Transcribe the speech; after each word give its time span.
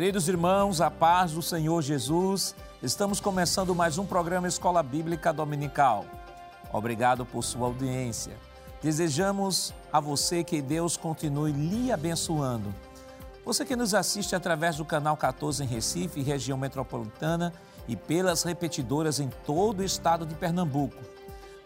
Queridos 0.00 0.28
irmãos, 0.28 0.80
a 0.80 0.90
paz 0.90 1.32
do 1.32 1.42
Senhor 1.42 1.82
Jesus, 1.82 2.54
estamos 2.82 3.20
começando 3.20 3.74
mais 3.74 3.98
um 3.98 4.06
programa 4.06 4.48
Escola 4.48 4.82
Bíblica 4.82 5.30
Dominical. 5.30 6.06
Obrigado 6.72 7.26
por 7.26 7.44
sua 7.44 7.66
audiência. 7.66 8.32
Desejamos 8.82 9.74
a 9.92 10.00
você 10.00 10.42
que 10.42 10.62
Deus 10.62 10.96
continue 10.96 11.52
lhe 11.52 11.92
abençoando. 11.92 12.74
Você 13.44 13.62
que 13.62 13.76
nos 13.76 13.92
assiste 13.92 14.34
através 14.34 14.76
do 14.76 14.86
canal 14.86 15.18
14 15.18 15.64
em 15.64 15.66
Recife, 15.66 16.22
região 16.22 16.56
metropolitana, 16.56 17.52
e 17.86 17.94
pelas 17.94 18.42
repetidoras 18.42 19.20
em 19.20 19.28
todo 19.44 19.80
o 19.80 19.84
estado 19.84 20.24
de 20.24 20.34
Pernambuco. 20.34 20.96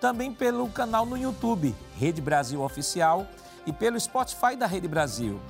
Também 0.01 0.35
pelo 0.35 0.69
canal 0.71 1.07
no 1.07 1.17
YouTube, 1.17 1.73
Rede 1.97 2.21
Brasil 2.21 2.63
Oficial, 2.63 3.29
e 3.65 3.73
pelo 3.73 3.99
Spotify 4.01 4.57
da 4.57 4.67
Rede 4.67 4.89
Brasil. 4.89 5.41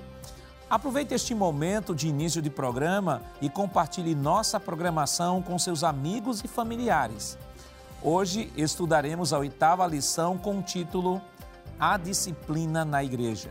Aproveite 0.75 1.15
este 1.15 1.37
momento 1.37 1.95
de 1.95 2.09
início 2.09 2.43
de 2.43 2.51
programa 2.51 3.23
e 3.41 3.49
compartilhe 3.49 4.13
nossa 4.13 4.59
programação 4.59 5.41
com 5.41 5.57
seus 5.57 5.85
amigos 5.85 6.43
e 6.43 6.49
familiares. 6.49 7.39
Hoje 8.03 8.53
estudaremos 8.57 9.33
a 9.33 9.39
oitava 9.39 9.87
lição 9.87 10.37
com 10.37 10.59
o 10.59 10.63
título 10.63 11.23
A 11.79 11.97
Disciplina 11.97 12.85
na 12.85 13.05
Igreja. 13.05 13.51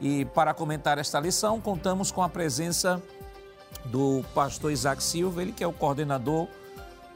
E 0.00 0.24
para 0.24 0.52
comentar 0.52 0.98
esta 0.98 1.20
lição, 1.20 1.60
contamos 1.60 2.10
com 2.10 2.20
a 2.20 2.28
presença 2.28 3.00
do 3.84 4.24
pastor 4.34 4.72
Isaac 4.72 5.04
Silva, 5.04 5.42
ele 5.42 5.52
que 5.52 5.62
é 5.62 5.68
o 5.68 5.72
coordenador 5.72 6.48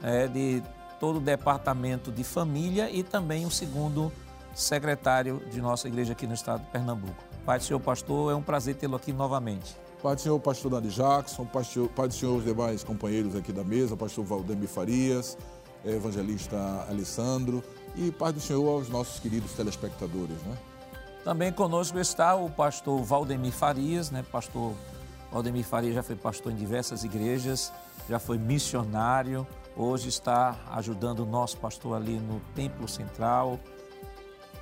é, 0.01 0.27
de 0.27 0.63
todo 0.97 1.17
o 1.17 1.21
departamento 1.21 2.09
de 2.09 2.23
família 2.23 2.89
e 2.89 3.03
também 3.03 3.45
o 3.45 3.51
segundo 3.51 4.13
secretário 4.53 5.41
de 5.51 5.59
nossa 5.59 5.89
igreja 5.89 6.13
aqui 6.13 6.25
no 6.25 6.33
estado 6.33 6.63
de 6.63 6.69
Pernambuco. 6.69 7.24
Pai 7.45 7.59
do 7.59 7.63
Senhor, 7.63 7.79
pastor, 7.79 8.31
é 8.31 8.35
um 8.35 8.41
prazer 8.41 8.75
tê-lo 8.75 8.95
aqui 8.95 9.13
novamente. 9.13 9.77
Pai 10.01 10.15
do 10.15 10.21
Senhor, 10.21 10.39
pastor 10.39 10.71
Dani 10.71 10.89
Jackson, 10.89 11.45
pastor, 11.45 11.87
Pai 11.89 12.07
do 12.07 12.13
Senhor, 12.13 12.35
os 12.35 12.43
demais 12.43 12.83
companheiros 12.83 13.35
aqui 13.35 13.53
da 13.53 13.63
mesa, 13.63 13.95
pastor 13.95 14.25
Valdemir 14.25 14.67
Farias, 14.67 15.37
evangelista 15.85 16.57
Alessandro 16.89 17.63
e 17.95 18.11
Pai 18.11 18.33
do 18.33 18.39
Senhor 18.39 18.67
aos 18.67 18.89
nossos 18.89 19.19
queridos 19.19 19.53
telespectadores, 19.53 20.41
né? 20.43 20.57
Também 21.23 21.51
conosco 21.51 21.99
está 21.99 22.33
o 22.35 22.49
pastor 22.49 23.03
Valdemir 23.03 23.51
Farias, 23.51 24.09
né, 24.09 24.23
pastor 24.31 24.73
Valdemir 25.31 25.65
Faria 25.65 25.93
já 25.93 26.01
foi 26.01 26.15
pastor 26.15 26.51
em 26.51 26.55
diversas 26.55 27.03
igrejas, 27.03 27.71
já 28.09 28.17
foi 28.17 28.37
missionário, 28.37 29.45
hoje 29.75 30.09
está 30.09 30.55
ajudando 30.71 31.19
o 31.19 31.25
nosso 31.25 31.57
pastor 31.57 31.95
ali 31.95 32.19
no 32.19 32.39
Templo 32.55 32.87
Central, 32.87 33.59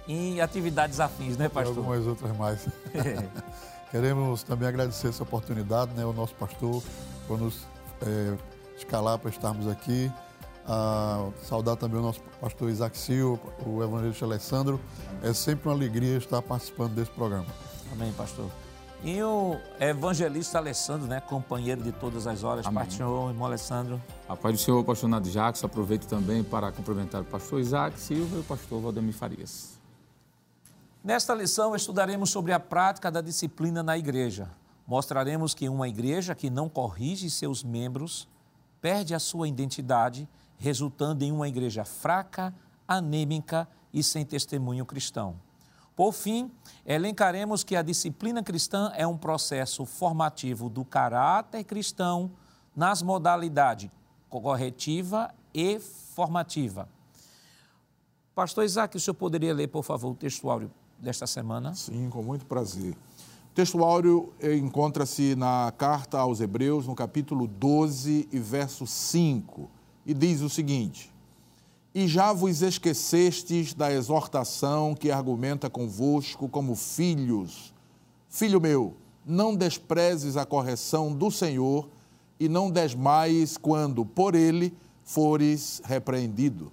em 0.08 0.42
atividades 0.42 1.00
afins, 1.00 1.38
né, 1.38 1.50
pastor? 1.50 1.76
E 1.76 1.78
algumas 1.78 2.08
outras 2.08 2.36
mais. 2.38 2.68
É. 2.94 3.28
Queremos 3.92 4.42
também 4.42 4.68
agradecer 4.68 5.10
essa 5.10 5.22
oportunidade, 5.22 5.94
né, 5.94 6.04
o 6.04 6.12
nosso 6.12 6.34
pastor, 6.34 6.82
por 7.28 7.40
nos 7.40 7.68
é, 8.02 8.36
escalar 8.76 9.20
para 9.20 9.30
estarmos 9.30 9.68
aqui. 9.68 10.12
A 10.66 11.30
saudar 11.44 11.76
também 11.76 12.00
o 12.00 12.02
nosso 12.02 12.22
pastor 12.42 12.70
Isaac 12.70 12.98
Silva, 12.98 13.40
o 13.66 13.84
evangelista 13.84 14.26
Alessandro. 14.26 14.80
É 15.22 15.34
sempre 15.34 15.68
uma 15.68 15.76
alegria 15.76 16.18
estar 16.18 16.42
participando 16.42 16.96
desse 16.96 17.12
programa. 17.12 17.46
Amém, 17.92 18.12
pastor. 18.14 18.50
E 19.04 19.22
o 19.22 19.58
evangelista 19.80 20.58
Alessandro, 20.58 21.06
né, 21.06 21.20
companheiro 21.20 21.84
de 21.84 21.92
todas 21.92 22.26
as 22.26 22.44
horas, 22.44 22.66
Amém. 22.66 22.80
Pai 22.80 22.88
do 22.88 22.94
Senhor, 22.94 23.30
irmão 23.30 23.46
Alessandro. 23.46 24.02
A 24.28 24.36
paz 24.36 24.56
do 24.56 24.62
Senhor, 24.62 24.84
pastor 24.84 25.10
Nado 25.10 25.30
Jacques, 25.30 25.64
aproveito 25.64 26.08
também 26.08 26.44
para 26.44 26.72
cumprimentar 26.72 27.22
o 27.22 27.26
pastor 27.26 27.60
Isaac 27.60 28.00
Silva 28.00 28.38
e 28.38 28.40
o 28.40 28.44
pastor 28.44 28.82
Valdemir 28.82 29.14
Farias. 29.14 29.73
Nesta 31.04 31.36
lição 31.36 31.76
estudaremos 31.76 32.30
sobre 32.30 32.54
a 32.54 32.60
prática 32.62 33.12
da 33.12 33.20
disciplina 33.20 33.84
na 33.84 33.98
igreja. 33.98 34.50
Mostraremos 34.88 35.54
que 35.54 35.68
uma 35.68 35.90
igreja 35.90 36.34
que 36.34 36.50
não 36.50 36.70
corrige 36.70 37.30
seus 37.30 37.62
membros 37.62 38.26
perde 38.80 39.14
a 39.14 39.20
sua 39.20 39.46
identidade, 39.46 40.30
resultando 40.58 41.26
em 41.26 41.32
uma 41.34 41.46
igreja 41.50 41.84
fraca, 41.84 42.56
anêmica 42.88 43.68
e 43.94 44.02
sem 44.02 44.26
testemunho 44.26 44.86
cristão. 44.86 45.36
Por 45.94 46.14
fim, 46.14 46.50
elencaremos 46.86 47.66
que 47.66 47.76
a 47.76 47.82
disciplina 47.82 48.42
cristã 48.42 48.90
é 48.96 49.06
um 49.06 49.18
processo 49.18 49.86
formativo 49.86 50.70
do 50.70 50.86
caráter 50.86 51.66
cristão 51.66 52.32
nas 52.74 53.02
modalidades 53.02 53.92
corretiva 54.30 55.36
e 55.54 55.80
formativa. 55.80 56.88
Pastor 58.34 58.64
Isaac, 58.64 58.96
o 58.96 59.00
senhor 59.00 59.14
poderia 59.14 59.54
ler, 59.54 59.68
por 59.68 59.84
favor, 59.84 60.12
o 60.12 60.16
textuário 60.16 60.72
desta 61.04 61.28
semana? 61.28 61.74
Sim, 61.76 62.10
com 62.10 62.24
muito 62.24 62.46
prazer. 62.46 62.94
O 62.94 63.54
textuário 63.54 64.34
eh, 64.40 64.56
encontra-se 64.56 65.36
na 65.36 65.72
carta 65.78 66.18
aos 66.18 66.42
Hebreus, 66.42 66.88
no 66.88 66.96
capítulo 66.96 67.46
12 67.46 68.28
e 68.32 68.40
verso 68.40 68.88
5, 68.88 69.70
e 70.06 70.14
diz 70.14 70.42
o 70.42 70.50
seguinte: 70.50 71.14
e 71.96 72.08
já 72.08 72.34
vos 72.34 72.64
esquecestes 72.64 73.74
da 73.74 73.94
exortação 73.94 74.96
que 74.96 75.12
argumenta 75.12 75.70
convosco 75.70 76.50
como 76.50 76.76
filhos. 76.76 77.72
Filho 78.28 78.60
meu, 78.60 78.96
não 79.24 79.56
desprezes 79.56 80.36
a 80.36 80.46
correção 80.46 81.14
do 81.14 81.30
Senhor 81.30 81.88
e 82.40 82.50
não 82.50 82.72
desmaies 82.72 83.58
quando 83.58 84.04
por 84.04 84.34
ele 84.34 84.74
fores 85.04 85.82
repreendido. 85.86 86.72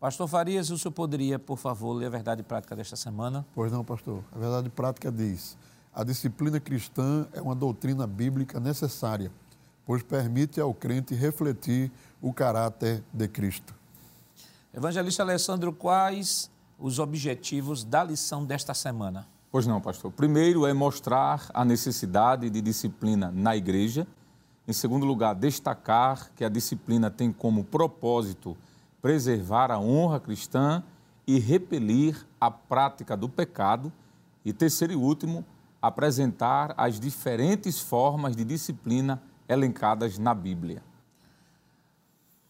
Pastor 0.00 0.26
Farias, 0.26 0.70
o 0.70 0.78
senhor 0.78 0.92
poderia, 0.92 1.38
por 1.38 1.58
favor, 1.58 1.92
ler 1.92 2.06
a 2.06 2.08
verdade 2.08 2.42
prática 2.42 2.74
desta 2.74 2.96
semana? 2.96 3.44
Pois 3.54 3.70
não, 3.70 3.84
pastor. 3.84 4.24
A 4.34 4.38
verdade 4.38 4.70
prática 4.70 5.12
diz: 5.12 5.58
a 5.94 6.02
disciplina 6.02 6.58
cristã 6.58 7.28
é 7.34 7.42
uma 7.42 7.54
doutrina 7.54 8.06
bíblica 8.06 8.58
necessária, 8.58 9.30
pois 9.84 10.02
permite 10.02 10.58
ao 10.58 10.72
crente 10.72 11.14
refletir 11.14 11.92
o 12.18 12.32
caráter 12.32 13.04
de 13.12 13.28
Cristo. 13.28 13.74
Evangelista 14.72 15.22
Alessandro, 15.22 15.70
quais 15.70 16.50
os 16.78 16.98
objetivos 16.98 17.84
da 17.84 18.02
lição 18.02 18.42
desta 18.42 18.72
semana? 18.72 19.26
Pois 19.52 19.66
não, 19.66 19.82
pastor. 19.82 20.10
Primeiro 20.10 20.64
é 20.64 20.72
mostrar 20.72 21.50
a 21.52 21.62
necessidade 21.62 22.48
de 22.48 22.62
disciplina 22.62 23.30
na 23.30 23.54
igreja. 23.54 24.06
Em 24.66 24.72
segundo 24.72 25.04
lugar, 25.04 25.34
destacar 25.34 26.30
que 26.34 26.42
a 26.42 26.48
disciplina 26.48 27.10
tem 27.10 27.30
como 27.30 27.64
propósito 27.64 28.56
preservar 29.00 29.70
a 29.70 29.78
honra 29.78 30.20
cristã 30.20 30.82
e 31.26 31.38
repelir 31.38 32.26
a 32.40 32.50
prática 32.50 33.16
do 33.16 33.28
pecado. 33.28 33.92
E 34.44 34.52
terceiro 34.52 34.94
e 34.94 34.96
último, 34.96 35.44
apresentar 35.80 36.74
as 36.76 36.98
diferentes 36.98 37.80
formas 37.80 38.34
de 38.34 38.44
disciplina 38.44 39.22
elencadas 39.48 40.18
na 40.18 40.34
Bíblia. 40.34 40.82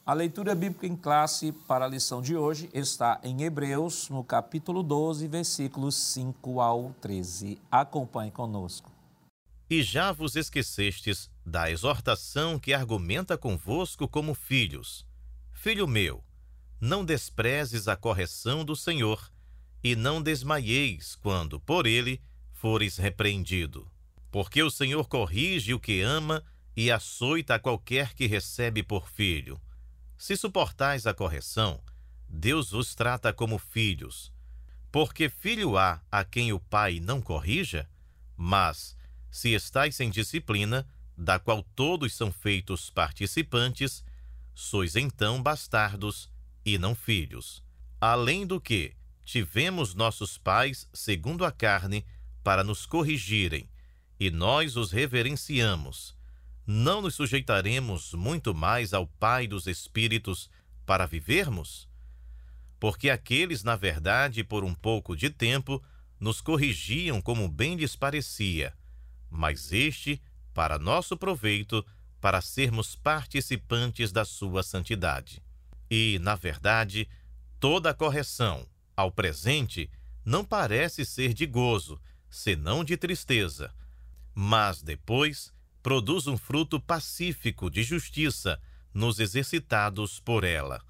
A 0.05 0.13
leitura 0.13 0.55
bíblica 0.55 0.87
em 0.87 0.97
classe 0.97 1.53
para 1.53 1.85
a 1.85 1.89
lição 1.89 2.21
de 2.21 2.37
hoje 2.37 2.69
está 2.75 3.21
em 3.23 3.43
Hebreus, 3.43 4.09
no 4.09 4.25
capítulo 4.25 4.83
12, 4.83 5.29
versículos 5.29 5.95
5 5.95 6.61
ao 6.61 6.93
13. 7.01 7.61
Acompanhe 7.71 8.31
conosco. 8.31 8.91
E 9.69 9.85
já 9.85 10.11
vos 10.11 10.35
esquecestes 10.35 11.31
da 11.47 11.71
exortação 11.71 12.59
que 12.59 12.75
argumenta 12.75 13.39
convosco 13.39 14.09
como 14.09 14.35
filhos. 14.35 15.07
Filho 15.53 15.87
meu, 15.87 16.25
não 16.81 17.05
desprezes 17.05 17.89
a 17.89 17.97
correção 17.97 18.65
do 18.65 18.75
Senhor, 18.75 19.31
e 19.83 19.95
não 19.95 20.23
desmaieis 20.23 21.15
quando, 21.17 21.61
por 21.61 21.87
ele, 21.87 22.21
fores 22.53 22.97
repreendido. 22.97 23.91
Porque 24.31 24.63
o 24.63 24.71
Senhor 24.71 25.09
corrige 25.09 25.75
o 25.75 25.81
que 25.81 26.01
ama 26.01 26.45
e 26.77 26.91
açoita 26.91 27.57
a 27.57 27.59
qualquer 27.59 28.15
que 28.15 28.27
recebe 28.27 28.83
por 28.83 29.09
filho. 29.09 29.61
Se 30.17 30.37
suportais 30.37 31.07
a 31.07 31.15
correção, 31.15 31.83
Deus 32.29 32.71
vos 32.71 32.95
trata 32.95 33.33
como 33.33 33.59
filhos. 33.59 34.33
Porque 34.93 35.29
filho 35.29 35.77
há 35.77 36.01
a 36.11 36.25
quem 36.25 36.53
o 36.53 36.61
pai 36.61 37.01
não 37.01 37.21
corrija? 37.21 37.89
Mas, 38.37 38.97
se 39.31 39.53
estáis 39.55 39.97
sem 39.97 40.11
disciplina, 40.11 40.87
da 41.17 41.39
qual 41.39 41.63
todos 41.63 42.15
são 42.15 42.33
feitos 42.33 42.91
participantes, 42.91 44.05
sois 44.55 44.97
então 44.97 45.43
bastardos 45.43 46.30
e 46.65 46.79
não 46.79 46.95
filhos. 46.95 47.63
Além 48.01 48.47
do 48.47 48.61
que, 48.61 48.95
tivemos 49.25 49.95
nossos 49.95 50.39
pais, 50.39 50.89
segundo 50.93 51.45
a 51.45 51.53
carne, 51.53 52.05
para 52.43 52.65
nos 52.65 52.87
corrigirem, 52.87 53.69
e 54.19 54.31
nós 54.31 54.77
os 54.77 54.91
reverenciamos 54.91 56.19
não 56.73 57.03
nos 57.03 57.17
sujeitaremos 57.17 58.15
muito 58.15 58.55
mais 58.55 58.95
ao 58.95 59.05
Pai 59.05 59.49
dos 59.49 59.67
Espíritos 59.67 60.49
para 60.87 61.05
vivermos? 61.05 61.89
Porque 62.79 63.11
aqueles, 63.11 63.65
na 63.65 63.75
verdade, 63.75 64.45
por 64.45 64.63
um 64.63 64.73
pouco 64.73 65.17
de 65.17 65.31
tempo, 65.31 65.83
nos 66.21 66.41
corrigiam 66.41 67.21
como 67.21 67.49
bem 67.49 67.75
lhes 67.75 67.97
parecia, 67.97 68.73
mas 69.29 69.73
este, 69.73 70.23
para 70.55 70.79
nosso 70.79 71.17
proveito, 71.17 71.85
para 72.21 72.41
sermos 72.41 72.95
participantes 72.95 74.13
da 74.13 74.25
sua 74.25 74.63
santidade. 74.63 75.43
E, 75.91 76.19
na 76.21 76.37
verdade, 76.37 77.09
toda 77.59 77.93
correção, 77.93 78.67
ao 78.97 79.11
presente, 79.11 79.91
não 80.25 80.45
parece 80.45 81.05
ser 81.05 81.35
de 81.35 81.47
gozo, 81.47 82.01
senão 82.29 82.85
de 82.85 82.97
tristeza, 82.97 83.75
mas 84.35 84.83
depois 84.83 85.53
produz 85.83 86.27
um 86.27 86.37
fruto 86.37 86.79
pacífico 86.79 87.71
de 87.71 87.83
justiça 87.83 88.61
nos 88.95 89.19
exercitados 89.19 90.21
por 90.21 90.45
ela. 90.45 90.81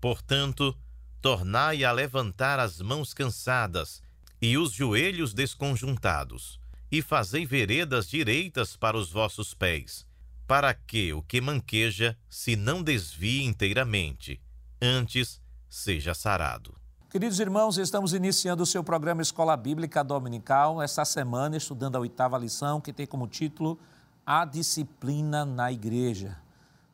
Portanto, 0.00 0.76
tornai 1.20 1.84
a 1.84 1.92
levantar 1.92 2.58
as 2.58 2.80
mãos 2.80 3.14
cansadas 3.14 4.02
e 4.40 4.58
os 4.58 4.72
joelhos 4.72 5.32
desconjuntados, 5.32 6.58
e 6.90 7.00
fazei 7.00 7.46
veredas 7.46 8.08
direitas 8.08 8.76
para 8.76 8.96
os 8.96 9.10
vossos 9.10 9.54
pés, 9.54 10.04
para 10.52 10.74
que 10.74 11.14
o 11.14 11.22
que 11.22 11.40
manqueja 11.40 12.14
se 12.28 12.56
não 12.56 12.82
desvie 12.82 13.42
inteiramente, 13.42 14.38
antes 14.82 15.40
seja 15.66 16.12
sarado. 16.12 16.74
Queridos 17.08 17.40
irmãos, 17.40 17.78
estamos 17.78 18.12
iniciando 18.12 18.62
o 18.62 18.66
seu 18.66 18.84
programa 18.84 19.22
Escola 19.22 19.56
Bíblica 19.56 20.04
Dominical, 20.04 20.82
esta 20.82 21.06
semana 21.06 21.56
estudando 21.56 21.96
a 21.96 22.00
oitava 22.00 22.36
lição, 22.36 22.82
que 22.82 22.92
tem 22.92 23.06
como 23.06 23.26
título 23.26 23.78
A 24.26 24.44
Disciplina 24.44 25.46
na 25.46 25.72
Igreja. 25.72 26.36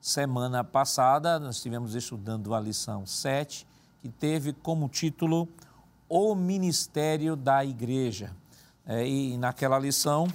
Semana 0.01 0.63
passada, 0.63 1.41
nós 1.41 1.57
estivemos 1.57 1.97
estudando 1.97 2.55
a 2.55 2.61
lição 2.61 3.05
7, 3.05 3.67
que 4.01 4.09
teve 4.09 4.53
como 4.53 4.89
título 4.89 5.49
O 6.09 6.33
Ministério 6.37 7.35
da 7.35 7.65
Igreja. 7.65 8.31
É, 8.87 9.05
e 9.05 9.37
naquela 9.37 9.81
lição, 9.81 10.29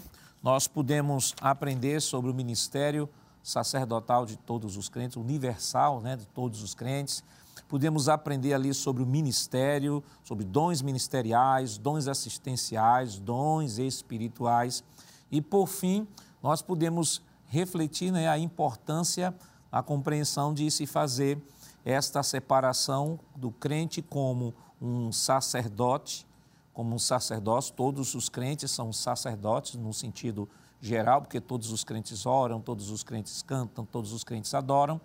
nós 0.44 0.68
pudemos 0.68 1.34
aprender 1.42 2.02
sobre 2.02 2.30
o 2.30 2.34
ministério 2.34 3.10
sacerdotal 3.42 4.26
de 4.26 4.38
todos 4.38 4.78
os 4.78 4.90
crentes, 4.90 5.18
universal 5.18 6.02
né, 6.02 6.16
de 6.16 6.28
todos 6.28 6.62
os 6.62 6.76
crentes 6.76 7.24
Pudemos 7.68 8.08
aprender 8.08 8.54
ali 8.54 8.74
sobre 8.74 9.02
o 9.02 9.06
ministério, 9.06 10.04
sobre 10.24 10.46
dons 10.46 10.82
ministeriais, 10.82 11.78
dons 11.78 12.08
assistenciais, 12.08 13.18
dons 13.18 13.80
espirituais. 13.80 14.84
E, 15.32 15.42
por 15.42 15.68
fim, 15.68 16.08
nós 16.42 16.62
podemos 16.62 17.22
refletir 17.48 18.12
né, 18.12 18.28
a 18.28 18.38
importância, 18.38 19.34
a 19.72 19.82
compreensão 19.82 20.54
de 20.54 20.70
se 20.70 20.86
fazer 20.86 21.42
esta 21.84 22.22
separação 22.22 23.20
do 23.36 23.52
crente 23.52 24.02
como 24.02 24.54
um 24.82 25.12
sacerdote, 25.12 26.28
como 26.74 26.96
um 26.96 27.00
sacerdócio. 27.00 27.74
Todos 27.74 28.16
os 28.16 28.30
crentes 28.30 28.72
são 28.72 28.92
sacerdotes 28.92 29.76
no 29.76 29.94
sentido 29.94 30.50
geral, 30.82 31.22
porque 31.22 31.40
todos 31.40 31.72
os 31.72 31.84
crentes 31.84 32.26
oram, 32.26 32.60
todos 32.60 32.90
os 32.90 33.04
crentes 33.04 33.42
cantam, 33.42 33.86
todos 33.86 34.12
os 34.12 34.24
crentes 34.24 34.54
adoram 34.54 35.00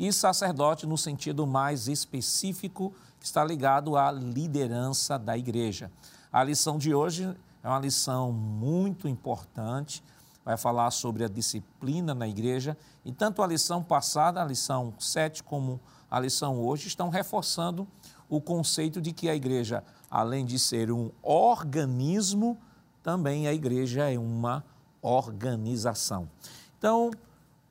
e 0.00 0.10
sacerdote 0.12 0.86
no 0.86 0.96
sentido 0.96 1.46
mais 1.46 1.86
específico, 1.86 2.94
que 3.18 3.26
está 3.26 3.44
ligado 3.44 3.98
à 3.98 4.10
liderança 4.10 5.18
da 5.18 5.36
igreja. 5.36 5.92
A 6.32 6.42
lição 6.42 6.78
de 6.78 6.94
hoje 6.94 7.36
é 7.62 7.68
uma 7.68 7.78
lição 7.78 8.32
muito 8.32 9.06
importante, 9.06 10.02
vai 10.42 10.56
falar 10.56 10.90
sobre 10.90 11.22
a 11.22 11.28
disciplina 11.28 12.14
na 12.14 12.26
igreja, 12.26 12.78
e 13.04 13.12
tanto 13.12 13.42
a 13.42 13.46
lição 13.46 13.82
passada, 13.82 14.40
a 14.40 14.44
lição 14.44 14.94
7, 14.98 15.44
como 15.44 15.78
a 16.10 16.18
lição 16.18 16.58
hoje, 16.58 16.88
estão 16.88 17.10
reforçando 17.10 17.86
o 18.26 18.40
conceito 18.40 19.02
de 19.02 19.12
que 19.12 19.28
a 19.28 19.34
igreja, 19.34 19.84
além 20.10 20.44
de 20.44 20.58
ser 20.58 20.90
um 20.90 21.10
organismo, 21.22 22.58
também 23.02 23.46
a 23.46 23.54
igreja 23.54 24.10
é 24.10 24.18
uma 24.18 24.64
organização. 25.00 26.28
Então, 26.76 27.10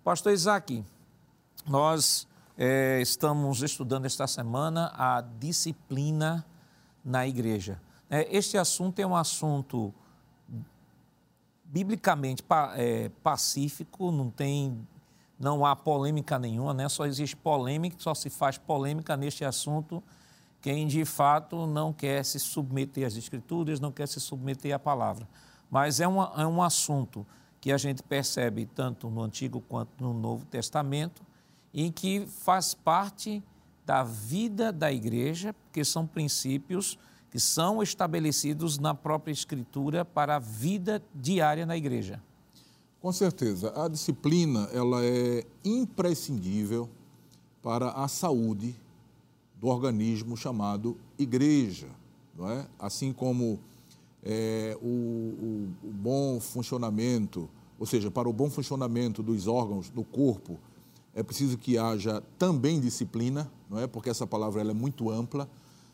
pastor 0.04 0.32
Isaac, 0.32 0.84
nós 1.68 2.28
é, 2.58 3.02
estamos 3.02 3.62
estudando 3.62 4.06
esta 4.06 4.26
semana 4.26 4.92
a 4.96 5.22
disciplina 5.22 6.46
na 7.04 7.28
igreja. 7.28 7.82
É, 8.10 8.36
este 8.36 8.58
assunto 8.58 9.00
é 9.00 9.06
um 9.06 9.16
assunto 9.16 9.94
biblicamente 11.66 12.44
é, 12.76 13.10
pacífico, 13.22 14.12
não 14.12 14.32
tem, 14.32 14.88
não 15.40 15.66
há 15.66 15.76
polêmica 15.76 16.40
nenhuma, 16.40 16.74
né? 16.74 16.90
Só 16.90 17.06
existe 17.06 17.36
polêmica, 17.36 17.96
só 18.00 18.16
se 18.16 18.30
faz 18.30 18.58
polêmica 18.58 19.16
neste 19.16 19.46
assunto 19.46 20.02
quem 20.62 20.88
de 20.88 21.06
fato 21.06 21.66
não 21.66 21.94
quer 21.94 22.24
se 22.24 22.40
submeter 22.40 23.08
às 23.08 23.16
escrituras, 23.16 23.80
não 23.80 23.92
quer 23.92 24.08
se 24.08 24.20
submeter 24.20 24.74
à 24.74 24.80
palavra. 24.80 25.28
Mas 25.70 26.00
é, 26.00 26.08
uma, 26.08 26.34
é 26.38 26.46
um 26.46 26.62
assunto 26.62 27.26
que 27.62 27.72
a 27.72 27.78
gente 27.78 28.02
percebe 28.04 28.66
tanto 28.66 29.10
no 29.10 29.22
Antigo 29.22 29.62
quanto 29.62 30.04
no 30.04 30.14
Novo 30.14 30.46
Testamento 30.46 31.24
e 31.74 31.92
que 31.92 32.26
faz 32.26 32.74
parte 32.74 33.44
da 33.86 34.04
vida 34.04 34.72
da 34.72 34.92
igreja, 34.92 35.54
porque 35.54 35.84
são 35.84 36.06
princípios 36.06 36.98
que 37.30 37.40
são 37.40 37.84
estabelecidos 37.84 38.80
na 38.80 38.94
própria 38.94 39.32
Escritura 39.32 40.04
para 40.04 40.38
a 40.38 40.40
vida 40.40 41.02
diária 41.14 41.66
na 41.66 41.78
igreja. 41.78 42.22
Com 43.00 43.12
certeza, 43.12 43.72
a 43.82 43.88
disciplina 43.88 44.68
ela 44.74 45.04
é 45.06 45.46
imprescindível 45.64 46.90
para 47.62 47.92
a 47.92 48.08
saúde 48.08 48.76
do 49.60 49.68
organismo 49.68 50.38
chamado 50.38 50.98
igreja, 51.18 51.88
não 52.38 52.50
é? 52.50 52.66
Assim 52.78 53.12
como 53.12 53.60
é, 54.24 54.78
o, 54.82 54.88
o, 54.88 55.70
o 55.84 55.92
bom 55.92 56.40
funcionamento, 56.40 57.50
ou 57.78 57.86
seja, 57.86 58.10
para 58.10 58.30
o 58.30 58.34
bom 58.34 58.50
funcionamento 58.50 59.22
dos 59.22 59.48
órgãos 59.48 59.90
do 59.90 60.04
corpo 60.04 60.60
é 61.14 61.24
preciso 61.24 61.58
que 61.58 61.78
haja 61.78 62.24
também 62.38 62.80
disciplina, 62.80 63.52
não 63.70 63.80
é? 63.80 63.88
Porque 63.88 64.10
essa 64.10 64.28
palavra 64.28 64.62
ela 64.62 64.72
é 64.72 64.74
muito 64.74 65.10
ampla. 65.10 65.50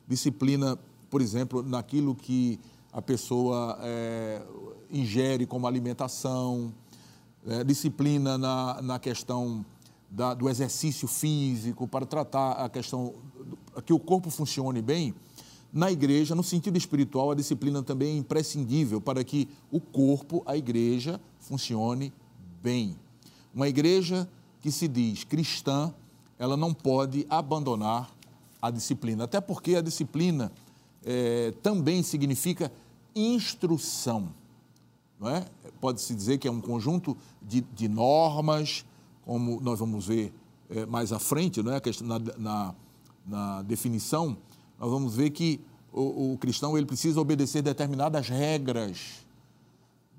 Disciplina, 0.08 0.78
por 1.10 1.22
exemplo, 1.22 1.64
naquilo 1.64 2.14
que 2.14 2.60
a 2.92 3.02
pessoa 3.02 3.80
é, 3.82 4.42
ingere 4.92 5.46
como 5.46 5.68
alimentação, 5.68 6.74
é, 7.48 7.64
disciplina 7.64 8.38
na, 8.38 8.82
na 8.82 9.00
questão 9.00 9.66
da, 10.10 10.34
do 10.34 10.50
exercício 10.50 11.08
físico, 11.08 11.88
para 11.88 12.06
tratar 12.06 12.54
a 12.54 12.70
questão 12.70 13.14
que 13.86 13.94
o 13.94 14.00
corpo 14.00 14.30
funcione 14.30 14.82
bem. 14.82 15.14
Na 15.72 15.92
igreja, 15.92 16.34
no 16.34 16.44
sentido 16.44 16.78
espiritual, 16.78 17.32
a 17.32 17.36
disciplina 17.36 17.84
também 17.84 18.16
é 18.16 18.18
imprescindível 18.18 19.02
para 19.02 19.24
que 19.24 19.50
o 19.70 19.82
corpo, 19.82 20.42
a 20.46 20.56
igreja, 20.56 21.20
funcione 21.40 22.14
bem. 22.64 22.96
Uma 23.54 23.68
igreja 23.68 24.30
que 24.62 24.72
se 24.72 24.88
diz 24.88 25.24
cristã, 25.24 25.94
ela 26.40 26.56
não 26.56 26.74
pode 26.74 27.26
abandonar 27.30 28.10
a 28.62 28.72
disciplina. 28.72 29.26
Até 29.26 29.40
porque 29.40 29.76
a 29.76 29.82
disciplina 29.82 30.52
é, 31.06 31.54
também 31.62 32.02
significa 32.02 32.72
instrução. 33.16 34.34
É? 35.22 35.46
Pode-se 35.80 36.14
dizer 36.14 36.38
que 36.38 36.48
é 36.48 36.52
um 36.52 36.60
conjunto 36.60 37.16
de, 37.42 37.62
de 37.62 37.88
normas, 37.88 38.86
como 39.26 39.60
nós 39.60 39.80
vamos 39.80 40.06
ver 40.08 40.34
é, 40.70 40.86
mais 40.86 41.12
à 41.12 41.20
frente, 41.20 41.62
não 41.62 41.74
é? 41.74 41.82
na, 42.02 42.20
na, 42.38 42.76
na 43.26 43.62
definição, 43.64 44.38
nós 44.80 44.90
vamos 44.90 45.16
ver 45.16 45.32
que 45.32 45.60
o, 45.92 46.34
o, 46.34 46.38
cristão 46.38 46.78
ele 46.78 46.86
precisa 46.86 47.20
obedecer 47.20 47.62
determinadas 47.62 48.30
regras, 48.30 49.26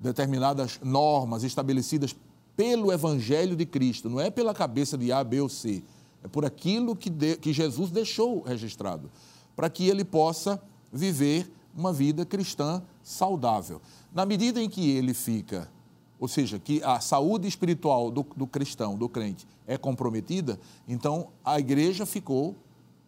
determinadas 0.01 0.81
normas 0.83 1.45
estabelecidas 1.45 2.17
pelo 2.57 2.93
Evangelho 2.93 3.55
de 3.55 3.67
Cristo, 3.67 4.09
não 4.09 4.19
é 4.19 4.31
pela 4.31 4.55
cabeça 4.55 4.97
de 4.97 5.13
A, 5.13 5.23
B 5.23 5.41
ou 5.41 5.49
C, 5.49 5.83
é 6.25 6.29
por 6.29 6.45
aquilo 6.45 6.97
que, 6.97 7.11
de, 7.11 7.37
que 7.37 7.53
Jesus 7.53 7.91
deixou 7.91 8.43
registrado, 8.43 9.11
para 9.55 9.69
que 9.69 9.87
ele 9.89 10.05
possa 10.05 10.61
viver 10.93 11.51
uma 11.77 11.93
vida 11.93 12.25
cristã 12.25 12.83
saudável. 13.03 13.81
Na 14.15 14.25
medida 14.25 14.63
em 14.63 14.69
que 14.69 14.91
ele 14.91 15.13
fica, 15.13 15.71
ou 16.19 16.29
seja, 16.29 16.59
que 16.59 16.83
a 16.83 17.01
saúde 17.01 17.47
espiritual 17.47 18.11
do, 18.11 18.27
do 18.37 18.47
cristão, 18.47 18.97
do 18.97 19.09
crente, 19.09 19.47
é 19.67 19.77
comprometida, 19.77 20.59
então 20.89 21.29
a 21.45 21.59
igreja 21.59 22.07
ficou, 22.07 22.57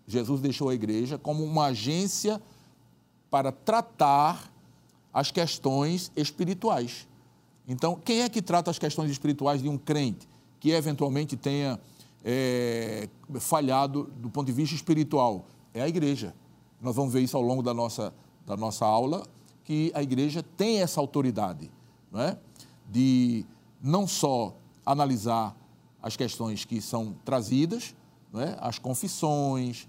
Jesus 0.07 0.41
deixou 0.41 0.69
a 0.69 0.75
igreja 0.75 1.19
como 1.19 1.45
uma 1.45 1.67
agência 1.67 2.41
para 3.31 3.53
tratar 3.53 4.53
as 5.13 5.31
questões 5.31 6.13
espirituais. 6.17 7.07
Então, 7.67 7.97
quem 8.03 8.23
é 8.23 8.29
que 8.29 8.41
trata 8.41 8.71
as 8.71 8.79
questões 8.79 9.11
espirituais 9.11 9.63
de 9.63 9.69
um 9.69 9.77
crente 9.77 10.27
que 10.59 10.71
eventualmente 10.71 11.37
tenha 11.37 11.79
é, 12.25 13.09
falhado 13.39 14.05
do 14.17 14.31
ponto 14.31 14.47
de 14.47 14.53
vista 14.53 14.75
espiritual? 14.75 15.45
É 15.75 15.83
a 15.83 15.89
igreja. 15.89 16.35
Nós 16.81 16.97
vamos 16.97 17.13
ver 17.13 17.21
isso 17.21 17.37
ao 17.37 17.43
longo 17.43 17.63
da 17.63 17.75
nossa, 17.75 18.15
da 18.47 18.57
nossa 18.57 18.87
aula, 18.87 19.27
que 19.65 19.93
a 19.95 20.03
igreja 20.03 20.43
tem 20.57 20.81
essa 20.81 20.99
autoridade, 20.99 21.71
não 22.11 22.21
é? 22.23 22.39
De 22.89 23.45
não 23.83 24.07
só 24.07 24.57
analisar 24.85 25.55
as 26.03 26.17
questões 26.17 26.65
que 26.65 26.81
são 26.81 27.15
trazidas, 27.25 27.95
é? 28.35 28.57
as 28.61 28.79
confissões, 28.79 29.89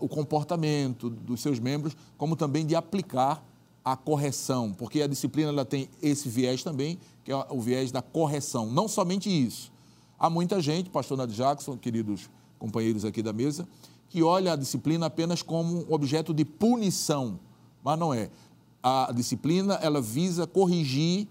o 0.00 0.08
comportamento 0.08 1.10
dos 1.10 1.40
seus 1.40 1.58
membros, 1.58 1.96
como 2.16 2.36
também 2.36 2.66
de 2.66 2.74
aplicar 2.74 3.44
a 3.84 3.96
correção, 3.96 4.72
porque 4.72 5.02
a 5.02 5.06
disciplina 5.06 5.50
ela 5.50 5.64
tem 5.64 5.88
esse 6.00 6.28
viés 6.28 6.62
também, 6.62 6.98
que 7.24 7.32
é 7.32 7.46
o 7.50 7.60
viés 7.60 7.90
da 7.90 8.00
correção. 8.00 8.70
Não 8.70 8.86
somente 8.86 9.28
isso. 9.28 9.72
Há 10.18 10.30
muita 10.30 10.60
gente, 10.60 10.88
pastor 10.88 11.18
Nath 11.18 11.30
Jackson, 11.30 11.76
queridos 11.76 12.30
companheiros 12.58 13.04
aqui 13.04 13.22
da 13.22 13.32
mesa, 13.32 13.66
que 14.08 14.22
olha 14.22 14.52
a 14.52 14.56
disciplina 14.56 15.06
apenas 15.06 15.42
como 15.42 15.80
um 15.80 15.92
objeto 15.92 16.32
de 16.32 16.44
punição, 16.44 17.40
mas 17.82 17.98
não 17.98 18.14
é. 18.14 18.30
A 18.80 19.10
disciplina 19.12 19.74
ela 19.74 20.00
visa 20.00 20.46
corrigir 20.46 21.26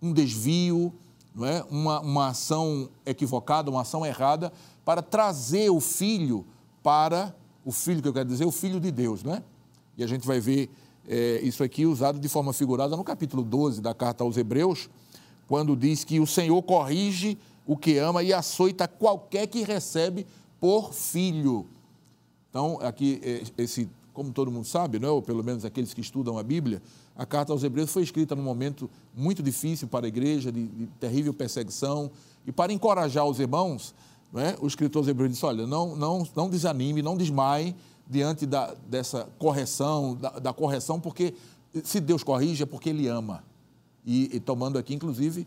um 0.00 0.12
desvio, 0.12 0.92
não 1.34 1.46
é? 1.46 1.64
uma, 1.70 2.00
uma 2.00 2.28
ação 2.28 2.88
equivocada, 3.04 3.70
uma 3.70 3.82
ação 3.82 4.04
errada, 4.04 4.52
para 4.84 5.02
trazer 5.02 5.70
o 5.70 5.80
filho 5.80 6.44
para 6.82 7.34
o 7.64 7.70
filho 7.70 8.00
que 8.00 8.08
eu 8.08 8.14
quero 8.14 8.28
dizer, 8.28 8.46
o 8.46 8.50
filho 8.50 8.80
de 8.80 8.90
Deus, 8.90 9.22
não 9.22 9.34
é? 9.34 9.42
E 9.96 10.02
a 10.02 10.06
gente 10.06 10.26
vai 10.26 10.40
ver 10.40 10.70
é, 11.06 11.40
isso 11.42 11.62
aqui 11.62 11.84
usado 11.84 12.18
de 12.18 12.28
forma 12.28 12.52
figurada 12.52 12.96
no 12.96 13.04
capítulo 13.04 13.42
12 13.42 13.80
da 13.82 13.92
carta 13.92 14.24
aos 14.24 14.36
Hebreus, 14.36 14.88
quando 15.46 15.76
diz 15.76 16.04
que 16.04 16.20
o 16.20 16.26
Senhor 16.26 16.62
corrige 16.62 17.36
o 17.66 17.76
que 17.76 17.98
ama 17.98 18.22
e 18.22 18.32
açoita 18.32 18.88
qualquer 18.88 19.46
que 19.46 19.62
recebe 19.62 20.26
por 20.58 20.94
filho. 20.94 21.66
Então, 22.48 22.78
aqui, 22.80 23.20
é, 23.22 23.42
esse, 23.62 23.88
como 24.14 24.32
todo 24.32 24.50
mundo 24.50 24.66
sabe, 24.66 24.98
não 24.98 25.08
é? 25.08 25.12
ou 25.12 25.20
pelo 25.20 25.44
menos 25.44 25.64
aqueles 25.64 25.92
que 25.92 26.00
estudam 26.00 26.38
a 26.38 26.42
Bíblia, 26.42 26.80
a 27.18 27.26
carta 27.26 27.52
aos 27.52 27.64
Hebreus 27.64 27.90
foi 27.90 28.04
escrita 28.04 28.36
num 28.36 28.44
momento 28.44 28.88
muito 29.12 29.42
difícil 29.42 29.88
para 29.88 30.06
a 30.06 30.08
igreja, 30.08 30.52
de, 30.52 30.68
de 30.68 30.86
terrível 31.00 31.34
perseguição, 31.34 32.12
e 32.46 32.52
para 32.52 32.72
encorajar 32.72 33.26
os 33.26 33.40
irmãos, 33.40 33.92
é? 34.34 34.56
o 34.60 34.68
escritor 34.68 35.00
aos 35.00 35.08
Hebreus 35.08 35.32
disse: 35.32 35.44
olha, 35.44 35.66
não, 35.66 35.96
não, 35.96 36.26
não 36.36 36.48
desanime, 36.48 37.02
não 37.02 37.16
desmaie 37.16 37.74
diante 38.08 38.46
da, 38.46 38.72
dessa 38.86 39.28
correção, 39.36 40.14
da, 40.14 40.30
da, 40.38 40.52
correção, 40.52 41.00
porque 41.00 41.34
se 41.82 41.98
Deus 41.98 42.22
corrige 42.22 42.62
é 42.62 42.66
porque 42.66 42.88
Ele 42.90 43.08
ama. 43.08 43.42
E, 44.06 44.36
e 44.36 44.40
tomando 44.40 44.78
aqui, 44.78 44.94
inclusive, 44.94 45.44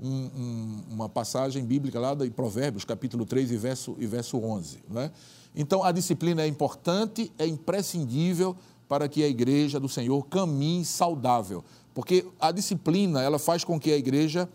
um, 0.00 0.08
um, 0.08 0.82
uma 0.90 1.08
passagem 1.08 1.64
bíblica 1.64 1.98
lá 1.98 2.14
de 2.14 2.28
Provérbios, 2.30 2.84
capítulo 2.84 3.24
3 3.24 3.50
e 3.52 3.56
verso, 3.56 3.96
e 3.98 4.06
verso 4.06 4.36
11. 4.36 4.80
Né? 4.88 5.10
Então, 5.54 5.82
a 5.82 5.90
disciplina 5.90 6.42
é 6.42 6.46
importante, 6.46 7.32
é 7.38 7.46
imprescindível 7.46 8.54
para 8.88 9.08
que 9.08 9.22
a 9.22 9.28
igreja 9.28 9.80
do 9.80 9.88
Senhor 9.88 10.24
caminhe 10.26 10.84
saudável. 10.84 11.64
Porque 11.94 12.26
a 12.38 12.52
disciplina, 12.52 13.22
ela 13.22 13.38
faz 13.38 13.64
com 13.64 13.80
que 13.80 13.90
a 13.90 13.96
igreja 13.96 14.48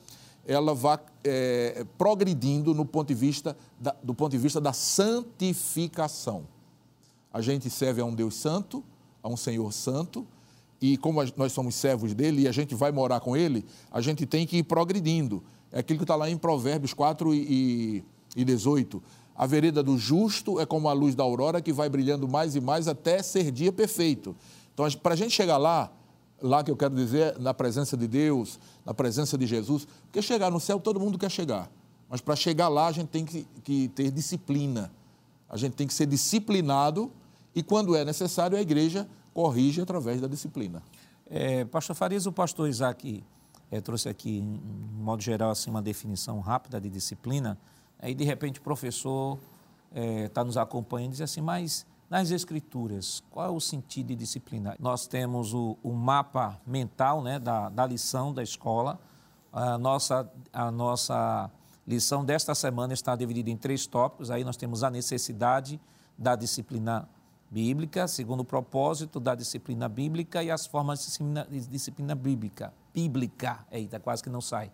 ela 0.46 0.74
vá 0.74 1.00
é, 1.24 1.86
progredindo 1.98 2.74
no 2.74 2.86
ponto 2.86 3.08
de 3.08 3.14
vista 3.14 3.56
da, 3.80 3.96
do 4.04 4.14
ponto 4.14 4.32
de 4.32 4.38
vista 4.38 4.60
da 4.60 4.74
santificação. 4.74 6.48
A 7.32 7.42
gente 7.42 7.70
serve 7.70 8.02
a 8.02 8.06
um 8.06 8.14
Deus 8.14 8.36
santo, 8.36 8.84
a 9.22 9.30
um 9.30 9.38
Senhor 9.38 9.72
santo, 9.72 10.26
e 10.82 10.98
como 10.98 11.24
nós 11.38 11.52
somos 11.52 11.76
servos 11.76 12.14
dele 12.14 12.44
e 12.44 12.48
a 12.48 12.52
gente 12.52 12.74
vai 12.74 12.92
morar 12.92 13.20
com 13.20 13.38
ele, 13.38 13.64
a 13.92 14.02
gente 14.02 14.26
tem 14.26 14.48
que 14.48 14.58
ir 14.58 14.64
progredindo. 14.64 15.44
É 15.72 15.80
aquilo 15.80 16.00
que 16.00 16.04
está 16.04 16.16
lá 16.16 16.30
em 16.30 16.36
Provérbios 16.36 16.94
4 16.94 17.34
e, 17.34 18.04
e 18.36 18.44
18. 18.44 19.02
A 19.41 19.48
vereda 19.48 19.81
do 19.81 19.98
justo 19.98 20.60
é 20.60 20.67
como 20.67 20.88
a 20.88 20.93
luz 20.93 21.15
da 21.15 21.24
aurora 21.24 21.63
que 21.63 21.74
vai 21.74 21.89
brilhando 21.89 22.27
mais 22.27 22.53
e 22.55 22.62
mais 22.62 22.88
até 22.88 23.24
ser 23.24 23.50
dia 23.50 23.71
perfeito. 23.71 24.36
Então, 24.71 24.88
para 25.01 25.15
a 25.15 25.17
gente 25.17 25.31
chegar 25.31 25.57
lá, 25.57 25.91
lá 26.39 26.63
que 26.63 26.69
eu 26.69 26.77
quero 26.77 26.93
dizer, 26.93 27.39
na 27.39 27.51
presença 27.51 27.98
de 27.98 28.07
Deus, 28.07 28.60
na 28.86 28.93
presença 28.93 29.36
de 29.39 29.48
Jesus, 29.48 29.88
porque 30.03 30.21
chegar 30.21 30.51
no 30.51 30.60
céu 30.60 30.79
todo 30.79 31.00
mundo 31.00 31.17
quer 31.17 31.31
chegar, 31.31 31.71
mas 32.07 32.21
para 32.21 32.36
chegar 32.36 32.67
lá 32.67 32.86
a 32.86 32.91
gente 32.91 33.07
tem 33.07 33.25
que, 33.25 33.48
que 33.63 33.88
ter 33.88 34.12
disciplina, 34.12 34.91
a 35.50 35.57
gente 35.57 35.74
tem 35.74 35.88
que 35.88 35.93
ser 35.95 36.05
disciplinado 36.05 37.12
e, 37.55 37.63
quando 37.63 37.95
é 37.95 38.05
necessário, 38.05 38.55
a 38.55 38.62
igreja 38.62 39.10
corrige 39.33 39.81
através 39.81 40.21
da 40.21 40.27
disciplina. 40.27 40.83
É, 41.27 41.65
pastor 41.65 41.95
Farias, 41.95 42.27
o 42.27 42.31
pastor 42.31 42.69
Isaac 42.69 43.24
é, 43.71 43.81
trouxe 43.81 44.07
aqui, 44.07 44.38
em 44.38 45.01
modo 45.01 45.24
geral, 45.24 45.50
assim, 45.50 45.71
uma 45.71 45.81
definição 45.81 46.39
rápida 46.41 46.79
de 46.79 46.91
disciplina. 46.91 47.57
Aí, 48.01 48.15
de 48.15 48.24
repente, 48.24 48.60
o 48.60 48.63
professor 48.63 49.38
está 49.89 50.01
é, 50.01 50.27
tá 50.29 50.43
nos 50.43 50.58
acompanhando 50.58 51.12
e 51.12 51.13
diz 51.13 51.22
assim, 51.22 51.41
mas 51.41 51.86
nas 52.10 52.29
Escrituras, 52.31 53.24
qual 53.29 53.46
é 53.46 53.50
o 53.50 53.60
sentido 53.60 54.08
de 54.08 54.15
disciplina? 54.15 54.75
Nós 54.79 55.08
temos 55.08 55.53
o, 55.53 55.77
o 55.81 55.93
mapa 55.93 56.60
mental 56.67 57.22
né, 57.22 57.39
da, 57.39 57.70
da 57.70 57.86
lição 57.86 58.34
da 58.34 58.43
escola. 58.43 59.00
A 59.53 59.77
nossa, 59.77 60.29
a 60.51 60.70
nossa 60.70 61.50
lição 61.88 62.25
desta 62.25 62.53
semana 62.53 62.93
está 62.93 63.15
dividida 63.15 63.50
em 63.50 63.55
três 63.55 63.86
tópicos. 63.86 64.29
Aí 64.29 64.43
nós 64.43 64.58
temos 64.58 64.84
a 64.84 64.89
necessidade 64.89 65.79
da 66.17 66.36
disciplina 66.36 67.08
bíblica, 67.50 68.08
segundo 68.08 68.41
o 68.41 68.46
propósito 68.46 69.20
da 69.20 69.36
disciplina 69.36 69.88
bíblica 69.88 70.43
e 70.43 70.51
as 70.51 70.65
formas 70.65 71.00
de 71.00 71.05
disciplina, 71.05 71.48
disciplina 71.50 72.15
bíblica. 72.15 72.74
Bíblica, 72.93 73.65
eita, 73.72 74.00
quase 74.00 74.22
que 74.22 74.29
não 74.29 74.41
sai. 74.41 74.72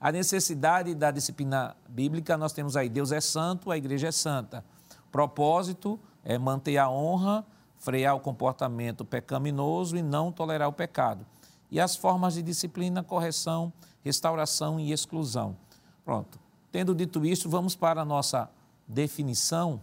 A 0.00 0.12
necessidade 0.12 0.94
da 0.94 1.10
disciplina 1.10 1.76
bíblica, 1.88 2.36
nós 2.36 2.52
temos 2.52 2.76
aí, 2.76 2.88
Deus 2.88 3.10
é 3.10 3.20
santo, 3.20 3.70
a 3.70 3.76
igreja 3.76 4.08
é 4.08 4.12
santa. 4.12 4.64
Propósito 5.10 5.98
é 6.24 6.38
manter 6.38 6.78
a 6.78 6.88
honra, 6.88 7.44
frear 7.78 8.14
o 8.14 8.20
comportamento 8.20 9.04
pecaminoso 9.04 9.96
e 9.96 10.02
não 10.02 10.30
tolerar 10.30 10.68
o 10.68 10.72
pecado. 10.72 11.26
E 11.70 11.80
as 11.80 11.96
formas 11.96 12.34
de 12.34 12.42
disciplina, 12.42 13.02
correção, 13.02 13.72
restauração 14.04 14.78
e 14.78 14.92
exclusão. 14.92 15.56
Pronto. 16.04 16.38
Tendo 16.70 16.94
dito 16.94 17.24
isso, 17.26 17.48
vamos 17.48 17.74
para 17.74 18.02
a 18.02 18.04
nossa 18.04 18.48
definição. 18.86 19.80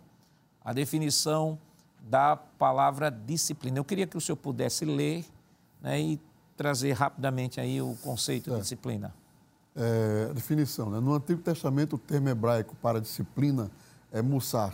A 0.63 0.71
definição 0.71 1.59
da 1.99 2.35
palavra 2.35 3.11
disciplina. 3.11 3.79
Eu 3.79 3.83
queria 3.83 4.07
que 4.07 4.17
o 4.17 4.21
senhor 4.21 4.37
pudesse 4.37 4.85
ler 4.85 5.25
né, 5.81 5.99
e 5.99 6.21
trazer 6.55 6.93
rapidamente 6.93 7.59
aí 7.59 7.81
o 7.81 7.95
conceito 8.01 8.51
de 8.51 8.61
disciplina. 8.61 9.13
É, 9.75 10.31
definição. 10.33 10.89
Né? 10.89 10.99
No 10.99 11.13
Antigo 11.13 11.41
Testamento, 11.41 11.97
o 11.97 11.99
termo 11.99 12.29
hebraico 12.29 12.75
para 12.81 13.01
disciplina 13.01 13.69
é 14.11 14.21
mussar, 14.21 14.73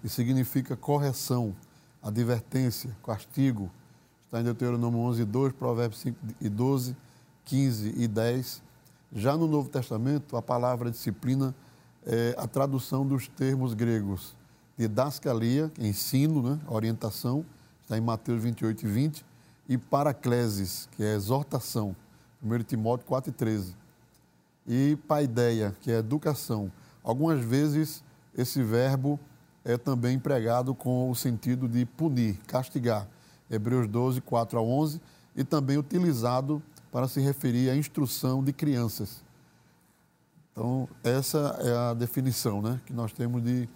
que 0.00 0.08
significa 0.08 0.76
correção, 0.76 1.54
advertência, 2.02 2.96
castigo. 3.04 3.70
Está 4.24 4.40
em 4.40 4.44
Deuteronômio 4.44 5.00
11, 5.00 5.24
2, 5.24 5.52
Provérbios 5.54 6.00
5 6.00 6.18
e 6.40 6.48
12, 6.48 6.96
15 7.44 7.94
e 7.96 8.06
10. 8.06 8.62
Já 9.12 9.36
no 9.36 9.46
Novo 9.46 9.68
Testamento, 9.68 10.36
a 10.36 10.42
palavra 10.42 10.90
disciplina 10.90 11.54
é 12.04 12.34
a 12.38 12.46
tradução 12.46 13.06
dos 13.06 13.26
termos 13.26 13.74
gregos 13.74 14.36
didascalia, 14.76 15.72
ensino, 15.78 16.42
né, 16.42 16.60
orientação, 16.68 17.44
está 17.82 17.96
em 17.96 18.00
Mateus 18.00 18.42
28 18.42 18.84
e 18.84 18.88
20, 18.88 19.24
e 19.68 19.78
paracleses, 19.78 20.88
que 20.92 21.02
é 21.02 21.14
exortação, 21.14 21.96
1 22.42 22.62
Timóteo 22.64 23.06
4 23.06 23.30
e 23.30 23.32
13. 23.32 23.74
E 24.66 24.96
paideia, 25.08 25.74
que 25.80 25.90
é 25.90 25.98
educação. 25.98 26.70
Algumas 27.02 27.40
vezes 27.44 28.02
esse 28.36 28.62
verbo 28.62 29.18
é 29.64 29.76
também 29.76 30.16
empregado 30.16 30.74
com 30.74 31.10
o 31.10 31.14
sentido 31.14 31.68
de 31.68 31.84
punir, 31.84 32.38
castigar. 32.46 33.08
Hebreus 33.50 33.86
12, 33.86 34.20
4 34.20 34.58
a 34.58 34.62
11, 34.62 35.00
e 35.36 35.44
também 35.44 35.76
utilizado 35.78 36.62
para 36.90 37.06
se 37.06 37.20
referir 37.20 37.70
à 37.70 37.76
instrução 37.76 38.42
de 38.42 38.52
crianças. 38.52 39.22
Então, 40.52 40.88
essa 41.04 41.58
é 41.60 41.90
a 41.90 41.94
definição 41.94 42.62
né, 42.62 42.80
que 42.86 42.92
nós 42.92 43.12
temos 43.12 43.42
de 43.42 43.68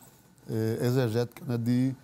é, 0.48 0.86
exegética 0.86 1.44
né, 1.44 1.58
de 1.58 1.94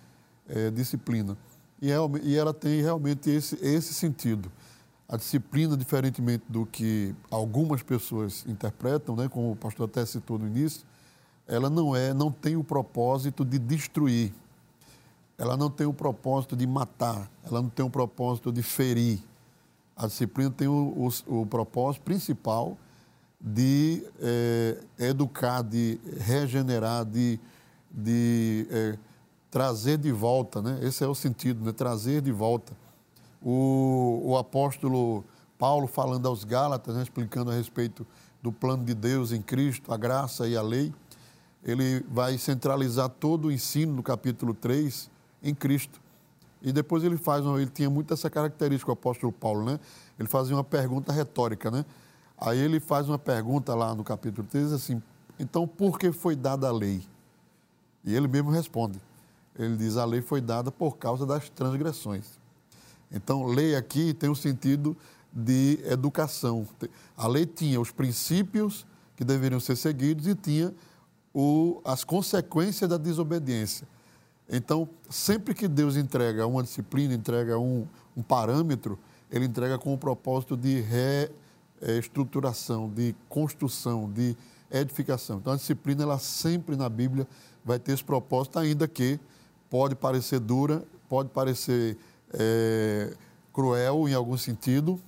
é, 0.47 0.69
disciplina. 0.69 1.35
E, 1.81 1.89
e, 2.23 2.35
ela 2.35 2.53
tem 2.53 2.81
realmente 2.81 3.29
esse, 3.29 3.55
esse 3.61 3.93
sentido. 3.93 4.51
A 5.09 5.15
disciplina, 5.15 5.77
diferentemente 5.77 6.43
do 6.49 6.65
que 6.65 7.15
algumas 7.31 7.81
pessoas 7.81 8.45
interpretam, 8.47 9.15
né, 9.15 9.29
como 9.29 9.51
o 9.51 9.55
pastor 9.55 9.87
até 9.87 10.05
citou 10.05 10.37
no 10.37 10.47
início, 10.47 10.85
ela 11.47 11.69
não 11.69 11.95
é, 11.95 12.13
não 12.13 12.31
tem 12.31 12.57
o 12.57 12.63
propósito 12.63 13.45
de 13.45 13.57
destruir. 13.57 14.33
Ela 15.37 15.55
não 15.55 15.69
tem 15.69 15.87
o 15.87 15.93
propósito 15.93 16.55
de 16.55 16.67
matar. 16.67 17.31
Ela 17.45 17.61
não 17.61 17.69
tem 17.69 17.85
o 17.85 17.89
propósito 17.89 18.51
de 18.51 18.61
ferir. 18.61 19.19
A 19.95 20.07
disciplina 20.07 20.51
tem 20.51 20.67
o, 20.67 21.09
o, 21.27 21.41
o 21.41 21.45
propósito 21.45 22.01
principal 22.03 22.77
de 23.39 24.03
é, 24.19 24.77
educar, 24.99 25.61
de 25.61 25.99
regenerar, 26.19 27.05
de 27.05 27.39
de 27.97 28.67
é, 28.69 28.97
trazer 29.49 29.97
de 29.97 30.11
volta, 30.11 30.61
né? 30.61 30.79
esse 30.83 31.03
é 31.03 31.07
o 31.07 31.15
sentido, 31.15 31.65
né? 31.65 31.71
trazer 31.71 32.21
de 32.21 32.31
volta. 32.31 32.73
O, 33.41 34.21
o 34.23 34.37
apóstolo 34.37 35.23
Paulo 35.57 35.87
falando 35.87 36.27
aos 36.27 36.43
Gálatas, 36.43 36.95
né? 36.95 37.03
explicando 37.03 37.51
a 37.51 37.53
respeito 37.53 38.05
do 38.41 38.51
plano 38.51 38.83
de 38.83 38.93
Deus 38.93 39.31
em 39.31 39.41
Cristo, 39.41 39.91
a 39.91 39.97
graça 39.97 40.47
e 40.47 40.55
a 40.55 40.61
lei, 40.61 40.93
ele 41.63 42.03
vai 42.09 42.37
centralizar 42.37 43.09
todo 43.09 43.45
o 43.45 43.51
ensino 43.51 43.93
no 43.93 44.03
capítulo 44.03 44.53
3 44.53 45.09
em 45.43 45.53
Cristo. 45.53 45.99
E 46.61 46.71
depois 46.71 47.03
ele 47.03 47.17
faz, 47.17 47.45
ele 47.45 47.67
tinha 47.67 47.89
muito 47.89 48.13
essa 48.13 48.29
característica, 48.29 48.89
o 48.89 48.93
apóstolo 48.93 49.31
Paulo, 49.31 49.65
né? 49.65 49.79
Ele 50.17 50.27
fazia 50.27 50.55
uma 50.55 50.63
pergunta 50.63 51.11
retórica, 51.11 51.69
né? 51.69 51.85
Aí 52.39 52.57
ele 52.57 52.79
faz 52.79 53.09
uma 53.09 53.19
pergunta 53.19 53.75
lá 53.75 53.93
no 53.93 54.03
capítulo 54.03 54.47
3, 54.47 54.71
assim, 54.73 55.01
então 55.39 55.67
por 55.67 55.99
que 55.99 56.11
foi 56.11 56.35
dada 56.35 56.67
a 56.67 56.71
lei? 56.71 57.03
E 58.03 58.15
ele 58.15 58.27
mesmo 58.27 58.49
responde. 58.49 58.99
Ele 59.57 59.75
diz: 59.75 59.97
a 59.97 60.05
lei 60.05 60.21
foi 60.21 60.39
dada 60.39 60.71
por 60.71 60.97
causa 60.97 61.25
das 61.25 61.49
transgressões. 61.49 62.39
Então, 63.11 63.45
lei 63.45 63.75
aqui 63.75 64.13
tem 64.13 64.29
o 64.29 64.33
um 64.33 64.35
sentido 64.35 64.95
de 65.31 65.79
educação. 65.85 66.67
A 67.15 67.27
lei 67.27 67.45
tinha 67.45 67.79
os 67.79 67.91
princípios 67.91 68.85
que 69.15 69.23
deveriam 69.23 69.59
ser 69.59 69.75
seguidos 69.75 70.27
e 70.27 70.35
tinha 70.35 70.73
o, 71.33 71.81
as 71.85 72.03
consequências 72.03 72.89
da 72.89 72.97
desobediência. 72.97 73.87
Então, 74.49 74.87
sempre 75.09 75.53
que 75.53 75.67
Deus 75.67 75.95
entrega 75.95 76.47
uma 76.47 76.63
disciplina, 76.63 77.13
entrega 77.13 77.59
um, 77.59 77.85
um 78.15 78.23
parâmetro, 78.23 78.97
ele 79.29 79.45
entrega 79.45 79.77
com 79.77 79.93
o 79.93 79.97
propósito 79.97 80.55
de 80.55 80.79
re, 80.79 81.29
é, 81.81 81.97
estruturação, 81.97 82.89
de 82.89 83.15
construção, 83.27 84.09
de 84.09 84.35
edificação. 84.71 85.37
Então 85.37 85.53
a 85.53 85.55
disciplina, 85.55 86.03
ela 86.03 86.19
sempre 86.19 86.75
na 86.75 86.89
Bíblia 86.89 87.27
vai 87.63 87.79
ter 87.79 87.93
esse 87.93 88.03
propósito, 88.03 88.59
ainda 88.59 88.87
que 88.87 89.19
pode 89.69 89.95
parecer 89.95 90.39
dura, 90.39 90.83
pode 91.09 91.29
parecer 91.29 91.97
é, 92.33 93.15
cruel 93.53 94.07
em 94.07 94.13
algum 94.13 94.37
sentido, 94.37 94.99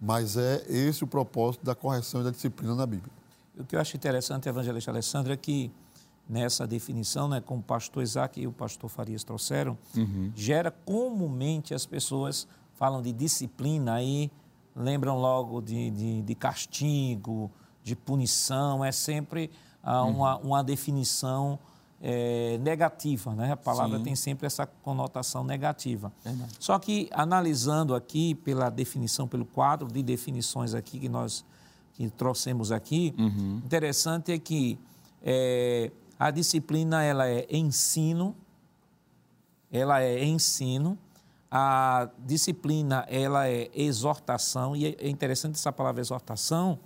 mas 0.00 0.36
é 0.36 0.64
esse 0.68 1.04
o 1.04 1.06
propósito 1.06 1.64
da 1.64 1.74
correção 1.74 2.20
e 2.22 2.24
da 2.24 2.30
disciplina 2.30 2.74
na 2.74 2.86
Bíblia. 2.86 3.12
O 3.58 3.64
que 3.64 3.76
eu 3.76 3.80
acho 3.80 3.96
interessante, 3.96 4.48
evangelista 4.48 4.90
Alessandro, 4.90 5.32
é 5.32 5.36
que 5.36 5.70
nessa 6.28 6.66
definição, 6.66 7.28
né, 7.28 7.40
como 7.40 7.60
o 7.60 7.62
pastor 7.62 8.02
Isaac 8.02 8.40
e 8.40 8.46
o 8.46 8.52
pastor 8.52 8.88
Farias 8.88 9.24
trouxeram, 9.24 9.76
uhum. 9.96 10.32
gera 10.34 10.70
comumente 10.70 11.74
as 11.74 11.84
pessoas 11.84 12.46
falam 12.74 13.02
de 13.02 13.12
disciplina, 13.12 13.94
aí 13.94 14.30
lembram 14.74 15.18
logo 15.18 15.60
de, 15.60 15.90
de, 15.90 16.22
de 16.22 16.34
castigo, 16.34 17.50
de 17.82 17.94
punição, 17.94 18.82
é 18.84 18.92
sempre 18.92 19.50
ah, 19.82 20.04
uhum. 20.04 20.16
uma, 20.16 20.36
uma 20.38 20.64
definição 20.64 21.58
é, 22.00 22.58
negativa, 22.58 23.34
né? 23.34 23.52
A 23.52 23.56
palavra 23.56 23.98
Sim. 23.98 24.04
tem 24.04 24.16
sempre 24.16 24.46
essa 24.46 24.66
conotação 24.66 25.44
negativa. 25.44 26.10
Verdade. 26.24 26.52
Só 26.58 26.78
que 26.78 27.08
analisando 27.12 27.94
aqui 27.94 28.34
pela 28.34 28.70
definição, 28.70 29.28
pelo 29.28 29.44
quadro 29.44 29.86
de 29.86 30.02
definições 30.02 30.74
aqui 30.74 30.98
que 30.98 31.08
nós 31.08 31.44
que 31.94 32.08
trouxemos 32.08 32.72
aqui, 32.72 33.14
uhum. 33.18 33.60
interessante 33.64 34.32
é 34.32 34.38
que 34.38 34.78
é, 35.22 35.90
a 36.18 36.30
disciplina 36.30 37.02
ela 37.02 37.28
é 37.28 37.46
ensino, 37.50 38.34
ela 39.70 40.00
é 40.00 40.24
ensino, 40.24 40.96
a 41.50 42.08
disciplina 42.18 43.04
ela 43.08 43.48
é 43.48 43.68
exortação 43.74 44.74
e 44.74 44.96
é 44.98 45.08
interessante 45.08 45.56
essa 45.56 45.72
palavra 45.72 46.00
exortação 46.00 46.78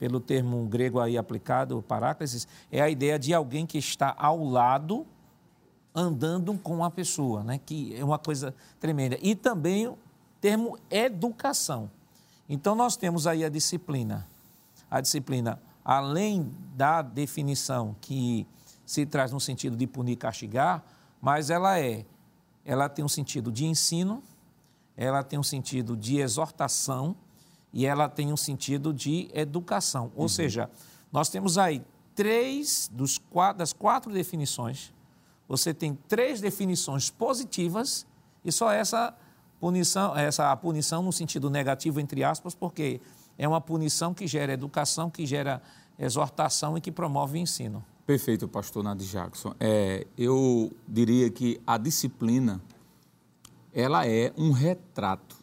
pelo 0.00 0.18
termo 0.18 0.64
grego 0.64 0.98
aí 0.98 1.18
aplicado, 1.18 1.84
paráclesis, 1.86 2.48
é 2.72 2.80
a 2.80 2.88
ideia 2.88 3.18
de 3.18 3.34
alguém 3.34 3.66
que 3.66 3.76
está 3.76 4.16
ao 4.18 4.42
lado 4.42 5.06
andando 5.94 6.56
com 6.56 6.82
a 6.82 6.90
pessoa, 6.90 7.44
né? 7.44 7.60
que 7.64 7.94
é 7.94 8.02
uma 8.02 8.18
coisa 8.18 8.54
tremenda. 8.80 9.18
E 9.20 9.34
também 9.34 9.86
o 9.86 9.98
termo 10.40 10.78
educação. 10.88 11.90
Então, 12.48 12.74
nós 12.74 12.96
temos 12.96 13.26
aí 13.26 13.44
a 13.44 13.50
disciplina. 13.50 14.26
A 14.90 15.02
disciplina, 15.02 15.60
além 15.84 16.50
da 16.74 17.02
definição 17.02 17.94
que 18.00 18.46
se 18.86 19.04
traz 19.04 19.32
no 19.32 19.38
sentido 19.38 19.76
de 19.76 19.86
punir 19.86 20.12
e 20.12 20.16
castigar, 20.16 20.82
mas 21.20 21.50
ela 21.50 21.78
é, 21.78 22.06
ela 22.64 22.88
tem 22.88 23.04
um 23.04 23.08
sentido 23.08 23.52
de 23.52 23.66
ensino, 23.66 24.22
ela 24.96 25.22
tem 25.22 25.38
um 25.38 25.42
sentido 25.42 25.94
de 25.94 26.20
exortação, 26.20 27.14
e 27.72 27.86
ela 27.86 28.08
tem 28.08 28.32
um 28.32 28.36
sentido 28.36 28.92
de 28.92 29.28
educação. 29.32 30.10
Ou 30.14 30.22
uhum. 30.22 30.28
seja, 30.28 30.70
nós 31.12 31.28
temos 31.28 31.58
aí 31.58 31.82
três 32.14 32.90
dos 32.92 33.18
quatro, 33.18 33.58
das 33.58 33.72
quatro 33.72 34.12
definições, 34.12 34.92
você 35.48 35.74
tem 35.74 35.98
três 36.06 36.40
definições 36.40 37.10
positivas 37.10 38.06
e 38.44 38.52
só 38.52 38.70
essa 38.70 39.12
punição, 39.58 40.16
essa 40.16 40.56
punição 40.56 41.02
no 41.02 41.12
sentido 41.12 41.50
negativo, 41.50 41.98
entre 41.98 42.22
aspas, 42.22 42.54
porque 42.54 43.00
é 43.36 43.48
uma 43.48 43.60
punição 43.60 44.14
que 44.14 44.26
gera 44.26 44.52
educação, 44.52 45.10
que 45.10 45.26
gera 45.26 45.60
exortação 45.98 46.78
e 46.78 46.80
que 46.80 46.92
promove 46.92 47.38
o 47.38 47.40
ensino. 47.40 47.84
Perfeito, 48.06 48.46
pastor 48.46 48.84
Nadir 48.84 49.08
Jackson. 49.08 49.54
É, 49.58 50.06
eu 50.16 50.72
diria 50.86 51.30
que 51.30 51.60
a 51.66 51.76
disciplina, 51.76 52.60
ela 53.72 54.06
é 54.06 54.32
um 54.36 54.52
retrato 54.52 55.39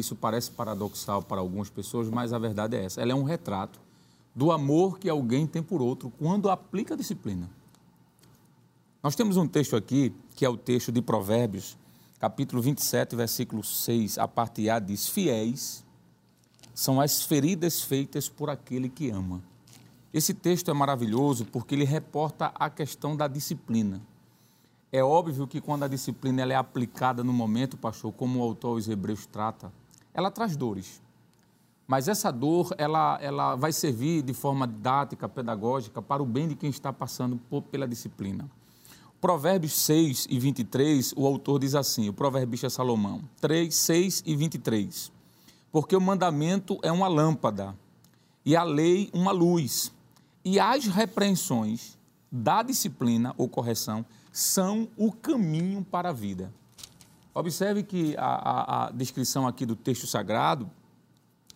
isso 0.00 0.16
parece 0.16 0.50
paradoxal 0.50 1.22
para 1.22 1.40
algumas 1.40 1.70
pessoas, 1.70 2.08
mas 2.08 2.32
a 2.32 2.38
verdade 2.38 2.76
é 2.76 2.84
essa. 2.84 3.00
Ela 3.00 3.12
é 3.12 3.14
um 3.14 3.22
retrato 3.22 3.80
do 4.34 4.50
amor 4.50 4.98
que 4.98 5.08
alguém 5.08 5.46
tem 5.46 5.62
por 5.62 5.82
outro 5.82 6.10
quando 6.18 6.50
aplica 6.50 6.94
a 6.94 6.96
disciplina. 6.96 7.48
Nós 9.02 9.14
temos 9.14 9.36
um 9.36 9.46
texto 9.46 9.76
aqui, 9.76 10.14
que 10.36 10.44
é 10.44 10.48
o 10.48 10.56
texto 10.56 10.92
de 10.92 11.02
Provérbios, 11.02 11.76
capítulo 12.18 12.62
27, 12.62 13.16
versículo 13.16 13.64
6, 13.64 14.16
a 14.18 14.28
parte 14.28 14.70
A 14.70 14.78
diz: 14.78 15.08
Fiéis 15.08 15.84
são 16.72 17.00
as 17.00 17.22
feridas 17.22 17.82
feitas 17.82 18.28
por 18.28 18.48
aquele 18.48 18.88
que 18.88 19.10
ama. 19.10 19.42
Esse 20.14 20.32
texto 20.32 20.70
é 20.70 20.74
maravilhoso 20.74 21.44
porque 21.46 21.74
ele 21.74 21.84
reporta 21.84 22.52
a 22.54 22.70
questão 22.70 23.16
da 23.16 23.26
disciplina. 23.26 24.00
É 24.92 25.02
óbvio 25.02 25.46
que 25.46 25.60
quando 25.60 25.84
a 25.84 25.88
disciplina 25.88 26.42
é 26.42 26.54
aplicada 26.54 27.24
no 27.24 27.32
momento, 27.32 27.78
pastor, 27.78 28.12
como 28.12 28.38
o 28.38 28.42
autor 28.42 28.74
aos 28.74 28.88
Hebreus 28.88 29.24
trata, 29.24 29.72
ela 30.14 30.30
traz 30.30 30.56
dores. 30.56 31.02
Mas 31.86 32.08
essa 32.08 32.30
dor, 32.30 32.74
ela, 32.78 33.18
ela 33.20 33.56
vai 33.56 33.72
servir 33.72 34.22
de 34.22 34.32
forma 34.32 34.66
didática, 34.66 35.28
pedagógica, 35.28 36.00
para 36.00 36.22
o 36.22 36.26
bem 36.26 36.48
de 36.48 36.54
quem 36.54 36.70
está 36.70 36.92
passando 36.92 37.36
por, 37.50 37.62
pela 37.62 37.86
disciplina. 37.86 38.48
Provérbios 39.20 39.74
6 39.74 40.26
e 40.30 40.38
23, 40.38 41.14
o 41.16 41.26
autor 41.26 41.60
diz 41.60 41.74
assim, 41.74 42.08
o 42.08 42.12
proverbista 42.12 42.68
Salomão, 42.68 43.22
3, 43.40 43.72
6 43.72 44.22
e 44.26 44.34
23. 44.34 45.12
Porque 45.70 45.94
o 45.94 46.00
mandamento 46.00 46.78
é 46.82 46.90
uma 46.90 47.08
lâmpada, 47.08 47.76
e 48.44 48.56
a 48.56 48.64
lei 48.64 49.10
uma 49.12 49.30
luz, 49.30 49.92
e 50.44 50.58
as 50.58 50.86
repreensões 50.86 51.96
da 52.30 52.62
disciplina 52.62 53.34
ou 53.38 53.48
correção 53.48 54.04
são 54.32 54.88
o 54.96 55.12
caminho 55.12 55.84
para 55.84 56.08
a 56.08 56.12
vida. 56.12 56.52
Observe 57.34 57.82
que 57.82 58.16
a, 58.16 58.24
a, 58.24 58.86
a 58.86 58.90
descrição 58.90 59.46
aqui 59.46 59.64
do 59.64 59.74
texto 59.74 60.06
sagrado 60.06 60.70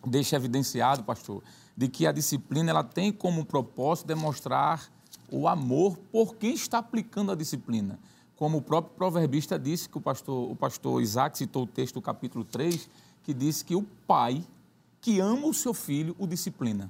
deixa 0.05 0.35
evidenciado, 0.35 1.03
pastor, 1.03 1.43
de 1.75 1.87
que 1.87 2.07
a 2.07 2.11
disciplina 2.11 2.71
ela 2.71 2.83
tem 2.83 3.11
como 3.11 3.45
propósito 3.45 4.07
demonstrar 4.07 4.89
o 5.31 5.47
amor 5.47 5.97
por 6.11 6.35
quem 6.35 6.53
está 6.53 6.79
aplicando 6.79 7.31
a 7.31 7.35
disciplina. 7.35 7.99
Como 8.35 8.57
o 8.57 8.61
próprio 8.61 8.95
proverbista 8.95 9.57
disse, 9.57 9.89
que 9.89 9.97
o 9.97 10.01
pastor, 10.01 10.51
o 10.51 10.55
pastor 10.55 11.01
Isaac 11.01 11.37
citou 11.37 11.63
o 11.63 11.67
texto 11.67 11.95
do 11.95 12.01
capítulo 12.01 12.43
3, 12.45 12.89
que 13.23 13.33
disse 13.33 13.63
que 13.63 13.75
o 13.75 13.83
pai 14.07 14.43
que 15.01 15.19
ama 15.19 15.47
o 15.47 15.53
seu 15.53 15.73
filho 15.73 16.15
o 16.17 16.25
disciplina. 16.25 16.89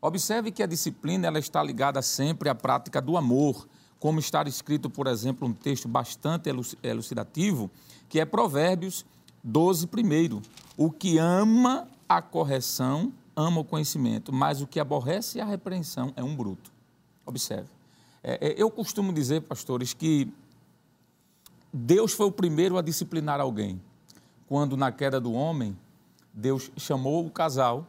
Observe 0.00 0.50
que 0.50 0.62
a 0.62 0.66
disciplina 0.66 1.26
ela 1.26 1.38
está 1.38 1.62
ligada 1.62 2.00
sempre 2.02 2.48
à 2.48 2.54
prática 2.54 3.00
do 3.00 3.16
amor, 3.16 3.66
como 3.98 4.20
está 4.20 4.42
escrito, 4.42 4.90
por 4.90 5.06
exemplo, 5.06 5.48
um 5.48 5.52
texto 5.52 5.88
bastante 5.88 6.50
elucidativo, 6.82 7.70
que 8.08 8.20
é 8.20 8.24
Provérbios 8.24 9.04
12, 9.42 9.86
primeiro. 9.86 10.42
O 10.76 10.90
que 10.90 11.18
ama 11.18 11.88
a 12.08 12.20
correção, 12.20 13.12
ama 13.34 13.60
o 13.60 13.64
conhecimento, 13.64 14.32
mas 14.32 14.60
o 14.60 14.66
que 14.66 14.80
aborrece 14.80 15.40
a 15.40 15.44
repreensão 15.44 16.12
é 16.16 16.22
um 16.22 16.34
bruto. 16.34 16.72
Observe. 17.24 17.68
É, 18.22 18.48
é, 18.48 18.54
eu 18.56 18.70
costumo 18.70 19.12
dizer, 19.12 19.42
pastores, 19.42 19.92
que 19.92 20.32
Deus 21.72 22.12
foi 22.12 22.26
o 22.26 22.32
primeiro 22.32 22.76
a 22.76 22.82
disciplinar 22.82 23.40
alguém. 23.40 23.80
Quando, 24.48 24.76
na 24.76 24.90
queda 24.90 25.20
do 25.20 25.32
homem, 25.32 25.76
Deus 26.32 26.70
chamou 26.76 27.26
o 27.26 27.30
casal 27.30 27.86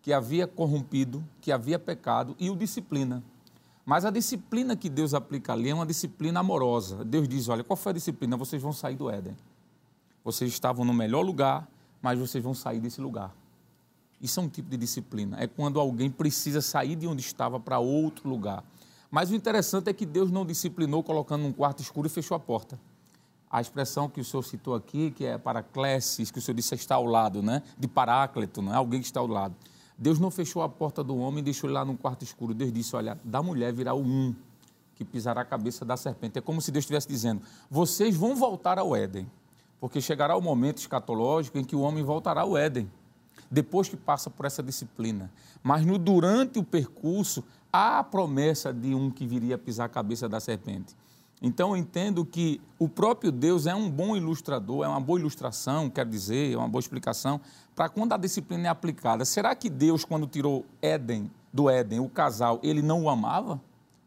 que 0.00 0.12
havia 0.12 0.46
corrompido, 0.46 1.24
que 1.40 1.52
havia 1.52 1.78
pecado, 1.78 2.36
e 2.38 2.50
o 2.50 2.56
disciplina. 2.56 3.22
Mas 3.84 4.04
a 4.04 4.10
disciplina 4.10 4.76
que 4.76 4.88
Deus 4.88 5.14
aplica 5.14 5.52
ali 5.52 5.70
é 5.70 5.74
uma 5.74 5.86
disciplina 5.86 6.40
amorosa. 6.40 7.04
Deus 7.04 7.28
diz: 7.28 7.48
olha, 7.48 7.64
qual 7.64 7.76
foi 7.76 7.90
a 7.90 7.94
disciplina? 7.94 8.36
Vocês 8.36 8.62
vão 8.62 8.72
sair 8.72 8.96
do 8.96 9.10
Éden. 9.10 9.36
Vocês 10.24 10.50
estavam 10.52 10.84
no 10.84 10.92
melhor 10.92 11.22
lugar, 11.22 11.68
mas 12.00 12.18
vocês 12.18 12.42
vão 12.42 12.54
sair 12.54 12.80
desse 12.80 13.00
lugar. 13.00 13.34
Isso 14.20 14.38
é 14.38 14.42
um 14.42 14.48
tipo 14.48 14.70
de 14.70 14.76
disciplina. 14.76 15.36
É 15.40 15.48
quando 15.48 15.80
alguém 15.80 16.08
precisa 16.08 16.60
sair 16.60 16.94
de 16.94 17.06
onde 17.08 17.20
estava 17.20 17.58
para 17.58 17.80
outro 17.80 18.28
lugar. 18.28 18.62
Mas 19.10 19.30
o 19.30 19.34
interessante 19.34 19.90
é 19.90 19.92
que 19.92 20.06
Deus 20.06 20.30
não 20.30 20.46
disciplinou 20.46 21.02
colocando 21.02 21.44
um 21.44 21.52
quarto 21.52 21.82
escuro 21.82 22.06
e 22.06 22.10
fechou 22.10 22.36
a 22.36 22.40
porta. 22.40 22.78
A 23.50 23.60
expressão 23.60 24.08
que 24.08 24.20
o 24.20 24.24
senhor 24.24 24.42
citou 24.42 24.74
aqui, 24.74 25.10
que 25.10 25.26
é 25.26 25.36
paraclesis, 25.36 26.30
que 26.30 26.38
o 26.38 26.42
senhor 26.42 26.54
disse 26.54 26.74
está 26.74 26.94
ao 26.94 27.04
lado, 27.04 27.42
né? 27.42 27.62
De 27.76 27.86
paráclito, 27.86 28.62
né? 28.62 28.74
alguém 28.74 29.00
que 29.00 29.06
está 29.06 29.20
ao 29.20 29.26
lado. 29.26 29.54
Deus 29.98 30.18
não 30.18 30.30
fechou 30.30 30.62
a 30.62 30.68
porta 30.68 31.04
do 31.04 31.16
homem 31.16 31.40
e 31.40 31.42
deixou 31.42 31.68
ele 31.68 31.74
lá 31.74 31.84
no 31.84 31.96
quarto 31.96 32.22
escuro. 32.22 32.54
Deus 32.54 32.72
disse: 32.72 32.96
Olha, 32.96 33.20
da 33.22 33.42
mulher 33.42 33.72
virá 33.72 33.92
o 33.92 34.00
um 34.00 34.34
que 34.94 35.04
pisará 35.04 35.42
a 35.42 35.44
cabeça 35.44 35.84
da 35.84 35.96
serpente. 35.96 36.38
É 36.38 36.40
como 36.40 36.62
se 36.62 36.70
Deus 36.70 36.84
estivesse 36.84 37.08
dizendo: 37.08 37.42
Vocês 37.70 38.16
vão 38.16 38.34
voltar 38.34 38.78
ao 38.78 38.96
Éden 38.96 39.28
porque 39.82 40.00
chegará 40.00 40.36
o 40.36 40.40
momento 40.40 40.78
escatológico 40.78 41.58
em 41.58 41.64
que 41.64 41.74
o 41.74 41.80
homem 41.80 42.04
voltará 42.04 42.42
ao 42.42 42.56
Éden, 42.56 42.88
depois 43.50 43.88
que 43.88 43.96
passa 43.96 44.30
por 44.30 44.46
essa 44.46 44.62
disciplina. 44.62 45.28
Mas 45.60 45.84
no, 45.84 45.98
durante 45.98 46.60
o 46.60 46.62
percurso, 46.62 47.42
há 47.72 47.98
a 47.98 48.04
promessa 48.04 48.72
de 48.72 48.94
um 48.94 49.10
que 49.10 49.26
viria 49.26 49.56
a 49.56 49.58
pisar 49.58 49.86
a 49.86 49.88
cabeça 49.88 50.28
da 50.28 50.38
serpente. 50.38 50.94
Então 51.42 51.70
eu 51.70 51.76
entendo 51.76 52.24
que 52.24 52.60
o 52.78 52.88
próprio 52.88 53.32
Deus 53.32 53.66
é 53.66 53.74
um 53.74 53.90
bom 53.90 54.16
ilustrador, 54.16 54.84
é 54.84 54.88
uma 54.88 55.00
boa 55.00 55.18
ilustração, 55.18 55.90
quer 55.90 56.06
dizer, 56.06 56.52
é 56.52 56.56
uma 56.56 56.68
boa 56.68 56.78
explicação, 56.78 57.40
para 57.74 57.88
quando 57.88 58.12
a 58.12 58.16
disciplina 58.16 58.68
é 58.68 58.70
aplicada. 58.70 59.24
Será 59.24 59.52
que 59.52 59.68
Deus, 59.68 60.04
quando 60.04 60.28
tirou 60.28 60.64
Éden, 60.80 61.28
do 61.52 61.68
Éden, 61.68 61.98
o 61.98 62.08
casal, 62.08 62.60
ele 62.62 62.82
não 62.82 63.02
o 63.02 63.10
amava? 63.10 63.60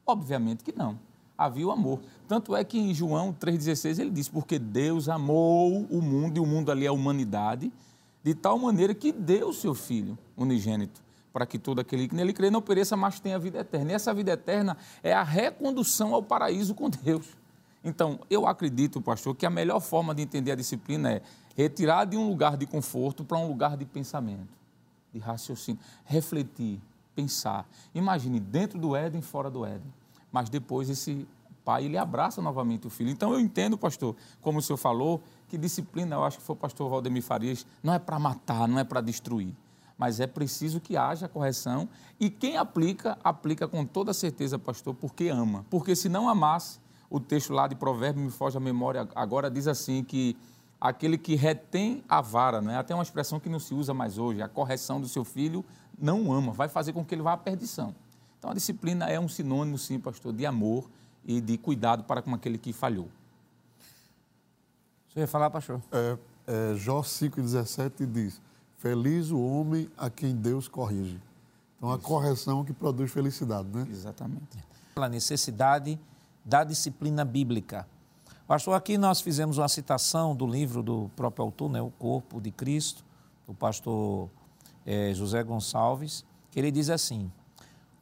Obviamente 0.07 0.63
que 0.63 0.73
não 0.73 0.97
havia 1.37 1.67
o 1.67 1.71
amor. 1.71 1.99
Tanto 2.27 2.55
é 2.55 2.63
que 2.63 2.77
em 2.77 2.93
João 2.93 3.33
3,16 3.33 3.99
ele 3.99 4.09
diz: 4.09 4.27
Porque 4.27 4.57
Deus 4.57 5.07
amou 5.07 5.85
o 5.89 6.01
mundo, 6.01 6.37
e 6.37 6.39
o 6.39 6.45
mundo 6.45 6.71
ali 6.71 6.85
é 6.85 6.89
a 6.89 6.93
humanidade, 6.93 7.71
de 8.23 8.33
tal 8.33 8.57
maneira 8.57 8.93
que 8.93 9.11
deu 9.11 9.49
o 9.49 9.53
seu 9.53 9.75
Filho 9.75 10.17
unigênito, 10.35 11.01
para 11.31 11.45
que 11.45 11.59
todo 11.59 11.79
aquele 11.79 12.07
que 12.07 12.15
nele 12.15 12.33
crê 12.33 12.49
não 12.49 12.61
pereça, 12.61 12.97
mas 12.97 13.19
tenha 13.19 13.37
vida 13.37 13.59
eterna. 13.59 13.91
E 13.91 13.95
essa 13.95 14.13
vida 14.13 14.31
eterna 14.31 14.77
é 15.03 15.13
a 15.13 15.23
recondução 15.23 16.13
ao 16.13 16.23
paraíso 16.23 16.73
com 16.73 16.89
Deus. 16.89 17.25
Então, 17.83 18.19
eu 18.31 18.47
acredito, 18.47 18.99
pastor, 18.99 19.35
que 19.35 19.45
a 19.45 19.49
melhor 19.49 19.79
forma 19.79 20.15
de 20.15 20.23
entender 20.23 20.51
a 20.51 20.55
disciplina 20.55 21.11
é 21.11 21.21
retirar 21.55 22.05
de 22.05 22.17
um 22.17 22.27
lugar 22.27 22.57
de 22.57 22.65
conforto 22.65 23.23
para 23.23 23.37
um 23.37 23.47
lugar 23.47 23.77
de 23.77 23.85
pensamento, 23.85 24.49
de 25.13 25.19
raciocínio, 25.19 25.79
refletir, 26.03 26.81
pensar. 27.15 27.69
Imagine 27.93 28.39
dentro 28.39 28.79
do 28.79 28.95
Éden, 28.95 29.21
fora 29.21 29.51
do 29.51 29.63
Éden. 29.63 29.93
Mas 30.31 30.49
depois 30.49 30.89
esse 30.89 31.27
pai 31.65 31.85
ele 31.85 31.97
abraça 31.97 32.41
novamente 32.41 32.85
o 32.85 32.89
filho. 32.89 33.09
Então 33.09 33.33
eu 33.33 33.39
entendo, 33.39 33.75
pastor, 33.77 34.15
como 34.39 34.59
o 34.59 34.61
senhor 34.61 34.77
falou, 34.77 35.21
que 35.49 35.57
disciplina, 35.57 36.15
eu 36.15 36.23
acho 36.23 36.37
que 36.37 36.43
foi 36.43 36.55
o 36.55 36.59
pastor 36.59 36.89
Valdemir 36.89 37.23
Farias, 37.23 37.65
não 37.81 37.93
é 37.93 37.99
para 37.99 38.19
matar, 38.19 38.67
não 38.67 38.77
é 38.77 38.83
para 38.83 39.01
destruir, 39.01 39.51
mas 39.97 40.19
é 40.19 40.27
preciso 40.27 40.79
que 40.79 40.95
haja 40.95 41.27
correção 41.27 41.89
e 42.19 42.29
quem 42.29 42.55
aplica, 42.55 43.17
aplica 43.23 43.67
com 43.67 43.83
toda 43.83 44.13
certeza, 44.13 44.59
pastor, 44.59 44.93
porque 44.93 45.27
ama. 45.27 45.65
Porque 45.69 45.95
se 45.95 46.07
não 46.07 46.29
amasse, 46.29 46.79
o 47.09 47.19
texto 47.19 47.51
lá 47.51 47.67
de 47.67 47.75
Provérbios 47.75 48.23
me 48.23 48.31
foge 48.31 48.57
à 48.57 48.59
memória 48.59 49.07
agora 49.15 49.49
diz 49.49 49.67
assim 49.67 50.03
que 50.03 50.37
aquele 50.79 51.17
que 51.17 51.35
retém 51.35 52.03
a 52.07 52.21
vara, 52.21 52.61
né? 52.61 52.77
até 52.77 52.93
uma 52.93 53.03
expressão 53.03 53.39
que 53.39 53.49
não 53.49 53.59
se 53.59 53.73
usa 53.73 53.93
mais 53.93 54.17
hoje, 54.17 54.41
a 54.41 54.47
correção 54.47 55.01
do 55.01 55.07
seu 55.07 55.23
filho 55.23 55.65
não 55.97 56.31
ama, 56.31 56.51
vai 56.51 56.67
fazer 56.67 56.93
com 56.93 57.03
que 57.03 57.15
ele 57.15 57.21
vá 57.21 57.33
à 57.33 57.37
perdição. 57.37 57.95
Então 58.37 58.51
a 58.51 58.53
disciplina 58.53 59.05
é 59.05 59.19
um 59.19 59.27
sinônimo, 59.27 59.77
sim, 59.77 59.99
pastor, 59.99 60.31
de 60.31 60.45
amor 60.45 60.87
e 61.25 61.41
de 61.41 61.57
cuidado 61.57 62.03
para 62.03 62.21
com 62.21 62.33
aquele 62.33 62.57
que 62.57 62.71
falhou. 62.71 63.09
Você 65.09 65.21
ia 65.21 65.27
falar, 65.27 65.49
pastor? 65.49 65.81
É, 65.91 66.17
é, 66.47 66.75
Jó 66.75 67.01
5,17 67.01 68.05
diz: 68.05 68.41
Feliz 68.77 69.31
o 69.31 69.39
homem 69.39 69.89
a 69.97 70.09
quem 70.09 70.35
Deus 70.35 70.67
corrige. 70.67 71.19
Então, 71.77 71.91
a 71.91 71.97
correção 71.97 72.63
que 72.63 72.73
produz 72.73 73.11
felicidade, 73.11 73.67
né? 73.69 73.87
Exatamente. 73.89 74.57
A 74.95 75.09
necessidade 75.09 75.99
da 76.43 76.63
disciplina 76.63 77.25
bíblica. 77.25 77.87
Pastor, 78.47 78.75
aqui 78.75 78.97
nós 78.97 79.21
fizemos 79.21 79.57
uma 79.57 79.67
citação 79.67 80.35
do 80.35 80.45
livro 80.45 80.83
do 80.83 81.09
próprio 81.15 81.45
autor, 81.45 81.69
né, 81.69 81.81
O 81.81 81.89
Corpo 81.89 82.39
de 82.39 82.51
Cristo, 82.51 83.03
do 83.47 83.53
pastor 83.53 84.29
é, 84.85 85.13
José 85.13 85.41
Gonçalves, 85.43 86.23
que 86.51 86.59
ele 86.59 86.71
diz 86.71 86.89
assim: 86.89 87.31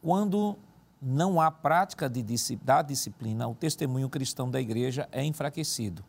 quando 0.02 0.56
não 1.04 1.38
há 1.38 1.50
prática 1.50 2.08
de, 2.08 2.24
da 2.62 2.80
disciplina, 2.80 3.46
o 3.46 3.54
testemunho 3.54 4.08
cristão 4.08 4.50
da 4.50 4.58
igreja 4.58 5.06
é 5.12 5.22
enfraquecido. 5.22 6.02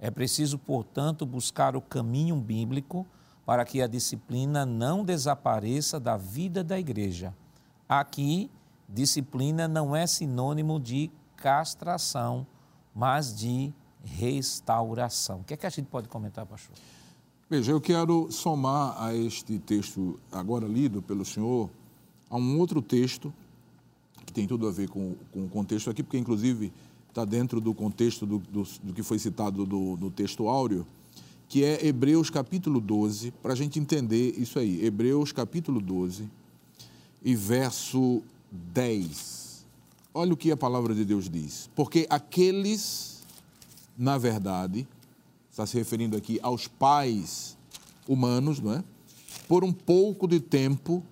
É 0.00 0.10
preciso, 0.10 0.58
portanto, 0.58 1.24
buscar 1.24 1.76
o 1.76 1.80
caminho 1.80 2.34
bíblico 2.34 3.06
para 3.46 3.64
que 3.64 3.80
a 3.80 3.86
disciplina 3.86 4.66
não 4.66 5.04
desapareça 5.04 6.00
da 6.00 6.16
vida 6.16 6.64
da 6.64 6.76
igreja. 6.76 7.32
Aqui, 7.88 8.50
disciplina 8.88 9.68
não 9.68 9.94
é 9.94 10.08
sinônimo 10.08 10.80
de 10.80 11.08
castração, 11.36 12.44
mas 12.92 13.32
de 13.32 13.72
restauração. 14.02 15.40
O 15.40 15.44
que 15.44 15.54
é 15.54 15.56
que 15.56 15.66
a 15.66 15.70
gente 15.70 15.86
pode 15.86 16.08
comentar, 16.08 16.44
pastor? 16.46 16.74
Veja, 17.48 17.70
eu 17.70 17.80
quero 17.80 18.32
somar 18.32 19.00
a 19.00 19.14
este 19.14 19.58
texto 19.60 20.18
agora 20.32 20.66
lido 20.66 21.00
pelo 21.00 21.24
senhor 21.24 21.70
a 22.28 22.36
um 22.36 22.58
outro 22.58 22.82
texto 22.82 23.32
que 24.32 24.40
tem 24.40 24.46
tudo 24.46 24.66
a 24.66 24.70
ver 24.70 24.88
com, 24.88 25.14
com 25.30 25.44
o 25.44 25.48
contexto 25.48 25.90
aqui, 25.90 26.02
porque 26.02 26.16
inclusive 26.16 26.72
está 27.08 27.24
dentro 27.24 27.60
do 27.60 27.74
contexto 27.74 28.24
do, 28.24 28.38
do, 28.38 28.66
do, 28.82 28.92
que 28.94 29.02
foi 29.02 29.18
citado 29.18 29.66
do, 29.66 29.96
do 29.96 30.10
texto 30.10 30.48
áureo, 30.48 30.86
que 31.46 31.62
é 31.62 31.86
Hebreus 31.86 32.30
capítulo 32.30 32.80
12, 32.80 33.30
para 33.42 33.52
a 33.52 33.56
gente 33.56 33.78
entender 33.78 34.34
isso 34.38 34.58
aí. 34.58 34.82
Hebreus 34.82 35.30
capítulo 35.30 35.80
12 35.80 36.28
e 37.22 37.34
verso 37.36 38.22
10. 38.50 39.66
Olha 40.14 40.32
o 40.32 40.36
que 40.36 40.50
a 40.50 40.56
palavra 40.56 40.94
de 40.94 41.04
Deus 41.04 41.28
diz. 41.28 41.68
Porque 41.76 42.06
aqueles, 42.08 43.22
na 43.98 44.16
verdade, 44.16 44.88
está 45.50 45.66
se 45.66 45.76
referindo 45.76 46.16
aqui 46.16 46.40
aos 46.42 46.66
pais 46.66 47.58
humanos, 48.08 48.60
não 48.60 48.72
é? 48.72 48.84
Por 49.46 49.62
um 49.62 49.72
pouco 49.72 50.26
de 50.26 50.40
tempo, 50.40 51.02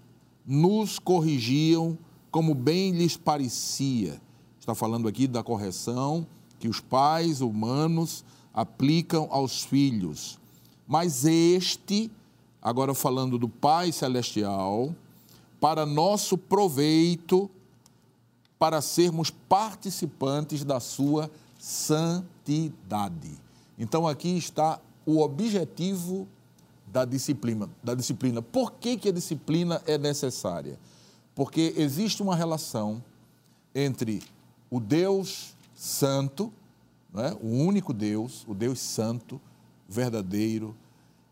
nos 0.47 0.99
corrigiam 0.99 1.99
como 2.31 2.55
bem 2.55 2.93
lhes 2.93 3.17
parecia. 3.17 4.21
Está 4.59 4.75
falando 4.75 5.09
aqui 5.09 5.27
da 5.27 5.43
correção 5.43 6.27
que 6.59 6.69
os 6.69 6.81
pais 6.81 7.41
humanos 7.41 8.25
aplicam 8.53 9.27
aos 9.31 9.65
filhos. 9.65 10.39
Mas 10.87 11.25
este, 11.25 12.11
agora 12.61 12.95
falando 12.95 13.39
do 13.39 13.49
Pai 13.49 13.93
Celestial, 13.93 14.95
para 15.61 15.87
nosso 15.87 16.37
proveito, 16.37 17.51
para 18.59 18.81
sermos 18.81 19.31
participantes 19.31 20.65
da 20.65 20.81
sua 20.81 21.31
santidade. 21.59 23.31
Então 23.79 24.07
aqui 24.07 24.37
está 24.37 24.81
o 25.07 25.21
objetivo 25.21 26.29
da 26.87 27.05
disciplina. 27.05 27.69
Da 27.83 27.95
disciplina. 27.95 28.43
Por 28.43 28.73
que, 28.73 28.97
que 28.97 29.09
a 29.09 29.13
disciplina 29.13 29.81
é 29.87 29.97
necessária? 29.97 30.79
Porque 31.35 31.75
existe 31.77 32.23
uma 32.23 32.37
relação 32.37 33.03
entre 33.75 34.23
o 34.71 34.81
Deus 34.81 35.55
Santo, 35.75 36.53
né? 37.13 37.37
o 37.41 37.49
único 37.49 37.93
Deus, 37.93 38.45
o 38.47 38.55
Deus 38.55 38.79
Santo, 38.81 39.41
verdadeiro, 39.89 40.77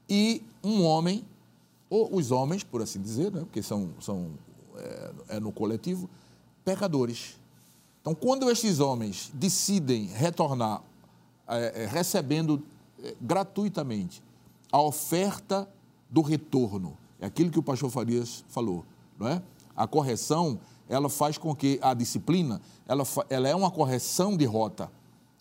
e 0.09 0.43
um 0.63 0.85
homem, 0.85 1.25
ou 1.91 2.15
os 2.17 2.31
homens, 2.31 2.65
por 2.65 2.83
assim 2.83 3.01
dizer, 3.01 3.31
né? 3.31 3.41
porque 3.41 3.63
são, 3.63 3.91
são 4.01 4.31
é, 4.77 5.13
é 5.37 5.41
no 5.41 5.53
coletivo, 5.53 6.09
pecadores. 6.65 7.37
Então, 8.01 8.15
quando 8.15 8.51
estes 8.51 8.81
homens 8.81 9.31
decidem 9.35 10.07
retornar 10.07 10.83
é, 11.47 11.85
é, 11.85 11.87
recebendo 11.87 12.63
é, 13.03 13.15
gratuitamente 13.21 14.23
a 14.71 14.81
oferta 14.83 15.69
do 16.11 16.21
retorno, 16.21 16.97
é 17.19 17.27
aquilo 17.27 17.51
que 17.51 17.59
o 17.59 17.63
pastor 17.63 17.91
Farias 17.91 18.45
falou, 18.49 18.85
não 19.19 19.29
é? 19.29 19.43
A 19.79 19.87
correção, 19.87 20.59
ela 20.89 21.09
faz 21.09 21.39
com 21.39 21.55
que 21.55 21.79
a 21.81 21.95
disciplina, 21.95 22.61
ela, 22.89 23.05
ela 23.31 23.49
é 23.49 23.55
uma 23.55 23.71
correção 23.71 24.37
de 24.37 24.45
rota. 24.45 24.91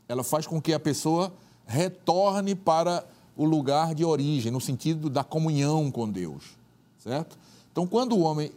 Ela 0.07 0.23
faz 0.23 0.45
com 0.45 0.61
que 0.61 0.73
a 0.73 0.79
pessoa 0.79 1.33
retorne 1.65 2.53
para 2.53 3.03
o 3.35 3.45
lugar 3.45 3.95
de 3.95 4.05
origem, 4.05 4.51
no 4.51 4.61
sentido 4.61 5.09
da 5.09 5.23
comunhão 5.23 5.89
com 5.89 6.07
Deus, 6.07 6.55
certo? 6.99 7.35
Então, 7.71 7.87
quando 7.87 8.15
o 8.15 8.19
homem 8.19 8.51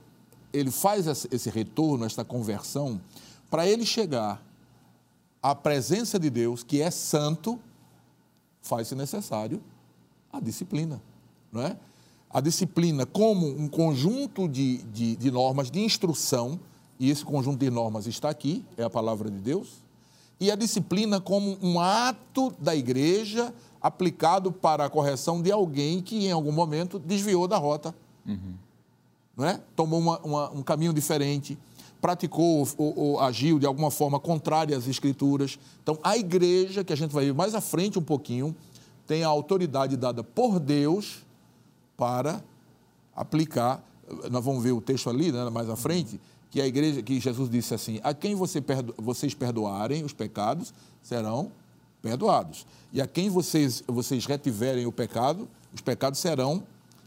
ele 0.53 0.71
faz 0.71 1.07
esse 1.07 1.49
retorno, 1.49 2.05
esta 2.05 2.25
conversão, 2.25 3.01
para 3.51 3.67
ele 3.67 3.87
chegar 3.87 4.43
à 5.43 5.55
presença 5.55 6.19
de 6.19 6.29
Deus, 6.29 6.63
que 6.63 6.83
é 6.83 6.91
santo, 6.91 7.59
faz-se 8.61 8.95
necessário 8.95 9.63
a 10.31 10.41
disciplina, 10.41 11.01
não 11.51 11.63
é? 11.63 11.77
A 12.31 12.41
disciplina 12.41 13.05
como 13.05 13.47
um 13.47 13.69
conjunto 13.69 14.49
de, 14.49 14.79
de, 14.85 15.17
de 15.17 15.31
normas 15.31 15.71
de 15.71 15.81
instrução, 15.81 16.61
e 16.99 17.11
esse 17.11 17.25
conjunto 17.25 17.59
de 17.59 17.71
normas 17.71 18.07
está 18.07 18.31
aqui, 18.31 18.65
é 18.77 18.83
a 18.85 18.91
palavra 18.91 19.31
de 19.31 19.39
Deus, 19.39 19.83
e 20.39 20.51
a 20.51 20.55
disciplina 20.55 21.21
como 21.21 21.59
um 21.61 21.81
ato 21.81 22.53
da 22.59 22.75
igreja 22.75 23.53
aplicado 23.81 24.53
para 24.53 24.85
a 24.85 24.91
correção 24.91 25.43
de 25.43 25.51
alguém 25.51 26.01
que 26.01 26.27
em 26.27 26.33
algum 26.33 26.53
momento 26.53 26.99
desviou 26.99 27.49
da 27.49 27.57
rota. 27.57 27.95
Uhum 28.27 28.55
não 29.41 29.49
é? 29.49 29.61
tomou 29.75 29.99
uma, 29.99 30.19
uma, 30.21 30.51
um 30.51 30.63
caminho 30.63 30.93
diferente, 30.93 31.59
praticou 31.99 32.69
ou, 32.77 32.99
ou, 32.99 33.21
agiu 33.21 33.59
de 33.59 33.65
alguma 33.65 33.91
forma 33.91 34.21
contrária 34.21 34.77
às 34.77 34.87
Escrituras. 34.87 35.59
Então, 35.83 35.99
a 36.03 36.17
igreja, 36.17 36.85
que 36.85 36.93
a 36.93 36.97
gente 36.97 37.13
vai 37.13 37.25
ver 37.25 37.35
mais 37.35 37.55
à 37.55 37.61
frente 37.61 37.99
um 37.99 38.03
pouquinho, 38.03 38.55
tem 39.07 39.25
a 39.25 39.29
autoridade 39.29 39.97
dada 39.97 40.23
por 40.23 40.61
Deus 40.61 41.25
para 42.01 42.43
aplicar. 43.15 43.85
Nós 44.31 44.43
vamos 44.43 44.65
ver 44.65 44.73
o 44.73 44.81
texto 44.81 45.11
ali, 45.11 45.31
né, 45.31 45.51
mais 45.51 45.69
à 45.69 45.77
frente, 45.77 46.19
que 46.51 46.63
a 46.63 46.67
igreja, 46.67 47.03
que 47.03 47.21
Jesus 47.21 47.51
disse 47.51 47.75
assim: 47.75 48.01
a 48.03 48.15
quem 48.15 48.35
você 48.35 48.63
perdo, 48.63 48.95
vocês 48.97 49.35
perdoarem 49.35 50.03
os 50.03 50.15
pecados 50.15 50.73
serão 51.03 51.53
perdoados. 52.01 52.67
E 52.91 53.03
a 53.03 53.07
quem 53.07 53.29
vocês, 53.29 53.85
vocês 53.87 54.25
retiverem 54.25 54.87
o 54.87 54.93
pecado, 54.93 55.47
os 55.75 55.83
pecados 55.83 56.19
serão. 56.19 56.63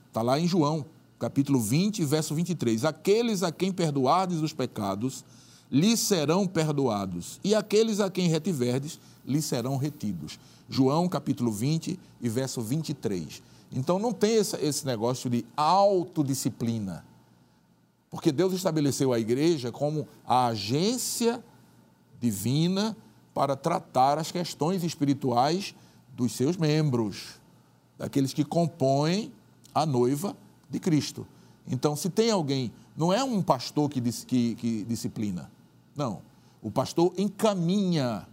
Está 0.08 0.22
lá 0.22 0.40
em 0.40 0.48
João 0.48 0.86
capítulo 1.24 1.60
20, 1.60 2.04
verso 2.04 2.36
23. 2.36 2.84
Aqueles 2.84 3.44
a 3.44 3.52
quem 3.52 3.72
perdoardes 3.72 4.42
os 4.42 4.52
pecados, 4.52 5.24
lhes 5.72 6.02
serão 6.02 6.46
perdoados, 6.46 7.40
e 7.44 7.56
aqueles 7.56 8.02
a 8.02 8.12
quem 8.12 8.28
retiverdes, 8.28 9.00
lhes 9.26 9.46
serão 9.46 9.78
retidos. 9.78 10.38
João, 10.70 11.08
capítulo 11.08 11.50
20 11.50 11.98
e 12.22 12.30
verso 12.30 12.62
23. 12.62 13.42
Então 13.74 13.98
não 13.98 14.14
tem 14.14 14.36
esse, 14.36 14.86
negócio 14.86 15.30
de 15.30 15.44
autodisciplina. 15.58 17.04
Porque 18.10 18.32
Deus 18.32 18.54
estabeleceu 18.54 19.12
a 19.12 19.20
igreja 19.20 19.72
como 19.72 20.08
a 20.24 20.48
agência 20.48 21.44
divina 22.22 22.96
para 23.34 23.56
tratar 23.56 24.20
as 24.20 24.32
questões 24.32 24.84
espirituais 24.84 25.74
dos 26.16 26.34
seus 26.34 26.56
membros, 26.56 27.42
daqueles 27.98 28.32
que 28.32 28.46
compõem 28.46 29.34
a 29.74 29.86
noiva 29.88 30.38
de 30.70 30.80
Cristo. 30.80 31.26
Então, 31.68 31.96
se 31.96 32.12
tem 32.12 32.30
alguém, 32.30 32.72
não 32.96 33.12
é 33.12 33.24
um 33.24 33.42
pastor 33.42 33.90
que, 33.90 34.00
que, 34.00 34.54
que 34.54 34.84
disciplina, 34.84 35.52
não. 35.96 36.22
O 36.62 36.70
pastor 36.70 37.12
encaminha 37.18 38.28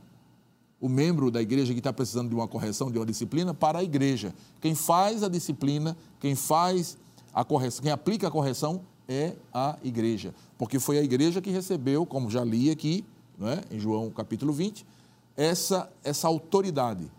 o 0.80 0.88
membro 0.88 1.30
da 1.30 1.42
igreja 1.42 1.72
que 1.72 1.78
está 1.78 1.92
precisando 1.92 2.30
de 2.30 2.34
uma 2.34 2.48
correção, 2.48 2.90
de 2.90 2.98
uma 2.98 3.04
disciplina, 3.04 3.52
para 3.52 3.80
a 3.80 3.84
igreja. 3.84 4.34
Quem 4.60 4.74
faz 4.74 5.22
a 5.22 5.28
disciplina, 5.28 5.96
quem 6.18 6.34
faz 6.34 6.96
a 7.34 7.44
correção, 7.44 7.82
quem 7.82 7.92
aplica 7.92 8.28
a 8.28 8.30
correção 8.30 8.80
é 9.06 9.34
a 9.52 9.76
igreja. 9.84 10.34
Porque 10.56 10.78
foi 10.78 10.98
a 10.98 11.02
igreja 11.02 11.40
que 11.40 11.50
recebeu, 11.50 12.06
como 12.06 12.30
já 12.30 12.42
li 12.42 12.70
aqui, 12.70 13.04
é? 13.42 13.74
em 13.74 13.78
João 13.78 14.10
capítulo 14.10 14.52
20, 14.52 14.86
essa, 15.36 15.90
essa 16.02 16.28
autoridade 16.28 17.10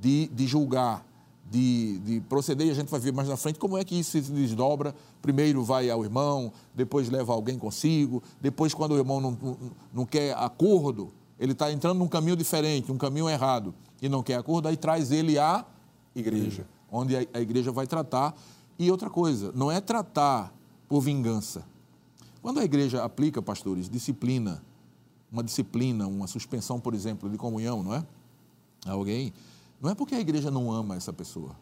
de, 0.00 0.28
de 0.28 0.46
julgar, 0.46 1.04
de, 1.50 1.98
de, 2.00 2.20
proceder, 2.20 2.66
e 2.66 2.70
a 2.70 2.74
gente 2.74 2.90
vai 2.90 3.00
ver 3.00 3.12
mais 3.12 3.28
na 3.28 3.36
frente 3.36 3.58
como 3.58 3.78
é 3.78 3.84
que 3.84 3.98
isso 3.98 4.10
se 4.10 4.20
desdobra. 4.32 4.94
Primeiro 5.22 5.64
vai 5.64 5.88
ao 5.90 6.04
irmão, 6.04 6.52
depois 6.74 7.08
leva 7.08 7.32
alguém 7.32 7.58
consigo, 7.58 8.22
depois, 8.40 8.74
quando 8.74 8.92
o 8.92 8.98
irmão 8.98 9.20
não, 9.20 9.30
não, 9.30 9.56
não 9.92 10.06
quer 10.06 10.36
acordo, 10.36 11.10
ele 11.38 11.52
está 11.52 11.72
entrando 11.72 11.98
num 11.98 12.08
caminho 12.08 12.36
diferente, 12.36 12.90
um 12.90 12.98
caminho 12.98 13.28
errado, 13.28 13.74
e 14.02 14.08
não 14.08 14.22
quer 14.22 14.34
acordo, 14.34 14.68
aí 14.68 14.76
traz 14.76 15.12
ele 15.12 15.38
à 15.38 15.64
igreja, 16.14 16.66
onde 16.90 17.16
a, 17.16 17.40
igreja 17.40 17.70
vai 17.70 17.86
tratar. 17.86 18.34
E 18.78 18.90
outra 18.90 19.10
coisa, 19.10 19.52
não 19.54 19.70
é 19.70 19.80
tratar 19.80 20.52
por 20.88 21.00
vingança. 21.00 21.64
Quando 22.40 22.60
a 22.60 22.64
igreja 22.64 23.04
aplica, 23.04 23.42
pastores, 23.42 23.88
disciplina, 23.88 24.62
uma 25.30 25.42
disciplina, 25.42 26.06
uma 26.06 26.26
suspensão, 26.26 26.80
por 26.80 26.94
exemplo, 26.94 27.28
de 27.28 27.36
comunhão, 27.36 27.82
não 27.82 27.94
é? 27.94 28.06
A 28.86 28.92
alguém, 28.92 29.32
não 29.80 29.90
é 29.90 29.94
porque 29.94 30.14
a 30.14 30.20
igreja 30.20 30.50
não 30.50 30.70
ama 30.72 30.96
essa 30.96 31.12
pessoa. 31.12 31.56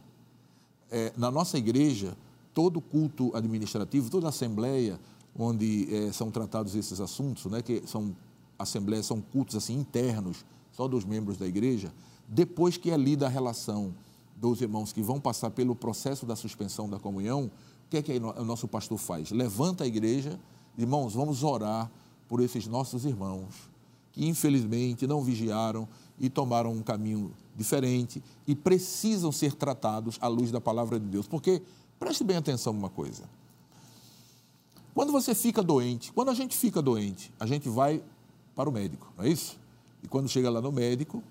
É, 0.91 1.13
na 1.17 1.31
nossa 1.31 1.59
igreja, 1.59 2.17
todo 2.55 2.81
culto 2.81 3.35
administrativo, 3.35 4.11
toda 4.11 4.29
assembleia 4.29 5.01
onde 5.39 5.89
é, 5.95 6.13
são 6.13 6.31
tratados 6.31 6.75
esses 6.75 7.01
assuntos, 7.01 7.45
né, 7.47 7.61
que 7.61 7.83
são 7.87 8.15
assembleias, 8.59 9.07
são 9.07 9.21
cultos 9.21 9.57
assim 9.57 9.75
internos, 9.75 10.45
só 10.73 10.87
dos 10.87 11.05
membros 11.05 11.37
da 11.37 11.47
igreja, 11.47 11.93
depois 12.29 12.77
que 12.77 12.91
é 12.91 12.97
lida 12.97 13.27
a 13.27 13.29
relação 13.29 13.95
dos 14.37 14.61
irmãos 14.61 14.93
que 14.93 15.03
vão 15.03 15.19
passar 15.21 15.51
pelo 15.51 15.75
processo 15.75 16.27
da 16.27 16.37
suspensão 16.37 16.89
da 16.89 16.99
comunhão, 16.99 17.51
o 17.87 17.89
que 17.89 17.97
é 17.97 18.03
que 18.03 18.13
o 18.19 18.45
nosso 18.45 18.67
pastor 18.67 18.99
faz? 18.99 19.31
Levanta 19.31 19.85
a 19.85 19.87
igreja, 19.87 20.39
irmãos, 20.77 21.15
vamos 21.15 21.43
orar 21.43 21.91
por 22.29 22.41
esses 22.41 22.67
nossos 22.67 23.05
irmãos 23.05 23.77
que 24.17 24.27
infelizmente 24.27 25.07
não 25.07 25.23
vigiaram 25.23 25.87
e 26.19 26.31
tomaram 26.31 26.73
um 26.73 26.83
caminho 26.83 27.33
diferente 27.55 28.23
e 28.47 28.55
precisam 28.55 29.31
ser 29.31 29.53
tratados 29.53 30.17
à 30.23 30.27
luz 30.27 30.51
da 30.51 30.61
palavra 30.61 30.99
de 30.99 31.07
Deus. 31.07 31.29
Porque, 31.29 31.63
preste 31.99 32.25
bem 32.25 32.39
atenção 32.39 32.73
uma 32.73 32.89
coisa. 32.89 33.25
Quando 34.95 35.13
você 35.13 35.35
fica 35.35 35.63
doente, 35.63 36.11
quando 36.13 36.31
a 36.31 36.35
gente 36.35 36.57
fica 36.57 36.81
doente, 36.81 37.31
a 37.39 37.45
gente 37.45 37.69
vai 37.69 38.03
para 38.57 38.69
o 38.69 38.73
médico, 38.73 39.13
não 39.17 39.25
é 39.25 39.29
isso? 39.29 39.59
E 40.03 40.09
quando 40.09 40.29
chega 40.29 40.49
lá 40.51 40.63
no 40.63 40.73
médico, 40.73 41.23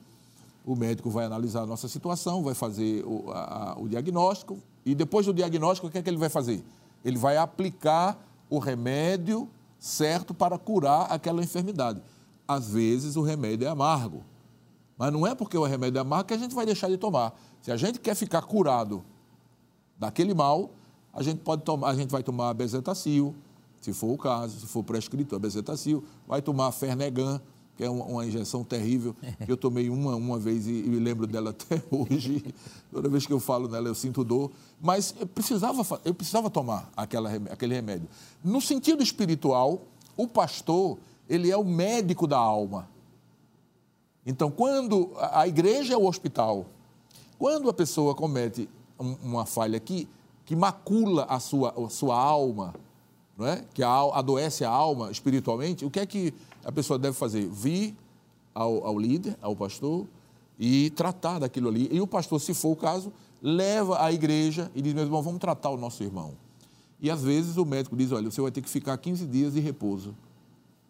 o 0.63 0.75
médico 0.75 1.09
vai 1.09 1.25
analisar 1.25 1.63
a 1.63 1.65
nossa 1.65 1.87
situação, 1.87 2.43
vai 2.43 2.53
fazer 2.53 3.03
o, 3.03 3.31
a, 3.31 3.75
o 3.79 3.89
diagnóstico, 3.89 4.59
e 4.85 4.93
depois 4.93 5.25
do 5.25 5.33
diagnóstico, 5.33 5.87
o 5.87 5.91
que 5.91 5.97
é 5.97 6.01
que 6.03 6.09
ele 6.09 6.17
vai 6.17 6.29
fazer? 6.29 6.63
Ele 7.03 7.17
vai 7.17 7.35
aplicar 7.35 8.17
o 8.49 8.59
remédio 8.59 9.49
certo 9.79 10.33
para 10.33 10.57
curar 10.57 11.11
aquela 11.11 11.43
enfermidade. 11.43 12.01
Às 12.47 12.69
vezes 12.69 13.15
o 13.15 13.23
remédio 13.23 13.67
é 13.67 13.69
amargo, 13.71 14.23
mas 14.97 15.11
não 15.11 15.25
é 15.25 15.33
porque 15.33 15.57
o 15.57 15.63
remédio 15.63 15.97
é 15.97 16.01
amargo 16.01 16.27
que 16.27 16.33
a 16.33 16.37
gente 16.37 16.53
vai 16.53 16.65
deixar 16.65 16.89
de 16.89 16.97
tomar. 16.97 17.33
Se 17.61 17.71
a 17.71 17.77
gente 17.77 17.99
quer 17.99 18.15
ficar 18.15 18.43
curado 18.43 19.03
daquele 19.97 20.33
mal, 20.35 20.69
a 21.11 21.23
gente 21.23 21.39
pode 21.39 21.63
tomar, 21.63 21.89
a 21.89 21.95
gente 21.95 22.11
vai 22.11 22.21
tomar 22.21 22.53
bezetacil, 22.53 23.33
se 23.85 23.93
for 23.93 24.11
o 24.11 24.17
caso, 24.17 24.61
se 24.61 24.65
for 24.65 24.83
prescrito 24.83 25.35
a 25.35 25.39
bezetacil, 25.39 26.03
vai 26.27 26.41
tomar 26.41 26.71
fernegan, 26.71 27.39
que 27.77 27.83
é 27.83 27.89
uma, 27.89 28.03
uma, 28.05 28.25
injeção 28.25 28.63
terrível, 28.63 29.15
eu 29.47 29.55
tomei 29.55 29.91
uma, 29.91 30.15
uma 30.15 30.39
vez 30.39 30.65
e, 30.65 30.71
e, 30.71 30.89
me 30.89 30.97
lembro 30.97 31.27
dela 31.27 31.51
até 31.55 31.83
hoje. 31.91 32.43
Toda 32.91 33.07
vez 33.07 33.27
que 33.27 33.33
eu 33.33 33.39
falo 33.39 33.67
nela, 33.67 33.87
eu 33.87 33.93
sinto 33.93 34.23
dor. 34.23 34.49
Mas 34.81 35.13
eu 35.19 35.27
precisava, 35.27 36.01
eu 36.03 36.15
precisava 36.15 36.49
tomar 36.49 36.89
aquela, 36.97 37.31
aquele 37.51 37.75
remédio. 37.75 38.09
No 38.43 38.59
sentido 38.59 39.03
espiritual, 39.03 39.83
o 40.17 40.27
pastor, 40.27 40.97
ele 41.29 41.51
é 41.51 41.57
o 41.57 41.63
médico 41.63 42.25
da 42.25 42.39
alma. 42.39 42.89
Então, 44.25 44.49
quando 44.49 45.11
a 45.19 45.47
igreja 45.47 45.93
é 45.93 45.97
o 45.97 46.07
hospital, 46.07 46.65
quando 47.37 47.69
a 47.69 47.73
pessoa 47.73 48.15
comete 48.15 48.67
uma 48.97 49.45
falha 49.45 49.79
que, 49.79 50.07
que 50.43 50.55
macula 50.55 51.25
a 51.25 51.39
sua, 51.39 51.71
a 51.77 51.89
sua 51.89 52.17
alma, 52.17 52.73
não 53.37 53.47
é? 53.47 53.63
que 53.73 53.83
a, 53.83 53.89
adoece 54.13 54.63
a 54.63 54.69
alma 54.69 55.11
espiritualmente, 55.11 55.85
o 55.85 55.89
que 55.89 55.99
é 55.99 56.05
que 56.05 56.33
a 56.63 56.71
pessoa 56.71 56.97
deve 56.97 57.15
fazer? 57.15 57.47
Vir 57.47 57.95
ao, 58.53 58.85
ao 58.85 58.97
líder, 58.97 59.37
ao 59.41 59.55
pastor, 59.55 60.05
e 60.57 60.89
tratar 60.91 61.39
daquilo 61.39 61.69
ali. 61.69 61.89
E 61.91 61.99
o 61.99 62.07
pastor, 62.07 62.39
se 62.39 62.53
for 62.53 62.71
o 62.71 62.75
caso, 62.75 63.11
leva 63.41 64.01
à 64.03 64.11
igreja 64.11 64.71
e 64.73 64.81
diz, 64.81 64.93
meu 64.93 65.03
irmão, 65.03 65.21
vamos 65.21 65.39
tratar 65.39 65.69
o 65.69 65.77
nosso 65.77 66.01
irmão. 66.01 66.33
E 66.99 67.11
às 67.11 67.21
vezes 67.21 67.57
o 67.57 67.65
médico 67.65 67.95
diz, 67.95 68.11
olha, 68.11 68.31
você 68.31 68.41
vai 68.41 68.51
ter 68.51 68.61
que 68.61 68.69
ficar 68.69 68.97
15 68.97 69.25
dias 69.27 69.53
de 69.53 69.59
repouso. 69.59 70.15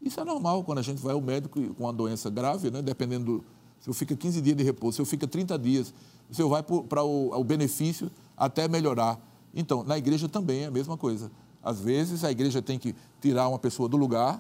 Isso 0.01 0.19
é 0.19 0.23
normal 0.23 0.63
quando 0.63 0.77
a 0.77 0.81
gente 0.83 1.01
vai 1.01 1.13
ao 1.13 1.21
médico 1.21 1.59
com 1.73 1.83
uma 1.83 1.93
doença 1.93 2.29
grave, 2.29 2.69
né? 2.69 2.81
dependendo 2.81 3.25
do, 3.25 3.45
se 3.81 3.89
eu 3.89 3.93
fica 3.93 4.15
15 4.15 4.39
dias 4.39 4.55
de 4.55 4.63
repouso, 4.63 4.97
se 4.97 5.01
eu 5.01 5.05
fica 5.05 5.27
30 5.27 5.57
dias, 5.57 5.93
se 6.31 6.41
eu 6.41 6.47
vai 6.47 6.61
para 6.61 7.03
o, 7.03 7.31
o 7.37 7.43
benefício 7.43 8.11
até 8.37 8.67
melhorar. 8.67 9.19
Então, 9.53 9.83
na 9.83 9.97
igreja 9.97 10.29
também 10.29 10.63
é 10.63 10.65
a 10.65 10.71
mesma 10.71 10.95
coisa. 10.95 11.31
Às 11.65 11.79
vezes 11.79 12.23
a 12.23 12.29
igreja 12.29 12.61
tem 12.61 12.77
que 12.77 12.95
tirar 13.19 13.49
uma 13.49 13.57
pessoa 13.57 13.89
do 13.89 13.97
lugar, 13.97 14.39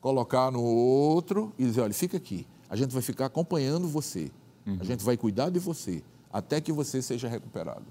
colocar 0.00 0.50
no 0.50 0.62
outro 0.62 1.52
e 1.58 1.64
dizer, 1.64 1.82
olha, 1.82 1.92
fica 1.92 2.16
aqui. 2.16 2.46
A 2.70 2.74
gente 2.74 2.92
vai 2.92 3.02
ficar 3.02 3.26
acompanhando 3.26 3.86
você. 3.86 4.32
Uhum. 4.66 4.78
A 4.80 4.84
gente 4.84 5.04
vai 5.04 5.18
cuidar 5.18 5.50
de 5.50 5.58
você 5.58 6.02
até 6.32 6.58
que 6.58 6.72
você 6.72 7.02
seja 7.02 7.28
recuperado. 7.28 7.84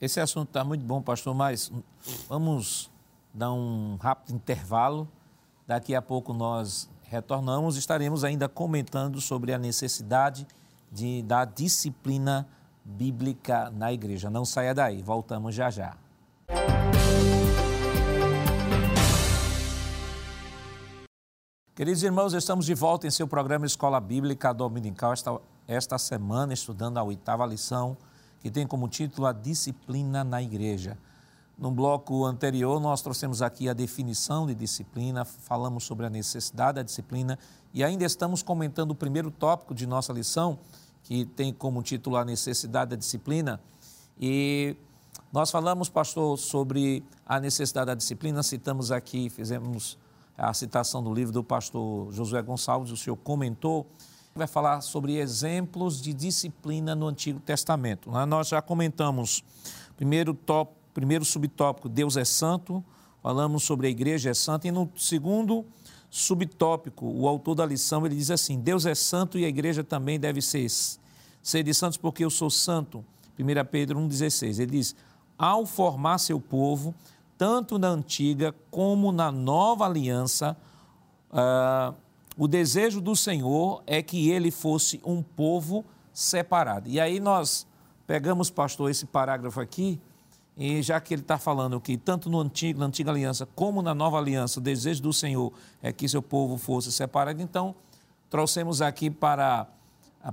Esse 0.00 0.18
assunto 0.18 0.48
está 0.48 0.64
muito 0.64 0.84
bom, 0.84 1.02
pastor, 1.02 1.34
mas 1.34 1.70
vamos 2.26 2.90
dar 3.32 3.52
um 3.52 3.96
rápido 4.00 4.34
intervalo. 4.34 5.06
Daqui 5.66 5.94
a 5.94 6.00
pouco 6.00 6.32
nós 6.32 6.88
retornamos, 7.02 7.76
estaremos 7.76 8.24
ainda 8.24 8.48
comentando 8.48 9.20
sobre 9.20 9.52
a 9.52 9.58
necessidade 9.58 10.46
de, 10.90 11.22
da 11.22 11.44
disciplina 11.44 12.48
bíblica 12.82 13.70
na 13.70 13.92
igreja. 13.92 14.30
Não 14.30 14.44
saia 14.44 14.74
daí, 14.74 15.02
voltamos 15.02 15.54
já 15.54 15.70
já. 15.70 15.96
Queridos 21.74 22.04
irmãos, 22.04 22.32
estamos 22.34 22.66
de 22.66 22.72
volta 22.72 23.04
em 23.08 23.10
seu 23.10 23.26
programa 23.26 23.66
Escola 23.66 23.98
Bíblica 23.98 24.54
Dominical, 24.54 25.12
esta, 25.12 25.40
esta 25.66 25.98
semana 25.98 26.54
estudando 26.54 26.98
a 26.98 27.02
oitava 27.02 27.44
lição, 27.44 27.96
que 28.38 28.48
tem 28.48 28.64
como 28.64 28.86
título 28.86 29.26
A 29.26 29.32
Disciplina 29.32 30.22
na 30.22 30.40
Igreja. 30.40 30.96
No 31.58 31.72
bloco 31.72 32.24
anterior, 32.26 32.80
nós 32.80 33.02
trouxemos 33.02 33.42
aqui 33.42 33.68
a 33.68 33.72
definição 33.72 34.46
de 34.46 34.54
disciplina, 34.54 35.24
falamos 35.24 35.82
sobre 35.82 36.06
a 36.06 36.08
necessidade 36.08 36.76
da 36.76 36.82
disciplina 36.84 37.36
e 37.72 37.82
ainda 37.82 38.04
estamos 38.04 38.40
comentando 38.40 38.92
o 38.92 38.94
primeiro 38.94 39.32
tópico 39.32 39.74
de 39.74 39.84
nossa 39.84 40.12
lição, 40.12 40.60
que 41.02 41.24
tem 41.24 41.52
como 41.52 41.82
título 41.82 42.16
A 42.16 42.24
Necessidade 42.24 42.90
da 42.90 42.96
Disciplina. 42.96 43.60
E 44.20 44.76
nós 45.32 45.50
falamos, 45.50 45.88
pastor, 45.88 46.38
sobre 46.38 47.02
a 47.26 47.40
necessidade 47.40 47.86
da 47.86 47.94
disciplina, 47.96 48.44
citamos 48.44 48.92
aqui, 48.92 49.28
fizemos 49.28 49.98
a 50.36 50.52
citação 50.52 51.02
do 51.02 51.12
livro 51.12 51.32
do 51.32 51.44
pastor 51.44 52.12
Josué 52.12 52.42
Gonçalves, 52.42 52.90
o 52.90 52.96
senhor 52.96 53.16
comentou, 53.16 53.86
vai 54.34 54.46
falar 54.46 54.80
sobre 54.80 55.16
exemplos 55.16 56.02
de 56.02 56.12
disciplina 56.12 56.94
no 56.94 57.06
Antigo 57.06 57.38
Testamento. 57.38 58.10
Né? 58.10 58.24
Nós 58.26 58.48
já 58.48 58.60
comentamos, 58.60 59.44
primeiro, 59.96 60.34
top, 60.34 60.72
primeiro 60.92 61.24
subtópico, 61.24 61.88
Deus 61.88 62.16
é 62.16 62.24
santo, 62.24 62.84
falamos 63.22 63.62
sobre 63.62 63.86
a 63.86 63.90
igreja 63.90 64.30
é 64.30 64.34
santa, 64.34 64.66
e 64.66 64.72
no 64.72 64.90
segundo 64.96 65.64
subtópico, 66.10 67.06
o 67.06 67.28
autor 67.28 67.54
da 67.54 67.66
lição, 67.66 68.04
ele 68.04 68.16
diz 68.16 68.30
assim, 68.30 68.58
Deus 68.60 68.86
é 68.86 68.94
santo 68.94 69.38
e 69.38 69.44
a 69.44 69.48
igreja 69.48 69.82
também 69.82 70.18
deve 70.18 70.40
ser, 70.42 70.66
ser 71.42 71.62
de 71.62 71.74
santos 71.74 71.96
porque 71.96 72.24
eu 72.24 72.30
sou 72.30 72.50
santo. 72.50 73.04
1 73.38 73.44
Pedro 73.70 73.98
1,16, 73.98 74.60
ele 74.60 74.72
diz, 74.72 74.94
ao 75.36 75.66
formar 75.66 76.18
seu 76.18 76.40
povo, 76.40 76.94
tanto 77.36 77.78
na 77.78 77.88
antiga 77.88 78.54
como 78.70 79.12
na 79.12 79.30
nova 79.30 79.86
aliança, 79.86 80.56
uh, 81.30 81.94
o 82.36 82.48
desejo 82.48 83.00
do 83.00 83.14
Senhor 83.14 83.82
é 83.86 84.02
que 84.02 84.30
ele 84.30 84.50
fosse 84.50 85.00
um 85.04 85.22
povo 85.22 85.84
separado. 86.12 86.88
E 86.88 87.00
aí 87.00 87.20
nós 87.20 87.66
pegamos, 88.06 88.50
pastor, 88.50 88.90
esse 88.90 89.06
parágrafo 89.06 89.60
aqui, 89.60 90.00
e 90.56 90.82
já 90.82 91.00
que 91.00 91.12
ele 91.12 91.22
está 91.22 91.38
falando 91.38 91.80
que 91.80 91.96
tanto 91.96 92.30
no 92.30 92.40
antigo, 92.40 92.78
na 92.78 92.86
antiga 92.86 93.10
aliança 93.10 93.46
como 93.54 93.82
na 93.82 93.94
nova 93.94 94.18
aliança, 94.18 94.60
o 94.60 94.62
desejo 94.62 95.02
do 95.02 95.12
Senhor 95.12 95.52
é 95.82 95.92
que 95.92 96.08
seu 96.08 96.22
povo 96.22 96.56
fosse 96.56 96.92
separado, 96.92 97.42
então 97.42 97.74
trouxemos 98.30 98.80
aqui 98.80 99.10
para, 99.10 99.66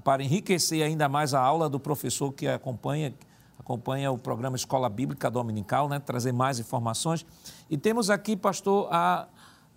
para 0.04 0.24
enriquecer 0.24 0.84
ainda 0.84 1.10
mais 1.10 1.34
a 1.34 1.40
aula 1.40 1.68
do 1.68 1.80
professor 1.80 2.32
que 2.32 2.48
acompanha 2.48 3.14
acompanha 3.62 4.12
o 4.12 4.18
programa 4.18 4.56
Escola 4.56 4.90
Bíblica 4.90 5.30
Dominical, 5.30 5.88
né? 5.88 6.00
trazer 6.00 6.32
mais 6.32 6.60
informações. 6.60 7.26
E 7.70 7.78
temos 7.78 8.10
aqui, 8.10 8.36
pastor, 8.36 8.88
a, 8.92 9.28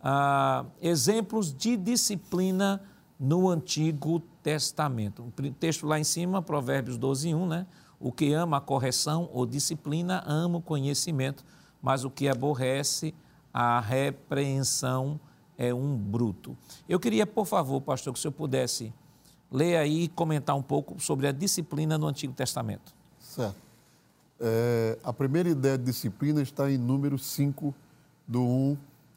a, 0.03 0.65
exemplos 0.81 1.53
de 1.53 1.77
disciplina 1.77 2.83
no 3.21 3.49
Antigo 3.49 4.21
Testamento. 4.43 5.23
O 5.23 5.51
texto 5.53 5.87
lá 5.87 6.01
em 6.01 6.05
cima, 6.05 6.43
Provérbios 6.43 6.97
12, 6.97 7.35
1, 7.35 7.47
né? 7.47 7.67
O 8.01 8.11
que 8.11 8.33
ama 8.33 8.57
a 8.57 8.61
correção 8.61 9.29
ou 9.33 9.47
disciplina 9.47 10.23
ama 10.27 10.59
o 10.59 10.63
conhecimento, 10.63 11.45
mas 11.81 12.05
o 12.05 12.11
que 12.11 12.29
aborrece 12.29 13.15
a 13.53 13.81
repreensão 13.81 15.21
é 15.57 15.73
um 15.73 15.97
bruto. 15.97 16.57
Eu 16.89 16.99
queria, 16.99 17.27
por 17.27 17.47
favor, 17.47 17.81
pastor, 17.81 18.13
que 18.13 18.19
o 18.19 18.23
senhor 18.23 18.33
pudesse 18.33 18.93
ler 19.51 19.77
aí 19.77 20.05
e 20.05 20.09
comentar 20.09 20.57
um 20.57 20.63
pouco 20.63 21.01
sobre 21.01 21.29
a 21.29 21.33
disciplina 21.33 21.97
no 21.97 22.07
Antigo 22.07 22.33
Testamento. 22.33 22.93
Certo. 23.19 23.64
É, 24.47 24.99
a 25.03 25.11
primeira 25.11 25.49
ideia 25.49 25.79
de 25.79 25.85
disciplina 25.85 26.43
está 26.43 26.71
em 26.71 26.77
número 26.77 27.19
5, 27.19 27.75
do 28.29 28.43
1 28.43 28.77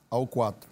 ao 0.10 0.26
4. 0.26 0.70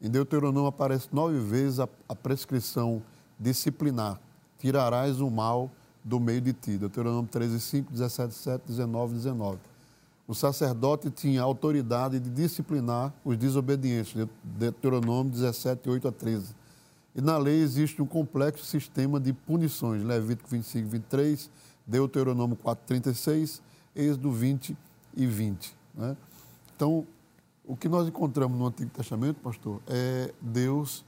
Em 0.00 0.08
Deuteronômio 0.08 0.68
aparece 0.68 1.08
nove 1.10 1.40
vezes 1.40 1.80
a, 1.80 1.88
a 2.08 2.14
prescrição 2.14 3.02
disciplinar. 3.36 4.20
Tirarás 4.56 5.20
o 5.20 5.28
mal 5.28 5.68
do 6.04 6.20
meio 6.20 6.40
de 6.40 6.52
ti. 6.52 6.78
Deuteronômio 6.78 7.28
13, 7.28 7.58
5, 7.58 7.92
17, 7.92 8.34
7, 8.34 8.62
19, 8.68 9.14
19. 9.14 9.58
O 10.28 10.34
sacerdote 10.34 11.10
tinha 11.10 11.42
autoridade 11.42 12.20
de 12.20 12.30
disciplinar 12.30 13.12
os 13.24 13.36
desobedientes. 13.36 14.14
Deuteronômio 14.44 15.32
17, 15.32 15.90
8 15.90 16.06
a 16.06 16.12
13. 16.12 16.54
E 17.16 17.20
na 17.20 17.36
lei 17.36 17.60
existe 17.60 18.00
um 18.00 18.06
complexo 18.06 18.64
sistema 18.64 19.18
de 19.18 19.32
punições. 19.32 20.04
Levítico 20.04 20.48
25, 20.50 20.88
23, 20.88 21.50
Deuteronômio 21.84 22.54
4, 22.54 22.86
36, 22.86 23.60
Êxodo 23.98 24.30
20 24.30 24.76
e 25.16 25.26
20. 25.26 25.76
Né? 25.94 26.16
Então, 26.74 27.04
o 27.66 27.76
que 27.76 27.88
nós 27.88 28.06
encontramos 28.06 28.56
no 28.56 28.66
Antigo 28.66 28.90
Testamento, 28.90 29.40
pastor, 29.40 29.82
é 29.88 30.32
Deus 30.40 31.04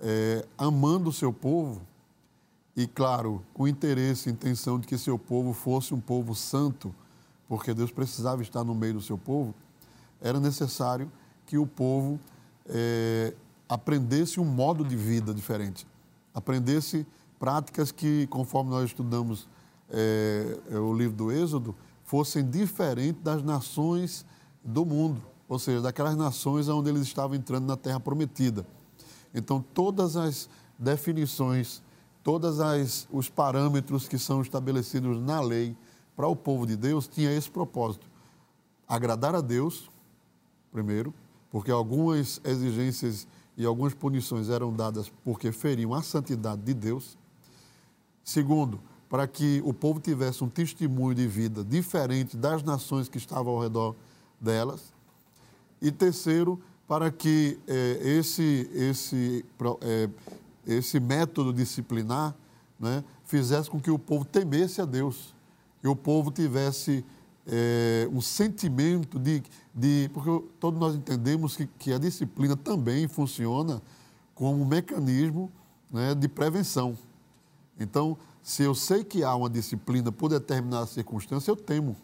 é, 0.00 0.46
amando 0.56 1.10
o 1.10 1.12
seu 1.12 1.32
povo 1.32 1.82
e, 2.74 2.86
claro, 2.86 3.44
com 3.52 3.68
interesse 3.68 4.28
e 4.28 4.32
intenção 4.32 4.80
de 4.80 4.86
que 4.86 4.96
seu 4.96 5.18
povo 5.18 5.52
fosse 5.52 5.94
um 5.94 6.00
povo 6.00 6.34
santo, 6.34 6.92
porque 7.46 7.74
Deus 7.74 7.92
precisava 7.92 8.42
estar 8.42 8.64
no 8.64 8.74
meio 8.74 8.94
do 8.94 9.02
seu 9.02 9.18
povo, 9.18 9.54
era 10.20 10.40
necessário 10.40 11.12
que 11.46 11.58
o 11.58 11.66
povo 11.66 12.18
é, 12.66 13.34
aprendesse 13.68 14.40
um 14.40 14.44
modo 14.44 14.82
de 14.82 14.96
vida 14.96 15.34
diferente, 15.34 15.86
aprendesse 16.34 17.06
práticas 17.38 17.92
que, 17.92 18.26
conforme 18.28 18.70
nós 18.70 18.86
estudamos 18.86 19.46
é, 19.90 20.58
o 20.70 20.92
livro 20.94 21.16
do 21.16 21.30
Êxodo, 21.30 21.74
fossem 22.14 22.48
diferentes 22.48 23.20
das 23.22 23.42
nações 23.42 24.24
do 24.62 24.86
mundo 24.86 25.20
ou 25.48 25.58
seja, 25.58 25.80
daquelas 25.80 26.16
nações 26.16 26.68
onde 26.68 26.88
eles 26.90 27.02
estavam 27.02 27.36
entrando 27.36 27.66
na 27.66 27.76
terra 27.76 28.00
prometida. 28.00 28.64
Então, 29.34 29.64
todas 29.74 30.16
as 30.16 30.48
definições, 30.78 31.82
todos 32.22 32.58
os 33.12 33.28
parâmetros 33.28 34.08
que 34.08 34.18
são 34.18 34.40
estabelecidos 34.42 35.20
na 35.20 35.40
lei 35.40 35.76
para 36.16 36.26
o 36.26 36.36
povo 36.36 36.66
de 36.66 36.76
Deus 36.76 37.06
tinha 37.06 37.32
esse 37.32 37.50
propósito: 37.50 38.06
agradar 38.88 39.34
a 39.34 39.40
Deus, 39.40 39.90
primeiro, 40.72 41.12
porque 41.50 41.70
algumas 41.70 42.40
exigências 42.44 43.26
e 43.56 43.64
algumas 43.64 43.94
punições 43.94 44.48
eram 44.48 44.72
dadas 44.72 45.12
porque 45.24 45.52
feriam 45.52 45.92
a 45.92 46.02
santidade 46.02 46.62
de 46.62 46.74
Deus. 46.74 47.16
Segundo, 48.24 48.80
para 49.14 49.28
que 49.28 49.62
o 49.64 49.72
povo 49.72 50.00
tivesse 50.00 50.42
um 50.42 50.48
testemunho 50.48 51.14
de 51.14 51.24
vida 51.28 51.62
diferente 51.62 52.36
das 52.36 52.64
nações 52.64 53.08
que 53.08 53.16
estavam 53.16 53.54
ao 53.54 53.62
redor 53.62 53.94
delas. 54.40 54.92
E 55.80 55.92
terceiro, 55.92 56.60
para 56.88 57.12
que 57.12 57.56
é, 57.68 58.00
esse, 58.02 58.68
esse, 58.74 59.44
é, 59.82 60.10
esse 60.66 60.98
método 60.98 61.52
disciplinar 61.52 62.34
né, 62.76 63.04
fizesse 63.24 63.70
com 63.70 63.78
que 63.78 63.88
o 63.88 64.00
povo 64.00 64.24
temesse 64.24 64.80
a 64.80 64.84
Deus, 64.84 65.32
que 65.80 65.86
o 65.86 65.94
povo 65.94 66.32
tivesse 66.32 67.04
é, 67.46 68.08
um 68.10 68.20
sentimento 68.20 69.16
de, 69.16 69.44
de. 69.72 70.10
Porque 70.12 70.44
todos 70.58 70.80
nós 70.80 70.96
entendemos 70.96 71.54
que, 71.56 71.68
que 71.78 71.92
a 71.92 71.98
disciplina 71.98 72.56
também 72.56 73.06
funciona 73.06 73.80
como 74.34 74.60
um 74.60 74.66
mecanismo 74.66 75.52
né, 75.88 76.16
de 76.16 76.26
prevenção. 76.26 76.98
Então, 77.78 78.16
se 78.42 78.62
eu 78.62 78.74
sei 78.74 79.02
que 79.02 79.24
há 79.24 79.34
uma 79.34 79.48
disciplina 79.48 80.12
por 80.12 80.28
determinada 80.28 80.86
circunstância, 80.86 81.50
eu 81.50 81.56
temo. 81.56 81.96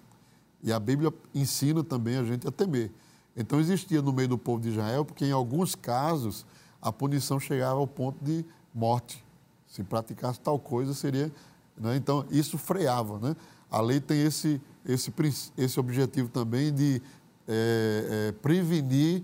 E 0.63 0.73
a 0.73 0.81
Bíblia 0.81 1.13
ensina 1.35 1.83
também 1.85 2.17
a 2.17 2.25
gente 2.25 2.47
a 2.47 2.51
temer. 2.51 2.91
Então 3.37 3.61
existia 3.61 4.03
no 4.03 4.13
meio 4.13 4.29
do 4.29 4.39
povo 4.39 4.61
de 4.61 4.71
Israel, 4.71 5.05
porque 5.05 5.25
em 5.25 5.33
alguns 5.33 5.75
casos 5.75 6.45
a 6.81 6.93
punição 6.93 7.39
chegava 7.39 7.79
ao 7.79 7.87
ponto 7.87 8.23
de 8.25 8.45
morte. 8.75 9.25
Se 9.67 9.83
praticasse 9.83 10.41
tal 10.41 10.59
coisa, 10.59 10.93
seria. 10.95 11.33
Né? 11.77 11.97
Então 11.97 12.25
isso 12.31 12.59
freava. 12.59 13.19
Né? 13.19 13.37
A 13.71 13.81
lei 13.81 14.01
tem 14.01 14.23
esse, 14.23 14.61
esse, 14.85 15.13
esse 15.57 15.81
objetivo 15.81 16.29
também 16.29 16.73
de 16.73 17.01
é, 17.47 18.29
é, 18.29 18.33
prevenir 18.33 19.23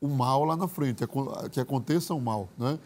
o 0.00 0.08
mal 0.08 0.44
lá 0.44 0.56
na 0.56 0.68
frente, 0.68 1.02
que 1.50 1.60
aconteça 1.60 2.12
o 2.12 2.20
mal. 2.20 2.48
Né? 2.58 2.78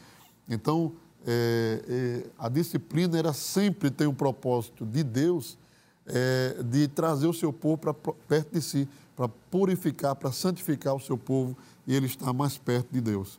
Então, 0.48 0.92
é, 1.26 1.82
é, 1.88 2.30
a 2.38 2.48
disciplina 2.48 3.18
era 3.18 3.32
sempre 3.32 3.90
tem 3.90 4.06
um 4.06 4.14
propósito 4.14 4.86
de 4.86 5.02
Deus 5.02 5.58
é, 6.06 6.62
de 6.62 6.88
trazer 6.88 7.26
o 7.26 7.34
seu 7.34 7.52
povo 7.52 7.78
para 7.78 7.94
perto 7.94 8.52
de 8.52 8.62
si, 8.62 8.88
para 9.14 9.28
purificar, 9.28 10.14
para 10.14 10.32
santificar 10.32 10.94
o 10.94 11.00
seu 11.00 11.18
povo 11.18 11.56
e 11.86 11.94
ele 11.94 12.06
está 12.06 12.32
mais 12.32 12.56
perto 12.56 12.88
de 12.92 13.00
Deus. 13.00 13.38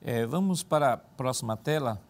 É, 0.00 0.26
vamos 0.26 0.62
para 0.62 0.94
a 0.94 0.96
próxima 0.96 1.56
tela. 1.56 2.00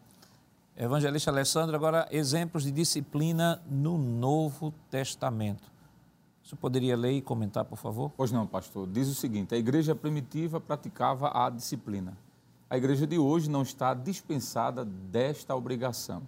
Evangelista 0.75 1.31
Alessandro, 1.31 1.77
agora 1.77 2.09
exemplos 2.11 2.65
de 2.65 2.71
disciplina 2.71 3.61
no 3.71 3.99
Novo 3.99 4.73
Testamento. 4.91 5.71
Você 6.43 6.57
poderia 6.57 6.97
ler 6.97 7.13
e 7.13 7.23
comentar, 7.23 7.65
por 7.65 7.77
favor? 7.77 8.11
Pois 8.17 8.33
não, 8.33 8.47
pastor. 8.47 8.89
Diz 8.89 9.09
o 9.09 9.15
seguinte: 9.15 9.55
a 9.55 9.59
igreja 9.59 9.95
primitiva 9.95 10.61
praticava 10.61 11.31
a 11.35 11.51
disciplina. 11.51 12.17
A 12.73 12.79
igreja 12.79 13.07
de 13.07 13.19
hoje 13.19 13.51
não 13.51 13.61
está 13.61 13.93
dispensada 13.93 14.83
desta 14.83 15.55
obrigação. 15.55 16.23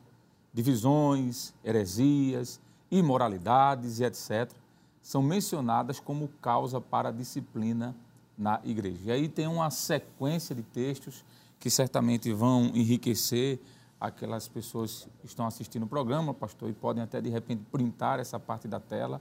Divisões, 0.52 1.54
heresias, 1.64 2.60
imoralidades 2.90 3.98
e 3.98 4.04
etc 4.04 4.52
são 5.00 5.22
mencionadas 5.22 5.98
como 6.00 6.28
causa 6.42 6.82
para 6.82 7.08
a 7.08 7.12
disciplina 7.12 7.96
na 8.36 8.60
igreja. 8.62 9.00
E 9.04 9.10
aí 9.10 9.26
tem 9.26 9.46
uma 9.46 9.70
sequência 9.70 10.54
de 10.54 10.62
textos 10.62 11.24
que 11.58 11.70
certamente 11.70 12.30
vão 12.30 12.66
enriquecer 12.74 13.58
aquelas 13.98 14.46
pessoas 14.46 15.08
que 15.20 15.26
estão 15.26 15.46
assistindo 15.46 15.84
o 15.84 15.88
programa, 15.88 16.34
pastor, 16.34 16.68
e 16.68 16.74
podem 16.74 17.02
até 17.02 17.22
de 17.22 17.30
repente 17.30 17.62
printar 17.72 18.20
essa 18.20 18.38
parte 18.38 18.68
da 18.68 18.78
tela. 18.78 19.18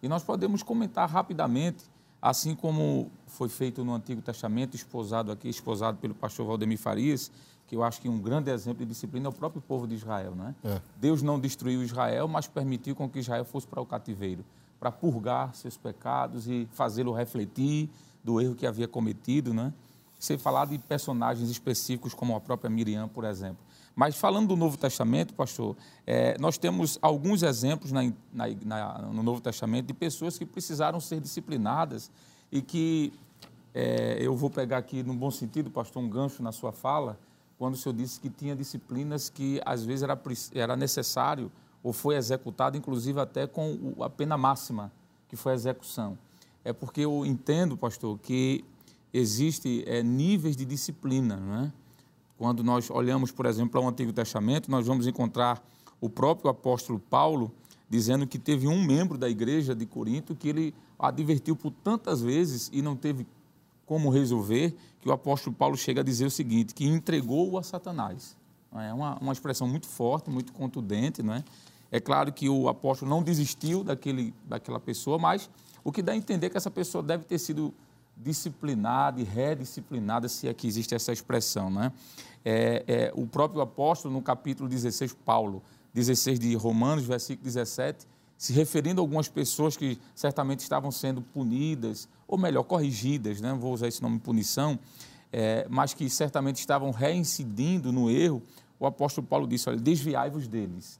E 0.00 0.08
nós 0.08 0.22
podemos 0.22 0.62
comentar 0.62 1.08
rapidamente, 1.10 1.82
assim 2.20 2.54
como 2.54 3.10
foi 3.26 3.48
feito 3.48 3.84
no 3.84 3.94
Antigo 3.94 4.20
Testamento, 4.20 4.74
esposado 4.76 5.32
aqui, 5.32 5.48
esposado 5.48 5.98
pelo 5.98 6.14
pastor 6.14 6.46
Valdemir 6.46 6.78
Farias, 6.78 7.30
que 7.66 7.76
eu 7.76 7.82
acho 7.82 8.00
que 8.00 8.08
um 8.08 8.18
grande 8.18 8.50
exemplo 8.50 8.84
de 8.84 8.92
disciplina 8.92 9.26
é 9.26 9.30
o 9.30 9.32
próprio 9.32 9.62
povo 9.62 9.86
de 9.86 9.94
Israel, 9.94 10.34
né? 10.34 10.54
É. 10.64 10.80
Deus 10.96 11.22
não 11.22 11.38
destruiu 11.38 11.82
Israel, 11.82 12.26
mas 12.26 12.48
permitiu 12.48 12.96
com 12.96 13.08
que 13.08 13.20
Israel 13.20 13.44
fosse 13.44 13.66
para 13.66 13.80
o 13.80 13.86
cativeiro 13.86 14.44
para 14.80 14.90
purgar 14.90 15.54
seus 15.54 15.76
pecados 15.76 16.48
e 16.48 16.66
fazê-lo 16.72 17.12
refletir 17.12 17.90
do 18.24 18.40
erro 18.40 18.54
que 18.54 18.66
havia 18.66 18.88
cometido, 18.88 19.52
né? 19.52 19.72
Sem 20.18 20.38
falar 20.38 20.66
de 20.66 20.78
personagens 20.78 21.50
específicos 21.50 22.14
como 22.14 22.34
a 22.34 22.40
própria 22.40 22.70
Miriam, 22.70 23.06
por 23.06 23.24
exemplo. 23.24 23.58
Mas 23.94 24.16
falando 24.16 24.48
do 24.48 24.56
Novo 24.56 24.76
Testamento, 24.76 25.34
pastor, 25.34 25.76
é, 26.06 26.36
nós 26.38 26.56
temos 26.56 26.98
alguns 27.02 27.42
exemplos 27.42 27.92
na, 27.92 28.02
na, 28.32 28.46
na, 28.64 28.98
no 29.12 29.22
Novo 29.22 29.40
Testamento 29.40 29.86
de 29.86 29.94
pessoas 29.94 30.38
que 30.38 30.46
precisaram 30.46 31.00
ser 31.00 31.20
disciplinadas 31.20 32.10
e 32.50 32.62
que 32.62 33.12
é, 33.74 34.18
eu 34.20 34.34
vou 34.34 34.50
pegar 34.50 34.78
aqui, 34.78 35.02
no 35.02 35.14
bom 35.14 35.30
sentido, 35.30 35.70
pastor, 35.70 36.02
um 36.02 36.08
gancho 36.08 36.42
na 36.42 36.52
sua 36.52 36.72
fala, 36.72 37.18
quando 37.58 37.74
o 37.74 37.76
senhor 37.76 37.94
disse 37.94 38.18
que 38.18 38.30
tinha 38.30 38.56
disciplinas 38.56 39.28
que 39.28 39.60
às 39.66 39.84
vezes 39.84 40.02
era, 40.02 40.18
era 40.54 40.76
necessário 40.76 41.52
ou 41.82 41.92
foi 41.92 42.16
executado, 42.16 42.76
inclusive 42.76 43.20
até 43.20 43.46
com 43.46 43.94
a 44.00 44.10
pena 44.10 44.36
máxima, 44.36 44.92
que 45.28 45.36
foi 45.36 45.52
a 45.52 45.54
execução. 45.54 46.18
É 46.64 46.72
porque 46.72 47.02
eu 47.02 47.24
entendo, 47.24 47.76
pastor, 47.76 48.18
que 48.18 48.64
existe 49.12 49.84
é, 49.86 50.02
níveis 50.02 50.56
de 50.56 50.64
disciplina, 50.64 51.36
não 51.36 51.54
é? 51.64 51.72
Quando 52.40 52.64
nós 52.64 52.88
olhamos, 52.88 53.30
por 53.30 53.44
exemplo, 53.44 53.72
para 53.72 53.82
o 53.82 53.86
Antigo 53.86 54.14
Testamento, 54.14 54.70
nós 54.70 54.86
vamos 54.86 55.06
encontrar 55.06 55.62
o 56.00 56.08
próprio 56.08 56.50
apóstolo 56.50 56.98
Paulo 56.98 57.52
dizendo 57.86 58.26
que 58.26 58.38
teve 58.38 58.66
um 58.66 58.82
membro 58.82 59.18
da 59.18 59.28
igreja 59.28 59.74
de 59.74 59.84
Corinto 59.84 60.34
que 60.34 60.48
ele 60.48 60.74
advertiu 60.98 61.54
por 61.54 61.70
tantas 61.70 62.22
vezes 62.22 62.70
e 62.72 62.80
não 62.80 62.96
teve 62.96 63.26
como 63.84 64.08
resolver, 64.08 64.74
que 65.02 65.08
o 65.10 65.12
apóstolo 65.12 65.54
Paulo 65.54 65.76
chega 65.76 66.00
a 66.00 66.02
dizer 66.02 66.24
o 66.24 66.30
seguinte, 66.30 66.72
que 66.72 66.86
entregou-o 66.86 67.58
a 67.58 67.62
Satanás. 67.62 68.34
É 68.74 68.90
uma, 68.94 69.18
uma 69.18 69.34
expressão 69.34 69.68
muito 69.68 69.86
forte, 69.86 70.30
muito 70.30 70.50
contundente, 70.54 71.22
não 71.22 71.34
é? 71.34 71.44
É 71.92 72.00
claro 72.00 72.32
que 72.32 72.48
o 72.48 72.70
apóstolo 72.70 73.10
não 73.10 73.22
desistiu 73.22 73.84
daquele, 73.84 74.32
daquela 74.48 74.80
pessoa, 74.80 75.18
mas 75.18 75.50
o 75.84 75.92
que 75.92 76.00
dá 76.00 76.12
a 76.12 76.16
entender 76.16 76.46
é 76.46 76.48
que 76.48 76.56
essa 76.56 76.70
pessoa 76.70 77.04
deve 77.04 77.24
ter 77.24 77.38
sido 77.38 77.74
disciplinada 78.22 79.20
e 79.20 79.24
redisciplinada, 79.24 80.28
se 80.28 80.48
é 80.48 80.54
que 80.54 80.66
existe 80.66 80.94
essa 80.94 81.12
expressão. 81.12 81.70
Né? 81.70 81.92
É, 82.44 82.84
é, 82.86 83.12
o 83.14 83.26
próprio 83.26 83.60
apóstolo, 83.60 84.12
no 84.12 84.22
capítulo 84.22 84.68
16, 84.68 85.14
Paulo, 85.24 85.62
16 85.94 86.38
de 86.38 86.54
Romanos, 86.54 87.04
versículo 87.04 87.44
17, 87.44 88.06
se 88.36 88.52
referindo 88.52 89.00
a 89.00 89.02
algumas 89.02 89.28
pessoas 89.28 89.76
que 89.76 89.98
certamente 90.14 90.60
estavam 90.60 90.90
sendo 90.90 91.20
punidas, 91.20 92.08
ou 92.26 92.38
melhor, 92.38 92.62
corrigidas, 92.62 93.40
né? 93.40 93.52
vou 93.52 93.72
usar 93.72 93.88
esse 93.88 94.00
nome 94.00 94.18
punição, 94.18 94.78
é, 95.32 95.66
mas 95.68 95.94
que 95.94 96.08
certamente 96.08 96.56
estavam 96.56 96.90
reincidindo 96.90 97.92
no 97.92 98.10
erro, 98.10 98.42
o 98.78 98.86
apóstolo 98.86 99.26
Paulo 99.26 99.46
disse: 99.46 99.68
olha, 99.68 99.78
desviai-vos 99.78 100.48
deles. 100.48 100.98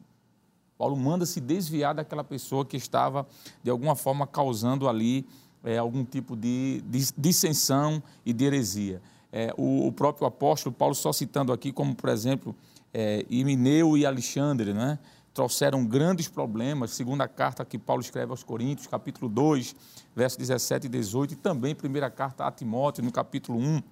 Paulo 0.77 0.97
manda 0.97 1.27
se 1.27 1.41
desviar 1.41 1.95
daquela 1.95 2.25
pessoa 2.25 2.65
que 2.65 2.77
estava, 2.77 3.27
de 3.63 3.71
alguma 3.71 3.95
forma, 3.95 4.27
causando 4.27 4.89
ali 4.89 5.27
é, 5.65 5.79
algum 5.79 6.05
tipo 6.05 6.37
de, 6.37 6.83
dissensão 7.17 8.03
e 8.25 8.33
de 8.33 8.45
heresia. 8.45 9.01
É, 9.33 9.55
o, 9.57 9.87
o, 9.87 9.93
próprio 9.93 10.27
apóstolo 10.27 10.75
Paulo, 10.75 10.95
só 10.95 11.13
citando 11.13 11.53
aqui, 11.53 11.73
como 11.73 11.95
por 11.95 12.09
exemplo, 12.09 12.55
é, 12.93 13.25
Imineu 13.31 13.97
e 13.97 14.05
Alexandre, 14.05 14.73
né, 14.73 14.99
trouxeram 15.33 15.87
grandes 15.87 16.29
problemas, 16.29 16.91
segundo 16.91 17.21
a 17.21 17.29
carta 17.29 17.65
que 17.65 17.79
Paulo 17.79 18.03
escreve 18.03 18.33
aos 18.33 18.43
Coríntios, 18.43 18.89
capítulo 18.89 19.29
2, 19.29 19.77
versos 20.15 20.37
17 20.39 20.87
e 20.87 20.91
18, 20.91 21.35
e 21.35 21.37
também 21.37 21.75
primeira 21.75 22.11
carta 22.11 22.45
a 22.45 22.51
Timóteo, 22.51 23.05
no 23.05 23.13
capítulo 23.13 23.59
1, 23.59 23.83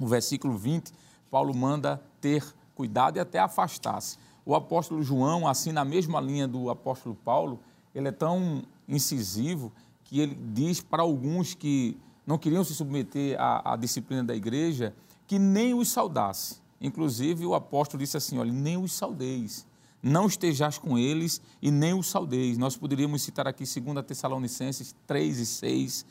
no 0.00 0.06
versículo 0.06 0.56
20, 0.56 0.92
Paulo 1.30 1.54
manda 1.54 2.00
ter 2.20 2.44
cuidado 2.74 3.16
e 3.16 3.20
até 3.20 3.38
afastar-se. 3.38 4.18
O 4.44 4.54
apóstolo 4.54 5.02
João, 5.02 5.46
assim 5.46 5.72
na 5.72 5.84
mesma 5.84 6.20
linha 6.20 6.48
do 6.48 6.70
apóstolo 6.70 7.14
Paulo, 7.14 7.60
ele 7.94 8.08
é 8.08 8.12
tão 8.12 8.62
incisivo 8.88 9.72
que 10.08 10.18
ele 10.20 10.34
diz 10.34 10.80
para 10.80 11.02
alguns 11.02 11.54
que 11.54 11.96
não 12.26 12.38
queriam 12.38 12.64
se 12.64 12.74
submeter 12.74 13.38
à, 13.38 13.74
à 13.74 13.76
disciplina 13.76 14.24
da 14.24 14.34
igreja 14.34 14.94
que 15.26 15.38
nem 15.38 15.74
os 15.74 15.90
saudasse. 15.90 16.56
Inclusive, 16.80 17.44
o 17.44 17.54
apóstolo 17.54 18.02
disse 18.02 18.16
assim: 18.16 18.38
olha, 18.38 18.50
nem 18.50 18.78
os 18.78 18.92
saudeis, 18.92 19.66
não 20.02 20.26
estejais 20.26 20.78
com 20.78 20.98
eles 20.98 21.42
e 21.60 21.70
nem 21.70 21.92
os 21.92 22.06
saudeis. 22.06 22.56
Nós 22.56 22.74
poderíamos 22.76 23.20
citar 23.20 23.46
aqui 23.46 23.64
2 23.64 24.06
Tessalonicenses 24.06 24.94
3 25.06 25.38
e 25.40 25.46
6, 25.46 26.06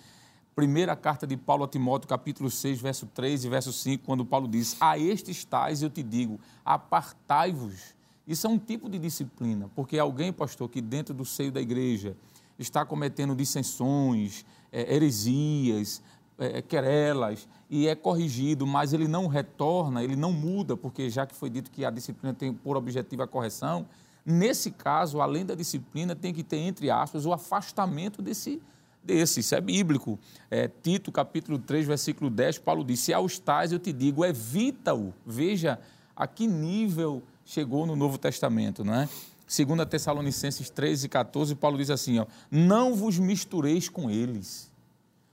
primeira 0.55 0.95
carta 0.95 1.25
de 1.25 1.35
Paulo 1.35 1.63
a 1.63 1.67
Timóteo, 1.67 2.07
capítulo 2.07 2.51
6, 2.51 2.79
verso 2.79 3.07
3 3.07 3.45
e 3.45 3.49
verso 3.49 3.73
5, 3.73 4.05
quando 4.05 4.23
Paulo 4.23 4.47
diz: 4.47 4.77
A 4.79 4.99
estes 4.99 5.43
tais 5.43 5.81
eu 5.81 5.89
te 5.89 6.03
digo, 6.03 6.39
apartai-vos. 6.63 7.95
Isso 8.27 8.45
é 8.45 8.49
um 8.49 8.59
tipo 8.59 8.89
de 8.89 8.99
disciplina, 8.99 9.71
porque 9.73 9.97
alguém, 9.97 10.31
pastor, 10.31 10.69
que 10.69 10.81
dentro 10.81 11.15
do 11.15 11.25
seio 11.25 11.51
da 11.51 11.61
igreja 11.61 12.15
está 12.59 12.85
cometendo 12.85 13.35
dissensões, 13.35 14.45
é, 14.71 14.95
heresias, 14.95 16.01
é, 16.37 16.61
querelas, 16.61 17.47
e 17.69 17.87
é 17.87 17.95
corrigido, 17.95 18.65
mas 18.65 18.93
ele 18.93 19.07
não 19.07 19.27
retorna, 19.27 20.03
ele 20.03 20.15
não 20.15 20.31
muda, 20.31 20.77
porque 20.77 21.09
já 21.09 21.25
que 21.25 21.35
foi 21.35 21.49
dito 21.49 21.69
que 21.71 21.83
a 21.83 21.89
disciplina 21.89 22.33
tem 22.33 22.53
por 22.53 22.77
objetivo 22.77 23.23
a 23.23 23.27
correção, 23.27 23.85
nesse 24.25 24.71
caso, 24.71 25.21
além 25.21 25.45
da 25.45 25.55
disciplina, 25.55 26.15
tem 26.15 26.33
que 26.33 26.43
ter, 26.43 26.57
entre 26.57 26.89
aspas, 26.89 27.25
o 27.25 27.33
afastamento 27.33 28.21
desse, 28.21 28.61
desse. 29.03 29.39
Isso 29.39 29.55
é 29.55 29.61
bíblico. 29.61 30.19
É, 30.49 30.67
Tito, 30.67 31.11
capítulo 31.11 31.57
3, 31.57 31.85
versículo 31.85 32.29
10, 32.29 32.59
Paulo 32.59 32.83
diz, 32.83 32.99
se 32.99 33.13
aos 33.13 33.39
tais 33.39 33.71
eu 33.71 33.79
te 33.79 33.91
digo, 33.91 34.23
evita-o. 34.23 35.13
Veja 35.25 35.79
a 36.15 36.27
que 36.27 36.47
nível 36.47 37.23
chegou 37.45 37.85
no 37.85 37.95
Novo 37.95 38.17
Testamento, 38.17 38.83
não 38.83 38.93
é? 38.95 39.09
2 39.47 39.87
Tessalonicenses 39.89 40.69
13 40.69 41.05
e 41.05 41.09
14, 41.09 41.55
Paulo 41.55 41.77
diz 41.77 41.89
assim: 41.89 42.19
ó, 42.19 42.25
não 42.51 42.93
vos 42.93 43.17
mistureis 43.17 43.87
com 43.87 44.11
eles. 44.11 44.69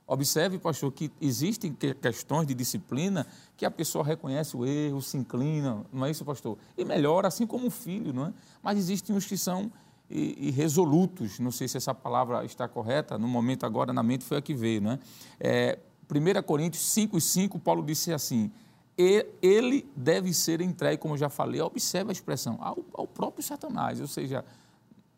Observe, 0.06 0.58
pastor, 0.58 0.92
que 0.92 1.10
existem 1.18 1.72
questões 1.72 2.46
de 2.46 2.54
disciplina 2.54 3.26
que 3.56 3.64
a 3.64 3.70
pessoa 3.70 4.04
reconhece 4.04 4.54
o 4.54 4.66
erro, 4.66 5.00
se 5.00 5.16
inclina, 5.16 5.84
não 5.90 6.04
é 6.04 6.10
isso, 6.10 6.24
pastor? 6.24 6.58
E 6.76 6.84
melhora, 6.84 7.26
assim 7.26 7.46
como 7.46 7.68
o 7.68 7.70
filho, 7.70 8.12
não 8.12 8.26
é? 8.26 8.32
Mas 8.62 8.78
existem 8.78 9.16
uns 9.16 9.24
que 9.24 9.38
são 9.38 9.72
irresolutos, 10.10 11.38
não 11.40 11.50
sei 11.50 11.66
se 11.66 11.78
essa 11.78 11.94
palavra 11.94 12.44
está 12.44 12.68
correta, 12.68 13.16
no 13.16 13.26
momento 13.26 13.64
agora 13.64 13.92
na 13.94 14.02
mente 14.02 14.24
foi 14.24 14.36
a 14.36 14.42
que 14.42 14.52
veio, 14.52 14.82
não 14.82 14.92
é? 14.92 14.98
é 15.40 15.78
1 16.10 16.42
Coríntios 16.42 16.84
5 16.84 17.16
e 17.16 17.20
5, 17.20 17.58
Paulo 17.58 17.82
disse 17.82 18.12
assim: 18.12 18.52
ele 18.96 19.88
deve 19.96 20.32
ser 20.32 20.60
entregue, 20.60 20.98
como 20.98 21.14
eu 21.14 21.18
já 21.18 21.28
falei, 21.28 21.60
observe 21.60 22.10
a 22.10 22.12
expressão, 22.12 22.58
ao, 22.60 22.78
ao, 22.94 23.06
próprio 23.06 23.42
Satanás. 23.42 24.00
Ou 24.00 24.06
seja, 24.06 24.44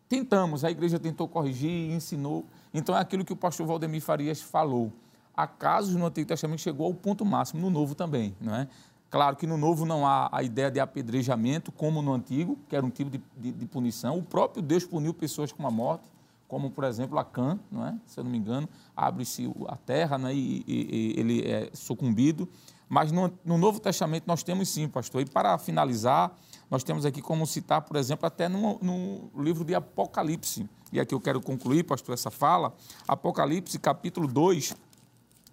tentamos, 0.09 0.65
a 0.65 0.71
igreja 0.71 0.99
tentou 0.99 1.29
corrigir, 1.29 1.91
ensinou. 1.91 2.45
Então 2.73 2.97
é 2.97 3.01
aquilo 3.01 3.25
que 3.25 3.33
o 3.33 3.37
pastor 3.37 3.67
Valdemir 3.67 4.01
Farias 4.01 4.41
falou. 4.41 4.93
Há 5.37 5.47
casos 5.47 5.95
no 5.95 6.07
Antigo 6.07 6.27
Testamento 6.27 6.57
que 6.57 6.63
chegou 6.63 6.87
ao 6.87 6.95
ponto 6.95 7.25
máximo, 7.25 7.61
no 7.61 7.69
Novo 7.69 7.95
também. 7.95 8.35
Não 8.41 8.55
é? 8.55 8.69
Claro 9.11 9.37
que 9.37 9.47
no 9.47 9.57
Novo 9.57 9.85
não 9.85 10.07
há 10.07 10.29
a 10.33 10.43
ideia 10.43 10.71
de 10.71 10.81
apedrejamento, 10.81 11.71
como 11.71 12.01
no 12.01 12.13
Antigo, 12.13 12.59
que 12.69 12.75
era 12.75 12.85
um 12.85 12.91
tipo 12.91 13.11
de, 13.11 13.23
de, 13.37 13.53
de 13.53 13.67
punição. 13.67 14.19
O 14.19 14.23
próprio 14.23 14.63
Deus 14.63 14.85
puniu 14.85 15.13
pessoas 15.13 15.53
com 15.53 15.67
a 15.67 15.71
morte, 15.71 16.05
como 16.49 16.71
por 16.71 16.85
exemplo 16.85 17.19
Acã, 17.19 17.59
não 17.71 17.87
é? 17.87 17.99
se 18.07 18.19
eu 18.19 18.25
não 18.25 18.31
me 18.31 18.39
engano, 18.39 18.69
abre-se 18.97 19.53
a 19.69 19.77
terra 19.77 20.19
né? 20.19 20.35
e, 20.35 20.65
e, 20.67 21.15
e 21.17 21.21
ele 21.21 21.49
é 21.49 21.71
sucumbido. 21.73 22.49
Mas 22.89 23.11
no, 23.11 23.33
no, 23.45 23.59
Novo 23.59 23.81
Testamento 23.81 24.25
nós 24.27 24.43
temos 24.45 24.69
sim, 24.69 24.87
pastor. 24.89 25.21
E 25.21 25.25
para 25.25 25.59
finalizar, 25.59 26.33
nós 26.71 26.85
temos 26.85 27.05
aqui 27.05 27.21
como 27.21 27.45
citar, 27.47 27.83
por 27.83 27.97
exemplo, 27.97 28.27
até 28.27 28.49
no, 28.49 28.79
no 28.81 29.43
livro 29.43 29.65
de 29.65 29.75
Apocalipse. 29.75 30.69
E 30.93 31.01
aqui 31.01 31.13
eu 31.13 31.21
quero 31.21 31.41
concluir, 31.41 31.83
pastor, 31.83 32.15
essa 32.15 32.31
fala. 32.31 32.73
Apocalipse, 33.09 33.77
capítulo 33.81 34.29
2, 34.29 34.77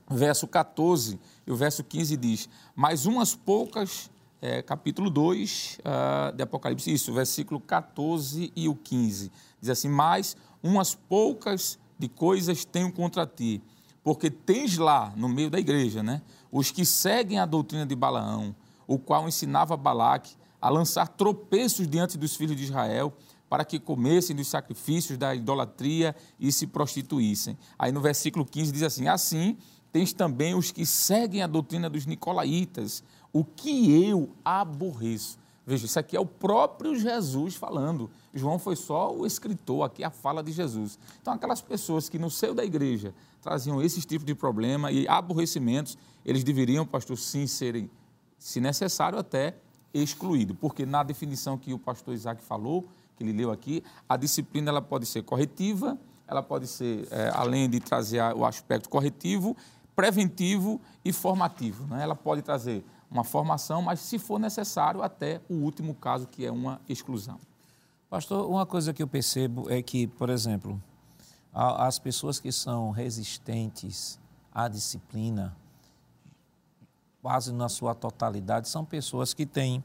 verso 0.09 0.47
14 0.47 1.19
e 1.45 1.51
o 1.51 1.55
verso 1.55 1.83
15 1.83 2.17
diz: 2.17 2.49
Mais 2.75 3.05
umas 3.05 3.35
poucas, 3.35 4.09
é, 4.41 4.61
capítulo 4.61 5.09
2 5.09 5.79
uh, 5.79 5.81
ah, 5.85 6.33
de 6.35 6.43
Apocalipse, 6.43 6.91
isso, 6.91 7.13
versículo 7.13 7.59
14 7.59 8.51
e 8.55 8.67
o 8.67 8.75
15. 8.75 9.31
Diz 9.59 9.69
assim: 9.69 9.89
Mais 9.89 10.37
umas 10.63 10.95
poucas 10.95 11.77
de 11.99 12.07
coisas 12.07 12.65
tenho 12.65 12.91
contra 12.91 13.27
ti, 13.27 13.61
porque 14.03 14.31
tens 14.31 14.77
lá, 14.77 15.13
no 15.15 15.29
meio 15.29 15.49
da 15.49 15.59
igreja, 15.59 16.01
né? 16.01 16.21
os 16.53 16.69
que 16.69 16.85
seguem 16.85 17.39
a 17.39 17.47
doutrina 17.47 17.83
de 17.83 17.95
Balaão, 17.95 18.55
o 18.85 18.99
qual 18.99 19.27
ensinava 19.27 19.75
Balaque 19.75 20.35
a 20.61 20.69
lançar 20.69 21.07
tropeços 21.07 21.87
diante 21.87 22.15
dos 22.15 22.35
filhos 22.35 22.55
de 22.55 22.63
Israel, 22.63 23.11
para 23.49 23.65
que 23.65 23.79
comessem 23.79 24.35
dos 24.35 24.47
sacrifícios 24.47 25.17
da 25.17 25.33
idolatria 25.33 26.15
e 26.39 26.51
se 26.51 26.67
prostituíssem. 26.67 27.57
Aí 27.77 27.91
no 27.91 28.01
versículo 28.01 28.45
15 28.45 28.71
diz 28.71 28.83
assim: 28.83 29.07
Assim 29.07 29.57
tens 29.91 30.13
também 30.13 30.53
os 30.53 30.71
que 30.71 30.85
seguem 30.85 31.41
a 31.41 31.47
doutrina 31.47 31.89
dos 31.89 32.05
nicolaítas, 32.05 33.03
o 33.31 33.43
que 33.43 33.91
eu 34.03 34.29
aborreço. 34.45 35.39
Veja, 35.65 35.85
isso 35.85 35.97
aqui 35.97 36.15
é 36.15 36.19
o 36.19 36.25
próprio 36.25 36.95
Jesus 36.95 37.55
falando. 37.55 38.11
João 38.33 38.57
foi 38.57 38.75
só 38.75 39.13
o 39.13 39.25
escritor, 39.25 39.85
aqui 39.85 40.03
a 40.03 40.09
fala 40.09 40.41
de 40.41 40.51
Jesus. 40.51 40.97
Então, 41.21 41.33
aquelas 41.33 41.61
pessoas 41.61 42.09
que 42.09 42.17
no 42.17 42.31
seio 42.31 42.55
da 42.55 42.65
igreja 42.65 43.13
traziam 43.41 43.81
esse 43.81 44.01
tipo 44.01 44.25
de 44.25 44.33
problema 44.33 44.91
e 44.91 45.07
aborrecimentos, 45.07 45.97
eles 46.25 46.43
deveriam, 46.43 46.85
pastor, 46.85 47.17
sim, 47.17 47.45
serem, 47.45 47.89
se 48.39 48.59
necessário, 48.59 49.19
até 49.19 49.55
excluídos. 49.93 50.57
Porque 50.59 50.85
na 50.85 51.03
definição 51.03 51.57
que 51.57 51.73
o 51.73 51.77
pastor 51.77 52.15
Isaac 52.15 52.43
falou, 52.43 52.87
que 53.15 53.23
ele 53.23 53.33
leu 53.33 53.51
aqui, 53.51 53.83
a 54.09 54.17
disciplina 54.17 54.69
ela 54.69 54.81
pode 54.81 55.05
ser 55.05 55.21
corretiva, 55.23 55.97
ela 56.27 56.41
pode 56.41 56.65
ser, 56.67 57.07
é, 57.11 57.31
além 57.35 57.69
de 57.69 57.79
trazer 57.79 58.19
o 58.35 58.45
aspecto 58.45 58.89
corretivo, 58.89 59.55
preventivo 59.95 60.81
e 61.05 61.13
formativo. 61.13 61.85
Né? 61.85 62.01
Ela 62.01 62.15
pode 62.15 62.41
trazer 62.41 62.83
uma 63.11 63.23
formação, 63.23 63.81
mas, 63.81 63.99
se 63.99 64.17
for 64.17 64.39
necessário, 64.39 65.03
até 65.03 65.39
o 65.47 65.53
último 65.53 65.93
caso, 65.93 66.25
que 66.25 66.43
é 66.43 66.51
uma 66.51 66.81
exclusão. 66.89 67.37
Pastor, 68.13 68.47
uma 68.47 68.63
coisa 68.63 68.93
que 68.93 69.01
eu 69.01 69.07
percebo 69.07 69.67
é 69.71 69.81
que, 69.81 70.05
por 70.05 70.29
exemplo, 70.29 70.79
as 71.51 71.97
pessoas 71.97 72.39
que 72.39 72.51
são 72.51 72.91
resistentes 72.91 74.19
à 74.53 74.67
disciplina, 74.67 75.57
quase 77.23 77.51
na 77.51 77.67
sua 77.67 77.95
totalidade, 77.95 78.69
são 78.69 78.85
pessoas 78.85 79.33
que 79.33 79.47
têm 79.47 79.83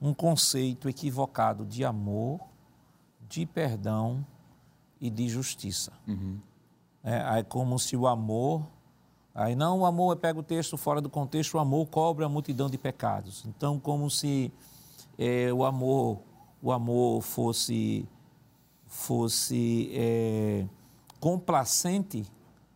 um 0.00 0.14
conceito 0.14 0.88
equivocado 0.88 1.66
de 1.66 1.84
amor, 1.84 2.40
de 3.28 3.44
perdão 3.44 4.24
e 4.98 5.10
de 5.10 5.28
justiça. 5.28 5.92
Uhum. 6.06 6.40
É, 7.04 7.40
é 7.40 7.42
como 7.42 7.78
se 7.78 7.98
o 7.98 8.06
amor. 8.06 8.66
Aí 9.34 9.54
não, 9.54 9.80
o 9.80 9.84
amor, 9.84 10.16
pega 10.16 10.40
o 10.40 10.42
texto 10.42 10.78
fora 10.78 11.02
do 11.02 11.10
contexto, 11.10 11.56
o 11.56 11.58
amor 11.58 11.86
cobre 11.88 12.24
a 12.24 12.30
multidão 12.30 12.70
de 12.70 12.78
pecados. 12.78 13.44
Então, 13.44 13.78
como 13.78 14.10
se 14.10 14.50
é, 15.18 15.52
o 15.52 15.66
amor 15.66 16.26
o 16.62 16.72
amor 16.72 17.22
fosse, 17.22 18.06
fosse 18.86 19.90
é, 19.92 20.66
complacente 21.20 22.24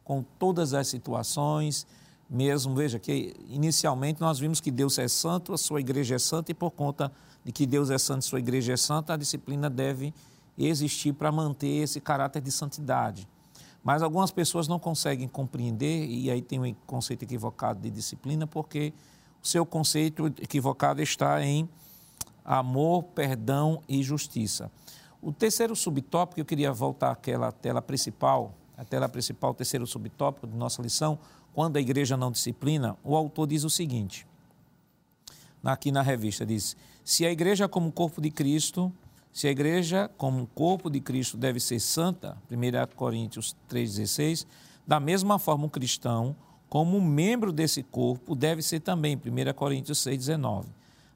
com 0.04 0.22
todas 0.38 0.74
as 0.74 0.88
situações, 0.88 1.86
mesmo, 2.28 2.74
veja 2.74 2.98
que 2.98 3.34
inicialmente 3.48 4.20
nós 4.20 4.38
vimos 4.38 4.60
que 4.60 4.70
Deus 4.70 4.98
é 4.98 5.06
santo, 5.06 5.52
a 5.52 5.58
sua 5.58 5.80
igreja 5.80 6.14
é 6.14 6.18
santa, 6.18 6.50
e 6.50 6.54
por 6.54 6.70
conta 6.70 7.12
de 7.44 7.52
que 7.52 7.66
Deus 7.66 7.90
é 7.90 7.98
santo 7.98 8.22
e 8.22 8.24
sua 8.24 8.38
igreja 8.38 8.72
é 8.72 8.76
santa, 8.76 9.12
a 9.12 9.16
disciplina 9.16 9.68
deve 9.68 10.14
existir 10.56 11.12
para 11.12 11.30
manter 11.30 11.82
esse 11.82 12.00
caráter 12.00 12.40
de 12.40 12.50
santidade. 12.50 13.28
Mas 13.84 14.02
algumas 14.02 14.30
pessoas 14.30 14.68
não 14.68 14.78
conseguem 14.78 15.28
compreender, 15.28 16.06
e 16.06 16.30
aí 16.30 16.40
tem 16.40 16.58
um 16.58 16.74
conceito 16.86 17.24
equivocado 17.24 17.80
de 17.80 17.90
disciplina, 17.90 18.46
porque 18.46 18.94
o 19.42 19.46
seu 19.46 19.66
conceito 19.66 20.26
equivocado 20.40 21.02
está 21.02 21.44
em 21.44 21.68
amor, 22.44 23.04
perdão 23.14 23.82
e 23.88 24.02
justiça. 24.02 24.70
O 25.20 25.32
terceiro 25.32 25.76
subtópico, 25.76 26.40
eu 26.40 26.44
queria 26.44 26.72
voltar 26.72 27.12
àquela 27.12 27.52
tela 27.52 27.80
principal, 27.80 28.54
a 28.76 28.84
tela 28.84 29.08
principal, 29.08 29.52
o 29.52 29.54
terceiro 29.54 29.86
subtópico 29.86 30.46
de 30.46 30.56
nossa 30.56 30.82
lição, 30.82 31.18
quando 31.54 31.76
a 31.76 31.80
igreja 31.80 32.16
não 32.16 32.30
disciplina, 32.32 32.96
o 33.04 33.14
autor 33.14 33.46
diz 33.46 33.62
o 33.62 33.70
seguinte, 33.70 34.26
aqui 35.62 35.92
na 35.92 36.02
revista, 36.02 36.44
diz, 36.44 36.76
se 37.04 37.26
a 37.26 37.30
igreja 37.30 37.68
como 37.68 37.92
corpo 37.92 38.20
de 38.20 38.30
Cristo 38.30 38.92
se 39.32 39.48
a 39.48 39.50
igreja, 39.50 40.10
como 40.18 40.46
corpo 40.46 40.90
de 40.90 41.00
Cristo, 41.00 41.38
deve 41.38 41.58
ser 41.58 41.80
santa, 41.80 42.36
1 42.50 42.94
Coríntios 42.94 43.56
3,16, 43.70 44.46
da 44.86 45.00
mesma 45.00 45.38
forma 45.38 45.64
o 45.64 45.70
cristão, 45.70 46.36
como 46.68 47.00
membro 47.00 47.50
desse 47.50 47.82
corpo, 47.82 48.34
deve 48.34 48.60
ser 48.60 48.80
também, 48.80 49.16
1 49.16 49.54
Coríntios 49.54 49.98
6,19. 50.00 50.66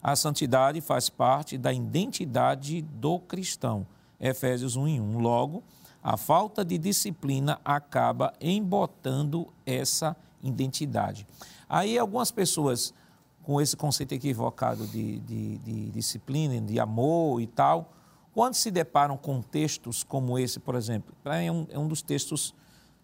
A 0.06 0.14
santidade 0.14 0.80
faz 0.80 1.10
parte 1.10 1.58
da 1.58 1.72
identidade 1.72 2.80
do 2.80 3.18
cristão, 3.18 3.84
Efésios 4.20 4.76
1 4.76 5.00
1. 5.00 5.18
Logo, 5.18 5.64
a 6.00 6.16
falta 6.16 6.64
de 6.64 6.78
disciplina 6.78 7.60
acaba 7.64 8.32
embotando 8.40 9.48
essa 9.66 10.16
identidade. 10.40 11.26
Aí 11.68 11.98
algumas 11.98 12.30
pessoas 12.30 12.94
com 13.42 13.60
esse 13.60 13.76
conceito 13.76 14.12
equivocado 14.12 14.86
de, 14.86 15.18
de, 15.18 15.58
de 15.58 15.90
disciplina, 15.90 16.60
de 16.60 16.78
amor 16.78 17.40
e 17.40 17.48
tal, 17.48 17.92
quando 18.32 18.54
se 18.54 18.70
deparam 18.70 19.16
com 19.16 19.42
textos 19.42 20.04
como 20.04 20.38
esse, 20.38 20.60
por 20.60 20.76
exemplo, 20.76 21.16
é 21.24 21.50
um, 21.50 21.66
é 21.68 21.78
um 21.80 21.88
dos 21.88 22.00
textos, 22.00 22.54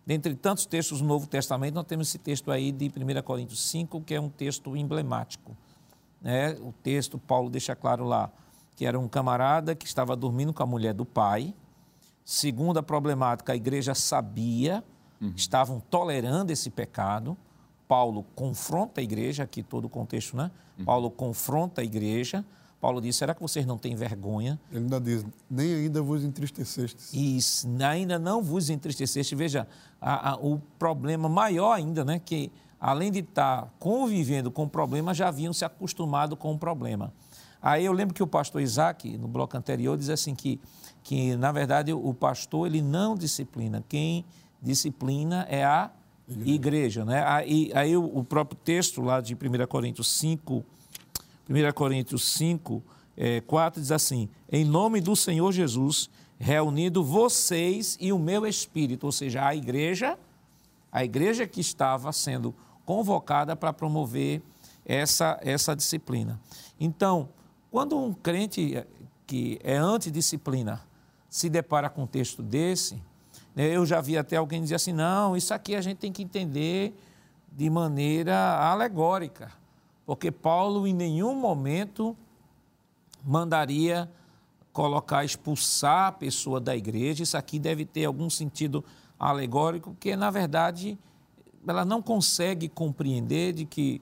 dentre 0.07 0.37
tantos 0.37 0.67
textos 0.67 1.01
do 1.01 1.05
Novo 1.09 1.27
Testamento, 1.27 1.75
nós 1.75 1.85
temos 1.85 2.07
esse 2.07 2.19
texto 2.19 2.53
aí 2.53 2.71
de 2.71 2.87
1 2.87 3.23
Coríntios 3.23 3.61
5, 3.71 4.03
que 4.03 4.15
é 4.15 4.21
um 4.21 4.29
texto 4.29 4.77
emblemático. 4.77 5.57
Né? 6.23 6.53
O 6.61 6.73
texto, 6.83 7.19
Paulo 7.19 7.51
deixa 7.51 7.75
claro 7.75 8.05
lá, 8.05 8.31
que 8.77 8.87
era 8.87 8.99
um 8.99 9.09
camarada 9.09 9.75
que 9.75 9.87
estava 9.87 10.17
dormindo 10.17 10.53
com 10.53 10.63
a 10.63 10.67
mulher 10.67 10.95
do 10.95 11.05
pai. 11.05 11.55
Segundo 12.25 12.79
a 12.79 12.83
problemática, 12.83 13.53
a 13.53 13.57
igreja 13.57 13.95
sabia, 13.95 14.85
uhum. 15.21 15.33
estavam 15.37 15.81
tolerando 15.81 16.53
esse 16.53 16.71
pecado. 16.71 17.37
Paulo 17.89 18.25
confronta 18.35 19.01
a 19.01 19.05
igreja, 19.05 19.43
aqui 19.43 19.63
todo 19.63 19.87
o 19.87 19.89
contexto, 19.89 20.37
né? 20.37 20.51
Uhum. 20.79 20.85
Paulo 20.85 21.11
confronta 21.11 21.81
a 21.81 21.85
igreja 21.85 22.45
Paulo 22.83 23.01
diz: 23.01 23.15
será 23.15 23.33
que 23.33 23.41
vocês 23.41 23.65
não 23.65 23.79
têm 23.79 23.95
vergonha? 23.95 24.59
Ele 24.73 24.81
ainda 24.81 25.01
diz: 25.01 25.25
nem 25.49 25.73
ainda 25.73 26.03
vos 26.03 26.25
entristecestes. 26.25 27.13
Isso, 27.15 27.69
ainda 27.81 28.19
não 28.19 28.43
vos 28.43 28.69
entristecestes. 28.69 29.39
Veja, 29.39 29.69
a, 30.01 30.31
a, 30.31 30.35
o 30.35 30.59
problema 30.81 31.29
maior 31.29 31.73
ainda, 31.75 32.05
né? 32.05 32.19
Que 32.19 32.51
além 32.83 33.13
de 33.13 33.21
estar 33.21 33.73
convivendo 33.79 34.51
com 34.51 34.65
o 34.65 34.69
problema, 34.69 35.15
já 35.15 35.29
haviam 35.29 35.53
se 35.53 35.65
acostumado 35.65 36.37
com 36.37 36.53
o 36.53 36.59
problema. 36.59 37.13
Aí 37.63 37.85
eu 37.85 37.93
lembro 37.93 38.13
que 38.13 38.25
o 38.25 38.27
pastor 38.27 38.61
Isaac, 38.61 39.17
no 39.17 39.29
bloco 39.29 39.57
anterior, 39.57 39.97
diz 39.97 40.11
assim 40.11 40.35
que, 40.35 40.61
que 41.05 41.37
na 41.37 41.53
verdade, 41.53 41.93
o 41.93 42.13
pastor 42.13 42.67
ele 42.67 42.83
não 42.83 43.15
disciplina. 43.15 43.85
Quem 43.89 44.25
disciplina 44.61 45.47
é 45.49 45.65
a 45.65 45.93
igreja, 46.29 46.55
igreja 46.55 47.05
né? 47.05 47.25
Aí, 47.25 47.71
aí 47.73 47.97
o, 47.97 48.25
próprio 48.25 48.59
texto 48.65 49.01
lá 49.01 49.21
de 49.21 49.35
1 49.35 49.39
Coríntios 49.69 50.11
5, 50.19 50.65
1 51.49 51.73
Coríntios 51.75 52.33
5, 52.33 52.83
é, 53.17 53.41
4 53.43 53.81
diz 53.81 53.93
assim: 53.93 54.29
Em 54.51 54.65
nome 54.65 55.01
do 55.01 55.15
Senhor 55.15 55.53
Jesus, 55.53 56.11
reunido 56.37 57.05
vocês 57.05 57.97
e 58.01 58.13
o 58.13 58.19
meu 58.19 58.45
espírito, 58.45 59.07
ou 59.07 59.13
seja, 59.13 59.47
a 59.47 59.55
igreja, 59.55 60.19
a 60.91 61.05
igreja 61.05 61.47
que 61.47 61.61
estava 61.61 62.13
sendo 62.13 62.53
convocada 62.93 63.55
para 63.57 63.73
promover 63.73 64.43
essa, 64.85 65.39
essa 65.43 65.75
disciplina. 65.75 66.41
Então, 66.79 67.29
quando 67.71 67.99
um 67.99 68.13
crente 68.13 68.85
que 69.27 69.59
é 69.63 69.77
antidisciplina 69.77 70.83
se 71.29 71.49
depara 71.49 71.89
com 71.89 72.03
um 72.03 72.07
texto 72.07 72.43
desse, 72.43 73.03
né, 73.55 73.69
eu 73.69 73.87
já 73.87 74.01
vi 74.01 74.19
até 74.19 74.37
alguém 74.37 74.63
dizer 74.63 74.75
assim: 74.75 74.93
não, 74.93 75.37
isso 75.37 75.55
aqui 75.55 75.75
a 75.75 75.81
gente 75.81 75.99
tem 75.99 76.13
que 76.13 76.23
entender 76.23 76.95
de 77.51 77.69
maneira 77.71 78.59
alegórica 78.59 79.63
porque 80.05 80.31
Paulo 80.31 80.87
em 80.87 80.93
nenhum 80.93 81.35
momento 81.35 82.17
mandaria 83.25 84.11
colocar, 84.73 85.25
expulsar 85.25 86.09
a 86.09 86.13
pessoa 86.13 86.61
da 86.61 86.77
igreja. 86.77 87.23
Isso 87.23 87.37
aqui 87.37 87.59
deve 87.59 87.85
ter 87.85 88.05
algum 88.05 88.29
sentido 88.29 88.85
alegórico, 89.19 89.91
porque 89.93 90.17
na 90.17 90.31
verdade 90.31 90.99
ela 91.67 91.85
não 91.85 92.03
consegue 92.03 92.69
compreender 92.69 93.53
de 93.53 93.65
que 93.65 94.01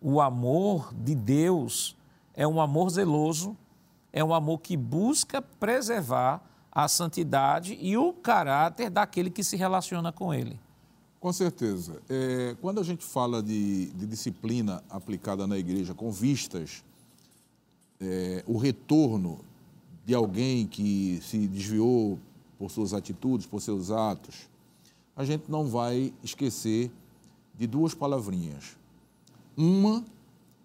o 0.00 0.20
amor 0.20 0.92
de 0.94 1.14
Deus 1.14 1.96
é 2.34 2.46
um 2.46 2.60
amor 2.60 2.90
zeloso, 2.90 3.56
é 4.12 4.22
um 4.22 4.32
amor 4.32 4.60
que 4.60 4.76
busca 4.76 5.42
preservar 5.42 6.42
a 6.70 6.86
santidade 6.86 7.76
e 7.80 7.96
o 7.96 8.12
caráter 8.12 8.90
daquele 8.90 9.30
que 9.30 9.42
se 9.42 9.56
relaciona 9.56 10.12
com 10.12 10.32
ele. 10.32 10.58
Com 11.20 11.32
certeza. 11.32 12.00
É, 12.08 12.54
quando 12.60 12.80
a 12.80 12.84
gente 12.84 13.04
fala 13.04 13.42
de, 13.42 13.86
de, 13.86 14.06
disciplina 14.06 14.82
aplicada 14.88 15.46
na 15.46 15.58
igreja 15.58 15.92
com 15.92 16.12
vistas, 16.12 16.84
é, 18.00 18.44
o 18.46 18.56
retorno 18.56 19.40
de 20.06 20.14
alguém 20.14 20.66
que 20.66 21.20
se 21.22 21.48
desviou 21.48 22.18
por 22.56 22.70
suas 22.70 22.94
atitudes, 22.94 23.46
por 23.46 23.60
seus 23.60 23.90
atos, 23.90 24.48
a 25.18 25.24
gente 25.24 25.50
não 25.50 25.66
vai 25.66 26.14
esquecer 26.22 26.92
de 27.58 27.66
duas 27.66 27.92
palavrinhas. 27.92 28.76
Uma 29.56 30.04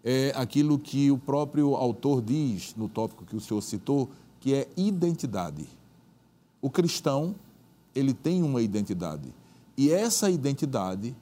é 0.03 0.31
aquilo 0.35 0.77
que 0.77 1.09
o 1.09 1.17
próprio 1.17 1.73
autor 1.73 2.21
diz 2.21 2.75
no 2.75 2.87
tópico 2.87 3.25
que 3.25 3.35
o 3.35 3.41
senhor 3.41 3.61
citou, 3.61 4.11
que 4.39 4.53
é 4.53 4.69
identidade. 4.77 5.67
O 6.61 6.69
cristão, 6.69 7.33
ele 7.95 8.13
tem 8.13 8.43
uma 8.43 8.61
identidade 8.61 9.33
e 9.75 9.89
essa 9.89 10.29
identidade 10.29 11.15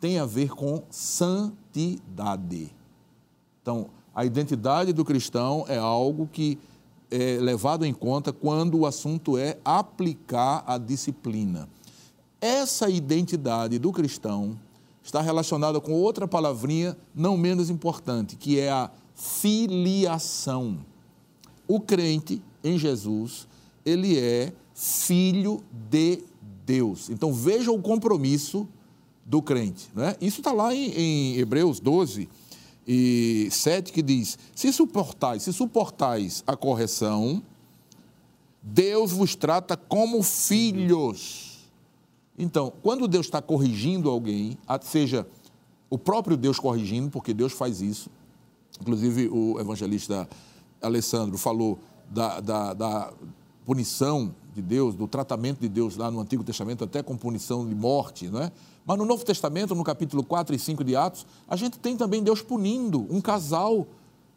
tem 0.00 0.20
a 0.20 0.24
ver 0.24 0.50
com 0.50 0.84
santidade. 0.88 2.72
Então, 3.60 3.90
a 4.14 4.24
identidade 4.24 4.92
do 4.92 5.04
cristão 5.04 5.64
é 5.66 5.78
algo 5.78 6.28
que 6.32 6.60
é 7.10 7.38
levado 7.40 7.84
em 7.84 7.92
conta 7.92 8.32
quando 8.32 8.78
o 8.78 8.86
assunto 8.86 9.36
é 9.36 9.58
aplicar 9.64 10.62
a 10.64 10.78
disciplina. 10.78 11.68
Essa 12.42 12.90
identidade 12.90 13.78
do 13.78 13.92
cristão 13.92 14.58
está 15.00 15.20
relacionada 15.20 15.80
com 15.80 15.92
outra 15.92 16.26
palavrinha 16.26 16.98
não 17.14 17.36
menos 17.36 17.70
importante, 17.70 18.34
que 18.34 18.58
é 18.58 18.68
a 18.68 18.90
filiação. 19.14 20.84
O 21.68 21.78
crente 21.78 22.42
em 22.64 22.76
Jesus, 22.76 23.46
ele 23.86 24.18
é 24.18 24.52
filho 24.74 25.62
de 25.88 26.24
Deus. 26.66 27.10
Então 27.10 27.32
veja 27.32 27.70
o 27.70 27.80
compromisso 27.80 28.66
do 29.24 29.40
crente. 29.40 29.88
Né? 29.94 30.16
Isso 30.20 30.40
está 30.40 30.50
lá 30.50 30.74
em, 30.74 30.90
em, 30.90 31.36
Hebreus 31.36 31.78
12 31.78 32.28
e 32.88 33.46
7 33.52 33.92
que 33.92 34.02
diz: 34.02 34.36
se 34.52 34.72
suportais, 34.72 35.44
se 35.44 35.52
suportais 35.52 36.42
a 36.44 36.56
correção, 36.56 37.40
Deus 38.60 39.12
vos 39.12 39.36
trata 39.36 39.76
como 39.76 40.24
filhos. 40.24 41.51
Então, 42.42 42.72
quando 42.82 43.06
Deus 43.06 43.26
está 43.26 43.40
corrigindo 43.40 44.10
alguém, 44.10 44.58
seja 44.80 45.24
o 45.88 45.96
próprio 45.96 46.36
Deus 46.36 46.58
corrigindo, 46.58 47.08
porque 47.08 47.32
Deus 47.32 47.52
faz 47.52 47.80
isso, 47.80 48.10
inclusive 48.80 49.28
o 49.28 49.60
evangelista 49.60 50.28
Alessandro 50.82 51.38
falou 51.38 51.78
da, 52.10 52.40
da, 52.40 52.74
da 52.74 53.12
punição 53.64 54.34
de 54.52 54.60
Deus, 54.60 54.96
do 54.96 55.06
tratamento 55.06 55.60
de 55.60 55.68
Deus 55.68 55.96
lá 55.96 56.10
no 56.10 56.18
Antigo 56.18 56.42
Testamento, 56.42 56.82
até 56.82 57.00
com 57.00 57.16
punição 57.16 57.64
de 57.64 57.76
morte, 57.76 58.26
não 58.26 58.40
é? 58.40 58.50
Mas 58.84 58.98
no 58.98 59.04
Novo 59.04 59.24
Testamento, 59.24 59.72
no 59.72 59.84
capítulo 59.84 60.24
4 60.24 60.52
e 60.52 60.58
5 60.58 60.82
de 60.82 60.96
Atos, 60.96 61.24
a 61.46 61.54
gente 61.54 61.78
tem 61.78 61.96
também 61.96 62.24
Deus 62.24 62.42
punindo 62.42 63.06
um 63.08 63.20
casal. 63.20 63.86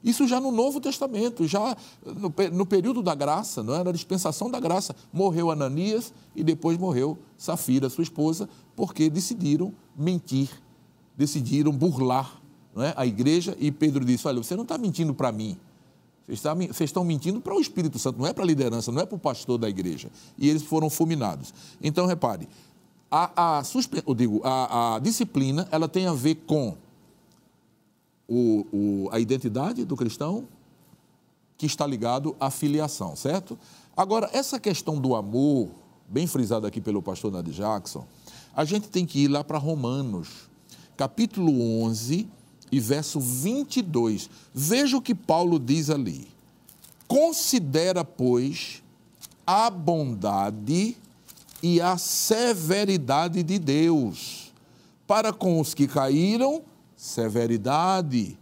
Isso 0.06 0.28
já 0.28 0.40
no 0.40 0.52
Novo 0.52 0.80
Testamento, 0.80 1.48
já 1.48 1.76
no, 2.06 2.32
no 2.54 2.66
período 2.66 3.02
da 3.02 3.16
graça, 3.16 3.64
não 3.64 3.74
é? 3.74 3.84
na 3.84 3.92
dispensação 3.92 4.52
da 4.52 4.60
graça. 4.60 4.96
Morreu 5.12 5.50
Ananias 5.50 6.14
e 6.36 6.44
depois 6.44 6.78
morreu 6.78 7.18
Safira, 7.36 7.90
sua 7.90 8.04
esposa, 8.04 8.48
porque 8.76 9.10
decidiram 9.10 9.74
mentir, 9.98 10.50
decidiram 11.18 11.72
burlar 11.72 12.40
é? 12.78 12.94
a 12.96 13.04
igreja. 13.04 13.58
E 13.60 13.72
Pedro 13.72 14.06
disse: 14.06 14.28
Olha, 14.28 14.44
você 14.44 14.56
não 14.56 14.62
está 14.62 14.78
mentindo 14.78 15.12
para 15.12 15.32
mim, 15.32 15.58
vocês, 16.28 16.82
estão 16.82 17.04
mentindo 17.04 17.42
para 17.42 17.56
o 17.56 17.60
Espírito 17.60 17.98
Santo, 17.98 18.20
não 18.20 18.28
é 18.28 18.34
para 18.34 18.44
a 18.44 18.48
liderança, 18.48 18.92
não 18.92 19.02
é 19.02 19.06
para 19.08 19.16
o 19.16 19.20
pastor 19.20 19.58
da 19.58 19.68
igreja. 19.68 20.10
E 20.38 20.48
eles 20.48 20.62
foram 20.62 20.88
fulminados. 20.88 21.52
Então, 21.82 22.06
repare, 22.06 22.48
a, 23.10 23.60
a, 23.60 23.64
eu 24.06 24.14
digo, 24.14 24.42
a, 24.44 24.96
a 24.96 25.00
disciplina 25.00 25.68
ela 25.72 25.88
tem 25.88 26.06
a 26.06 26.14
ver 26.14 26.36
com 26.48 26.78
o, 28.28 28.66
o, 28.72 29.10
a 29.12 29.20
identidade 29.20 29.86
do 29.86 29.96
cristão, 29.96 30.48
que 31.58 31.66
está 31.66 31.86
ligado 31.86 32.36
à 32.40 32.50
filiação, 32.50 33.16
certo? 33.16 33.58
Agora, 33.96 34.30
essa 34.34 34.60
questão 34.60 35.00
do 35.00 35.16
amor, 35.16 35.70
bem 36.08 36.28
frisada 36.28 36.68
aqui 36.68 36.82
pelo 36.82 37.02
pastor 37.02 37.32
Nadir 37.32 37.54
Jackson, 37.54 38.06
a 38.56 38.66
gente 38.66 38.90
tem 38.90 39.06
que 39.06 39.20
ir 39.20 39.28
lá 39.28 39.44
para 39.44 39.58
Romanos, 39.58 40.50
capítulo 40.98 41.82
11 41.84 42.28
e 42.72 42.80
verso 42.80 43.20
22. 43.20 44.30
Veja 44.54 44.98
o 44.98 45.02
que 45.02 45.16
Paulo 45.16 45.60
diz 45.60 45.90
ali. 45.90 46.28
Considera, 47.08 48.04
pois, 48.04 48.82
a 49.46 49.70
bondade 49.70 50.98
e 51.62 51.80
a 51.80 51.98
severidade 51.98 53.44
de 53.44 53.60
Deus. 53.60 54.52
Para 55.08 55.32
com 55.32 55.60
os 55.60 55.74
que 55.74 55.88
caíram, 55.88 56.64
severidade, 57.06 58.38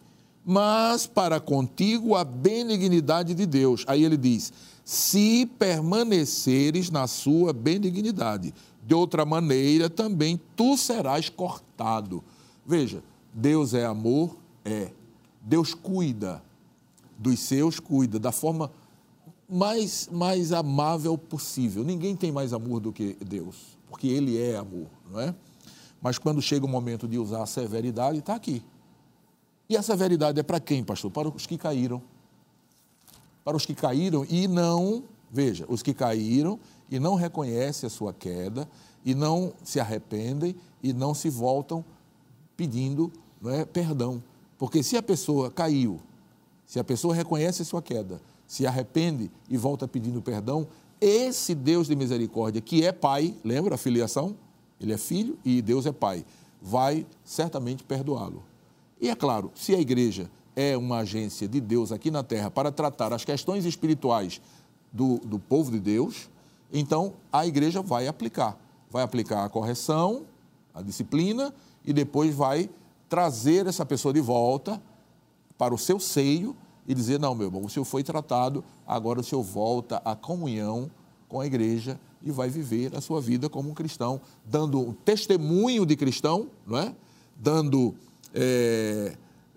mas 0.45 1.05
para 1.05 1.39
contigo 1.39 2.15
a 2.15 2.23
benignidade 2.23 3.33
de 3.33 3.45
Deus. 3.45 3.83
Aí 3.87 4.03
ele 4.03 4.17
diz: 4.17 4.53
se 4.83 5.45
permaneceres 5.57 6.89
na 6.89 7.07
sua 7.07 7.53
benignidade, 7.53 8.53
de 8.85 8.93
outra 8.93 9.25
maneira 9.25 9.89
também 9.89 10.39
tu 10.55 10.77
serás 10.77 11.29
cortado. 11.29 12.23
Veja, 12.65 13.03
Deus 13.33 13.73
é 13.73 13.85
amor? 13.85 14.37
É. 14.63 14.91
Deus 15.41 15.73
cuida 15.73 16.41
dos 17.17 17.39
seus, 17.41 17.79
cuida 17.79 18.17
da 18.17 18.31
forma 18.31 18.71
mais, 19.49 20.09
mais 20.11 20.53
amável 20.53 21.17
possível. 21.17 21.83
Ninguém 21.83 22.15
tem 22.15 22.31
mais 22.31 22.53
amor 22.53 22.79
do 22.79 22.93
que 22.93 23.17
Deus, 23.25 23.77
porque 23.89 24.07
Ele 24.07 24.41
é 24.41 24.55
amor, 24.55 24.87
não 25.11 25.19
é? 25.19 25.35
Mas 26.03 26.17
quando 26.17 26.41
chega 26.41 26.65
o 26.65 26.69
momento 26.69 27.07
de 27.07 27.17
usar 27.17 27.43
a 27.43 27.45
severidade, 27.45 28.19
está 28.19 28.35
aqui. 28.35 28.61
E 29.69 29.77
a 29.77 29.81
severidade 29.81 30.37
é 30.37 30.43
para 30.43 30.59
quem, 30.59 30.83
pastor? 30.83 31.09
Para 31.09 31.29
os 31.29 31.45
que 31.45 31.57
caíram. 31.57 32.03
Para 33.45 33.55
os 33.55 33.65
que 33.65 33.73
caíram 33.73 34.25
e 34.29 34.45
não, 34.45 35.05
veja, 35.31 35.65
os 35.69 35.81
que 35.81 35.93
caíram 35.93 36.59
e 36.91 36.99
não 36.99 37.15
reconhecem 37.15 37.87
a 37.87 37.89
sua 37.89 38.13
queda, 38.13 38.69
e 39.05 39.15
não 39.15 39.53
se 39.63 39.79
arrependem 39.79 40.55
e 40.81 40.93
não 40.93 41.13
se 41.13 41.29
voltam 41.29 41.83
pedindo 42.55 43.11
não 43.41 43.51
é, 43.51 43.65
perdão. 43.65 44.23
Porque 44.57 44.83
se 44.83 44.95
a 44.95 45.03
pessoa 45.03 45.51
caiu, 45.51 45.99
se 46.65 46.79
a 46.79 46.83
pessoa 46.83 47.15
reconhece 47.15 47.61
a 47.61 47.65
sua 47.65 47.81
queda, 47.81 48.21
se 48.47 48.67
arrepende 48.67 49.31
e 49.49 49.57
volta 49.57 49.87
pedindo 49.87 50.21
perdão, 50.21 50.67
esse 51.01 51.53
Deus 51.55 51.87
de 51.87 51.95
misericórdia, 51.95 52.61
que 52.61 52.85
é 52.85 52.91
Pai, 52.91 53.35
lembra 53.43 53.75
a 53.75 53.77
filiação? 53.77 54.35
Ele 54.83 54.93
é 54.93 54.97
filho 54.97 55.39
e 55.45 55.61
Deus 55.61 55.85
é 55.85 55.93
Pai, 55.93 56.25
vai 56.61 57.07
certamente 57.23 57.83
perdoá-lo. 57.83 58.43
E 58.99 59.09
é 59.09 59.15
claro, 59.15 59.49
se 59.55 59.73
a 59.73 59.79
igreja 59.79 60.29
é 60.55 60.77
uma 60.77 60.99
agência 60.99 61.47
de 61.47 61.61
Deus 61.61 61.91
aqui 61.91 62.11
na 62.11 62.21
terra 62.21 62.51
para 62.51 62.71
tratar 62.71 63.13
as 63.13 63.23
questões 63.23 63.65
espirituais 63.65 64.41
do, 64.91 65.19
do 65.19 65.39
povo 65.39 65.71
de 65.71 65.79
Deus, 65.79 66.29
então 66.71 67.13
a 67.31 67.47
igreja 67.47 67.81
vai 67.81 68.07
aplicar. 68.07 68.59
Vai 68.91 69.03
aplicar 69.03 69.45
a 69.45 69.49
correção, 69.49 70.25
a 70.73 70.81
disciplina 70.81 71.53
e 71.85 71.93
depois 71.93 72.35
vai 72.35 72.69
trazer 73.07 73.65
essa 73.67 73.85
pessoa 73.85 74.13
de 74.13 74.19
volta 74.19 74.81
para 75.57 75.73
o 75.73 75.77
seu 75.77 75.99
seio 75.99 76.55
e 76.87 76.93
dizer: 76.93 77.19
não, 77.19 77.33
meu 77.33 77.47
irmão, 77.47 77.63
o 77.63 77.69
senhor 77.69 77.85
foi 77.85 78.03
tratado, 78.03 78.63
agora 78.85 79.21
o 79.21 79.23
senhor 79.23 79.41
volta 79.43 80.01
à 80.03 80.15
comunhão 80.15 80.91
com 81.27 81.39
a 81.39 81.45
igreja 81.45 81.99
e 82.23 82.31
vai 82.31 82.49
viver 82.49 82.95
a 82.95 83.01
sua 83.01 83.19
vida 83.19 83.49
como 83.49 83.69
um 83.69 83.73
cristão, 83.73 84.21
dando 84.45 84.79
um 84.79 84.93
testemunho 84.93 85.85
de 85.85 85.95
cristão, 85.95 86.49
não 86.65 86.77
é? 86.77 86.95
Dando, 87.35 87.95
é, 88.33 89.15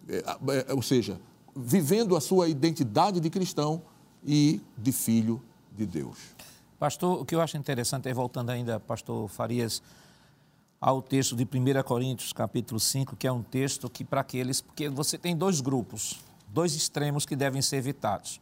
é, 0.08 0.24
é, 0.68 0.74
ou 0.74 0.82
seja, 0.82 1.20
vivendo 1.54 2.16
a 2.16 2.20
sua 2.20 2.48
identidade 2.48 3.20
de 3.20 3.30
cristão 3.30 3.82
e 4.24 4.60
de 4.76 4.92
filho 4.92 5.40
de 5.74 5.86
Deus. 5.86 6.18
Pastor, 6.78 7.20
o 7.20 7.24
que 7.24 7.34
eu 7.34 7.40
acho 7.40 7.56
interessante 7.56 8.08
é, 8.08 8.12
voltando 8.12 8.50
ainda, 8.50 8.80
pastor 8.80 9.28
Farias, 9.28 9.82
ao 10.80 11.00
texto 11.00 11.34
de 11.34 11.44
1 11.44 11.82
Coríntios, 11.84 12.32
capítulo 12.32 12.78
5, 12.78 13.16
que 13.16 13.26
é 13.26 13.32
um 13.32 13.42
texto 13.42 13.88
que 13.88 14.04
para 14.04 14.20
aqueles, 14.20 14.60
porque 14.60 14.88
você 14.88 15.16
tem 15.16 15.36
dois 15.36 15.60
grupos, 15.60 16.20
dois 16.48 16.74
extremos 16.74 17.24
que 17.24 17.34
devem 17.34 17.62
ser 17.62 17.76
evitados. 17.76 18.40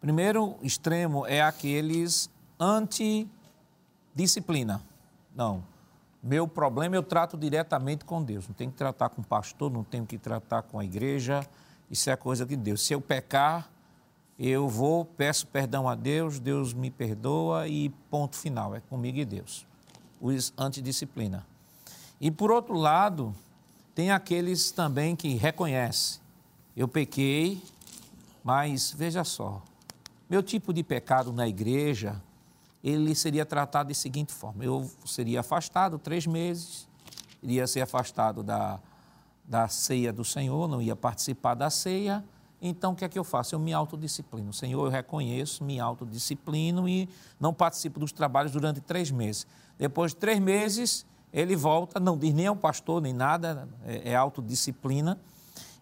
Primeiro 0.00 0.56
extremo 0.62 1.26
é 1.26 1.42
aqueles 1.42 2.30
anti-disciplina. 4.18 4.82
Não. 5.34 5.62
Meu 6.20 6.48
problema 6.48 6.96
eu 6.96 7.02
trato 7.02 7.36
diretamente 7.36 8.04
com 8.04 8.22
Deus. 8.22 8.48
Não 8.48 8.54
tenho 8.54 8.70
que 8.70 8.76
tratar 8.76 9.08
com 9.10 9.22
o 9.22 9.24
pastor, 9.24 9.70
não 9.70 9.84
tenho 9.84 10.04
que 10.04 10.18
tratar 10.18 10.62
com 10.62 10.78
a 10.78 10.84
igreja. 10.84 11.46
Isso 11.88 12.10
é 12.10 12.16
coisa 12.16 12.44
de 12.44 12.56
Deus. 12.56 12.84
Se 12.84 12.92
eu 12.92 13.00
pecar, 13.00 13.70
eu 14.38 14.68
vou, 14.68 15.04
peço 15.04 15.46
perdão 15.46 15.88
a 15.88 15.94
Deus, 15.94 16.40
Deus 16.40 16.74
me 16.74 16.90
perdoa 16.90 17.68
e 17.68 17.88
ponto 18.10 18.36
final. 18.36 18.74
É 18.74 18.80
comigo 18.80 19.18
e 19.18 19.24
Deus. 19.24 19.64
Os 20.20 20.52
antidisciplina. 20.58 21.46
E 22.20 22.30
por 22.30 22.50
outro 22.50 22.74
lado, 22.74 23.32
tem 23.94 24.10
aqueles 24.10 24.72
também 24.72 25.14
que 25.14 25.34
reconhecem 25.34 26.20
eu 26.76 26.86
pequei, 26.86 27.60
mas 28.44 28.94
veja 28.96 29.24
só, 29.24 29.60
meu 30.30 30.44
tipo 30.44 30.72
de 30.72 30.84
pecado 30.84 31.32
na 31.32 31.48
igreja, 31.48 32.22
ele 32.82 33.14
seria 33.14 33.44
tratado 33.44 33.88
da 33.88 33.94
seguinte 33.94 34.32
forma: 34.32 34.64
eu 34.64 34.90
seria 35.04 35.40
afastado 35.40 35.98
três 35.98 36.26
meses, 36.26 36.88
iria 37.42 37.66
ser 37.66 37.80
afastado 37.80 38.42
da, 38.42 38.80
da 39.44 39.68
ceia 39.68 40.12
do 40.12 40.24
Senhor, 40.24 40.68
não 40.68 40.80
ia 40.80 40.96
participar 40.96 41.54
da 41.54 41.70
ceia. 41.70 42.24
Então, 42.60 42.92
o 42.92 42.96
que 42.96 43.04
é 43.04 43.08
que 43.08 43.18
eu 43.18 43.22
faço? 43.22 43.54
Eu 43.54 43.60
me 43.60 43.72
autodisciplino. 43.72 44.52
Senhor, 44.52 44.84
eu 44.84 44.90
reconheço, 44.90 45.62
me 45.62 45.78
autodisciplino 45.78 46.88
e 46.88 47.08
não 47.38 47.54
participo 47.54 48.00
dos 48.00 48.10
trabalhos 48.10 48.50
durante 48.50 48.80
três 48.80 49.12
meses. 49.12 49.46
Depois 49.78 50.10
de 50.10 50.16
três 50.16 50.40
meses, 50.40 51.06
ele 51.32 51.54
volta, 51.54 52.00
não 52.00 52.18
diz 52.18 52.34
nem 52.34 52.48
ao 52.48 52.56
pastor, 52.56 53.00
nem 53.00 53.12
nada, 53.12 53.68
é, 53.84 54.10
é 54.10 54.16
autodisciplina. 54.16 55.18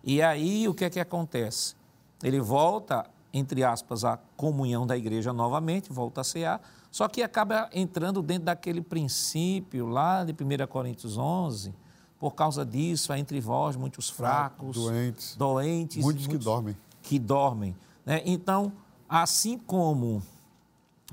E 0.04 0.20
aí 0.20 0.68
o 0.68 0.74
que 0.74 0.84
é 0.84 0.90
que 0.90 1.00
acontece? 1.00 1.74
Ele 2.22 2.40
volta, 2.40 3.06
entre 3.32 3.64
aspas, 3.64 4.04
à 4.04 4.18
comunhão 4.36 4.86
da 4.86 4.96
igreja 4.96 5.32
novamente, 5.32 5.92
volta 5.92 6.20
a 6.20 6.24
cear, 6.24 6.60
só 6.96 7.08
que 7.08 7.22
acaba 7.22 7.68
entrando 7.74 8.22
dentro 8.22 8.44
daquele 8.44 8.80
princípio 8.80 9.86
lá 9.86 10.24
de 10.24 10.32
1 10.32 10.66
Coríntios 10.66 11.18
11, 11.18 11.74
por 12.18 12.34
causa 12.34 12.64
disso, 12.64 13.12
há 13.12 13.18
entre 13.18 13.38
vós 13.38 13.76
muitos 13.76 14.08
fracos, 14.08 14.74
doentes, 14.74 15.36
doentes 15.36 16.02
muitos, 16.02 16.26
muitos 16.26 16.38
que 16.38 16.42
dormem. 16.42 16.76
Que 17.02 17.18
dormem. 17.18 17.76
Né? 18.02 18.22
Então, 18.24 18.72
assim 19.06 19.58
como, 19.58 20.22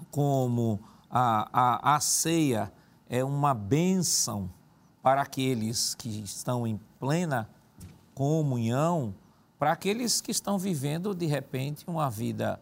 como 0.10 0.80
a, 1.10 1.50
a, 1.52 1.96
a 1.96 2.00
ceia 2.00 2.72
é 3.10 3.22
uma 3.22 3.54
bênção 3.54 4.50
para 5.02 5.22
aqueles 5.22 5.96
que 5.96 6.08
estão 6.22 6.66
em 6.66 6.80
plena 6.98 7.50
comunhão 8.16 9.14
para 9.60 9.74
aqueles 9.74 10.22
que 10.22 10.32
estão 10.32 10.58
vivendo, 10.58 11.14
de 11.14 11.26
repente, 11.26 11.86
uma 11.88 12.10
vida 12.10 12.60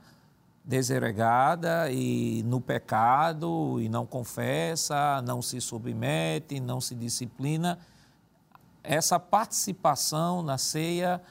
desregada 0.63 1.91
e 1.91 2.43
no 2.43 2.61
pecado 2.61 3.79
e 3.81 3.89
não 3.89 4.05
confessa, 4.05 5.21
não 5.23 5.41
se 5.41 5.59
submete, 5.59 6.59
não 6.59 6.79
se 6.79 6.95
disciplina. 6.95 7.79
Essa 8.83 9.19
participação 9.19 10.41
na 10.41 10.57
ceia 10.57 11.21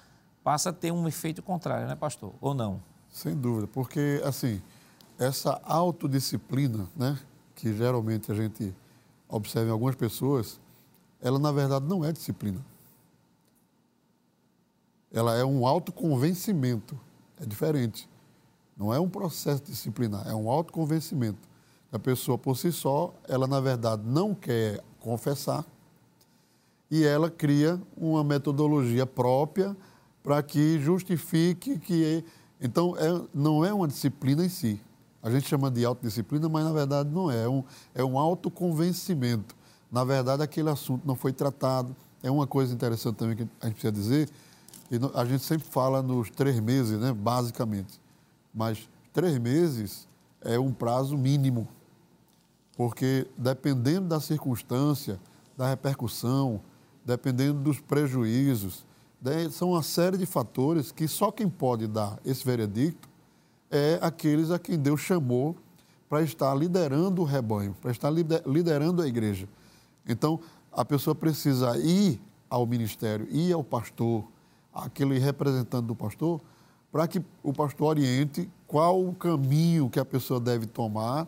passa 0.43 0.71
a 0.71 0.73
ter 0.73 0.93
um 0.93 1.07
efeito 1.07 1.43
contrário, 1.43 1.87
né, 1.87 1.95
pastor? 1.95 2.33
Ou 2.41 2.55
não? 2.55 2.83
Sem 3.11 3.37
dúvida, 3.37 3.67
porque 3.67 4.21
assim, 4.25 4.63
essa 5.19 5.61
autodisciplina, 5.65 6.89
né, 6.97 7.19
que 7.55 7.75
geralmente 7.75 8.31
a 8.31 8.35
gente 8.35 8.75
observa 9.29 9.69
em 9.69 9.73
algumas 9.73 9.95
pessoas, 9.95 10.61
ela 11.21 11.39
na 11.39 11.53
verdade 11.53 11.87
não 11.87 12.05
é 12.05 12.13
disciplina 12.13 12.65
ela 15.13 15.37
é 15.37 15.45
um 15.45 15.67
autoconvencimento. 15.67 16.99
É 17.41 17.47
diferente. 17.47 18.09
Não 18.81 18.95
é 18.95 18.99
um 18.99 19.11
processo 19.11 19.63
disciplinar, 19.63 20.27
é 20.27 20.35
um 20.35 20.49
autoconvencimento. 20.49 21.39
A 21.93 21.99
pessoa, 21.99 22.39
por 22.39 22.57
si 22.57 22.73
só, 22.73 23.13
ela, 23.29 23.47
na 23.47 23.61
verdade, 23.61 24.03
não 24.07 24.35
quer 24.35 24.83
confessar 25.01 25.67
e 26.91 27.05
ela 27.05 27.31
cria 27.31 27.79
uma 27.95 28.25
metodologia 28.25 29.05
própria 29.05 29.77
para 30.23 30.43
que 30.43 30.81
justifique 30.81 31.79
que. 31.79 32.25
Então, 32.59 32.97
é, 32.97 33.23
não 33.35 33.63
é 33.63 33.73
uma 33.73 33.87
disciplina 33.87 34.45
em 34.45 34.49
si. 34.49 34.81
A 35.23 35.31
gente 35.31 35.47
chama 35.47 35.71
de 35.71 35.85
autodisciplina, 35.85 36.49
mas 36.49 36.65
na 36.65 36.73
verdade 36.73 37.11
não 37.11 37.31
é. 37.31 37.45
É 37.45 37.49
um, 37.49 37.65
é 37.95 38.03
um 38.03 38.19
autoconvencimento. 38.19 39.55
Na 39.93 40.05
verdade, 40.05 40.43
aquele 40.43 40.71
assunto 40.71 41.07
não 41.07 41.15
foi 41.15 41.35
tratado. 41.35 41.95
É 42.23 42.31
uma 42.31 42.47
coisa 42.47 42.73
interessante 42.73 43.17
também 43.17 43.37
que 43.37 43.47
a 43.61 43.67
gente 43.67 43.75
precisa 43.75 43.93
dizer 43.93 44.31
a 45.15 45.25
gente 45.25 45.45
sempre 45.45 45.67
fala 45.69 46.03
nos 46.03 46.31
três 46.31 46.59
meses, 46.59 46.99
né, 46.99 47.13
basicamente. 47.13 48.01
Mas 48.55 48.89
três 49.13 49.39
meses 49.39 50.09
é 50.41 50.59
um 50.59 50.73
prazo 50.73 51.17
mínimo, 51.17 51.69
porque 52.77 53.27
dependendo 53.37 54.09
da 54.09 54.21
circunstância, 54.21 55.21
da 55.57 55.69
repercussão, 55.69 56.61
dependendo 57.05 57.61
dos 57.61 57.81
prejuízos, 57.81 58.85
né, 59.21 59.49
são 59.51 59.73
uma 59.73 59.83
série 59.83 60.17
de 60.17 60.27
fatores 60.27 60.91
que 60.91 61.07
só 61.07 61.31
quem 61.31 61.49
pode 61.49 61.87
dar 61.87 62.19
esse 62.25 62.45
veredicto 62.45 63.09
é 63.71 63.99
aqueles 64.01 64.51
a 64.51 64.59
quem 64.59 64.79
Deus 64.79 65.01
chamou 65.01 65.55
para 66.09 66.23
estar 66.23 66.53
liderando 66.55 67.23
o 67.23 67.25
rebanho, 67.25 67.77
para 67.81 67.91
estar 67.93 68.11
liderando 68.11 69.01
a 69.01 69.07
igreja. 69.07 69.49
Então, 70.09 70.41
a 70.73 70.85
pessoa 70.85 71.15
precisa 71.15 71.79
ir 71.79 72.21
ao 72.49 72.67
ministério, 72.67 73.29
ir 73.31 73.53
ao 73.53 73.63
pastor, 73.63 74.25
aquele 74.75 75.19
representante 75.19 75.87
do 75.87 75.95
pastor, 75.95 76.41
para 76.91 77.07
que 77.07 77.23
o 77.43 77.53
pastor 77.53 77.89
oriente 77.89 78.49
qual 78.67 79.05
o 79.05 79.15
caminho 79.15 79.91
que 79.91 79.99
a 79.99 80.05
pessoa 80.05 80.39
deve 80.39 80.67
tomar, 80.67 81.27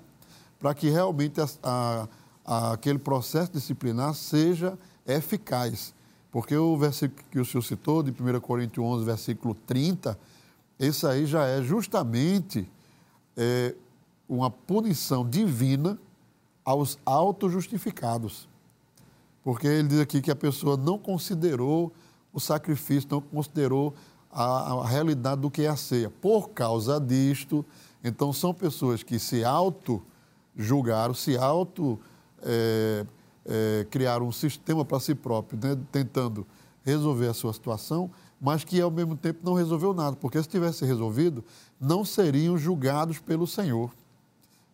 para 0.59 0.75
que 0.75 0.89
realmente 0.89 1.41
a, 1.41 1.49
a, 1.63 2.09
a, 2.45 2.73
aquele 2.73 2.99
processo 2.99 3.53
disciplinar 3.53 4.15
seja 4.15 4.79
eficaz. 5.07 5.93
Porque 6.31 6.57
o 6.57 6.77
versículo 6.77 7.23
que 7.31 7.39
o 7.41 7.45
senhor 7.45 7.63
citou, 7.63 8.03
de 8.03 8.11
1 8.11 8.41
Coríntios 8.41 8.85
11, 8.87 9.05
versículo 9.05 9.55
30, 9.67 10.19
esse 10.79 11.07
aí 11.07 11.27
já 11.27 11.47
é 11.47 11.63
justamente 11.63 12.69
é, 13.37 13.75
uma 14.29 14.51
punição 14.51 15.29
divina 15.29 15.99
aos 16.65 16.99
autojustificados. 17.05 18.49
Porque 19.43 19.67
ele 19.67 19.89
diz 19.89 20.01
aqui 20.01 20.23
que 20.23 20.31
a 20.31 20.37
pessoa 20.37 20.77
não 20.77 20.97
considerou 20.97 21.93
o 22.33 22.41
sacrifício, 22.41 23.09
não 23.11 23.21
considerou 23.21 23.95
a, 24.33 24.72
a 24.72 24.87
realidade 24.87 25.41
do 25.43 25.51
que 25.51 25.62
é 25.62 25.68
a 25.68 25.76
ceia. 25.76 26.09
Por 26.09 26.51
causa 26.51 26.99
disto, 26.99 27.64
então 28.03 28.33
são 28.33 28.55
pessoas 28.55 29.03
que 29.03 29.18
se 29.18 29.45
auto-julgaram, 29.45 31.14
se 31.14 31.37
auto 31.37 32.01
é, 32.43 33.07
é, 33.45 33.87
criaram 33.91 34.26
um 34.26 34.33
sistema 34.33 34.85
para 34.85 34.99
si 34.99 35.14
próprio, 35.14 35.59
né, 35.62 35.78
tentando 35.93 36.47
resolver 36.85 37.28
a 37.28 37.35
sua 37.35 37.53
situação, 37.53 38.11
mas 38.41 38.64
que 38.64 38.80
ao 38.80 38.91
mesmo 38.91 39.16
tempo 39.16 39.41
não 39.45 39.55
resolveu 39.55 39.95
nada, 39.95 40.16
porque 40.16 40.43
se 40.43 40.49
tivesse 40.49 40.85
resolvido, 40.85 41.45
não 41.80 42.05
seriam 42.05 42.59
julgados 42.59 43.18
pelo 43.20 43.47
Senhor, 43.47 43.93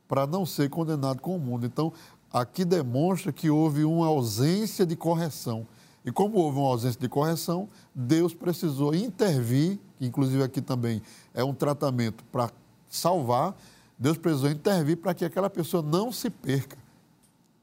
para 0.07 0.27
não 0.27 0.47
ser 0.47 0.71
condenado 0.71 1.21
com 1.21 1.37
o 1.37 1.39
mundo. 1.39 1.67
Então, 1.67 1.93
aqui 2.33 2.65
demonstra 2.65 3.31
que 3.31 3.51
houve 3.51 3.85
uma 3.85 4.07
ausência 4.07 4.87
de 4.87 4.97
correção. 4.97 5.67
E 6.05 6.13
como 6.13 6.39
houve 6.39 6.59
uma 6.59 6.69
ausência 6.69 7.01
de 7.01 7.09
correção, 7.09 7.69
Deus 7.95 8.33
precisou 8.35 8.95
intervir, 8.95 9.79
que 9.99 10.07
inclusive 10.07 10.43
aqui 10.43 10.61
também 10.61 11.03
é 11.35 11.45
um 11.45 11.53
tratamento 11.53 12.25
para 12.33 12.51
salvar, 12.89 13.57
Deus 13.99 14.17
precisou 14.17 14.51
intervir 14.51 14.97
para 14.97 15.13
que 15.13 15.25
aquela 15.25 15.51
pessoa 15.51 15.83
não 15.83 16.13
se 16.13 16.31
perca, 16.31 16.79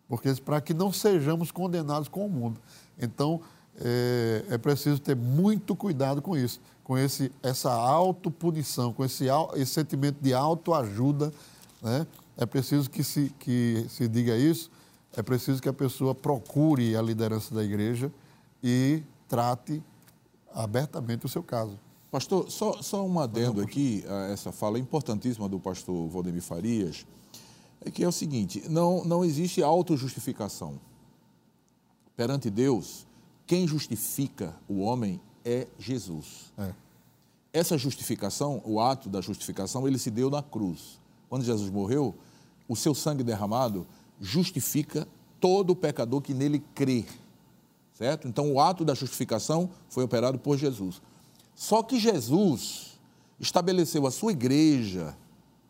porque 0.08 0.34
para 0.36 0.60
que 0.60 0.74
não 0.74 0.92
sejamos 0.92 1.50
condenados 1.50 2.08
com 2.08 2.26
o 2.26 2.30
mundo. 2.30 2.60
Então, 3.00 3.42
é, 3.80 4.46
é 4.52 4.58
preciso 4.58 5.00
ter 5.00 5.16
muito 5.16 5.76
cuidado 5.76 6.22
com 6.22 6.38
isso, 6.38 6.60
com 6.84 6.98
esse, 6.98 7.32
essa 7.42 7.72
autopunição, 7.72 8.94
com 8.94 9.04
esse, 9.04 9.26
esse 9.56 9.74
sentimento 9.74 10.18
de 10.22 10.34
autoajuda. 10.34 11.34
Né? 11.82 12.06
É 12.38 12.46
preciso 12.46 12.90
que 12.90 13.04
se, 13.04 13.34
que 13.40 13.86
se 13.90 14.08
diga 14.08 14.36
isso, 14.36 14.70
é 15.16 15.24
preciso 15.24 15.62
que 15.62 15.70
a 15.70 15.74
pessoa 15.74 16.14
procure 16.14 16.96
a 16.96 17.02
liderança 17.02 17.56
da 17.56 17.64
igreja 17.64 18.12
e 18.68 19.04
trate 19.30 19.84
abertamente 20.52 21.24
o 21.24 21.30
seu 21.30 21.44
caso. 21.44 21.80
Pastor, 22.10 22.50
só, 22.50 22.82
só 22.82 23.06
um 23.06 23.20
adendo 23.20 23.62
aqui 23.62 24.04
a 24.08 24.32
essa 24.32 24.52
fala 24.52 24.80
importantíssima 24.80 25.48
do 25.48 25.60
pastor 25.60 26.10
Valdemir 26.10 26.42
Farias, 26.42 27.06
é 27.82 27.92
que 27.92 28.04
é 28.04 28.08
o 28.08 28.12
seguinte, 28.12 28.64
não, 28.68 29.06
não 29.06 29.24
existe 29.24 29.62
autojustificação. 29.62 30.80
Perante 32.18 32.50
Deus, 32.50 33.06
quem 33.46 33.68
justifica 33.68 34.56
o 34.68 34.80
homem 34.80 35.22
é 35.44 35.68
Jesus. 35.78 36.52
É. 36.58 36.74
Essa 37.54 37.78
justificação, 37.78 38.64
o 38.66 38.80
ato 38.80 39.10
da 39.10 39.22
justificação, 39.22 39.88
ele 39.88 40.00
se 40.00 40.10
deu 40.10 40.32
na 40.32 40.42
cruz. 40.42 41.00
Quando 41.30 41.46
Jesus 41.46 41.70
morreu, 41.70 42.16
o 42.68 42.76
seu 42.76 42.96
sangue 42.96 43.24
derramado 43.24 43.86
justifica 44.20 45.08
todo 45.40 45.72
o 45.72 45.76
pecador 45.76 46.20
que 46.20 46.34
nele 46.34 46.64
crê. 46.74 47.06
Certo? 47.96 48.28
Então, 48.28 48.52
o 48.52 48.60
ato 48.60 48.84
da 48.84 48.94
justificação 48.94 49.70
foi 49.90 50.04
operado 50.04 50.38
por 50.38 50.58
Jesus. 50.58 51.02
Só 51.56 51.82
que 51.82 51.98
Jesus 51.98 53.00
estabeleceu 53.40 54.06
a 54.06 54.12
sua 54.12 54.34
igreja, 54.34 55.16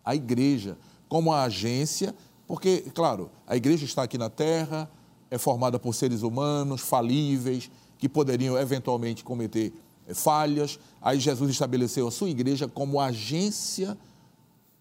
a 0.03 0.15
igreja, 0.15 0.76
como 1.07 1.32
a 1.32 1.43
agência, 1.43 2.15
porque, 2.47 2.82
claro, 2.95 3.30
a 3.45 3.55
igreja 3.55 3.86
está 3.86 4.03
aqui 4.03 4.17
na 4.17 4.30
terra, 4.30 4.89
é 5.30 5.38
formada 5.38 5.78
por 5.78 5.93
seres 5.93 6.23
humanos 6.23 6.82
falíveis, 6.82 7.69
que 7.97 8.09
poderiam 8.09 8.57
eventualmente 8.57 9.23
cometer 9.23 9.71
eh, 10.07 10.13
falhas. 10.13 10.80
Aí 11.01 11.19
Jesus 11.19 11.51
estabeleceu 11.51 12.07
a 12.07 12.11
sua 12.11 12.30
igreja 12.30 12.67
como 12.67 12.99
agência 12.99 13.95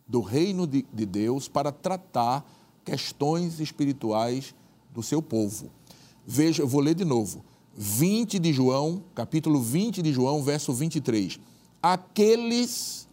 do 0.06 0.20
reino 0.20 0.66
de, 0.66 0.84
de 0.92 1.06
Deus 1.06 1.46
para 1.46 1.70
tratar 1.70 2.44
questões 2.84 3.60
espirituais 3.60 4.54
do 4.92 5.02
seu 5.02 5.22
povo. 5.22 5.70
Veja, 6.26 6.62
eu 6.62 6.68
vou 6.68 6.80
ler 6.80 6.94
de 6.94 7.04
novo. 7.04 7.44
20 7.76 8.38
de 8.38 8.52
João, 8.52 9.02
capítulo 9.14 9.60
20 9.60 10.00
de 10.02 10.12
João, 10.12 10.42
verso 10.42 10.72
23. 10.72 11.40
Aqueles 11.82 13.08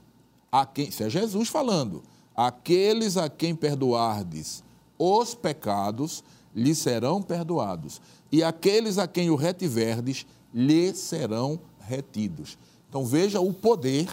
a 0.51 0.65
quem, 0.65 0.89
isso 0.89 1.03
é 1.03 1.09
Jesus 1.09 1.49
falando, 1.49 2.03
aqueles 2.35 3.17
a 3.17 3.29
quem 3.29 3.55
perdoardes 3.55 4.63
os 4.99 5.33
pecados, 5.33 6.23
lhe 6.53 6.75
serão 6.75 7.23
perdoados, 7.23 7.99
e 8.31 8.43
aqueles 8.43 8.99
a 8.99 9.07
quem 9.07 9.31
o 9.31 9.35
retiverdes, 9.35 10.27
lhe 10.53 10.93
serão 10.93 11.59
retidos. 11.79 12.57
Então 12.87 13.03
veja 13.05 13.39
o 13.39 13.51
poder 13.51 14.07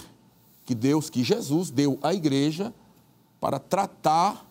que 0.64 0.74
Deus, 0.74 1.10
que 1.10 1.22
Jesus 1.22 1.70
deu 1.70 1.98
à 2.02 2.14
igreja 2.14 2.72
para 3.38 3.58
tratar 3.58 4.48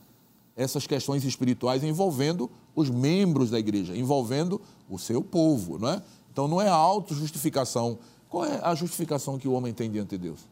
essas 0.55 0.85
questões 0.85 1.23
espirituais 1.23 1.83
envolvendo 1.83 2.49
os 2.77 2.91
membros 2.91 3.49
da 3.49 3.57
igreja, 3.57 3.97
envolvendo 3.97 4.61
o 4.87 4.99
seu 4.99 5.23
povo, 5.23 5.79
não 5.79 5.89
é? 5.89 6.03
Então 6.31 6.47
não 6.47 6.61
é 6.61 6.69
a 6.69 6.75
autojustificação. 6.75 7.97
Qual 8.29 8.45
é 8.45 8.59
a 8.61 8.75
justificação 8.75 9.39
que 9.39 9.47
o 9.47 9.53
homem 9.53 9.73
tem 9.73 9.89
diante 9.89 10.09
de 10.09 10.19
Deus? 10.19 10.47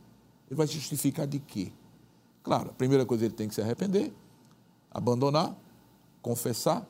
Ele 0.47 0.57
vai 0.57 0.65
se 0.65 0.73
justificar 0.73 1.28
de 1.28 1.38
quê? 1.38 1.71
Claro, 2.41 2.71
a 2.71 2.73
primeira 2.73 3.05
coisa 3.05 3.26
ele 3.26 3.34
tem 3.36 3.47
que 3.47 3.53
se 3.53 3.61
arrepender, 3.61 4.11
abandonar, 4.89 5.55
confessar 6.19 6.84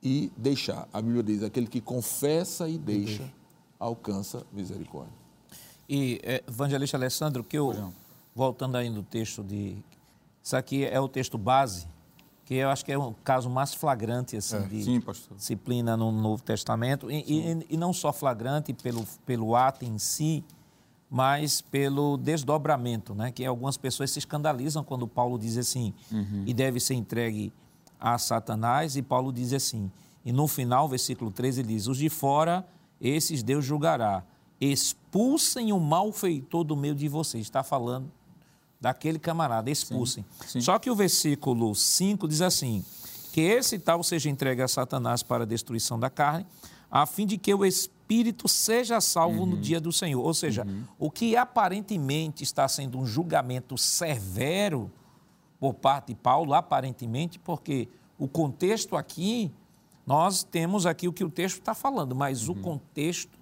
e 0.00 0.30
deixar. 0.36 0.88
A 0.92 1.02
Bíblia 1.02 1.24
diz: 1.24 1.42
aquele 1.42 1.66
que 1.66 1.80
confessa 1.80 2.68
e 2.68 2.78
deixa, 2.78 3.28
alcança 3.80 4.46
misericórdia. 4.52 5.12
E, 5.88 6.20
é, 6.22 6.44
evangelista 6.46 6.96
Alessandro, 6.96 7.42
que 7.42 7.58
eu, 7.58 7.92
voltando 8.32 8.76
aí 8.76 8.88
no 8.88 9.02
texto 9.02 9.42
de. 9.42 9.76
Isso 10.40 10.56
aqui 10.56 10.84
é 10.84 11.00
o 11.00 11.08
texto 11.08 11.36
base, 11.36 11.88
que 12.46 12.54
eu 12.54 12.70
acho 12.70 12.84
que 12.84 12.92
é 12.92 12.96
o 12.96 13.12
caso 13.24 13.50
mais 13.50 13.74
flagrante 13.74 14.36
assim, 14.36 14.56
é. 14.56 14.60
de 14.60 14.82
Sim, 14.84 15.02
disciplina 15.34 15.96
no 15.96 16.10
Novo 16.10 16.42
Testamento. 16.42 17.10
E, 17.10 17.24
e, 17.26 17.66
e, 17.70 17.76
não 17.76 17.92
só 17.92 18.12
flagrante 18.12 18.72
pelo, 18.72 19.04
pelo 19.26 19.54
ato 19.54 19.84
em 19.84 19.98
si, 19.98 20.42
mas 21.10 21.60
pelo 21.60 22.16
desdobramento, 22.16 23.14
né? 23.14 23.30
que 23.30 23.44
algumas 23.44 23.76
pessoas 23.76 24.10
se 24.10 24.20
escandalizam 24.20 24.82
quando 24.82 25.06
Paulo 25.06 25.38
diz 25.38 25.58
assim, 25.58 25.92
uhum. 26.10 26.44
e 26.46 26.54
deve 26.54 26.80
ser 26.80 26.94
entregue 26.94 27.52
a 27.98 28.16
Satanás, 28.16 28.96
e 28.96 29.02
Paulo 29.02 29.32
diz 29.32 29.52
assim, 29.52 29.90
e 30.26 30.32
no 30.32 30.48
final, 30.48 30.88
versículo 30.88 31.30
13, 31.30 31.60
ele 31.60 31.68
diz: 31.68 31.86
Os 31.86 31.98
de 31.98 32.08
fora, 32.08 32.66
esses 33.00 33.44
Deus 33.44 33.64
julgará. 33.64 34.24
Expulsem 34.60 35.72
o 35.72 35.78
malfeitor 35.78 36.64
do 36.64 36.76
meio 36.76 36.96
de 36.96 37.06
vocês. 37.06 37.42
Está 37.44 37.62
falando 37.62 38.10
daquele 38.80 39.18
camarada, 39.18 39.70
expulsem. 39.70 40.24
Sim, 40.40 40.48
sim. 40.48 40.60
Só 40.60 40.78
que 40.78 40.90
o 40.90 40.94
versículo 40.94 41.74
5 41.74 42.28
diz 42.28 42.40
assim: 42.40 42.84
Que 43.32 43.40
esse 43.40 43.78
tal 43.78 44.02
seja 44.02 44.28
entregue 44.30 44.62
a 44.62 44.68
Satanás 44.68 45.22
para 45.22 45.44
a 45.44 45.46
destruição 45.46 45.98
da 45.98 46.10
carne, 46.10 46.46
a 46.90 47.06
fim 47.06 47.26
de 47.26 47.38
que 47.38 47.52
o 47.52 47.64
espírito 47.64 48.48
seja 48.48 49.00
salvo 49.00 49.40
uhum. 49.40 49.46
no 49.46 49.56
dia 49.56 49.80
do 49.80 49.92
Senhor. 49.92 50.24
Ou 50.24 50.34
seja, 50.34 50.64
uhum. 50.64 50.84
o 50.98 51.10
que 51.10 51.36
aparentemente 51.36 52.44
está 52.44 52.68
sendo 52.68 52.98
um 52.98 53.06
julgamento 53.06 53.76
severo 53.76 54.90
por 55.58 55.74
parte 55.74 56.08
de 56.08 56.14
Paulo, 56.14 56.54
aparentemente, 56.54 57.38
porque 57.38 57.88
o 58.18 58.28
contexto 58.28 58.96
aqui, 58.96 59.50
nós 60.06 60.42
temos 60.44 60.86
aqui 60.86 61.08
o 61.08 61.12
que 61.12 61.24
o 61.24 61.30
texto 61.30 61.58
está 61.58 61.74
falando, 61.74 62.14
mas 62.14 62.48
uhum. 62.48 62.54
o 62.54 62.62
contexto, 62.62 63.38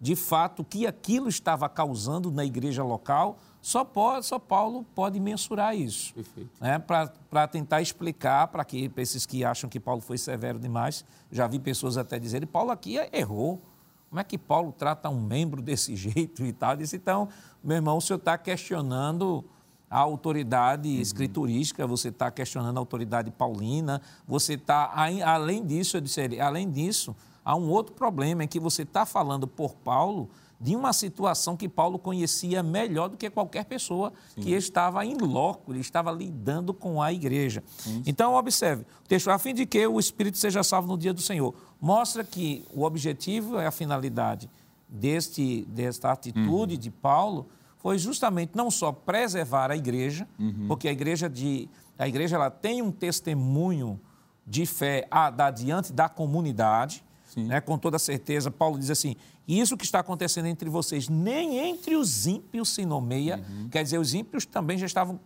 de 0.00 0.16
fato, 0.16 0.64
que 0.64 0.86
aquilo 0.86 1.28
estava 1.28 1.68
causando 1.68 2.30
na 2.30 2.44
igreja 2.44 2.82
local, 2.82 3.38
só, 3.62 3.84
pode, 3.84 4.24
só 4.24 4.38
Paulo 4.38 4.86
pode 4.94 5.20
mensurar 5.20 5.76
isso. 5.76 6.14
Né? 6.60 6.78
Para 6.78 7.46
tentar 7.46 7.82
explicar 7.82 8.48
para 8.48 8.66
esses 8.96 9.26
que 9.26 9.44
acham 9.44 9.68
que 9.68 9.78
Paulo 9.78 10.00
foi 10.00 10.16
severo 10.16 10.58
demais. 10.58 11.04
Já 11.30 11.46
vi 11.46 11.58
pessoas 11.58 11.98
até 11.98 12.18
dizerem, 12.18 12.46
Paulo 12.46 12.70
aqui 12.70 12.96
errou. 13.12 13.60
Como 14.08 14.18
é 14.18 14.24
que 14.24 14.38
Paulo 14.38 14.74
trata 14.76 15.08
um 15.08 15.20
membro 15.20 15.60
desse 15.62 15.94
jeito 15.94 16.44
e 16.44 16.52
tal? 16.52 16.76
Disse, 16.76 16.96
então, 16.96 17.28
meu 17.62 17.76
irmão, 17.76 17.98
o 17.98 18.00
senhor 18.00 18.18
está 18.18 18.38
questionando 18.38 19.44
a 19.90 19.98
autoridade 19.98 20.88
uhum. 20.88 21.00
escriturística, 21.00 21.86
você 21.86 22.08
está 22.08 22.30
questionando 22.30 22.76
a 22.76 22.80
autoridade 22.80 23.30
paulina, 23.30 24.00
você 24.26 24.54
está, 24.54 24.92
além 24.94 25.66
disso, 25.66 25.96
eu 25.96 26.00
disse, 26.00 26.40
além 26.40 26.70
disso, 26.70 27.14
há 27.44 27.56
um 27.56 27.68
outro 27.68 27.92
problema, 27.94 28.44
é 28.44 28.46
que 28.46 28.60
você 28.60 28.82
está 28.82 29.04
falando 29.04 29.48
por 29.48 29.74
Paulo 29.74 30.30
de 30.60 30.76
uma 30.76 30.92
situação 30.92 31.56
que 31.56 31.68
Paulo 31.68 31.98
conhecia 31.98 32.62
melhor 32.62 33.08
do 33.08 33.16
que 33.16 33.30
qualquer 33.30 33.64
pessoa 33.64 34.12
Sim. 34.34 34.42
que 34.42 34.50
estava 34.50 35.04
em 35.06 35.16
loco, 35.16 35.72
ele 35.72 35.80
estava 35.80 36.12
lidando 36.12 36.74
com 36.74 37.00
a 37.00 37.10
igreja. 37.12 37.62
Sim. 37.78 38.02
Então, 38.04 38.34
observe, 38.34 38.82
o 39.04 39.08
texto, 39.08 39.28
a 39.30 39.38
fim 39.38 39.54
de 39.54 39.64
que 39.64 39.86
o 39.86 39.98
Espírito 39.98 40.36
seja 40.36 40.62
salvo 40.62 40.88
no 40.88 40.98
dia 40.98 41.14
do 41.14 41.22
Senhor, 41.22 41.54
mostra 41.80 42.22
que 42.22 42.62
o 42.74 42.84
objetivo 42.84 43.58
é 43.58 43.66
a 43.66 43.70
finalidade 43.70 44.50
deste, 44.86 45.64
desta 45.68 46.12
atitude 46.12 46.74
uhum. 46.74 46.80
de 46.80 46.90
Paulo 46.90 47.48
foi 47.78 47.98
justamente 47.98 48.52
não 48.54 48.70
só 48.70 48.92
preservar 48.92 49.70
a 49.70 49.76
igreja, 49.76 50.28
uhum. 50.38 50.66
porque 50.68 50.86
a 50.86 50.92
igreja, 50.92 51.30
de, 51.30 51.68
a 51.98 52.06
igreja 52.06 52.36
ela 52.36 52.50
tem 52.50 52.82
um 52.82 52.92
testemunho 52.92 53.98
de 54.46 54.66
fé 54.66 55.06
a 55.10 55.30
dar 55.30 55.50
diante 55.50 55.92
da 55.92 56.08
comunidade, 56.08 57.02
né? 57.36 57.60
com 57.60 57.78
toda 57.78 57.98
certeza. 57.98 58.50
Paulo 58.50 58.78
diz 58.78 58.90
assim: 58.90 59.16
isso 59.58 59.76
que 59.76 59.84
está 59.84 60.00
acontecendo 60.00 60.46
entre 60.46 60.68
vocês, 60.68 61.08
nem 61.08 61.58
entre 61.58 61.96
os 61.96 62.26
ímpios 62.26 62.68
se 62.68 62.84
nomeia. 62.84 63.36
Uhum. 63.36 63.68
Quer 63.68 63.82
dizer, 63.82 63.98
os 63.98 64.14
ímpios 64.14 64.44
também 64.46 64.76
já 64.78 64.86
estavam 64.86 65.18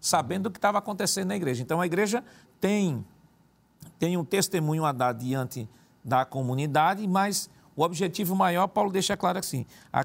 sabendo 0.00 0.44
do 0.44 0.50
que 0.50 0.58
estava 0.58 0.78
acontecendo 0.78 1.28
na 1.28 1.36
igreja. 1.36 1.62
Então 1.62 1.80
a 1.80 1.86
igreja 1.86 2.24
tem, 2.60 3.04
tem 3.98 4.16
um 4.16 4.24
testemunho 4.24 4.84
a 4.84 4.92
dar 4.92 5.12
diante 5.12 5.68
da 6.04 6.24
comunidade, 6.24 7.06
mas 7.06 7.50
o 7.74 7.82
objetivo 7.82 8.34
maior, 8.34 8.66
Paulo 8.68 8.90
deixa 8.90 9.16
claro 9.16 9.38
assim, 9.38 9.66
a 9.92 10.02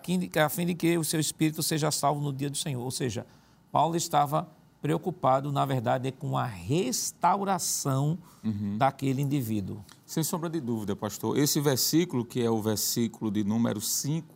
fim 0.49 0.65
de 0.65 0.75
que 0.75 0.97
o 0.97 1.03
seu 1.03 1.19
espírito 1.19 1.63
seja 1.63 1.91
salvo 1.91 2.19
no 2.19 2.33
dia 2.33 2.49
do 2.49 2.57
Senhor. 2.57 2.83
Ou 2.83 2.91
seja, 2.91 3.25
Paulo 3.71 3.95
estava 3.95 4.49
preocupado, 4.81 5.51
na 5.51 5.65
verdade, 5.65 6.11
com 6.11 6.37
a 6.37 6.45
restauração 6.45 8.17
uhum. 8.43 8.77
daquele 8.77 9.21
indivíduo. 9.21 9.83
Sem 10.05 10.23
sombra 10.23 10.49
de 10.49 10.59
dúvida, 10.59 10.95
pastor. 10.95 11.37
Esse 11.37 11.61
versículo, 11.61 12.25
que 12.25 12.41
é 12.41 12.49
o 12.49 12.61
versículo 12.61 13.29
de 13.29 13.43
número 13.43 13.79
5, 13.79 14.27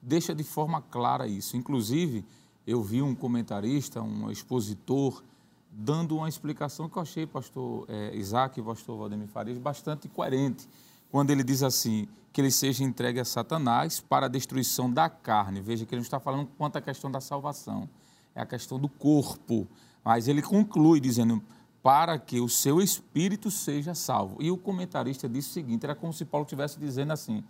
deixa 0.00 0.34
de 0.34 0.42
forma 0.42 0.80
clara 0.80 1.26
isso. 1.26 1.56
Inclusive, 1.56 2.24
eu 2.66 2.82
vi 2.82 3.02
um 3.02 3.14
comentarista, 3.14 4.00
um 4.00 4.30
expositor, 4.30 5.22
dando 5.70 6.16
uma 6.16 6.28
explicação 6.28 6.88
que 6.88 6.96
eu 6.96 7.02
achei, 7.02 7.26
pastor 7.26 7.84
é, 7.88 8.16
Isaac 8.16 8.58
e 8.58 8.62
pastor 8.62 8.98
Valdemir 8.98 9.28
Farias, 9.28 9.58
bastante 9.58 10.08
coerente 10.08 10.66
quando 11.12 11.30
ele 11.30 11.44
diz 11.44 11.62
assim, 11.62 12.08
que 12.32 12.40
ele 12.40 12.50
seja 12.50 12.82
entregue 12.82 13.20
a 13.20 13.24
Satanás 13.24 14.00
para 14.00 14.24
a 14.24 14.28
destruição 14.28 14.90
da 14.90 15.10
carne. 15.10 15.60
Veja 15.60 15.84
que 15.84 15.94
ele 15.94 16.00
não 16.00 16.04
está 16.04 16.18
falando 16.18 16.48
quanto 16.56 16.76
à 16.76 16.80
questão 16.80 17.10
da 17.10 17.20
salvação, 17.20 17.86
é 18.34 18.40
a 18.40 18.46
questão 18.46 18.78
do 18.78 18.88
corpo. 18.88 19.66
Mas 20.04 20.28
ele 20.28 20.42
conclui 20.42 21.00
dizendo, 21.00 21.42
para 21.82 22.18
que 22.18 22.40
o 22.40 22.48
seu 22.48 22.80
espírito 22.80 23.50
seja 23.50 23.94
salvo. 23.94 24.36
E 24.40 24.50
o 24.50 24.56
comentarista 24.56 25.28
disse 25.28 25.50
o 25.50 25.52
seguinte, 25.52 25.84
era 25.84 25.94
como 25.94 26.12
se 26.12 26.24
Paulo 26.24 26.44
estivesse 26.44 26.78
dizendo 26.78 27.12
assim, 27.12 27.42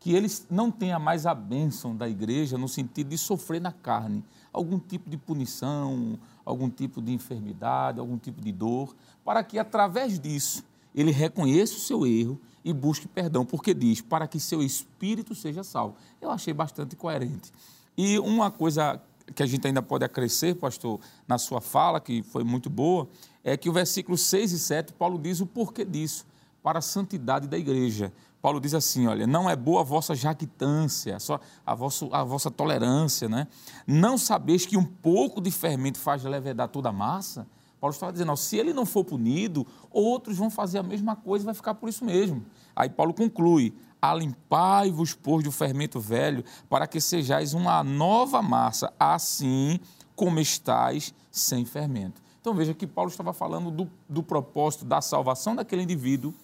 que 0.00 0.14
ele 0.14 0.28
não 0.50 0.70
tenha 0.70 0.98
mais 0.98 1.26
a 1.26 1.34
bênção 1.34 1.94
da 1.94 2.08
igreja 2.08 2.56
no 2.56 2.66
sentido 2.66 3.10
de 3.10 3.18
sofrer 3.18 3.60
na 3.60 3.70
carne 3.70 4.24
algum 4.52 4.78
tipo 4.78 5.08
de 5.08 5.16
punição, 5.16 6.18
algum 6.44 6.68
tipo 6.68 7.00
de 7.00 7.12
enfermidade, 7.12 8.00
algum 8.00 8.18
tipo 8.18 8.40
de 8.40 8.50
dor, 8.50 8.96
para 9.24 9.44
que 9.44 9.58
através 9.58 10.18
disso 10.18 10.64
ele 10.94 11.12
reconheça 11.12 11.74
o 11.74 11.80
seu 11.80 12.06
erro 12.06 12.40
e 12.64 12.72
busque 12.72 13.06
perdão, 13.06 13.44
porque 13.44 13.72
diz 13.72 14.00
para 14.00 14.26
que 14.26 14.40
seu 14.40 14.62
espírito 14.62 15.34
seja 15.34 15.62
salvo. 15.62 15.94
Eu 16.20 16.30
achei 16.30 16.52
bastante 16.52 16.96
coerente. 16.96 17.52
E 17.96 18.18
uma 18.18 18.50
coisa 18.50 19.00
que 19.34 19.42
a 19.42 19.46
gente 19.46 19.66
ainda 19.66 19.82
pode 19.82 20.04
acrescer, 20.04 20.54
pastor, 20.54 21.00
na 21.26 21.38
sua 21.38 21.60
fala, 21.60 22.00
que 22.00 22.22
foi 22.22 22.44
muito 22.44 22.68
boa, 22.68 23.08
é 23.42 23.56
que 23.56 23.68
o 23.68 23.72
versículo 23.72 24.16
6 24.16 24.52
e 24.52 24.58
7, 24.58 24.92
Paulo 24.92 25.18
diz 25.18 25.40
o 25.40 25.46
porquê 25.46 25.84
disso, 25.84 26.26
para 26.62 26.78
a 26.78 26.82
santidade 26.82 27.48
da 27.48 27.56
igreja. 27.58 28.12
Paulo 28.42 28.60
diz 28.60 28.74
assim: 28.74 29.06
olha, 29.06 29.26
não 29.26 29.48
é 29.48 29.54
boa 29.54 29.80
a 29.80 29.84
vossa 29.84 30.14
jactância, 30.14 31.16
a 31.64 31.74
vossa, 31.74 32.08
a 32.10 32.24
vossa 32.24 32.50
tolerância, 32.50 33.28
né? 33.28 33.46
Não 33.86 34.16
sabeis 34.16 34.66
que 34.66 34.76
um 34.76 34.84
pouco 34.84 35.40
de 35.40 35.50
fermento 35.50 35.98
faz 35.98 36.24
levedar 36.24 36.68
toda 36.68 36.88
a 36.88 36.92
massa? 36.92 37.46
Paulo 37.80 37.94
estava 37.94 38.12
dizendo, 38.12 38.30
ó, 38.30 38.36
se 38.36 38.58
ele 38.58 38.74
não 38.74 38.84
for 38.84 39.04
punido, 39.04 39.66
outros 39.90 40.36
vão 40.36 40.50
fazer 40.50 40.78
a 40.78 40.82
mesma 40.82 41.16
coisa 41.16 41.44
e 41.44 41.46
vai 41.46 41.54
ficar 41.54 41.74
por 41.74 41.88
isso 41.88 42.04
mesmo. 42.04 42.44
Aí 42.76 42.90
Paulo 42.90 43.14
conclui, 43.14 43.74
alimpai-vos, 44.00 45.14
pois, 45.14 45.44
do 45.44 45.52
fermento 45.52 46.00
velho, 46.00 46.44
para 46.68 46.86
que 46.86 47.00
sejais 47.00 47.54
uma 47.54 47.82
nova 47.82 48.42
massa, 48.42 48.92
assim 48.98 49.78
como 50.14 50.40
estáis 50.40 51.14
sem 51.30 51.64
fermento. 51.64 52.22
Então 52.40 52.54
veja 52.54 52.74
que 52.74 52.86
Paulo 52.86 53.10
estava 53.10 53.32
falando 53.32 53.70
do, 53.70 53.90
do 54.08 54.22
propósito 54.22 54.84
da 54.84 55.00
salvação 55.00 55.54
daquele 55.54 55.82
indivíduo, 55.82 56.34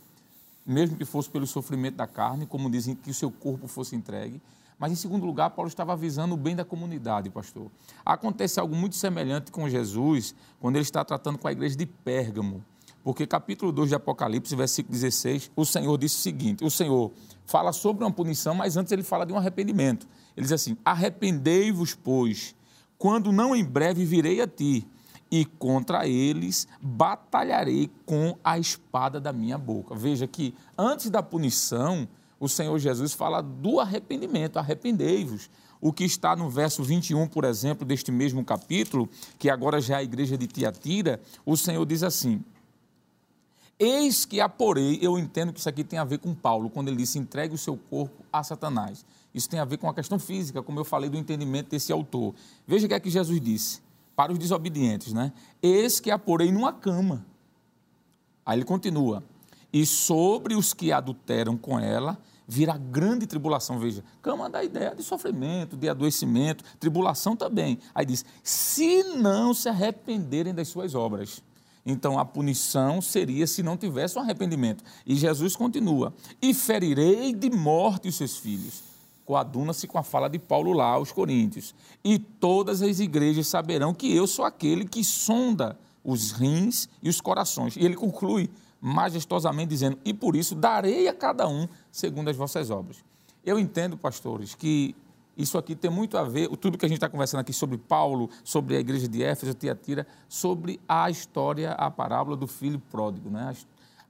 mesmo 0.64 0.96
que 0.96 1.04
fosse 1.04 1.30
pelo 1.30 1.46
sofrimento 1.46 1.96
da 1.96 2.06
carne, 2.06 2.46
como 2.46 2.70
dizem 2.70 2.94
que 2.94 3.10
o 3.10 3.14
seu 3.14 3.30
corpo 3.30 3.66
fosse 3.66 3.94
entregue, 3.94 4.40
mas, 4.78 4.92
em 4.92 4.94
segundo 4.94 5.24
lugar, 5.24 5.50
Paulo 5.50 5.68
estava 5.68 5.94
avisando 5.94 6.34
o 6.34 6.36
bem 6.36 6.54
da 6.54 6.64
comunidade, 6.64 7.30
pastor. 7.30 7.70
Acontece 8.04 8.60
algo 8.60 8.76
muito 8.76 8.94
semelhante 8.94 9.50
com 9.50 9.68
Jesus 9.68 10.34
quando 10.60 10.76
ele 10.76 10.82
está 10.82 11.02
tratando 11.04 11.38
com 11.38 11.48
a 11.48 11.52
igreja 11.52 11.76
de 11.76 11.86
Pérgamo. 11.86 12.62
Porque, 13.02 13.26
capítulo 13.26 13.72
2 13.72 13.90
de 13.90 13.94
Apocalipse, 13.94 14.54
versículo 14.54 14.92
16, 14.92 15.50
o 15.56 15.64
Senhor 15.64 15.96
disse 15.96 16.16
o 16.16 16.18
seguinte: 16.18 16.64
o 16.64 16.70
Senhor 16.70 17.10
fala 17.46 17.72
sobre 17.72 18.04
uma 18.04 18.12
punição, 18.12 18.54
mas 18.54 18.76
antes 18.76 18.92
ele 18.92 19.02
fala 19.02 19.24
de 19.24 19.32
um 19.32 19.38
arrependimento. 19.38 20.06
Ele 20.36 20.44
diz 20.44 20.52
assim: 20.52 20.76
Arrependei-vos, 20.84 21.94
pois, 21.94 22.54
quando 22.98 23.32
não 23.32 23.56
em 23.56 23.64
breve 23.64 24.04
virei 24.04 24.42
a 24.42 24.46
ti, 24.46 24.86
e 25.30 25.44
contra 25.44 26.06
eles 26.06 26.68
batalharei 26.80 27.90
com 28.04 28.36
a 28.44 28.58
espada 28.58 29.20
da 29.20 29.32
minha 29.32 29.58
boca. 29.58 29.94
Veja 29.94 30.26
que 30.26 30.54
antes 30.76 31.10
da 31.10 31.22
punição, 31.22 32.08
o 32.38 32.48
Senhor 32.48 32.78
Jesus 32.78 33.12
fala 33.12 33.40
do 33.40 33.80
arrependimento, 33.80 34.58
arrependei-vos. 34.58 35.50
O 35.80 35.92
que 35.92 36.04
está 36.04 36.34
no 36.34 36.48
verso 36.48 36.82
21, 36.82 37.26
por 37.28 37.44
exemplo, 37.44 37.86
deste 37.86 38.10
mesmo 38.10 38.44
capítulo, 38.44 39.08
que 39.38 39.50
agora 39.50 39.80
já 39.80 39.96
é 39.96 39.98
a 39.98 40.02
igreja 40.02 40.36
de 40.36 40.46
Tiatira, 40.46 41.20
o 41.44 41.56
Senhor 41.56 41.84
diz 41.84 42.02
assim: 42.02 42.42
Eis 43.78 44.24
que 44.24 44.40
aporei, 44.40 44.98
eu 45.02 45.18
entendo 45.18 45.52
que 45.52 45.60
isso 45.60 45.68
aqui 45.68 45.84
tem 45.84 45.98
a 45.98 46.04
ver 46.04 46.18
com 46.18 46.34
Paulo, 46.34 46.70
quando 46.70 46.88
ele 46.88 46.96
disse 46.96 47.18
entregue 47.18 47.54
o 47.54 47.58
seu 47.58 47.76
corpo 47.76 48.24
a 48.32 48.42
Satanás. 48.42 49.04
Isso 49.34 49.50
tem 49.50 49.60
a 49.60 49.66
ver 49.66 49.76
com 49.76 49.88
a 49.88 49.92
questão 49.92 50.18
física, 50.18 50.62
como 50.62 50.80
eu 50.80 50.84
falei 50.84 51.10
do 51.10 51.16
entendimento 51.18 51.68
desse 51.68 51.92
autor. 51.92 52.34
Veja 52.66 52.86
o 52.86 52.88
que 52.88 52.94
é 52.94 53.00
que 53.00 53.10
Jesus 53.10 53.38
disse 53.38 53.82
para 54.14 54.32
os 54.32 54.38
desobedientes, 54.38 55.12
né? 55.12 55.30
Eis 55.62 56.00
que 56.00 56.10
aporei 56.10 56.50
numa 56.50 56.72
cama. 56.72 57.26
Aí 58.46 58.58
ele 58.58 58.64
continua: 58.64 59.22
e 59.70 59.84
sobre 59.84 60.54
os 60.54 60.72
que 60.72 60.90
adulteram 60.90 61.54
com 61.54 61.78
ela 61.78 62.18
virá 62.48 62.78
grande 62.78 63.26
tribulação. 63.26 63.78
Veja, 63.78 64.02
cama 64.22 64.48
dá 64.48 64.64
ideia 64.64 64.94
de 64.94 65.02
sofrimento, 65.02 65.76
de 65.76 65.86
adoecimento, 65.86 66.64
tribulação 66.80 67.36
também. 67.36 67.78
Aí 67.94 68.06
diz: 68.06 68.24
se 68.42 69.02
não 69.02 69.52
se 69.52 69.68
arrependerem 69.68 70.54
das 70.54 70.68
suas 70.68 70.94
obras. 70.94 71.42
Então 71.86 72.18
a 72.18 72.24
punição 72.24 73.00
seria 73.00 73.46
se 73.46 73.62
não 73.62 73.76
tivesse 73.76 74.18
um 74.18 74.20
arrependimento. 74.20 74.82
E 75.06 75.14
Jesus 75.14 75.54
continua: 75.54 76.12
e 76.42 76.52
ferirei 76.52 77.32
de 77.32 77.48
morte 77.48 78.08
os 78.08 78.16
seus 78.16 78.36
filhos. 78.36 78.82
Coaduna-se 79.24 79.86
com 79.86 79.96
a 79.96 80.02
fala 80.02 80.28
de 80.28 80.38
Paulo 80.38 80.72
lá 80.72 80.86
aos 80.86 81.12
Coríntios. 81.12 81.74
E 82.04 82.18
todas 82.18 82.82
as 82.82 82.98
igrejas 83.00 83.46
saberão 83.46 83.94
que 83.94 84.14
eu 84.14 84.26
sou 84.26 84.44
aquele 84.44 84.84
que 84.84 85.02
sonda 85.04 85.78
os 86.04 86.32
rins 86.32 86.88
e 87.02 87.08
os 87.08 87.20
corações. 87.20 87.76
E 87.76 87.84
ele 87.84 87.94
conclui: 87.94 88.50
majestosamente 88.80 89.68
dizendo: 89.68 89.98
E 90.04 90.12
por 90.12 90.34
isso 90.34 90.56
darei 90.56 91.06
a 91.06 91.14
cada 91.14 91.48
um 91.48 91.68
segundo 91.90 92.28
as 92.28 92.36
vossas 92.36 92.68
obras. 92.68 92.98
Eu 93.44 93.60
entendo, 93.60 93.96
pastores, 93.96 94.56
que 94.56 94.94
isso 95.36 95.58
aqui 95.58 95.74
tem 95.74 95.90
muito 95.90 96.16
a 96.16 96.24
ver, 96.24 96.48
tudo 96.56 96.78
que 96.78 96.86
a 96.86 96.88
gente 96.88 96.96
está 96.96 97.08
conversando 97.08 97.40
aqui 97.40 97.52
sobre 97.52 97.76
Paulo, 97.76 98.30
sobre 98.42 98.76
a 98.76 98.80
igreja 98.80 99.06
de 99.06 99.22
Éfeso, 99.22 99.52
Tiatira, 99.52 100.06
sobre 100.28 100.80
a 100.88 101.10
história, 101.10 101.72
a 101.72 101.90
parábola 101.90 102.36
do 102.36 102.46
filho 102.46 102.80
pródigo. 102.90 103.28
Né? 103.28 103.54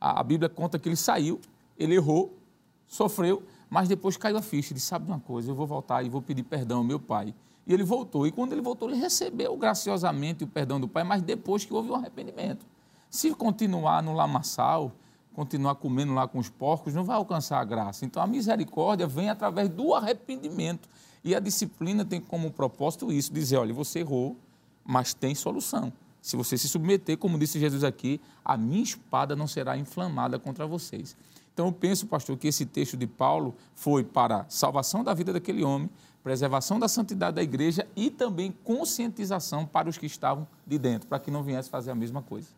A, 0.00 0.20
a 0.20 0.22
Bíblia 0.22 0.48
conta 0.48 0.78
que 0.78 0.88
ele 0.88 0.96
saiu, 0.96 1.40
ele 1.76 1.96
errou, 1.96 2.38
sofreu, 2.86 3.42
mas 3.68 3.88
depois 3.88 4.16
caiu 4.16 4.36
a 4.36 4.42
ficha. 4.42 4.72
Ele 4.72 4.80
sabe 4.80 5.06
de 5.06 5.10
uma 5.10 5.20
coisa, 5.20 5.50
eu 5.50 5.54
vou 5.54 5.66
voltar 5.66 6.04
e 6.04 6.08
vou 6.08 6.22
pedir 6.22 6.44
perdão 6.44 6.78
ao 6.78 6.84
meu 6.84 7.00
pai. 7.00 7.34
E 7.66 7.74
ele 7.74 7.82
voltou. 7.82 8.26
E 8.26 8.30
quando 8.30 8.52
ele 8.52 8.62
voltou, 8.62 8.88
ele 8.88 8.98
recebeu 8.98 9.56
graciosamente 9.56 10.44
o 10.44 10.46
perdão 10.46 10.78
do 10.78 10.86
pai, 10.86 11.02
mas 11.02 11.22
depois 11.22 11.64
que 11.64 11.74
houve 11.74 11.90
um 11.90 11.96
arrependimento. 11.96 12.64
Se 13.10 13.34
continuar 13.34 14.02
no 14.02 14.12
lamaçal, 14.12 14.92
continuar 15.34 15.74
comendo 15.74 16.14
lá 16.14 16.28
com 16.28 16.38
os 16.38 16.48
porcos, 16.48 16.94
não 16.94 17.04
vai 17.04 17.16
alcançar 17.16 17.60
a 17.60 17.64
graça. 17.64 18.04
Então 18.04 18.22
a 18.22 18.26
misericórdia 18.26 19.06
vem 19.06 19.28
através 19.28 19.68
do 19.68 19.94
arrependimento. 19.94 20.88
E 21.26 21.34
a 21.34 21.40
disciplina 21.40 22.04
tem 22.04 22.20
como 22.20 22.52
propósito 22.52 23.12
isso: 23.12 23.32
dizer, 23.32 23.56
olha, 23.56 23.74
você 23.74 23.98
errou, 23.98 24.36
mas 24.84 25.12
tem 25.12 25.34
solução. 25.34 25.92
Se 26.22 26.36
você 26.36 26.56
se 26.56 26.68
submeter, 26.68 27.18
como 27.18 27.36
disse 27.36 27.58
Jesus 27.58 27.82
aqui, 27.82 28.20
a 28.44 28.56
minha 28.56 28.84
espada 28.84 29.34
não 29.34 29.48
será 29.48 29.76
inflamada 29.76 30.38
contra 30.38 30.68
vocês. 30.68 31.16
Então 31.52 31.66
eu 31.66 31.72
penso, 31.72 32.06
pastor, 32.06 32.36
que 32.36 32.46
esse 32.46 32.64
texto 32.64 32.96
de 32.96 33.08
Paulo 33.08 33.56
foi 33.74 34.04
para 34.04 34.46
salvação 34.48 35.02
da 35.02 35.12
vida 35.14 35.32
daquele 35.32 35.64
homem, 35.64 35.90
preservação 36.22 36.78
da 36.78 36.86
santidade 36.86 37.34
da 37.34 37.42
igreja 37.42 37.88
e 37.96 38.08
também 38.08 38.52
conscientização 38.62 39.66
para 39.66 39.88
os 39.88 39.98
que 39.98 40.06
estavam 40.06 40.46
de 40.64 40.78
dentro, 40.78 41.08
para 41.08 41.18
que 41.18 41.30
não 41.30 41.42
viesse 41.42 41.68
fazer 41.68 41.90
a 41.90 41.94
mesma 41.96 42.22
coisa. 42.22 42.48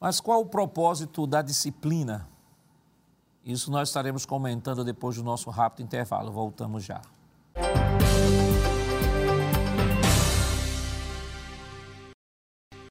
Mas 0.00 0.18
qual 0.18 0.40
o 0.40 0.46
propósito 0.46 1.28
da 1.28 1.42
disciplina? 1.42 2.28
Isso 3.44 3.70
nós 3.70 3.88
estaremos 3.88 4.26
comentando 4.26 4.84
depois 4.84 5.14
do 5.14 5.22
nosso 5.22 5.48
rápido 5.48 5.84
intervalo. 5.84 6.32
Voltamos 6.32 6.82
já. 6.82 7.00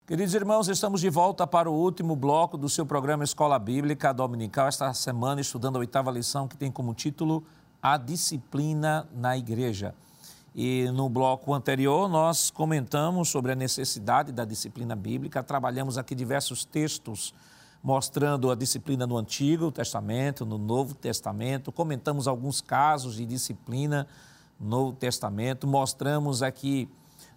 Queridos 0.10 0.34
irmãos, 0.34 0.68
estamos 0.68 1.02
de 1.02 1.10
volta 1.10 1.46
para 1.46 1.70
o 1.70 1.74
último 1.74 2.16
bloco 2.16 2.58
do 2.58 2.68
seu 2.68 2.84
programa 2.84 3.24
Escola 3.24 3.60
Bíblica 3.60 4.12
Dominical. 4.12 4.68
Esta 4.68 4.92
semana, 4.94 5.40
estudando 5.40 5.76
a 5.76 5.80
oitava 5.80 6.10
lição, 6.10 6.48
que 6.48 6.58
tem 6.58 6.72
como 6.72 6.96
título 6.96 7.44
A 7.80 7.96
Disciplina 7.96 9.08
na 9.14 9.38
Igreja. 9.38 9.94
E 10.56 10.90
no 10.94 11.08
bloco 11.10 11.54
anterior, 11.54 12.10
nós 12.10 12.50
comentamos 12.50 13.30
sobre 13.30 13.52
a 13.52 13.56
necessidade 13.56 14.32
da 14.32 14.46
disciplina 14.46 14.96
bíblica, 14.96 15.44
trabalhamos 15.44 15.96
aqui 15.96 16.16
diversos 16.16 16.66
textos 16.66 17.32
mostrando 17.84 18.52
a 18.52 18.56
disciplina 18.56 19.08
no 19.08 19.16
Antigo 19.16 19.72
Testamento, 19.72 20.46
no 20.46 20.58
Novo 20.58 20.96
Testamento, 20.96 21.72
comentamos 21.72 22.28
alguns 22.28 22.62
casos 22.62 23.16
de 23.16 23.26
disciplina 23.26 24.08
Novo 24.60 24.94
Testamento, 24.94 25.66
mostramos 25.66 26.44
aqui 26.44 26.90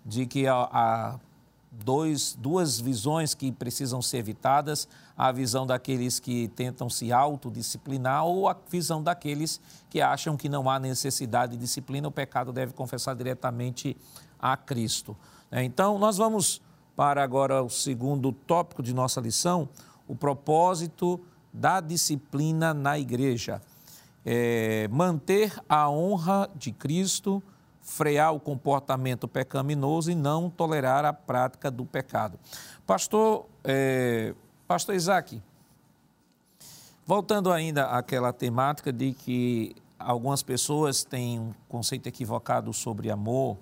de 0.05 0.27
que 0.27 0.47
a 0.47 1.19
dois, 1.73 2.37
duas 2.39 2.79
visões 2.79 3.35
que 3.35 3.51
precisam 3.51 4.03
ser 4.03 4.19
evitadas: 4.19 4.87
a 5.17 5.33
visão 5.33 5.67
daqueles 5.67 6.21
que 6.21 6.49
tentam 6.49 6.91
se 6.91 7.13
autodisciplinar 7.13 8.27
ou 8.27 8.49
a 8.49 8.57
visão 8.69 9.03
daqueles 9.03 9.61
que 9.89 10.01
acham 10.01 10.37
que 10.37 10.49
não 10.49 10.69
há 10.69 10.79
necessidade 10.79 11.53
de 11.53 11.59
disciplina, 11.59 12.09
o 12.09 12.13
pecado 12.13 12.53
deve 12.53 12.73
confessar 12.75 13.15
diretamente 13.15 13.97
a 14.39 14.57
Cristo. 14.57 15.17
É, 15.51 15.63
então, 15.63 15.99
nós 15.99 16.19
vamos 16.19 16.61
para 16.95 17.23
agora 17.23 17.63
o 17.63 17.71
segundo 17.71 18.33
tópico 18.33 18.83
de 18.83 18.93
nossa 18.93 19.21
lição: 19.21 19.69
o 20.07 20.15
propósito 20.15 21.19
da 21.53 21.81
disciplina 21.81 22.75
na 22.75 22.99
igreja. 22.99 23.61
É, 24.25 24.89
manter 24.89 25.53
a 25.69 25.91
honra 25.91 26.49
de 26.55 26.71
Cristo 26.71 27.43
frear 27.83 28.33
o 28.33 28.41
comportamento 28.41 29.27
pecaminoso 29.27 30.11
e 30.11 30.15
não 30.15 30.49
tolerar 30.49 31.05
a 31.05 31.13
prática 31.13 31.71
do 31.71 31.85
pecado. 31.85 32.39
Pastor, 32.87 33.47
é, 33.65 34.35
Pastor 34.67 34.95
Isaac, 34.95 35.43
voltando 37.05 37.53
ainda 37.53 37.87
àquela 37.87 38.33
temática 38.33 38.93
de 38.93 39.13
que 39.13 39.75
algumas 39.99 40.43
pessoas 40.43 41.05
têm 41.05 41.39
um 41.39 41.53
conceito 41.69 42.07
equivocado 42.07 42.73
sobre 42.73 43.11
amor 43.11 43.59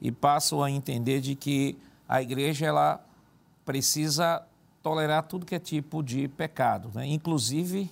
e 0.00 0.10
passam 0.10 0.62
a 0.62 0.70
entender 0.70 1.20
de 1.20 1.34
que 1.34 1.78
a 2.08 2.20
igreja 2.20 2.66
ela 2.66 3.00
precisa 3.64 4.42
tolerar 4.82 5.22
tudo 5.24 5.46
que 5.46 5.54
é 5.54 5.60
tipo 5.60 6.02
de 6.02 6.26
pecado, 6.26 6.90
né? 6.92 7.06
inclusive 7.06 7.88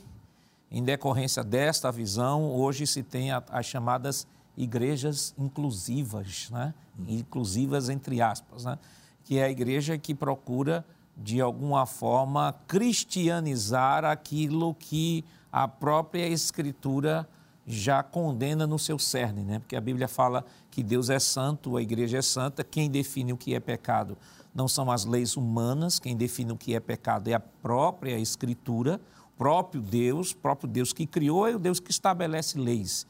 em 0.71 0.83
decorrência 0.85 1.43
desta 1.43 1.91
visão, 1.91 2.51
hoje 2.51 2.87
se 2.87 3.03
tem 3.03 3.31
as 3.33 3.67
chamadas 3.67 4.27
igrejas 4.57 5.35
inclusivas, 5.39 6.49
né? 6.51 6.73
inclusivas 7.09 7.89
entre 7.89 8.21
aspas, 8.21 8.65
né? 8.65 8.79
que 9.25 9.39
é 9.39 9.45
a 9.45 9.51
igreja 9.51 9.99
que 9.99 10.15
procura, 10.15 10.85
de 11.17 11.41
alguma 11.41 11.87
forma, 11.87 12.55
cristianizar 12.69 14.05
aquilo 14.05 14.75
que 14.75 15.25
a 15.53 15.67
própria 15.67 16.29
Escritura 16.29 17.29
já 17.67 18.03
condena 18.03 18.67
no 18.67 18.79
seu 18.79 18.99
cerne, 18.99 19.43
né? 19.43 19.59
porque 19.59 19.77
a 19.77 19.81
Bíblia 19.81 20.09
fala 20.09 20.45
que 20.71 20.83
Deus 20.83 21.11
é 21.11 21.19
santo, 21.19 21.77
a 21.77 21.83
igreja 21.83 22.19
é 22.19 22.23
santa, 22.23 22.63
quem 22.63 22.91
define 22.91 23.33
o 23.33 23.37
que 23.37 23.55
é 23.55 23.61
pecado 23.61 24.17
não 24.55 24.67
são 24.67 24.91
as 24.91 25.05
leis 25.05 25.37
humanas, 25.37 25.99
quem 25.99 26.17
define 26.17 26.53
o 26.53 26.57
que 26.57 26.75
é 26.75 26.81
pecado 26.81 27.29
é 27.29 27.35
a 27.35 27.41
própria 27.41 28.19
Escritura, 28.19 29.01
próprio 29.41 29.81
Deus, 29.81 30.35
próprio 30.35 30.69
Deus 30.69 30.93
que 30.93 31.07
criou 31.07 31.49
é 31.49 31.57
o 31.57 31.59
Deus 31.59 31.81
que 31.81 31.91
estabelece 31.91 32.59
leis. 32.59 33.07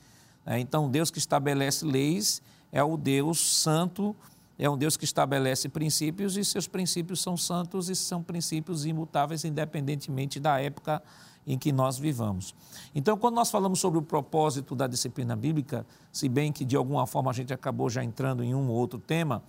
É, 0.47 0.61
então, 0.61 0.89
Deus 0.89 1.11
que 1.11 1.19
estabelece 1.19 1.85
leis 1.85 2.41
é 2.71 2.81
o 2.85 2.97
Deus 2.97 3.41
santo, 3.41 4.15
é 4.57 4.71
um 4.71 4.79
Deus 4.79 4.97
que 4.97 5.05
estabelece 5.05 5.69
princípios 5.69 6.37
e 6.37 6.45
seus 6.45 6.69
princípios 6.69 7.21
são 7.21 7.37
santos 7.37 7.89
e 7.89 7.97
são 7.97 8.23
princípios 8.23 8.87
imutáveis, 8.87 9.45
independentemente 9.45 10.39
da 10.39 10.61
época 10.61 11.03
em 11.45 11.59
que 11.59 11.73
nós 11.73 11.99
vivamos. 11.99 12.55
Então, 12.95 13.19
quando 13.19 13.35
nós 13.35 13.51
falamos 13.51 13.81
sobre 13.81 13.99
o 13.99 14.03
propósito 14.03 14.77
da 14.77 14.87
disciplina 14.87 15.35
bíblica, 15.35 15.85
se 16.13 16.29
bem 16.29 16.53
que 16.53 16.65
de 16.65 16.77
alguma 16.77 17.09
forma 17.09 17.33
a 17.33 17.35
gente 17.35 17.53
acabou 17.53 17.91
já 17.91 18.05
entrando 18.05 18.45
em 18.45 18.55
um 18.55 18.69
ou 18.69 18.77
outro 18.77 19.01
tema, 19.01 19.43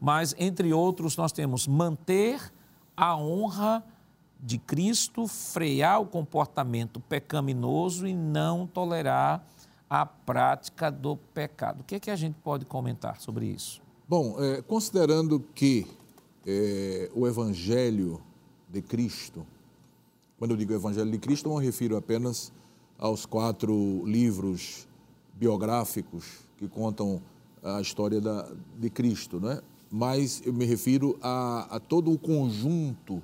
mas 0.00 0.34
entre 0.36 0.72
outros 0.72 1.16
nós 1.16 1.30
temos 1.30 1.68
manter 1.68 2.40
a 2.96 3.16
honra 3.16 3.84
de 4.40 4.58
Cristo, 4.58 5.26
frear 5.26 6.00
o 6.00 6.06
comportamento 6.06 7.00
pecaminoso 7.00 8.06
e 8.06 8.14
não 8.14 8.66
tolerar 8.66 9.44
a 9.88 10.04
prática 10.04 10.90
do 10.90 11.16
pecado. 11.16 11.80
O 11.80 11.84
que, 11.84 11.94
é 11.94 12.00
que 12.00 12.10
a 12.10 12.16
gente 12.16 12.36
pode 12.42 12.64
comentar 12.64 13.20
sobre 13.20 13.46
isso? 13.46 13.80
Bom, 14.08 14.36
é, 14.38 14.60
considerando 14.62 15.40
que 15.54 15.86
é, 16.46 17.10
o 17.14 17.26
Evangelho 17.26 18.20
de 18.68 18.82
Cristo, 18.82 19.46
quando 20.38 20.50
eu 20.50 20.56
digo 20.56 20.72
Evangelho 20.72 21.10
de 21.10 21.18
Cristo, 21.18 21.48
não 21.48 21.58
me 21.58 21.64
refiro 21.64 21.96
apenas 21.96 22.52
aos 22.98 23.24
quatro 23.24 24.04
livros 24.04 24.86
biográficos 25.34 26.46
que 26.56 26.68
contam 26.68 27.22
a 27.62 27.80
história 27.80 28.20
da, 28.20 28.48
de 28.78 28.90
Cristo, 28.90 29.40
não 29.40 29.50
é? 29.50 29.62
mas 29.90 30.42
eu 30.44 30.52
me 30.52 30.64
refiro 30.64 31.16
a, 31.22 31.76
a 31.76 31.80
todo 31.80 32.12
o 32.12 32.18
conjunto 32.18 33.22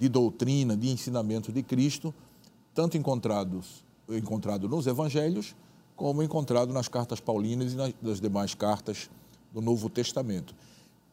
de 0.00 0.08
doutrina, 0.08 0.76
de 0.76 0.88
ensinamento 0.88 1.52
de 1.52 1.62
Cristo, 1.62 2.12
tanto 2.74 2.96
encontrados 2.96 3.84
encontrado 4.16 4.68
nos 4.68 4.86
Evangelhos, 4.86 5.54
como 5.94 6.22
encontrado 6.22 6.72
nas 6.72 6.88
cartas 6.88 7.20
paulinas 7.20 7.72
e 7.72 7.94
nas 8.02 8.20
demais 8.20 8.54
cartas 8.54 9.10
do 9.52 9.60
Novo 9.60 9.88
Testamento. 9.88 10.54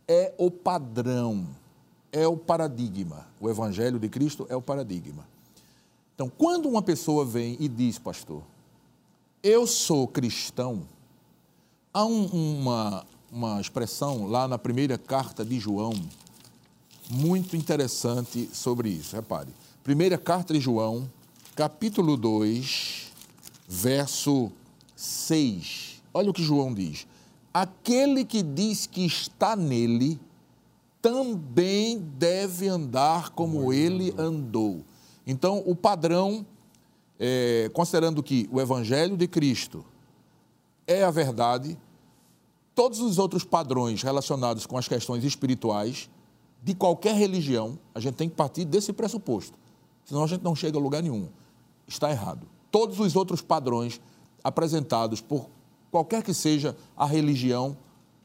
É 0.08 0.34
o 0.38 0.50
padrão, 0.50 1.46
é 2.12 2.26
o 2.28 2.38
paradigma. 2.38 3.28
O 3.40 3.50
Evangelho 3.50 4.00
de 4.00 4.08
Cristo 4.08 4.48
é 4.50 4.56
o 4.56 4.62
paradigma. 4.62 5.28
Então, 6.16 6.30
quando 6.30 6.68
uma 6.68 6.82
pessoa 6.82 7.26
vem 7.26 7.58
e 7.60 7.68
diz, 7.68 8.00
pastor, 8.00 8.42
eu 9.44 9.68
sou 9.68 10.08
cristão, 10.08 10.84
há 11.94 12.06
um, 12.06 12.26
uma, 12.26 13.06
uma 13.32 13.62
expressão 13.62 14.26
lá 14.26 14.48
na 14.48 14.58
primeira 14.58 14.98
carta 14.98 15.46
de 15.46 15.60
João, 15.60 15.94
muito 17.10 17.56
interessante 17.56 18.50
sobre 18.54 18.90
isso. 18.90 19.16
Repare, 19.16 19.50
primeira 19.84 20.18
carta 20.18 20.54
de 20.54 20.60
João, 20.60 21.10
capítulo 21.56 22.18
2, 22.18 23.12
verso 23.68 24.52
6. 24.96 26.02
Olha 26.14 26.30
o 26.30 26.34
que 26.34 26.44
João 26.44 26.74
diz. 26.74 27.08
Aquele 27.54 28.24
que 28.26 28.44
diz 28.44 28.86
que 28.86 29.06
está 29.06 29.56
nele 29.56 30.20
também 31.02 32.00
deve 32.00 32.68
andar 32.68 33.30
como 33.30 33.72
ele 33.72 34.14
andou. 34.18 34.84
Então, 35.26 35.64
o 35.66 35.76
padrão, 35.76 36.46
é, 37.20 37.70
considerando 37.74 38.22
que 38.22 38.48
o 38.52 38.60
Evangelho 38.60 39.16
de 39.16 39.28
Cristo 39.28 39.86
é 40.86 41.04
a 41.04 41.12
verdade, 41.12 41.78
todos 42.76 43.00
os 43.00 43.18
outros 43.18 43.44
padrões 43.44 44.02
relacionados 44.04 44.66
com 44.66 44.78
as 44.78 44.88
questões 44.88 45.24
espirituais 45.24 46.10
de 46.64 46.74
qualquer 46.74 47.16
religião, 47.16 47.78
a 47.94 48.00
gente 48.00 48.16
tem 48.16 48.30
que 48.30 48.36
partir 48.36 48.66
desse 48.66 48.92
pressuposto. 48.92 49.58
Senão 50.06 50.24
a 50.24 50.28
gente 50.28 50.44
não 50.44 50.56
chega 50.56 50.78
a 50.78 50.82
lugar 50.82 51.02
nenhum. 51.02 51.30
Está 51.88 52.10
errado. 52.10 52.48
Todos 52.72 53.00
os 53.00 53.16
outros 53.16 53.42
padrões 53.42 54.02
apresentados 54.44 55.22
por 55.22 55.50
qualquer 55.92 56.24
que 56.24 56.34
seja 56.34 56.76
a 56.96 57.06
religião, 57.06 57.78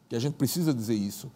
que 0.08 0.16
a 0.16 0.18
gente 0.18 0.34
precisa 0.34 0.74
dizer 0.74 0.94
isso, 0.94 1.30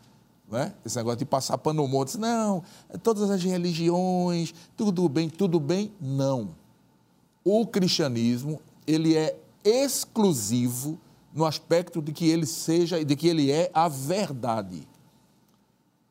né? 0.50 0.74
esse 0.84 0.96
negócio 0.96 1.18
de 1.18 1.24
passar 1.24 1.58
pano 1.58 1.82
no 1.82 1.88
monte, 1.88 2.16
não, 2.18 2.62
todas 3.02 3.30
as 3.30 3.42
religiões, 3.42 4.54
tudo 4.76 5.08
bem, 5.08 5.28
tudo 5.28 5.58
bem, 5.58 5.92
não. 6.00 6.54
O 7.44 7.66
cristianismo, 7.66 8.60
ele 8.86 9.16
é 9.16 9.36
exclusivo 9.64 10.98
no 11.34 11.44
aspecto 11.44 12.00
de 12.00 12.12
que 12.12 12.28
ele 12.28 12.46
seja, 12.46 13.04
de 13.04 13.16
que 13.16 13.28
ele 13.28 13.50
é 13.50 13.70
a 13.74 13.88
verdade. 13.88 14.86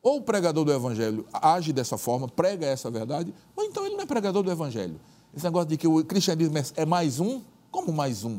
Ou 0.06 0.18
o 0.18 0.22
pregador 0.22 0.64
do 0.64 0.72
evangelho 0.72 1.26
age 1.32 1.72
dessa 1.72 1.98
forma, 1.98 2.28
prega 2.28 2.64
essa 2.64 2.88
verdade, 2.88 3.34
ou 3.56 3.64
então 3.64 3.84
ele 3.84 3.96
não 3.96 4.02
é 4.02 4.06
pregador 4.06 4.40
do 4.40 4.52
evangelho. 4.52 5.00
Esse 5.34 5.44
negócio 5.44 5.68
de 5.68 5.76
que 5.76 5.88
o 5.88 6.04
cristianismo 6.04 6.56
é 6.76 6.86
mais 6.86 7.18
um, 7.18 7.42
como 7.72 7.92
mais 7.92 8.22
um? 8.22 8.38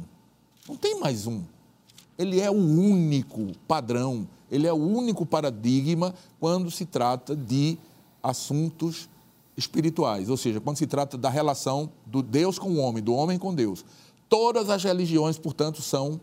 Não 0.65 0.77
tem 0.77 0.97
mais 0.97 1.27
um. 1.27 1.43
Ele 2.17 2.39
é 2.39 2.49
o 2.49 2.53
único 2.53 3.51
padrão, 3.67 4.25
ele 4.49 4.65
é 4.65 4.71
o 4.71 4.77
único 4.77 5.25
paradigma 5.25 6.15
quando 6.39 6.71
se 6.71 6.85
trata 6.85 7.35
de 7.35 7.77
assuntos 8.23 9.09
espirituais, 9.57 10.29
ou 10.29 10.37
seja, 10.37 10.61
quando 10.61 10.77
se 10.77 10.87
trata 10.87 11.17
da 11.17 11.29
relação 11.29 11.91
do 12.05 12.21
Deus 12.23 12.57
com 12.57 12.69
o 12.69 12.77
homem, 12.77 13.03
do 13.03 13.13
homem 13.13 13.37
com 13.37 13.53
Deus. 13.53 13.83
Todas 14.29 14.69
as 14.69 14.85
religiões, 14.85 15.37
portanto, 15.37 15.81
são 15.81 16.17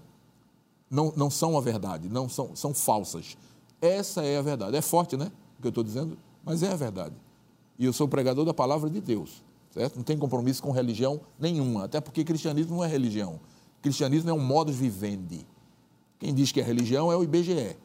não, 0.91 1.13
não 1.15 1.29
são 1.29 1.59
a 1.59 1.61
verdade, 1.61 2.09
não 2.09 2.31
são, 2.31 2.57
são 2.57 2.73
falsas. 2.73 3.37
Essa 3.85 4.25
é 4.25 4.39
a 4.39 4.43
verdade. 4.43 4.77
É 4.77 4.81
forte, 4.81 5.17
né? 5.17 5.31
O 5.59 5.63
que 5.63 5.67
eu 5.67 5.71
estou 5.71 5.85
dizendo, 5.85 6.17
mas 6.43 6.63
é 6.63 6.73
a 6.73 6.77
verdade. 6.77 7.15
E 7.79 7.85
eu 7.85 7.93
sou 7.93 8.09
pregador 8.09 8.45
da 8.45 8.55
palavra 8.55 8.89
de 8.89 9.01
Deus, 9.01 9.45
certo? 9.71 9.97
Não 9.97 10.03
tem 10.03 10.17
compromisso 10.17 10.63
com 10.63 10.71
religião 10.71 11.21
nenhuma, 11.39 11.85
até 11.85 12.01
porque 12.01 12.25
cristianismo 12.25 12.77
não 12.77 12.85
é 12.85 12.89
religião. 12.89 13.39
Cristianismo 13.83 14.31
é 14.31 14.33
um 14.33 14.41
modo 14.41 14.73
vivendi. 14.73 15.47
Quem 16.19 16.33
diz 16.33 16.51
que 16.51 16.61
é 16.61 16.63
religião 16.63 17.13
é 17.13 17.17
o 17.17 17.23
IBGE, 17.23 17.77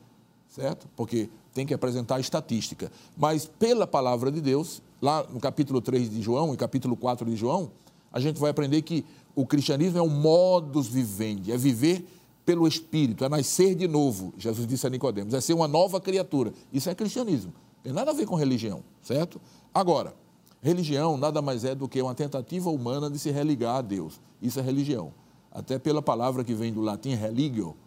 certo? 0.47 0.87
Porque 0.95 1.29
tem 1.53 1.65
que 1.65 1.73
apresentar 1.73 2.19
estatística. 2.19 2.89
Mas 3.17 3.45
pela 3.45 3.85
palavra 3.85 4.31
de 4.31 4.39
Deus, 4.39 4.81
lá 5.01 5.23
no 5.23 5.39
capítulo 5.41 5.81
3 5.81 6.09
de 6.09 6.21
João 6.21 6.53
e 6.53 6.57
capítulo 6.57 6.95
4 6.95 7.29
de 7.29 7.35
João, 7.35 7.71
a 8.11 8.19
gente 8.21 8.39
vai 8.39 8.51
aprender 8.51 8.81
que 8.83 9.03
o 9.35 9.45
cristianismo 9.45 9.97
é 9.97 10.01
um 10.01 10.09
modus 10.09 10.87
vivendi, 10.87 11.51
é 11.51 11.57
viver 11.57 12.05
pelo 12.49 12.67
Espírito, 12.67 13.23
é 13.23 13.29
nascer 13.29 13.75
de 13.75 13.87
novo. 13.87 14.33
Jesus 14.35 14.65
disse 14.65 14.87
a 14.87 14.89
Nicodemos, 14.89 15.35
é 15.35 15.39
ser 15.39 15.53
uma 15.53 15.67
nova 15.67 16.01
criatura. 16.01 16.51
Isso 16.73 16.89
é 16.89 16.95
cristianismo. 16.95 17.53
Tem 17.83 17.93
nada 17.93 18.09
a 18.09 18.13
ver 18.15 18.25
com 18.25 18.33
religião, 18.33 18.83
certo? 19.03 19.39
Agora, 19.71 20.15
religião 20.59 21.15
nada 21.15 21.43
mais 21.43 21.63
é 21.63 21.75
do 21.75 21.87
que 21.87 22.01
uma 22.01 22.15
tentativa 22.15 22.71
humana 22.71 23.07
de 23.07 23.19
se 23.19 23.29
religar 23.29 23.75
a 23.75 23.81
Deus. 23.83 24.19
Isso 24.41 24.59
é 24.59 24.63
religião. 24.63 25.13
Até 25.51 25.77
pela 25.77 26.01
palavra 26.01 26.43
que 26.43 26.55
vem 26.55 26.73
do 26.73 26.81
latim 26.81 27.13
religio, 27.13 27.77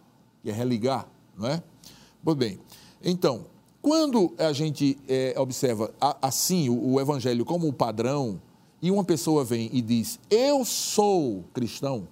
que 0.41 0.49
é 0.49 0.53
religar, 0.53 1.09
não 1.37 1.49
é? 1.49 1.61
Pois 2.23 2.37
bem, 2.37 2.57
então, 3.03 3.47
quando 3.81 4.33
a 4.37 4.53
gente 4.53 4.97
é, 5.09 5.35
observa 5.37 5.93
assim 6.21 6.69
o, 6.69 6.93
o 6.93 7.01
evangelho 7.01 7.43
como 7.43 7.67
o 7.67 7.73
padrão, 7.73 8.39
e 8.81 8.89
uma 8.89 9.03
pessoa 9.03 9.43
vem 9.43 9.69
e 9.73 9.81
diz, 9.81 10.21
eu 10.29 10.63
sou 10.63 11.43
cristão, 11.53 12.07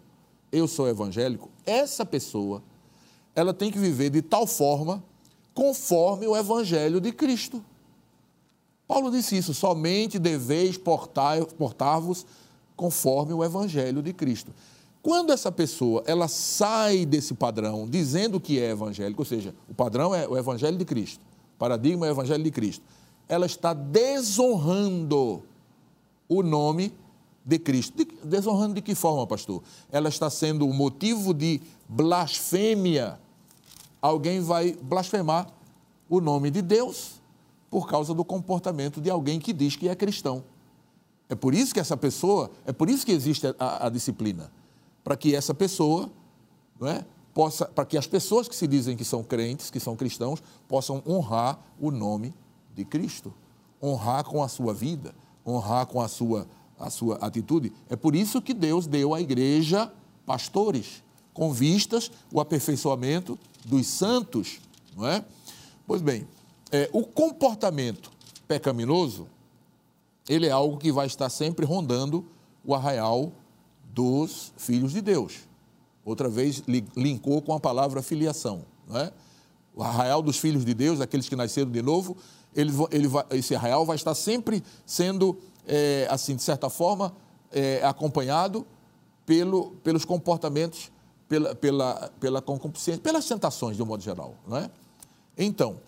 eu 0.52 0.68
sou 0.68 0.88
evangélico, 0.88 1.50
essa 1.66 2.06
pessoa, 2.06 2.62
ela 3.36 3.54
tem 3.54 3.72
que 3.72 3.80
viver 3.80 4.10
de 4.10 4.22
tal 4.22 4.46
forma 4.46 5.04
conforme 5.54 6.28
o 6.28 6.36
evangelho 6.36 7.00
de 7.00 7.12
Cristo. 7.12 7.64
Paulo 8.88 9.10
disse 9.10 9.38
isso, 9.38 9.54
somente 9.54 10.20
deveis 10.20 10.78
portar-vos 10.78 12.26
conforme 12.76 13.34
o 13.34 13.44
evangelho 13.44 14.02
de 14.02 14.12
Cristo. 14.12 14.52
Quando 15.02 15.32
essa 15.32 15.52
pessoa 15.52 16.04
ela 16.06 16.28
sai 16.28 17.06
desse 17.06 17.34
padrão 17.34 17.88
dizendo 17.90 18.40
que 18.40 18.60
é 18.60 18.72
evangélico, 18.72 19.22
ou 19.22 19.26
seja, 19.26 19.56
o 19.70 19.74
padrão 19.74 20.14
é 20.14 20.28
o 20.28 20.38
evangelho 20.38 20.78
de 20.78 20.86
Cristo, 20.86 21.22
o 21.56 21.58
paradigma 21.58 22.06
é 22.06 22.10
o 22.10 22.14
evangelho 22.14 22.44
de 22.44 22.52
Cristo, 22.52 22.84
ela 23.28 23.46
está 23.46 23.74
desonrando 23.74 25.42
o 26.28 26.44
nome 26.44 26.94
de 27.46 27.60
Cristo. 27.60 27.98
De, 27.98 28.06
desonrando 28.24 28.76
de 28.76 28.82
que 28.82 28.96
forma, 28.96 29.26
pastor? 29.26 29.62
Ela 29.92 30.10
está 30.10 30.30
sendo 30.30 30.68
o 30.68 30.74
motivo 30.74 31.34
de 31.34 31.62
blasfêmia. 31.88 33.20
Alguém 34.02 34.42
vai 34.42 34.74
blasfemar 34.82 35.48
o 36.10 36.20
nome 36.20 36.52
de 36.52 36.62
Deus 36.62 37.22
por 37.70 37.88
causa 37.88 38.14
do 38.14 38.26
comportamento 38.26 39.00
de 39.00 39.10
alguém 39.10 39.40
que 39.40 39.54
diz 39.54 39.76
que 39.76 39.88
é 39.88 39.96
cristão. 39.96 40.44
É 41.30 41.36
por 41.36 41.54
isso 41.54 41.74
que 41.74 41.80
essa 41.80 41.96
pessoa, 41.96 42.52
é 42.66 42.74
por 42.74 42.90
isso 42.90 43.06
que 43.06 43.14
existe 43.14 43.48
a, 43.58 43.88
a 43.88 43.90
disciplina, 43.90 44.52
para 45.02 45.16
que 45.16 45.34
essa 45.34 45.54
pessoa, 45.54 46.10
não 46.78 46.90
é, 46.90 47.06
possa, 47.34 47.66
para 47.66 47.86
que 47.86 47.98
as 47.98 48.06
pessoas 48.06 48.50
que 48.50 48.56
se 48.56 48.68
dizem 48.68 48.98
que 48.98 49.06
são 49.06 49.24
crentes, 49.24 49.72
que 49.72 49.80
são 49.80 49.96
cristãos, 49.96 50.44
possam 50.68 51.02
honrar 51.08 51.58
o 51.80 51.90
nome 51.90 52.34
de 52.76 52.84
Cristo, 52.84 53.34
honrar 53.82 54.26
com 54.26 54.44
a 54.44 54.50
sua 54.50 54.74
vida, 54.74 55.16
honrar 55.48 55.86
com 55.86 56.02
a 56.02 56.10
sua 56.10 56.46
a 56.82 56.90
sua 56.90 57.16
atitude. 57.18 57.72
É 57.90 57.96
por 57.96 58.16
isso 58.16 58.42
que 58.42 58.54
Deus 58.54 58.88
deu 58.88 59.14
à 59.14 59.22
igreja 59.22 59.92
pastores, 60.26 61.04
com 61.34 61.54
vistas 61.54 62.12
o 62.32 62.40
aperfeiçoamento 62.40 63.38
dos 63.66 63.88
santos, 63.88 64.60
não 64.96 65.08
é? 65.08 65.24
Pois 65.86 66.02
bem, 66.02 66.28
é, 66.72 66.90
o 66.92 67.04
comportamento 67.04 68.12
pecaminoso, 68.48 69.28
ele 70.28 70.48
é 70.48 70.52
algo 70.52 70.78
que 70.78 70.92
vai 70.92 71.08
estar 71.08 71.30
sempre 71.30 71.66
rondando 71.66 72.26
o 72.64 72.76
arraial 72.76 73.32
dos 73.94 74.54
filhos 74.58 74.92
de 74.92 75.02
Deus. 75.02 75.40
Outra 76.04 76.30
vez 76.30 76.64
linkou 76.96 77.42
com 77.42 77.54
a 77.54 77.60
palavra 77.60 78.02
filiação, 78.02 78.66
não 78.88 79.00
é? 79.00 79.12
O 79.74 79.84
arraial 79.84 80.22
dos 80.22 80.38
filhos 80.38 80.66
de 80.66 80.74
Deus, 80.74 81.00
aqueles 81.00 81.30
que 81.30 81.36
nasceram 81.36 81.72
de 81.72 81.82
novo, 81.82 82.18
ele, 82.56 82.72
ele 82.92 83.08
esse 83.32 83.56
arraial 83.56 83.86
vai 83.86 83.96
estar 83.96 84.14
sempre 84.14 84.64
sendo 84.86 85.38
é, 85.68 86.08
assim, 86.10 86.36
de 86.36 86.42
certa 86.42 86.70
forma, 86.70 87.14
é, 87.52 87.84
acompanhado 87.86 88.66
pelo, 89.26 89.72
pelos 89.84 90.06
comportamentos, 90.06 90.92
pela, 91.28 91.56
pela, 91.56 92.12
pela 92.20 92.42
concupiscência, 92.42 93.02
pelas 93.02 93.26
tentações, 93.26 93.78
de 93.78 93.84
um 93.84 93.86
modo 93.86 94.04
geral. 94.04 94.36
Não 94.48 94.58
é? 94.58 94.70
Então, 95.38 95.80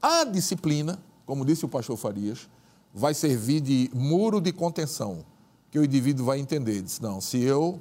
a 0.00 0.24
disciplina, 0.24 0.98
como 1.26 1.44
disse 1.44 1.64
o 1.64 1.68
pastor 1.68 1.96
Farias, 1.96 2.48
vai 2.92 3.14
servir 3.14 3.60
de 3.60 3.90
muro 3.94 4.40
de 4.40 4.52
contenção, 4.52 5.24
que 5.70 5.78
o 5.78 5.84
indivíduo 5.84 6.26
vai 6.26 6.40
entender. 6.40 6.82
Diz, 6.82 6.98
não, 6.98 7.20
se 7.20 7.40
eu, 7.40 7.80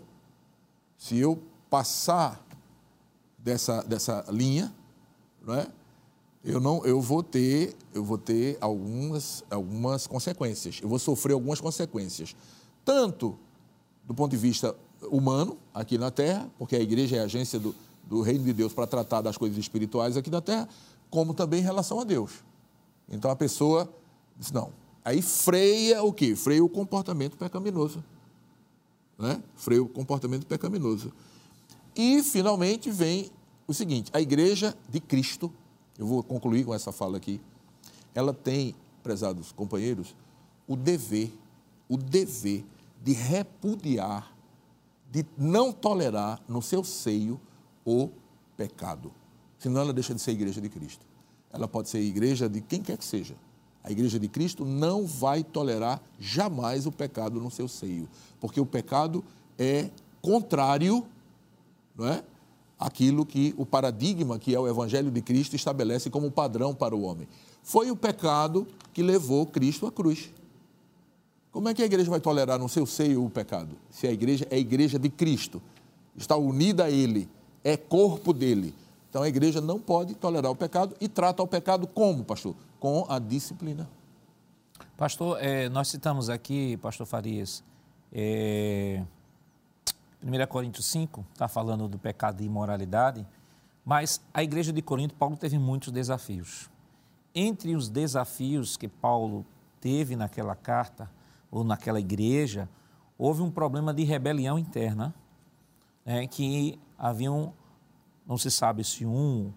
se 0.97 1.17
eu 1.17 1.41
passar 1.69 2.45
dessa, 3.37 3.81
dessa 3.83 4.25
linha, 4.29 4.73
não 5.41 5.55
é? 5.55 5.67
Eu 6.43 6.59
não 6.59 6.85
eu 6.85 7.01
vou 7.01 7.21
ter 7.21 7.75
eu 7.93 8.03
vou 8.03 8.17
ter 8.17 8.57
algumas 8.61 9.43
algumas 9.49 10.07
consequências. 10.07 10.79
Eu 10.81 10.89
vou 10.89 10.99
sofrer 10.99 11.33
algumas 11.33 11.59
consequências. 11.59 12.35
Tanto 12.83 13.37
do 14.05 14.13
ponto 14.13 14.31
de 14.31 14.37
vista 14.37 14.75
humano 15.11 15.57
aqui 15.73 15.97
na 15.97 16.11
Terra 16.11 16.49
porque 16.57 16.75
a 16.75 16.79
igreja 16.79 17.17
é 17.17 17.19
a 17.19 17.23
agência 17.23 17.59
do, 17.59 17.75
do 18.03 18.21
reino 18.21 18.43
de 18.43 18.53
Deus 18.53 18.73
para 18.73 18.87
tratar 18.87 19.21
das 19.21 19.37
coisas 19.37 19.57
espirituais 19.57 20.17
aqui 20.17 20.29
na 20.29 20.41
Terra 20.41 20.67
como 21.09 21.33
também 21.33 21.59
em 21.59 21.63
relação 21.63 21.99
a 21.99 22.03
Deus. 22.03 22.43
Então 23.09 23.29
a 23.31 23.35
pessoa 23.35 23.91
diz 24.37 24.51
não. 24.51 24.71
Aí 25.03 25.21
freia 25.21 26.03
o 26.03 26.13
que 26.13 26.35
freia 26.35 26.63
o 26.63 26.69
comportamento 26.69 27.37
pecaminoso 27.37 28.03
né? 29.19 29.43
Freia 29.57 29.83
o 29.83 29.89
comportamento 29.89 30.47
pecaminoso. 30.47 31.11
E 31.95 32.23
finalmente 32.23 32.89
vem 32.89 33.29
o 33.67 33.73
seguinte. 33.73 34.09
A 34.13 34.21
igreja 34.21 34.75
de 34.87 35.01
Cristo 35.01 35.51
eu 35.99 36.05
vou 36.05 36.23
concluir 36.23 36.63
com 36.63 36.73
essa 36.73 36.93
fala 36.93 37.17
aqui. 37.17 37.41
Ela 38.15 38.33
tem, 38.33 38.73
prezados 39.03 39.51
companheiros, 39.51 40.15
o 40.65 40.77
dever, 40.77 41.31
o 41.89 41.97
dever 41.97 42.65
de 43.03 43.11
repudiar, 43.11 44.33
de 45.11 45.25
não 45.37 45.73
tolerar 45.73 46.41
no 46.47 46.61
seu 46.61 46.85
seio 46.85 47.39
o 47.85 48.09
pecado. 48.55 49.11
Senão 49.57 49.81
ela 49.81 49.91
deixa 49.91 50.15
de 50.15 50.21
ser 50.21 50.31
igreja 50.31 50.61
de 50.61 50.69
Cristo. 50.69 51.05
Ela 51.51 51.67
pode 51.67 51.89
ser 51.89 51.99
igreja 51.99 52.47
de 52.47 52.61
quem 52.61 52.81
quer 52.81 52.97
que 52.97 53.05
seja. 53.05 53.35
A 53.83 53.91
igreja 53.91 54.17
de 54.17 54.29
Cristo 54.29 54.63
não 54.63 55.05
vai 55.05 55.43
tolerar 55.43 56.01
jamais 56.17 56.85
o 56.85 56.91
pecado 56.91 57.41
no 57.41 57.51
seu 57.51 57.67
seio, 57.67 58.07
porque 58.39 58.59
o 58.61 58.65
pecado 58.65 59.23
é 59.57 59.89
contrário, 60.21 61.05
não 61.95 62.07
é? 62.07 62.23
Aquilo 62.79 63.25
que 63.25 63.53
o 63.57 63.65
paradigma 63.65 64.39
que 64.39 64.55
é 64.55 64.59
o 64.59 64.67
Evangelho 64.67 65.11
de 65.11 65.21
Cristo 65.21 65.55
estabelece 65.55 66.09
como 66.09 66.31
padrão 66.31 66.73
para 66.73 66.95
o 66.95 67.01
homem. 67.01 67.27
Foi 67.61 67.91
o 67.91 67.95
pecado 67.95 68.65
que 68.93 69.03
levou 69.03 69.45
Cristo 69.45 69.85
à 69.85 69.91
cruz. 69.91 70.31
Como 71.51 71.67
é 71.67 71.73
que 71.73 71.81
a 71.81 71.85
igreja 71.85 72.09
vai 72.09 72.21
tolerar 72.21 72.57
no 72.57 72.69
seu 72.69 72.85
seio 72.85 73.25
o 73.25 73.29
pecado? 73.29 73.75
Se 73.89 74.07
a 74.07 74.11
igreja 74.11 74.47
é 74.49 74.55
a 74.55 74.59
igreja 74.59 74.97
de 74.97 75.09
Cristo, 75.09 75.61
está 76.15 76.37
unida 76.37 76.85
a 76.85 76.89
Ele, 76.89 77.27
é 77.63 77.75
corpo 77.75 78.31
dele. 78.31 78.73
Então 79.09 79.23
a 79.23 79.27
igreja 79.27 79.59
não 79.59 79.79
pode 79.79 80.13
tolerar 80.13 80.51
o 80.51 80.55
pecado 80.55 80.95
e 81.01 81.07
trata 81.09 81.43
o 81.43 81.47
pecado 81.47 81.87
como, 81.87 82.23
pastor? 82.23 82.55
Com 82.79 83.05
a 83.09 83.19
disciplina. 83.19 83.89
Pastor, 84.95 85.37
é, 85.41 85.67
nós 85.69 85.87
citamos 85.87 86.29
aqui, 86.29 86.77
pastor 86.77 87.07
Farias, 87.07 87.63
é, 88.13 89.03
1 90.21 90.47
Coríntios 90.47 90.85
5 90.87 91.25
está 91.33 91.47
falando 91.47 91.87
do 91.87 91.97
pecado 91.97 92.41
e 92.41 92.45
imoralidade, 92.45 93.25
mas 93.85 94.21
a 94.33 94.43
igreja 94.43 94.73
de 94.73 94.81
Corinto, 94.81 95.15
Paulo 95.15 95.37
teve 95.37 95.57
muitos 95.57 95.91
desafios. 95.91 96.69
Entre 97.33 97.75
os 97.75 97.89
desafios 97.89 98.75
que 98.75 98.87
Paulo 98.87 99.45
teve 99.79 100.15
naquela 100.15 100.55
carta, 100.55 101.09
ou 101.49 101.63
naquela 101.63 101.99
igreja, 101.99 102.69
houve 103.17 103.41
um 103.41 103.49
problema 103.49 103.93
de 103.93 104.03
rebelião 104.03 104.59
interna, 104.59 105.13
né, 106.05 106.27
que 106.27 106.79
haviam, 106.97 107.53
não 108.27 108.37
se 108.37 108.51
sabe 108.51 108.83
se 108.83 109.05
um, 109.05 109.51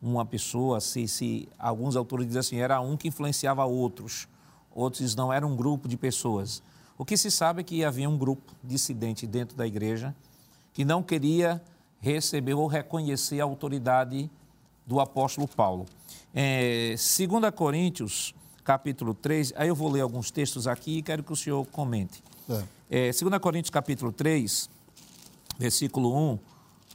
uma 0.00 0.24
pessoa, 0.24 0.80
se, 0.80 1.08
se 1.08 1.48
alguns 1.58 1.96
autores 1.96 2.26
dizem 2.26 2.40
assim, 2.40 2.56
era 2.56 2.80
um 2.80 2.96
que 2.96 3.08
influenciava 3.08 3.64
outros, 3.64 4.28
outros 4.70 5.14
não, 5.14 5.32
era 5.32 5.46
um 5.46 5.56
grupo 5.56 5.88
de 5.88 5.96
pessoas. 5.96 6.62
O 6.96 7.04
que 7.04 7.16
se 7.16 7.30
sabe 7.30 7.60
é 7.60 7.64
que 7.64 7.84
havia 7.84 8.08
um 8.08 8.16
grupo 8.16 8.52
dissidente 8.62 9.26
dentro 9.26 9.56
da 9.56 9.66
igreja 9.66 10.14
que 10.72 10.84
não 10.84 11.02
queria 11.02 11.62
receber 12.00 12.54
ou 12.54 12.66
reconhecer 12.66 13.40
a 13.40 13.44
autoridade 13.44 14.30
do 14.86 15.00
apóstolo 15.00 15.46
Paulo. 15.46 15.86
É, 16.34 16.94
2 16.96 17.54
Coríntios, 17.54 18.34
capítulo 18.64 19.14
3, 19.14 19.52
aí 19.56 19.68
eu 19.68 19.74
vou 19.74 19.90
ler 19.90 20.00
alguns 20.00 20.30
textos 20.30 20.66
aqui 20.66 20.98
e 20.98 21.02
quero 21.02 21.22
que 21.22 21.32
o 21.32 21.36
senhor 21.36 21.64
comente. 21.66 22.22
É. 22.48 23.08
É, 23.08 23.12
2 23.12 23.38
Coríntios, 23.40 23.70
capítulo 23.70 24.12
3, 24.12 24.68
versículo 25.58 26.32
1, 26.32 26.38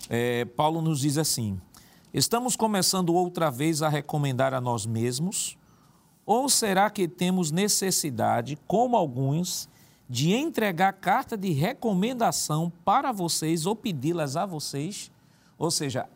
é, 0.09 0.45
Paulo 0.45 0.81
nos 0.81 0.99
diz 0.99 1.17
assim: 1.17 1.59
Estamos 2.13 2.55
começando 2.55 3.13
outra 3.13 3.49
vez 3.49 3.81
a 3.81 3.89
recomendar 3.89 4.53
a 4.53 4.61
nós 4.61 4.85
mesmos, 4.85 5.57
ou 6.25 6.49
será 6.49 6.89
que 6.89 7.07
temos 7.07 7.51
necessidade, 7.51 8.57
como 8.67 8.97
alguns, 8.97 9.69
de 10.09 10.34
entregar 10.34 10.93
carta 10.93 11.38
de 11.38 11.51
recomendação 11.51 12.71
para 12.85 13.11
vocês 13.11 13.65
ou 13.65 13.75
pedi-las 13.75 14.35
a 14.35 14.45
vocês. 14.45 15.11
Ou 15.57 15.71
seja, 15.71 16.07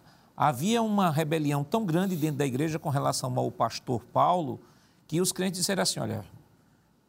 Havia 0.44 0.82
uma 0.82 1.12
rebelião 1.12 1.64
tão 1.64 1.86
grande 1.86 2.16
dentro 2.16 2.38
da 2.38 2.46
igreja 2.48 2.80
com 2.80 2.90
relação 2.90 3.38
ao 3.38 3.52
pastor 3.52 4.02
Paulo 4.12 4.60
que 5.08 5.22
os 5.22 5.32
crentes 5.32 5.60
disseram 5.60 5.84
assim: 5.84 6.00
olha, 6.00 6.26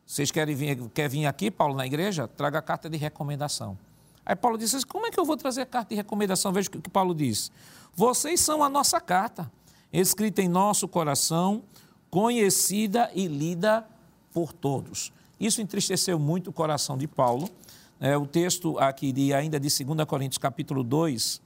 vocês 0.05 0.31
querem 0.31 0.55
vir, 0.55 0.77
quer 0.91 1.09
vir 1.09 1.25
aqui, 1.25 1.51
Paulo, 1.51 1.75
na 1.75 1.87
igreja? 1.87 2.29
Traga 2.29 2.59
a 2.59 2.63
carta 2.63 2.91
de 2.91 2.99
recomendação. 2.99 3.79
Aí 4.27 4.37
Paulo 4.37 4.59
disse 4.59 4.77
assim: 4.77 4.87
como 4.87 5.07
é 5.07 5.11
que 5.11 5.19
eu 5.19 5.25
vou 5.25 5.37
trazer 5.37 5.63
a 5.63 5.67
carta 5.67 5.89
de 5.89 5.95
recomendação? 5.95 6.53
Veja 6.53 6.69
o 6.69 6.73
que 6.73 6.91
Paulo 6.91 7.15
diz. 7.15 7.51
Vocês 7.95 8.39
são 8.39 8.63
a 8.63 8.69
nossa 8.69 9.01
carta, 9.01 9.51
escrita 9.91 10.43
em 10.43 10.49
nosso 10.49 10.87
coração, 10.87 11.63
conhecida 12.11 13.11
e 13.15 13.29
lida 13.29 13.87
por 14.31 14.53
todos. 14.53 15.11
Isso 15.43 15.61
entristeceu 15.61 16.21
muito 16.21 16.51
o 16.51 16.53
coração 16.53 16.97
de 16.97 17.09
Paulo. 17.09 17.51
É, 17.99 18.17
o 18.17 18.25
texto 18.25 18.79
aqui 18.79 19.11
de, 19.11 19.35
ainda 19.35 19.59
de 19.59 19.85
2 19.85 20.07
Coríntios 20.07 20.39
capítulo 20.39 20.85
2, 20.85 21.43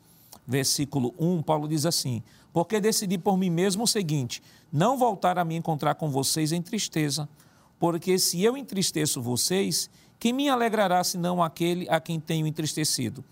versículo 0.46 1.14
1, 1.18 1.42
Paulo 1.42 1.66
diz 1.66 1.86
assim, 1.86 2.22
porque 2.52 2.78
decidi 2.78 3.16
por 3.16 3.38
mim 3.38 3.48
mesmo 3.48 3.84
o 3.84 3.86
seguinte, 3.86 4.42
não 4.70 4.98
voltar 4.98 5.38
a 5.38 5.44
me 5.46 5.56
encontrar 5.56 5.94
com 5.94 6.10
vocês 6.10 6.52
em 6.52 6.60
tristeza, 6.60 7.26
porque 7.78 8.18
se 8.18 8.42
eu 8.42 8.54
entristeço 8.54 9.22
vocês, 9.22 9.88
quem 10.18 10.34
me 10.34 10.46
alegrará 10.46 11.02
senão 11.02 11.42
aquele 11.42 11.88
a 11.88 11.98
quem 11.98 12.20
tenho 12.20 12.46
entristecido? 12.46 13.24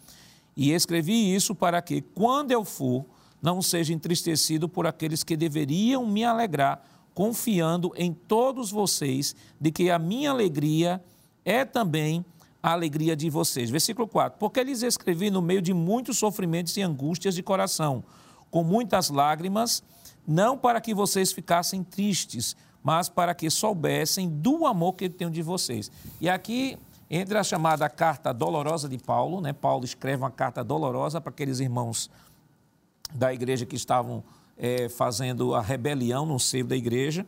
E 0.57 0.73
escrevi 0.73 1.35
isso 1.35 1.55
para 1.55 1.83
que, 1.83 2.01
quando 2.01 2.53
eu 2.53 2.65
for, 2.65 3.05
não 3.43 3.61
seja 3.61 3.93
entristecido 3.93 4.67
por 4.67 4.87
aqueles 4.87 5.23
que 5.23 5.37
deveriam 5.37 6.07
me 6.07 6.25
alegrar, 6.25 6.83
confiando 7.15 7.93
em 7.97 8.13
todos 8.13 8.71
vocês 8.71 9.35
de 9.61 9.71
que 9.71 9.91
a 9.91 9.99
minha 9.99 10.31
alegria 10.31 11.03
é 11.45 11.65
também 11.65 12.25
a 12.63 12.73
alegria 12.73 13.15
de 13.15 13.31
vocês. 13.31 13.71
Versículo 13.71 14.09
4: 14.09 14.39
Porque 14.39 14.63
lhes 14.63 14.83
escrevi 14.83 15.31
no 15.31 15.41
meio 15.41 15.63
de 15.63 15.73
muitos 15.73 16.19
sofrimentos 16.19 16.77
e 16.77 16.83
angústias 16.83 17.35
de 17.35 17.43
coração, 17.43 18.03
com 18.51 18.65
muitas 18.65 19.11
lágrimas, 19.11 19.83
não 20.27 20.57
para 20.59 20.81
que 20.81 20.95
vocês 20.95 21.33
ficassem 21.33 21.85
tristes, 21.85 22.57
mas 22.83 23.09
para 23.09 23.35
que 23.35 23.49
soubessem 23.49 24.29
do 24.29 24.67
amor 24.67 24.95
que 24.95 25.05
eu 25.05 25.11
tenho 25.11 25.31
de 25.31 25.43
vocês. 25.43 25.91
E 26.21 26.29
aqui 26.29 26.79
entra 27.09 27.41
a 27.41 27.45
chamada 27.45 27.89
carta 27.89 28.33
dolorosa 28.33 28.89
de 28.89 28.99
Paulo, 28.99 29.41
né? 29.41 29.53
Paulo 29.53 29.85
escreve 29.85 30.23
uma 30.23 30.31
carta 30.31 30.65
dolorosa 30.65 31.21
para 31.21 31.31
aqueles 31.31 31.61
irmãos 31.61 32.11
da 33.15 33.33
igreja 33.33 33.65
que 33.65 33.77
estavam 33.77 34.25
é, 34.57 34.89
fazendo 34.89 35.55
a 35.55 35.61
rebelião 35.61 36.25
no 36.27 36.39
seio 36.39 36.65
da 36.65 36.77
igreja. 36.77 37.27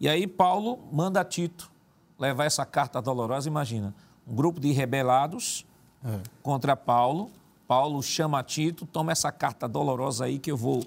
E 0.00 0.08
aí 0.08 0.26
Paulo 0.26 0.78
manda 0.92 1.24
Tito 1.24 1.70
levar 2.18 2.44
essa 2.44 2.64
carta 2.64 3.00
dolorosa, 3.00 3.48
imagina, 3.48 3.94
um 4.26 4.34
grupo 4.34 4.60
de 4.60 4.72
rebelados 4.72 5.66
é. 6.04 6.20
contra 6.42 6.76
Paulo. 6.76 7.30
Paulo 7.66 8.02
chama 8.02 8.42
Tito, 8.42 8.86
toma 8.86 9.12
essa 9.12 9.32
carta 9.32 9.68
dolorosa 9.68 10.24
aí 10.24 10.38
que 10.38 10.50
eu 10.50 10.56
vou 10.56 10.82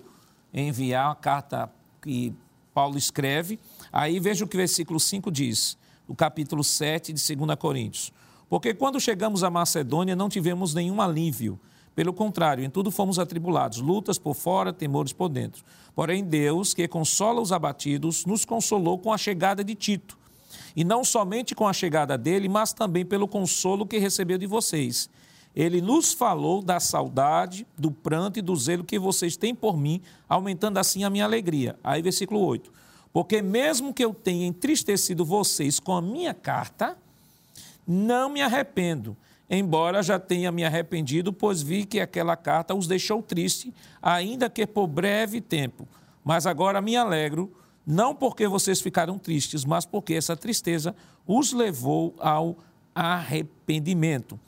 enviar, 0.53 1.11
a 1.11 1.15
carta 1.15 1.69
que 2.01 2.33
Paulo 2.73 2.97
escreve. 2.97 3.59
Aí 3.91 4.19
veja 4.19 4.45
o 4.45 4.47
que 4.47 4.55
o 4.55 4.59
versículo 4.59 4.99
5 4.99 5.31
diz, 5.31 5.77
o 6.07 6.15
capítulo 6.15 6.63
7 6.63 7.13
de 7.13 7.35
2 7.35 7.57
Coríntios. 7.57 8.13
Porque 8.49 8.73
quando 8.73 8.99
chegamos 8.99 9.43
à 9.43 9.49
Macedônia 9.49 10.15
não 10.15 10.29
tivemos 10.29 10.73
nenhum 10.73 11.01
alívio 11.01 11.59
pelo 11.95 12.11
contrário, 12.11 12.63
em 12.63 12.69
tudo 12.69 12.91
fomos 12.91 13.17
atribulados, 13.17 13.79
lutas 13.79 14.19
por 14.19 14.35
fora, 14.35 14.73
temores 14.73 15.13
por 15.13 15.29
dentro. 15.29 15.63
Porém, 15.95 16.25
Deus, 16.25 16.73
que 16.73 16.87
consola 16.89 17.39
os 17.39 17.53
abatidos, 17.53 18.25
nos 18.25 18.43
consolou 18.43 18.99
com 18.99 19.13
a 19.13 19.17
chegada 19.17 19.63
de 19.63 19.73
Tito. 19.75 20.17
E 20.75 20.83
não 20.83 21.05
somente 21.05 21.55
com 21.55 21.65
a 21.65 21.71
chegada 21.71 22.17
dele, 22.17 22.49
mas 22.49 22.73
também 22.73 23.05
pelo 23.05 23.29
consolo 23.29 23.87
que 23.87 23.97
recebeu 23.97 24.37
de 24.37 24.45
vocês. 24.45 25.09
Ele 25.55 25.81
nos 25.81 26.11
falou 26.11 26.61
da 26.61 26.81
saudade, 26.81 27.65
do 27.77 27.89
pranto 27.89 28.39
e 28.39 28.41
do 28.41 28.53
zelo 28.57 28.83
que 28.83 28.99
vocês 28.99 29.37
têm 29.37 29.55
por 29.55 29.77
mim, 29.77 30.01
aumentando 30.27 30.77
assim 30.77 31.05
a 31.05 31.09
minha 31.09 31.23
alegria. 31.23 31.79
Aí, 31.81 32.01
versículo 32.01 32.41
8. 32.41 32.73
Porque 33.13 33.41
mesmo 33.41 33.93
que 33.93 34.03
eu 34.03 34.13
tenha 34.13 34.45
entristecido 34.45 35.23
vocês 35.23 35.79
com 35.79 35.93
a 35.93 36.01
minha 36.01 36.33
carta, 36.33 36.97
não 37.87 38.27
me 38.27 38.41
arrependo 38.41 39.15
embora 39.49 40.01
já 40.01 40.19
tenha 40.19 40.51
me 40.51 40.63
arrependido, 40.63 41.31
pois 41.31 41.61
vi 41.61 41.85
que 41.85 41.99
aquela 41.99 42.35
carta 42.35 42.73
os 42.73 42.87
deixou 42.87 43.21
triste, 43.21 43.73
ainda 44.01 44.49
que 44.49 44.65
por 44.65 44.87
breve 44.87 45.41
tempo. 45.41 45.87
Mas 46.23 46.47
agora 46.47 46.81
me 46.81 46.95
alegro, 46.95 47.51
não 47.85 48.15
porque 48.15 48.47
vocês 48.47 48.81
ficaram 48.81 49.19
tristes, 49.19 49.63
mas 49.63 49.85
porque 49.85 50.13
essa 50.15 50.35
tristeza 50.35 50.95
os 51.27 51.53
levou 51.53 52.15
ao 52.19 52.57
arrependimento. 52.93 54.39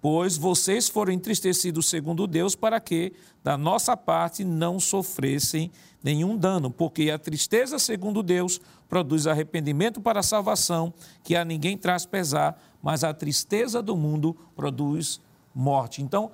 Pois 0.00 0.36
vocês 0.36 0.88
foram 0.88 1.12
entristecidos 1.12 1.88
segundo 1.88 2.26
Deus 2.26 2.54
para 2.54 2.78
que, 2.78 3.12
da 3.42 3.58
nossa 3.58 3.96
parte, 3.96 4.44
não 4.44 4.78
sofressem 4.78 5.70
nenhum 6.06 6.36
dano, 6.36 6.70
porque 6.70 7.10
a 7.10 7.18
tristeza 7.18 7.80
segundo 7.80 8.22
Deus 8.22 8.60
produz 8.88 9.26
arrependimento 9.26 10.00
para 10.00 10.20
a 10.20 10.22
salvação, 10.22 10.94
que 11.24 11.34
a 11.34 11.44
ninguém 11.44 11.76
traz 11.76 12.06
pesar, 12.06 12.62
mas 12.80 13.02
a 13.02 13.12
tristeza 13.12 13.82
do 13.82 13.96
mundo 13.96 14.36
produz 14.54 15.20
morte. 15.52 16.00
Então, 16.00 16.30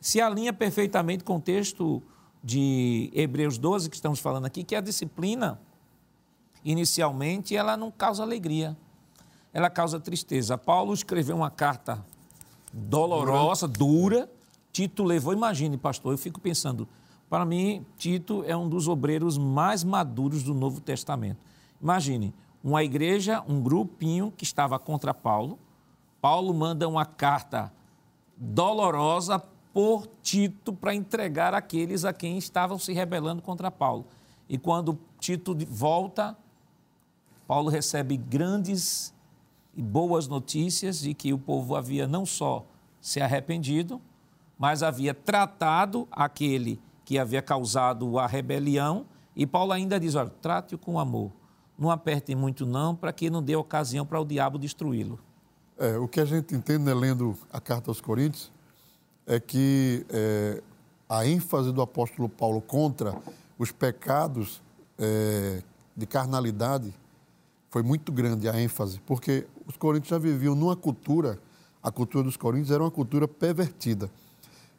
se 0.00 0.20
alinha 0.20 0.52
perfeitamente 0.52 1.22
com 1.22 1.36
o 1.36 1.40
texto 1.40 2.02
de 2.42 3.12
Hebreus 3.14 3.58
12 3.58 3.88
que 3.88 3.94
estamos 3.94 4.18
falando 4.18 4.46
aqui, 4.46 4.64
que 4.64 4.74
a 4.74 4.80
disciplina, 4.80 5.60
inicialmente, 6.64 7.56
ela 7.56 7.76
não 7.76 7.92
causa 7.92 8.24
alegria, 8.24 8.76
ela 9.52 9.70
causa 9.70 10.00
tristeza. 10.00 10.58
Paulo 10.58 10.92
escreveu 10.92 11.36
uma 11.36 11.50
carta 11.50 12.04
dolorosa, 12.72 13.68
dura, 13.68 14.28
Tito 14.72 15.04
levou, 15.04 15.32
imagine, 15.32 15.76
pastor, 15.76 16.12
eu 16.12 16.18
fico 16.18 16.40
pensando, 16.40 16.88
para 17.32 17.46
mim, 17.46 17.86
Tito 17.96 18.44
é 18.46 18.54
um 18.54 18.68
dos 18.68 18.88
obreiros 18.88 19.38
mais 19.38 19.82
maduros 19.82 20.42
do 20.42 20.52
Novo 20.52 20.82
Testamento. 20.82 21.38
Imagine, 21.80 22.34
uma 22.62 22.84
igreja, 22.84 23.42
um 23.48 23.58
grupinho 23.58 24.30
que 24.36 24.44
estava 24.44 24.78
contra 24.78 25.14
Paulo, 25.14 25.58
Paulo 26.20 26.52
manda 26.52 26.86
uma 26.86 27.06
carta 27.06 27.72
dolorosa 28.36 29.38
por 29.72 30.06
Tito 30.20 30.74
para 30.74 30.94
entregar 30.94 31.54
aqueles 31.54 32.04
a 32.04 32.12
quem 32.12 32.36
estavam 32.36 32.78
se 32.78 32.92
rebelando 32.92 33.40
contra 33.40 33.70
Paulo. 33.70 34.04
E 34.46 34.58
quando 34.58 34.98
Tito 35.18 35.56
volta, 35.70 36.36
Paulo 37.48 37.70
recebe 37.70 38.14
grandes 38.18 39.14
e 39.74 39.80
boas 39.80 40.28
notícias 40.28 41.00
de 41.00 41.14
que 41.14 41.32
o 41.32 41.38
povo 41.38 41.76
havia 41.76 42.06
não 42.06 42.26
só 42.26 42.62
se 43.00 43.22
arrependido, 43.22 44.02
mas 44.58 44.82
havia 44.82 45.14
tratado 45.14 46.06
aquele 46.12 46.78
que 47.04 47.18
havia 47.18 47.42
causado 47.42 48.18
a 48.18 48.26
rebelião. 48.26 49.06
E 49.34 49.46
Paulo 49.46 49.72
ainda 49.72 49.98
diz: 49.98 50.14
olha, 50.14 50.30
trate-o 50.40 50.78
com 50.78 50.98
amor. 50.98 51.32
Não 51.78 51.90
aperte 51.90 52.34
muito, 52.34 52.64
não, 52.66 52.94
para 52.94 53.12
que 53.12 53.30
não 53.30 53.42
dê 53.42 53.56
ocasião 53.56 54.06
para 54.06 54.20
o 54.20 54.24
diabo 54.24 54.58
destruí-lo. 54.58 55.18
É, 55.78 55.96
o 55.96 56.06
que 56.06 56.20
a 56.20 56.24
gente 56.24 56.54
entende, 56.54 56.84
né, 56.84 56.94
lendo 56.94 57.36
a 57.52 57.60
carta 57.60 57.90
aos 57.90 58.00
Coríntios, 58.00 58.52
é 59.26 59.40
que 59.40 60.06
é, 60.10 60.62
a 61.08 61.26
ênfase 61.26 61.72
do 61.72 61.82
apóstolo 61.82 62.28
Paulo 62.28 62.60
contra 62.60 63.14
os 63.58 63.72
pecados 63.72 64.62
é, 64.98 65.62
de 65.96 66.06
carnalidade 66.06 66.94
foi 67.70 67.82
muito 67.82 68.12
grande 68.12 68.48
a 68.48 68.60
ênfase, 68.60 69.00
porque 69.06 69.46
os 69.66 69.76
coríntios 69.76 70.10
já 70.10 70.18
viviam 70.18 70.54
numa 70.54 70.76
cultura, 70.76 71.38
a 71.82 71.90
cultura 71.90 72.24
dos 72.24 72.36
coríntios 72.36 72.70
era 72.70 72.82
uma 72.82 72.90
cultura 72.90 73.26
pervertida. 73.26 74.10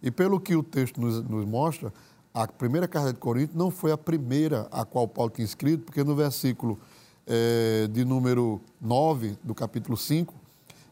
E 0.01 0.11
pelo 0.11 0.39
que 0.39 0.55
o 0.55 0.61
texto 0.61 1.01
nos, 1.01 1.23
nos 1.23 1.45
mostra, 1.45 1.91
a 2.33 2.47
primeira 2.47 2.87
carta 2.87 3.13
de 3.13 3.19
Coríntios 3.19 3.55
não 3.55 3.69
foi 3.69 3.91
a 3.91 3.97
primeira 3.97 4.67
a 4.71 4.83
qual 4.83 5.07
Paulo 5.07 5.29
tinha 5.29 5.45
escrito, 5.45 5.83
porque 5.83 6.03
no 6.03 6.15
versículo 6.15 6.79
é, 7.27 7.87
de 7.91 8.03
número 8.03 8.59
9 8.81 9.37
do 9.43 9.53
capítulo 9.53 9.95
5, 9.95 10.33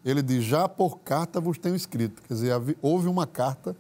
ele 0.06 0.22
diz: 0.22 0.44
Já 0.44 0.70
por 0.70 1.00
carta 1.00 1.42
vos 1.42 1.58
tenho 1.58 1.76
escrito. 1.76 2.22
Quer 2.22 2.34
dizer, 2.34 2.78
houve 2.82 3.08
uma 3.08 3.26
carta 3.26 3.76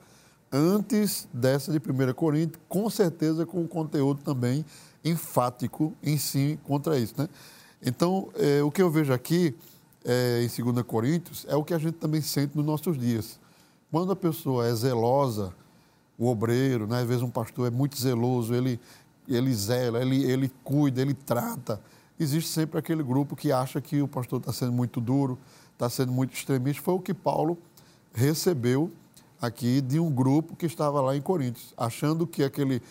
antes 0.51 1.27
dessa 1.31 1.71
de 1.71 1.77
1 1.77 2.13
Coríntios, 2.13 2.61
com 2.67 2.89
certeza 2.89 3.45
com 3.45 3.61
um 3.61 3.67
conteúdo 3.67 4.21
também 4.23 4.65
enfático 5.03 5.93
em 6.03 6.17
si 6.17 6.59
contra 6.63 6.97
isso. 6.99 7.13
Né? 7.17 7.29
Então, 7.81 8.29
é, 8.35 8.61
o 8.61 8.69
que 8.69 8.81
eu 8.81 8.89
vejo 8.89 9.13
aqui 9.13 9.55
é, 10.03 10.43
em 10.43 10.63
2 10.63 10.85
Coríntios 10.85 11.45
é 11.47 11.55
o 11.55 11.63
que 11.63 11.73
a 11.73 11.77
gente 11.77 11.95
também 11.95 12.21
sente 12.21 12.55
nos 12.55 12.65
nossos 12.65 12.97
dias. 12.97 13.39
Quando 13.91 14.11
a 14.11 14.15
pessoa 14.15 14.67
é 14.67 14.73
zelosa, 14.73 15.53
o 16.21 16.27
obreiro, 16.27 16.85
né? 16.85 17.01
às 17.01 17.07
vezes 17.07 17.23
um 17.23 17.31
pastor 17.31 17.65
é 17.67 17.71
muito 17.71 17.99
zeloso, 17.99 18.53
ele, 18.53 18.79
ele 19.27 19.51
zela, 19.55 19.99
ele, 19.99 20.23
ele 20.23 20.51
cuida, 20.63 21.01
ele 21.01 21.15
trata. 21.15 21.81
Existe 22.19 22.47
sempre 22.47 22.77
aquele 22.77 23.01
grupo 23.01 23.35
que 23.35 23.51
acha 23.51 23.81
que 23.81 24.03
o 24.03 24.07
pastor 24.07 24.39
está 24.39 24.53
sendo 24.53 24.71
muito 24.71 25.01
duro, 25.01 25.35
está 25.73 25.89
sendo 25.89 26.11
muito 26.11 26.35
extremista, 26.35 26.79
foi 26.79 26.93
o 26.93 26.99
que 26.99 27.11
Paulo 27.11 27.57
recebeu 28.13 28.91
aqui 29.41 29.81
de 29.81 29.99
um 29.99 30.11
grupo 30.11 30.55
que 30.55 30.67
estava 30.67 31.01
lá 31.01 31.15
em 31.15 31.21
Coríntios, 31.21 31.73
achando 31.75 32.27
que 32.27 32.43
aquele, 32.43 32.83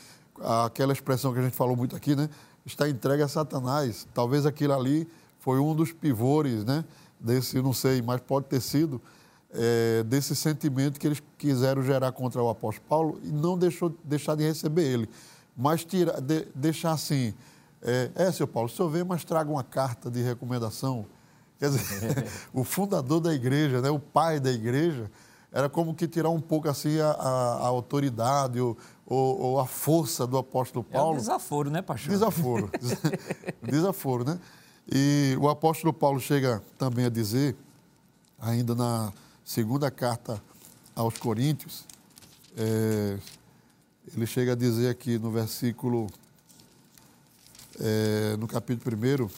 aquela 0.65 0.93
expressão 0.93 1.33
que 1.33 1.39
a 1.39 1.43
gente 1.43 1.55
falou 1.55 1.77
muito 1.77 1.95
aqui, 1.95 2.17
né, 2.17 2.29
está 2.67 2.89
entregue 2.89 3.23
a 3.23 3.29
Satanás. 3.29 4.09
Talvez 4.13 4.45
aquilo 4.45 4.75
ali 4.75 5.07
foi 5.39 5.61
um 5.61 5.73
dos 5.73 5.93
pivores, 5.93 6.65
né, 6.65 6.85
desse, 7.21 7.63
não 7.63 7.73
sei, 7.73 8.03
mas 8.03 8.21
pode 8.23 8.47
ter 8.47 8.61
sido, 8.61 9.01
é, 9.53 10.03
desse 10.05 10.35
sentimento 10.37 10.99
que 10.99 11.07
eles 11.07 11.23
quiseram 11.37 11.83
gerar 11.83 12.13
contra 12.13 12.43
o 12.43 12.49
apóstolo 12.49 12.87
Paulo 12.89 13.21
e 13.23 13.29
não 13.31 13.59
deixou 13.59 13.95
deixar 14.05 14.35
de 14.35 14.45
receber 14.45 14.83
ele. 14.83 15.09
mas 15.57 15.85
tira, 15.85 16.21
de, 16.21 16.47
deixar 16.55 16.93
assim, 16.93 17.35
é, 17.83 18.11
é, 18.15 18.33
seu 18.33 18.47
Paulo, 18.47 18.69
o 18.69 18.73
senhor 18.73 18.89
vem, 18.89 19.05
mas 19.05 19.25
traga 19.25 19.51
uma 19.51 19.65
carta 19.65 20.11
de 20.11 20.23
recomendação. 20.23 21.05
Quer 21.59 21.71
dizer, 21.71 22.27
o 22.53 22.65
fundador 22.65 23.21
da 23.21 23.35
igreja, 23.35 23.81
né, 23.81 23.91
o 23.91 23.99
pai 23.99 24.39
da 24.39 24.51
igreja, 24.51 25.11
era 25.53 25.69
como 25.69 25.95
que 25.95 26.07
tirar 26.07 26.31
um 26.31 26.41
pouco 26.41 26.69
assim 26.69 27.01
a, 27.01 27.11
a, 27.11 27.55
a 27.55 27.67
autoridade 27.67 28.61
ou, 28.61 28.77
ou, 29.05 29.41
ou, 29.41 29.61
a 29.61 29.67
força 29.67 30.25
do 30.27 30.39
apóstolo 30.39 30.85
Paulo. 30.85 31.15
É 31.15 31.17
um 31.17 31.21
desaforo, 31.21 31.71
né, 31.71 31.83
pastor? 31.83 32.11
Desaforo. 32.13 32.71
desaforo, 33.61 34.25
né? 34.25 34.39
E 34.91 35.37
o 35.41 35.49
apóstolo 35.49 35.93
Paulo 35.93 36.21
chega 36.21 36.63
também 36.79 37.05
a 37.05 37.09
dizer, 37.09 37.57
ainda 38.39 38.77
na 38.77 39.13
segunda 39.51 39.91
carta 39.91 40.41
aos 40.95 41.19
Coríntios, 41.19 41.85
é, 42.57 43.19
ele 44.15 44.25
chega 44.25 44.53
a 44.53 44.55
dizer 44.55 44.89
aqui 44.89 45.19
no 45.19 45.33
versículo, 45.33 46.07
é, 47.81 48.37
no 48.37 48.47
capítulo 48.47 48.97
1, 48.97 49.29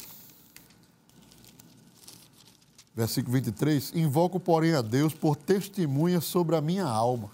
versículo 2.95 3.33
23, 3.33 3.95
invoco, 3.95 4.39
porém, 4.39 4.75
a 4.75 4.83
Deus 4.83 5.15
por 5.15 5.35
testemunha 5.35 6.21
sobre 6.21 6.57
a 6.57 6.61
minha 6.61 6.85
alma. 6.85 7.31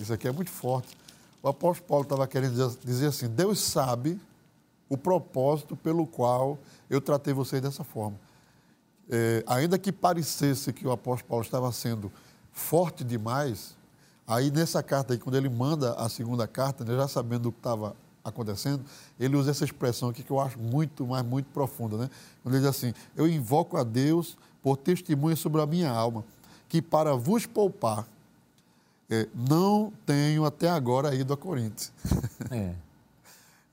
Isso 0.00 0.14
aqui 0.14 0.26
é 0.26 0.32
muito 0.32 0.50
forte. 0.50 0.96
O 1.42 1.48
apóstolo 1.48 1.88
Paulo 1.88 2.04
estava 2.04 2.26
querendo 2.26 2.74
dizer 2.82 3.08
assim: 3.08 3.28
Deus 3.28 3.60
sabe 3.60 4.18
o 4.88 4.96
propósito 4.96 5.76
pelo 5.76 6.06
qual 6.06 6.58
eu 6.88 7.02
tratei 7.02 7.34
vocês 7.34 7.60
dessa 7.60 7.84
forma. 7.84 8.25
É, 9.08 9.44
ainda 9.46 9.78
que 9.78 9.92
parecesse 9.92 10.72
que 10.72 10.86
o 10.86 10.90
apóstolo 10.90 11.28
Paulo 11.28 11.44
estava 11.44 11.70
sendo 11.70 12.10
forte 12.52 13.04
demais, 13.04 13.76
aí 14.26 14.50
nessa 14.50 14.82
carta 14.82 15.12
aí, 15.12 15.18
quando 15.18 15.36
ele 15.36 15.48
manda 15.48 15.94
a 15.94 16.08
segunda 16.08 16.46
carta, 16.48 16.84
né, 16.84 16.96
já 16.96 17.06
sabendo 17.06 17.48
o 17.48 17.52
que 17.52 17.58
estava 17.58 17.94
acontecendo, 18.24 18.84
ele 19.20 19.36
usa 19.36 19.52
essa 19.52 19.64
expressão 19.64 20.08
aqui 20.08 20.22
que 20.22 20.30
eu 20.30 20.40
acho 20.40 20.58
muito, 20.58 21.06
mas 21.06 21.24
muito 21.24 21.46
profunda, 21.46 21.96
né? 21.96 22.10
Quando 22.42 22.54
ele 22.54 22.64
diz 22.64 22.68
assim, 22.68 22.92
eu 23.14 23.28
invoco 23.28 23.76
a 23.76 23.84
Deus 23.84 24.36
por 24.62 24.76
testemunha 24.76 25.36
sobre 25.36 25.60
a 25.60 25.66
minha 25.66 25.90
alma, 25.90 26.24
que 26.68 26.82
para 26.82 27.14
vos 27.14 27.46
poupar, 27.46 28.04
é, 29.08 29.28
não 29.32 29.92
tenho 30.04 30.44
até 30.44 30.68
agora 30.68 31.14
ido 31.14 31.32
a 31.32 31.36
Coríntios. 31.36 31.92
É. 32.50 32.74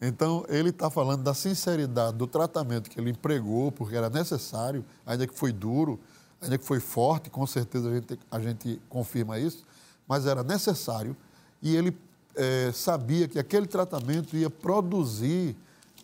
então, 0.06 0.46
ele 0.50 0.70
está 0.70 0.90
falando 0.90 1.24
da 1.24 1.34
sinceridade 1.34 2.18
do 2.18 2.28
tratamento 2.28 2.90
que 2.90 3.00
ele 3.00 3.12
empregou, 3.12 3.72
porque 3.72 3.96
era 3.96 4.10
necessário, 4.10 4.84
ainda 5.06 5.26
que 5.26 5.34
foi 5.34 5.54
duro, 5.54 6.00
ainda 6.42 6.58
que 6.58 6.66
foi 6.66 6.82
forte, 6.82 7.30
com 7.30 7.48
certeza 7.48 7.90
a 7.90 7.94
gente, 7.94 8.20
a 8.30 8.40
gente 8.40 8.82
confirma 8.90 9.40
isso, 9.40 9.64
mas 10.06 10.26
era 10.26 10.44
necessário, 10.44 11.16
e 11.62 11.76
ele 11.76 11.98
é, 12.36 12.72
sabia 12.74 13.28
que 13.28 13.40
aquele 13.40 13.66
tratamento 13.66 14.36
ia 14.36 14.50
produzir 14.50 15.56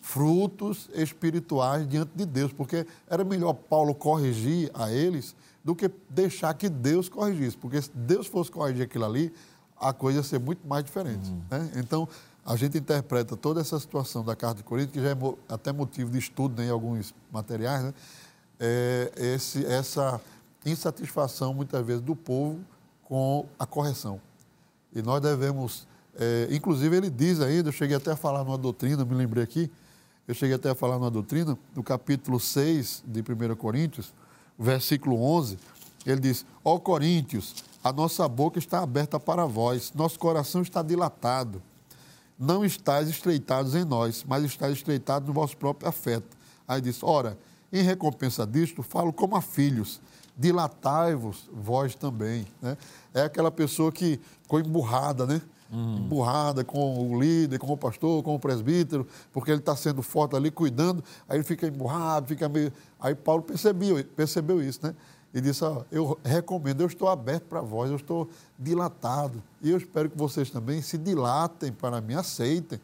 frutos 0.01 0.89
espirituais 0.93 1.87
diante 1.87 2.11
de 2.15 2.25
Deus, 2.25 2.53
porque 2.53 2.87
era 3.07 3.23
melhor 3.23 3.53
Paulo 3.53 3.93
corrigir 3.93 4.71
a 4.73 4.91
eles 4.91 5.35
do 5.63 5.75
que 5.75 5.91
deixar 6.09 6.53
que 6.53 6.69
Deus 6.69 7.09
corrigisse, 7.09 7.57
porque 7.57 7.81
se 7.81 7.91
Deus 7.93 8.27
fosse 8.27 8.49
corrigir 8.49 8.83
aquilo 8.83 9.05
ali, 9.05 9.33
a 9.79 9.93
coisa 9.93 10.19
ia 10.19 10.23
ser 10.23 10.39
muito 10.39 10.65
mais 10.67 10.83
diferente. 10.83 11.29
Uhum. 11.29 11.41
Né? 11.49 11.71
Então, 11.75 12.07
a 12.45 12.55
gente 12.55 12.77
interpreta 12.77 13.35
toda 13.35 13.61
essa 13.61 13.79
situação 13.79 14.23
da 14.23 14.35
Carta 14.35 14.57
de 14.57 14.63
Corinto, 14.63 14.91
que 14.91 15.01
já 15.01 15.09
é 15.09 15.17
até 15.47 15.71
motivo 15.71 16.11
de 16.11 16.17
estudo 16.17 16.61
né, 16.61 16.67
em 16.67 16.71
alguns 16.71 17.13
materiais, 17.31 17.83
né? 17.83 17.93
é 18.59 19.11
esse, 19.15 19.65
essa 19.65 20.19
insatisfação, 20.65 21.53
muitas 21.53 21.85
vezes, 21.85 22.01
do 22.01 22.15
povo 22.15 22.59
com 23.03 23.45
a 23.57 23.65
correção. 23.65 24.19
E 24.93 25.01
nós 25.01 25.21
devemos 25.21 25.87
é, 26.21 26.49
inclusive, 26.51 26.97
ele 26.97 27.09
diz 27.09 27.39
ainda, 27.39 27.69
eu 27.69 27.73
cheguei 27.73 27.95
até 27.95 28.11
a 28.11 28.15
falar 28.15 28.43
numa 28.43 28.57
doutrina, 28.57 29.05
me 29.05 29.15
lembrei 29.15 29.41
aqui, 29.41 29.71
eu 30.27 30.33
cheguei 30.33 30.55
até 30.55 30.69
a 30.69 30.75
falar 30.75 30.99
numa 30.99 31.09
doutrina, 31.09 31.57
no 31.73 31.81
capítulo 31.81 32.41
6 32.41 33.05
de 33.07 33.21
1 33.21 33.55
Coríntios, 33.55 34.13
versículo 34.57 35.21
11, 35.21 35.57
ele 36.05 36.19
diz: 36.19 36.45
Ó 36.61 36.77
Coríntios, 36.77 37.55
a 37.81 37.93
nossa 37.93 38.27
boca 38.27 38.59
está 38.59 38.83
aberta 38.83 39.17
para 39.17 39.45
vós, 39.45 39.93
nosso 39.95 40.19
coração 40.19 40.61
está 40.61 40.81
dilatado. 40.81 41.61
Não 42.39 42.63
estáis 42.63 43.09
estreitados 43.09 43.75
em 43.75 43.83
nós, 43.83 44.23
mas 44.25 44.43
estáis 44.45 44.77
estreitados 44.77 45.27
no 45.27 45.33
vosso 45.33 45.57
próprio 45.57 45.89
afeto. 45.89 46.37
Aí 46.65 46.79
diz: 46.79 47.03
Ora, 47.03 47.37
em 47.71 47.83
recompensa 47.83 48.47
disto, 48.47 48.81
falo 48.81 49.11
como 49.11 49.35
a 49.35 49.41
filhos, 49.41 49.99
dilatai-vos 50.37 51.49
vós 51.51 51.95
também. 51.95 52.45
Né? 52.61 52.77
É 53.13 53.23
aquela 53.23 53.51
pessoa 53.51 53.91
que 53.91 54.19
ficou 54.41 54.59
emburrada, 54.59 55.25
né? 55.25 55.41
Hum. 55.71 55.97
emburrada 55.97 56.63
com 56.63 57.11
o 57.11 57.21
líder, 57.21 57.59
com 57.59 57.71
o 57.71 57.77
pastor, 57.77 58.23
com 58.23 58.33
o 58.33 58.39
presbítero, 58.39 59.05
porque 59.31 59.51
ele 59.51 59.59
está 59.59 59.75
sendo 59.75 60.01
forte 60.01 60.35
ali, 60.35 60.49
cuidando, 60.49 61.03
aí 61.27 61.37
ele 61.37 61.43
fica 61.43 61.67
emburrado, 61.67 62.25
fica 62.27 62.49
meio. 62.49 62.73
Aí 62.99 63.13
Paulo 63.13 63.43
percebeu, 63.43 64.03
percebeu 64.15 64.63
isso, 64.63 64.79
né? 64.81 64.95
E 65.33 65.41
disse: 65.41 65.63
ó, 65.63 65.83
Eu 65.91 66.17
recomendo, 66.23 66.81
eu 66.81 66.87
estou 66.87 67.07
aberto 67.07 67.43
para 67.43 67.61
vós, 67.61 67.89
eu 67.89 67.95
estou 67.95 68.29
dilatado. 68.57 69.41
E 69.61 69.69
eu 69.69 69.77
espero 69.77 70.09
que 70.09 70.17
vocês 70.17 70.49
também 70.49 70.81
se 70.81 70.97
dilatem 70.97 71.71
para 71.71 72.01
mim, 72.01 72.15
aceitem. 72.15 72.79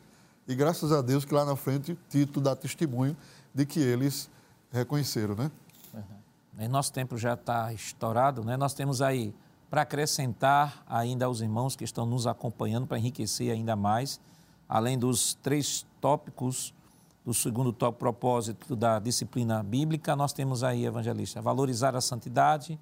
E 0.48 0.54
graças 0.54 0.92
a 0.92 1.02
Deus 1.02 1.26
que 1.26 1.34
lá 1.34 1.44
na 1.44 1.56
frente 1.56 1.98
Tito 2.10 2.40
dá 2.40 2.56
testemunho 2.56 3.18
de 3.54 3.66
que 3.66 3.80
eles 3.80 4.30
reconheceram, 4.72 5.36
né? 5.36 5.52
Uhum. 5.94 6.70
Nosso 6.70 6.94
tempo 6.94 7.18
já 7.18 7.34
está 7.34 7.74
estourado, 7.74 8.44
né? 8.44 8.56
Nós 8.56 8.74
temos 8.74 9.02
aí 9.02 9.34
para 9.70 9.82
acrescentar 9.82 10.84
ainda 10.88 11.26
aos 11.26 11.42
irmãos 11.42 11.76
que 11.76 11.84
estão 11.84 12.06
nos 12.06 12.28
acompanhando, 12.28 12.86
para 12.86 13.00
enriquecer 13.00 13.52
ainda 13.52 13.76
mais, 13.76 14.22
além 14.70 14.98
dos 14.98 15.34
três 15.36 15.86
tópicos 16.00 16.74
do 17.26 17.34
segundo 17.34 17.74
propósito 17.74 18.76
da 18.76 19.00
disciplina 19.00 19.64
bíblica, 19.64 20.16
nós 20.16 20.32
temos 20.32 20.64
aí, 20.64 20.86
evangelista, 20.86 21.42
valorizar 21.42 21.96
a 21.96 22.02
santidade, 22.02 22.80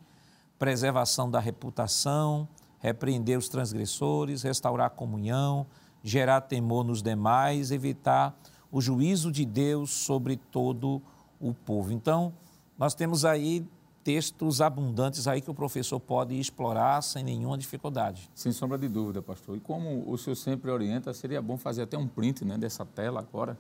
preservação 0.60 1.32
da 1.32 1.40
reputação, 1.40 2.46
repreender 2.80 3.38
os 3.38 3.48
transgressores, 3.48 4.44
restaurar 4.44 4.88
a 4.88 4.90
comunhão, 4.90 5.66
gerar 6.04 6.42
temor 6.42 6.84
nos 6.84 7.02
demais, 7.02 7.72
evitar 7.72 8.38
o 8.70 8.82
juízo 8.82 9.32
de 9.32 9.46
Deus 9.46 9.92
sobre 9.92 10.36
todo 10.36 11.02
o 11.40 11.54
povo. 11.54 11.94
Então, 11.94 12.34
nós 12.78 12.94
temos 12.94 13.24
aí 13.24 13.66
textos 14.04 14.60
abundantes 14.60 15.26
aí 15.26 15.40
que 15.40 15.50
o 15.50 15.54
professor 15.54 16.00
pode 16.02 16.38
explorar 16.38 17.02
sem 17.02 17.24
nenhuma 17.24 17.58
dificuldade. 17.58 18.30
Sem 18.36 18.52
sombra 18.52 18.78
de 18.78 18.90
dúvida, 18.90 19.22
pastor. 19.22 19.56
E 19.56 19.62
como 19.62 20.04
o 20.06 20.18
senhor 20.18 20.36
sempre 20.36 20.70
orienta, 20.70 21.14
seria 21.14 21.42
bom 21.42 21.56
fazer 21.56 21.84
até 21.84 21.98
um 21.98 22.08
print 22.08 22.44
né, 22.44 22.58
dessa 22.58 22.86
tela 22.86 23.22
agora, 23.22 23.58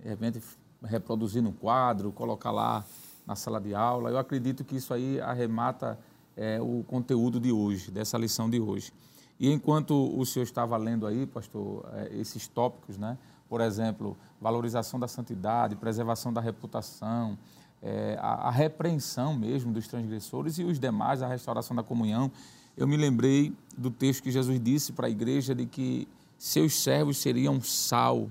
de 0.00 0.08
repente 0.08 0.40
reproduzir 0.82 1.42
no 1.42 1.52
quadro, 1.52 2.12
colocar 2.12 2.50
lá 2.50 2.84
na 3.26 3.34
sala 3.34 3.60
de 3.60 3.74
aula. 3.74 4.10
Eu 4.10 4.18
acredito 4.18 4.64
que 4.64 4.76
isso 4.76 4.94
aí 4.94 5.20
arremata 5.20 5.98
é, 6.36 6.60
o 6.60 6.84
conteúdo 6.86 7.40
de 7.40 7.52
hoje, 7.52 7.90
dessa 7.90 8.16
lição 8.16 8.48
de 8.48 8.60
hoje. 8.60 8.92
E 9.40 9.50
enquanto 9.50 9.92
o 10.18 10.24
senhor 10.24 10.44
estava 10.44 10.76
lendo 10.76 11.06
aí, 11.06 11.26
pastor, 11.26 11.88
é, 11.92 12.16
esses 12.16 12.48
tópicos, 12.48 12.96
né? 12.96 13.18
Por 13.48 13.60
exemplo, 13.60 14.16
valorização 14.40 14.98
da 15.00 15.08
santidade, 15.08 15.74
preservação 15.76 16.32
da 16.32 16.40
reputação, 16.40 17.38
é, 17.82 18.18
a, 18.20 18.48
a, 18.48 18.50
repreensão 18.50 19.34
mesmo 19.34 19.72
dos 19.72 19.86
transgressores 19.86 20.58
e 20.58 20.64
os 20.64 20.78
demais, 20.78 21.22
a 21.22 21.28
restauração 21.28 21.76
da 21.76 21.82
comunhão. 21.82 22.30
Eu 22.76 22.86
me 22.86 22.96
lembrei 22.96 23.54
do 23.76 23.90
texto 23.90 24.22
que 24.22 24.30
Jesus 24.30 24.60
disse 24.60 24.92
para 24.92 25.06
a 25.06 25.10
igreja 25.10 25.54
de 25.54 25.66
que 25.66 26.08
seus 26.36 26.74
servos 26.74 27.18
seriam 27.18 27.60
sal 27.60 28.30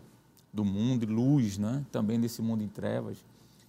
do 0.57 0.65
mundo 0.65 1.05
luz 1.05 1.59
né? 1.59 1.85
também 1.91 2.19
desse 2.19 2.41
mundo 2.41 2.63
em 2.63 2.67
trevas. 2.67 3.23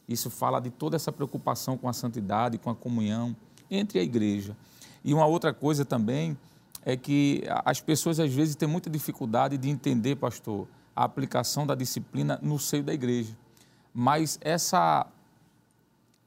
Isso 0.09 0.31
fala 0.31 0.59
de 0.59 0.70
toda 0.70 0.97
essa 0.97 1.12
preocupação 1.12 1.77
com 1.77 1.86
a 1.86 1.93
santidade, 1.93 2.56
com 2.56 2.70
a 2.70 2.74
comunhão 2.74 3.36
entre 3.70 3.98
a 3.98 4.02
igreja. 4.02 4.56
E 5.05 5.12
uma 5.12 5.27
outra 5.27 5.52
coisa 5.52 5.85
também 5.85 6.36
é 6.82 6.97
que 6.97 7.44
as 7.62 7.82
pessoas 7.82 8.19
às 8.19 8.32
vezes 8.32 8.56
têm 8.56 8.66
muita 8.66 8.89
dificuldade 8.89 9.59
de 9.59 9.69
entender, 9.69 10.16
pastor, 10.16 10.66
a 10.97 11.05
aplicação 11.05 11.66
da 11.66 11.74
disciplina 11.74 12.39
no 12.43 12.59
seio 12.59 12.82
da 12.82 12.94
igreja. 12.94 13.36
Mas 13.93 14.39
essa 14.40 15.06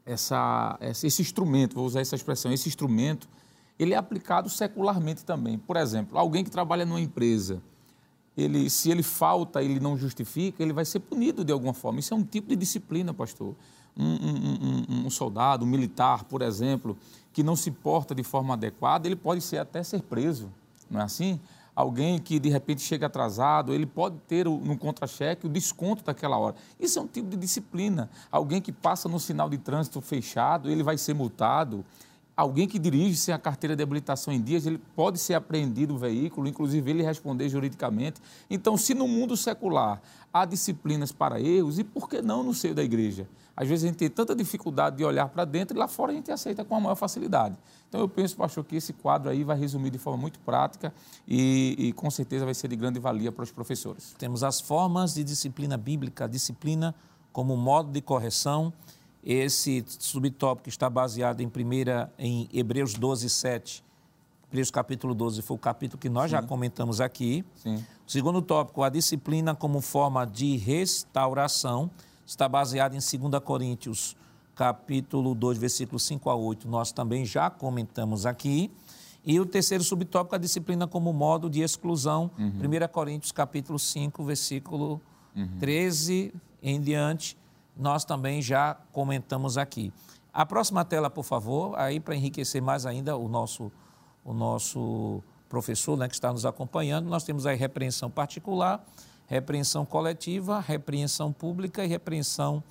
essa, 0.05 0.77
esse 0.81 1.21
instrumento, 1.21 1.75
vou 1.75 1.85
usar 1.85 2.01
essa 2.01 2.15
expressão, 2.15 2.51
esse 2.51 2.67
instrumento, 2.67 3.27
ele 3.79 3.93
é 3.93 3.97
aplicado 3.97 4.49
secularmente 4.49 5.23
também. 5.23 5.57
Por 5.57 5.77
exemplo, 5.77 6.17
alguém 6.17 6.43
que 6.43 6.51
trabalha 6.51 6.85
numa 6.85 6.99
empresa, 6.99 7.61
ele, 8.37 8.69
se 8.69 8.89
ele 8.89 9.03
falta, 9.03 9.61
ele 9.61 9.79
não 9.79 9.97
justifica, 9.97 10.63
ele 10.63 10.73
vai 10.73 10.85
ser 10.85 10.99
punido 10.99 11.43
de 11.43 11.51
alguma 11.51 11.73
forma. 11.73 11.99
Isso 11.99 12.13
é 12.13 12.17
um 12.17 12.23
tipo 12.23 12.49
de 12.49 12.55
disciplina, 12.55 13.13
pastor. 13.13 13.55
Um, 13.97 14.05
um, 14.05 14.85
um, 14.89 15.05
um 15.07 15.09
soldado, 15.09 15.65
um 15.65 15.67
militar, 15.67 16.23
por 16.23 16.41
exemplo, 16.41 16.97
que 17.33 17.43
não 17.43 17.55
se 17.55 17.69
porta 17.71 18.15
de 18.15 18.23
forma 18.23 18.53
adequada, 18.53 19.07
ele 19.07 19.17
pode 19.17 19.41
ser 19.41 19.57
até 19.57 19.83
ser 19.83 20.01
preso, 20.01 20.49
não 20.89 21.01
é 21.01 21.03
assim? 21.03 21.39
alguém 21.75 22.19
que 22.19 22.39
de 22.39 22.49
repente 22.49 22.81
chega 22.81 23.07
atrasado, 23.07 23.73
ele 23.73 23.85
pode 23.85 24.17
ter 24.27 24.45
no 24.45 24.77
contra-cheque 24.77 25.45
o 25.45 25.49
desconto 25.49 26.03
daquela 26.03 26.37
hora. 26.37 26.55
Isso 26.79 26.99
é 26.99 27.01
um 27.01 27.07
tipo 27.07 27.29
de 27.29 27.37
disciplina. 27.37 28.09
Alguém 28.31 28.61
que 28.61 28.71
passa 28.71 29.07
no 29.07 29.19
sinal 29.19 29.49
de 29.49 29.57
trânsito 29.57 30.01
fechado, 30.01 30.69
ele 30.69 30.83
vai 30.83 30.97
ser 30.97 31.13
multado. 31.13 31.83
Alguém 32.35 32.67
que 32.67 32.79
dirige 32.79 33.15
sem 33.15 33.33
a 33.33 33.37
carteira 33.37 33.75
de 33.75 33.83
habilitação 33.83 34.33
em 34.33 34.41
dias, 34.41 34.65
ele 34.65 34.79
pode 34.95 35.19
ser 35.19 35.33
apreendido 35.33 35.95
o 35.95 35.97
veículo, 35.97 36.47
inclusive 36.47 36.89
ele 36.89 37.03
responder 37.03 37.49
juridicamente. 37.49 38.21
Então, 38.49 38.77
se 38.77 38.93
no 38.93 39.07
mundo 39.07 39.35
secular 39.35 40.01
há 40.33 40.45
disciplinas 40.45 41.11
para 41.11 41.39
erros, 41.39 41.77
e 41.77 41.83
por 41.83 42.09
que 42.09 42.21
não 42.21 42.43
no 42.43 42.53
seio 42.53 42.73
da 42.73 42.83
igreja? 42.83 43.27
Às 43.55 43.67
vezes 43.67 43.83
a 43.83 43.87
gente 43.87 43.97
tem 43.97 44.09
tanta 44.09 44.33
dificuldade 44.33 44.97
de 44.97 45.03
olhar 45.03 45.27
para 45.27 45.45
dentro 45.45 45.75
e 45.75 45.79
lá 45.79 45.87
fora 45.87 46.11
a 46.11 46.15
gente 46.15 46.31
aceita 46.31 46.63
com 46.63 46.75
a 46.75 46.79
maior 46.79 46.95
facilidade. 46.95 47.55
Então 47.89 47.99
eu 47.99 48.07
penso, 48.07 48.35
pastor, 48.35 48.63
que 48.63 48.77
esse 48.77 48.93
quadro 48.93 49.29
aí 49.29 49.43
vai 49.43 49.57
resumir 49.57 49.89
de 49.89 49.97
forma 49.97 50.17
muito 50.17 50.39
prática 50.39 50.93
e, 51.27 51.75
e 51.77 51.93
com 51.93 52.09
certeza 52.09 52.45
vai 52.45 52.53
ser 52.53 52.69
de 52.69 52.75
grande 52.75 52.99
valia 52.99 53.31
para 53.31 53.43
os 53.43 53.51
professores. 53.51 54.15
Temos 54.17 54.43
as 54.43 54.61
formas 54.61 55.13
de 55.13 55.23
disciplina 55.23 55.77
bíblica, 55.77 56.27
disciplina 56.27 56.95
como 57.31 57.55
modo 57.57 57.91
de 57.91 58.01
correção. 58.01 58.73
Esse 59.23 59.83
subtópico 59.87 60.67
está 60.67 60.89
baseado 60.89 61.41
em 61.41 61.49
primeira 61.49 62.11
em 62.17 62.49
Hebreus 62.51 62.93
12, 62.93 63.29
7. 63.29 63.83
Hebreus 64.49 64.71
capítulo 64.71 65.13
12 65.13 65.41
foi 65.41 65.55
o 65.55 65.59
capítulo 65.59 65.99
que 65.99 66.09
nós 66.09 66.25
Sim. 66.25 66.37
já 66.37 66.41
comentamos 66.41 66.99
aqui. 66.99 67.45
Sim. 67.55 67.75
O 68.05 68.11
segundo 68.11 68.41
tópico, 68.41 68.83
a 68.83 68.89
disciplina 68.89 69.55
como 69.55 69.79
forma 69.79 70.25
de 70.25 70.57
restauração 70.57 71.89
está 72.25 72.49
baseado 72.49 72.93
em 72.93 73.19
2 73.29 73.43
Coríntios, 73.43 74.17
capítulo 74.55 75.35
2, 75.35 75.57
versículos 75.57 76.03
5 76.03 76.29
a 76.29 76.35
8. 76.35 76.67
Nós 76.67 76.91
também 76.91 77.23
já 77.25 77.49
comentamos 77.49 78.25
aqui. 78.25 78.71
E 79.23 79.39
o 79.39 79.45
terceiro 79.45 79.83
subtópico, 79.83 80.35
a 80.35 80.39
disciplina 80.39 80.87
como 80.87 81.13
modo 81.13 81.49
de 81.49 81.61
exclusão, 81.61 82.31
uhum. 82.37 82.53
1 82.59 82.87
Coríntios, 82.91 83.31
capítulo 83.31 83.77
5, 83.77 84.23
versículo 84.23 84.99
uhum. 85.35 85.59
13 85.59 86.33
em 86.61 86.81
diante, 86.81 87.37
nós 87.77 88.05
também 88.05 88.41
já 88.41 88.75
comentamos 88.91 89.57
aqui. 89.57 89.93
A 90.33 90.45
próxima 90.45 90.85
tela, 90.85 91.09
por 91.09 91.23
favor, 91.23 91.77
aí 91.77 91.99
para 91.99 92.15
enriquecer 92.15 92.61
mais 92.61 92.85
ainda 92.85 93.17
o 93.17 93.27
nosso, 93.27 93.71
o 94.23 94.33
nosso 94.33 95.21
professor 95.49 95.97
né, 95.97 96.07
que 96.07 96.13
está 96.13 96.31
nos 96.31 96.45
acompanhando, 96.45 97.09
nós 97.09 97.23
temos 97.23 97.45
aí 97.45 97.57
repreensão 97.57 98.09
particular, 98.09 98.81
repreensão 99.27 99.85
coletiva, 99.85 100.59
repreensão 100.59 101.33
pública 101.33 101.83
e 101.83 101.87
repreensão 101.87 102.63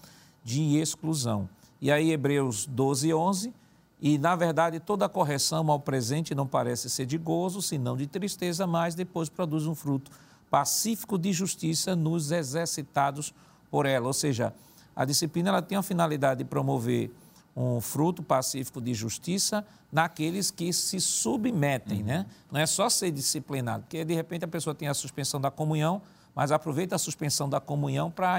de 0.42 0.78
exclusão. 0.78 1.48
E 1.80 1.90
aí, 1.90 2.10
Hebreus 2.10 2.66
12, 2.66 3.12
11. 3.12 3.54
E, 4.02 4.16
na 4.16 4.34
verdade, 4.34 4.80
toda 4.80 5.08
correção 5.08 5.70
ao 5.70 5.78
presente 5.78 6.34
não 6.34 6.46
parece 6.46 6.88
ser 6.88 7.04
de 7.04 7.18
gozo, 7.18 7.60
senão 7.60 7.96
de 7.96 8.06
tristeza, 8.06 8.66
mas 8.66 8.94
depois 8.94 9.28
produz 9.28 9.66
um 9.66 9.74
fruto 9.74 10.10
pacífico 10.50 11.18
de 11.18 11.32
justiça 11.32 11.94
nos 11.94 12.32
exercitados 12.32 13.34
por 13.70 13.84
ela. 13.84 14.06
Ou 14.06 14.12
seja, 14.12 14.54
a 15.00 15.04
disciplina 15.06 15.48
ela 15.48 15.62
tem 15.62 15.78
a 15.78 15.82
finalidade 15.82 16.40
de 16.40 16.44
promover 16.44 17.10
um 17.56 17.80
fruto 17.80 18.22
pacífico 18.22 18.82
de 18.82 18.92
justiça 18.92 19.66
naqueles 19.90 20.50
que 20.50 20.70
se 20.74 21.00
submetem, 21.00 22.00
uhum. 22.00 22.04
né? 22.04 22.26
Não 22.52 22.60
é 22.60 22.66
só 22.66 22.86
ser 22.90 23.10
disciplinado, 23.10 23.84
porque 23.84 24.04
de 24.04 24.12
repente 24.12 24.44
a 24.44 24.48
pessoa 24.48 24.74
tem 24.74 24.88
a 24.88 24.92
suspensão 24.92 25.40
da 25.40 25.50
comunhão, 25.50 26.02
mas 26.34 26.52
aproveita 26.52 26.96
a 26.96 26.98
suspensão 26.98 27.48
da 27.48 27.58
comunhão 27.58 28.10
para 28.10 28.36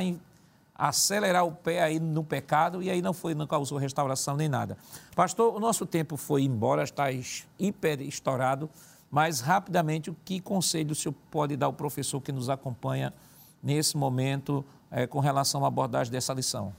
acelerar 0.76 1.48
o 1.48 1.52
pé 1.52 1.82
aí 1.82 2.00
no 2.00 2.24
pecado 2.24 2.84
e 2.84 2.92
aí 2.92 3.02
não 3.02 3.12
foi, 3.12 3.34
não 3.34 3.48
causou 3.48 3.80
restauração 3.80 4.38
nem 4.38 4.48
nada. 4.48 4.78
Pastor, 5.16 5.56
o 5.56 5.60
nosso 5.60 5.88
tempo 5.88 6.16
foi 6.16 6.44
embora, 6.44 6.84
está 6.84 7.08
hiper 7.58 8.02
estourado, 8.02 8.70
mas 9.10 9.40
rapidamente 9.40 10.12
o 10.12 10.16
que 10.24 10.40
conselho 10.40 10.92
o 10.92 10.96
senhor 10.96 11.16
pode 11.32 11.58
dar 11.58 11.66
ao 11.66 11.74
professor 11.74 12.22
que 12.22 12.32
nos 12.32 12.52
acompanha 12.52 13.12
nesse 13.64 13.98
momento 13.98 14.64
é, 14.92 15.08
com 15.08 15.20
relação 15.20 15.64
à 15.64 15.68
abordagem 15.68 16.12
dessa 16.12 16.34
lição? 16.34 16.74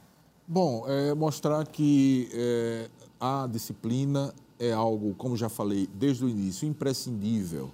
Bom, 0.47 0.85
é 0.87 1.15
mostrar 1.15 1.67
que 1.67 2.29
é, 2.33 2.91
a 3.19 3.49
disciplina 3.51 4.35
é 4.59 4.73
algo, 4.73 5.15
como 5.15 5.37
já 5.37 5.49
falei 5.49 5.89
desde 5.95 6.25
o 6.25 6.29
início, 6.29 6.69
imprescindível 6.69 7.71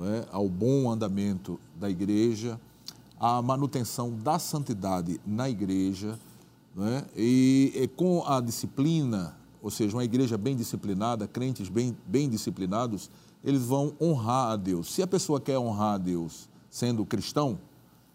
é, 0.00 0.26
ao 0.32 0.48
bom 0.48 0.90
andamento 0.90 1.60
da 1.78 1.88
igreja, 1.88 2.60
à 3.20 3.40
manutenção 3.40 4.10
da 4.10 4.38
santidade 4.38 5.20
na 5.26 5.48
igreja, 5.48 6.18
é, 6.76 7.04
e, 7.16 7.72
e, 7.74 7.88
com 7.88 8.24
a 8.26 8.40
disciplina, 8.40 9.36
ou 9.62 9.70
seja, 9.70 9.94
uma 9.96 10.04
igreja 10.04 10.38
bem 10.38 10.56
disciplinada, 10.56 11.28
crentes 11.28 11.68
bem, 11.68 11.96
bem 12.06 12.28
disciplinados, 12.28 13.10
eles 13.44 13.62
vão 13.62 13.94
honrar 14.00 14.52
a 14.52 14.56
Deus. 14.56 14.92
Se 14.92 15.02
a 15.02 15.06
pessoa 15.06 15.40
quer 15.40 15.58
honrar 15.58 15.94
a 15.94 15.98
Deus 15.98 16.48
sendo 16.70 17.04
cristão, 17.04 17.58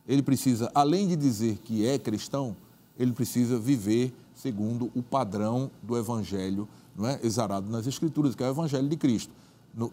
ele 0.07 0.21
precisa, 0.21 0.71
além 0.73 1.07
de 1.07 1.15
dizer 1.15 1.57
que 1.59 1.85
é 1.85 1.97
cristão, 1.99 2.55
ele 2.97 3.11
precisa 3.11 3.59
viver 3.59 4.13
segundo 4.33 4.91
o 4.95 5.03
padrão 5.03 5.69
do 5.83 5.97
evangelho 5.97 6.67
não 6.95 7.07
é? 7.07 7.19
exarado 7.23 7.69
nas 7.69 7.85
Escrituras, 7.85 8.33
que 8.33 8.43
é 8.43 8.47
o 8.47 8.51
evangelho 8.51 8.87
de 8.87 8.97
Cristo 8.97 9.31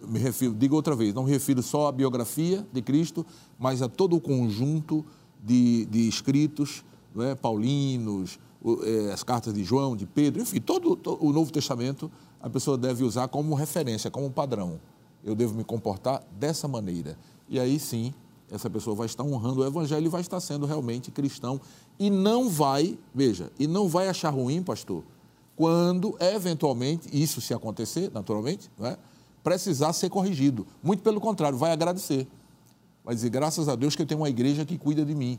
me 0.08 0.18
refiro, 0.18 0.54
digo 0.54 0.74
outra 0.74 0.96
vez, 0.96 1.12
não 1.12 1.24
me 1.24 1.30
refiro 1.30 1.62
só 1.62 1.88
à 1.88 1.92
biografia 1.92 2.66
de 2.72 2.80
Cristo, 2.80 3.24
mas 3.58 3.82
a 3.82 3.88
todo 3.88 4.16
o 4.16 4.20
conjunto 4.20 5.04
de, 5.42 5.84
de 5.86 6.08
escritos 6.08 6.82
é, 7.18 7.34
paulinos, 7.34 8.38
é, 8.82 9.12
as 9.12 9.22
cartas 9.22 9.52
de 9.52 9.62
João, 9.62 9.94
de 9.94 10.06
Pedro, 10.06 10.40
enfim, 10.40 10.60
todo, 10.60 10.96
todo, 10.96 11.22
o 11.22 11.32
Novo 11.32 11.52
Testamento 11.52 12.10
a 12.40 12.48
pessoa 12.48 12.78
deve 12.78 13.04
usar 13.04 13.28
como 13.28 13.54
referência, 13.54 14.10
como 14.10 14.30
padrão. 14.30 14.80
Eu 15.22 15.34
devo 15.34 15.54
me 15.54 15.64
comportar 15.64 16.22
dessa 16.38 16.68
maneira. 16.68 17.18
E 17.48 17.58
aí 17.58 17.78
sim, 17.78 18.12
essa 18.50 18.68
pessoa 18.68 18.94
vai 18.94 19.06
estar 19.06 19.24
honrando 19.24 19.60
o 19.60 19.66
Evangelho 19.66 20.06
e 20.06 20.08
vai 20.08 20.20
estar 20.20 20.40
sendo 20.40 20.66
realmente 20.66 21.10
cristão. 21.10 21.60
E 21.98 22.10
não 22.10 22.48
vai, 22.48 22.98
veja, 23.14 23.50
e 23.58 23.66
não 23.66 23.88
vai 23.88 24.08
achar 24.08 24.30
ruim, 24.30 24.62
pastor, 24.62 25.02
quando 25.56 26.16
eventualmente, 26.20 27.08
isso 27.12 27.40
se 27.40 27.54
acontecer, 27.54 28.10
naturalmente, 28.12 28.70
não 28.78 28.86
é? 28.86 28.98
precisar 29.44 29.92
ser 29.92 30.08
corrigido. 30.08 30.66
Muito 30.82 31.02
pelo 31.02 31.20
contrário, 31.20 31.56
vai 31.56 31.70
agradecer. 31.70 32.26
Vai 33.04 33.14
dizer, 33.14 33.28
graças 33.28 33.68
a 33.68 33.76
Deus 33.76 33.94
que 33.94 34.00
eu 34.00 34.06
tenho 34.06 34.20
uma 34.20 34.30
igreja 34.30 34.64
que 34.64 34.78
cuida 34.78 35.04
de 35.04 35.14
mim, 35.14 35.38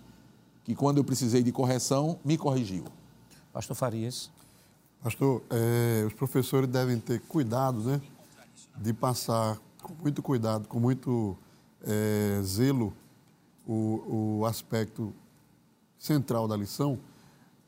que 0.63 0.75
quando 0.75 0.99
eu 0.99 1.03
precisei 1.03 1.41
de 1.41 1.51
correção, 1.51 2.19
me 2.23 2.37
corrigiu. 2.37 2.85
Pastor 3.51 3.75
Farias. 3.75 4.29
Pastor, 5.03 5.41
é, 5.49 6.03
os 6.05 6.13
professores 6.13 6.69
devem 6.69 6.99
ter 6.99 7.19
cuidado, 7.21 7.79
né? 7.79 8.01
De 8.77 8.93
passar 8.93 9.59
com 9.81 9.93
muito 10.01 10.21
cuidado, 10.21 10.67
com 10.67 10.79
muito 10.79 11.35
é, 11.85 12.41
zelo, 12.41 12.93
o, 13.67 14.39
o, 14.39 14.45
aspecto 14.45 15.13
central 15.97 16.47
da 16.47 16.55
lição, 16.55 16.99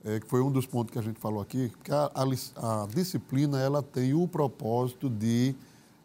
é, 0.03 0.19
que 0.19 0.27
foi 0.27 0.41
um 0.41 0.51
dos 0.51 0.65
pontos 0.65 0.91
que 0.91 0.99
a 0.99 1.01
gente 1.01 1.19
falou 1.19 1.41
aqui, 1.41 1.71
que 1.83 1.91
a, 1.91 2.11
a, 2.13 2.83
a 2.83 2.87
disciplina 2.87 3.59
ela 3.59 3.81
tem 3.81 4.13
o 4.13 4.27
propósito 4.27 5.09
de 5.09 5.55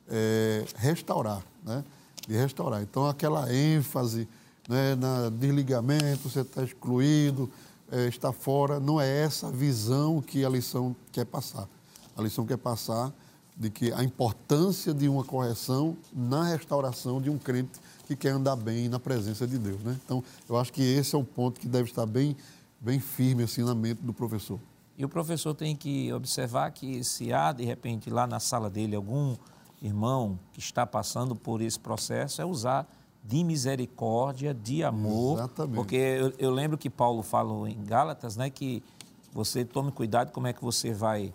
é, 0.09 0.65
restaurar, 0.77 1.43
né? 1.65 1.85
de 2.27 2.35
restaurar. 2.35 2.83
Então, 2.83 3.07
aquela 3.07 3.53
ênfase 3.53 4.29
né, 4.69 4.95
na 4.95 5.29
desligamento, 5.29 6.29
você 6.29 6.41
está 6.41 6.63
excluído, 6.63 7.51
é, 7.91 8.07
está 8.07 8.33
fora, 8.33 8.79
não 8.79 9.01
é 9.01 9.23
essa 9.23 9.51
visão 9.51 10.21
que 10.21 10.45
a 10.45 10.49
lição 10.49 10.95
quer 11.11 11.27
passar. 11.27 11.69
A 12.17 12.23
lição 12.23 12.47
quer 12.47 12.59
passar 12.59 13.13
de 13.57 13.71
que 13.71 13.93
a 13.93 14.03
importância 14.03 14.95
de 14.95 15.09
uma 15.09 15.25
correção 15.25 15.97
na 16.13 16.45
restauração 16.45 17.21
de 17.21 17.29
um 17.29 17.39
crente 17.39 17.81
que 18.17 18.23
quer 18.23 18.31
andar 18.31 18.57
bem 18.57 18.89
na 18.89 18.99
presença 18.99 19.47
de 19.47 19.59
Deus. 19.59 19.83
Né? 19.83 19.99
Então, 20.05 20.23
eu 20.49 20.57
acho 20.57 20.73
que 20.73 20.83
esse 20.83 21.15
é 21.15 21.19
um 21.19 21.25
ponto 21.25 21.61
que 21.61 21.69
deve 21.69 21.91
estar 21.91 22.07
bem, 22.07 22.37
bem 22.81 22.99
firme 23.01 23.43
assim, 23.43 23.63
na 23.63 23.75
mente 23.75 24.03
do 24.03 24.13
professor. 24.13 24.59
E 24.97 25.05
o 25.05 25.09
professor 25.09 25.55
tem 25.55 25.75
que 25.75 26.13
observar 26.13 26.71
que 26.71 27.03
se 27.03 27.33
há, 27.33 27.53
de 27.53 27.65
repente, 27.65 28.11
lá 28.11 28.27
na 28.27 28.39
sala 28.39 28.69
dele, 28.69 28.95
algum 28.95 29.35
irmão 29.81 30.39
que 30.53 30.61
está 30.61 30.87
passando 30.87 31.35
por 31.35 31.61
esse 31.61 31.79
processo 31.79 32.41
é 32.41 32.45
usar 32.45 32.87
de 33.25 33.43
misericórdia, 33.43 34.53
de 34.53 34.85
amor. 34.85 35.39
Exatamente. 35.39 35.75
Porque 35.75 35.97
eu, 35.97 36.33
eu, 36.39 36.51
lembro 36.51 36.77
que 36.77 36.91
Paulo 36.91 37.23
falou 37.23 37.67
em 37.67 37.83
Gálatas, 37.85 38.37
né, 38.37 38.51
que 38.51 38.83
você 39.33 39.65
tome 39.65 39.91
cuidado 39.93 40.33
como 40.33 40.47
é 40.47 40.53
que 40.53 40.63
você 40.63 40.93
vai 40.93 41.33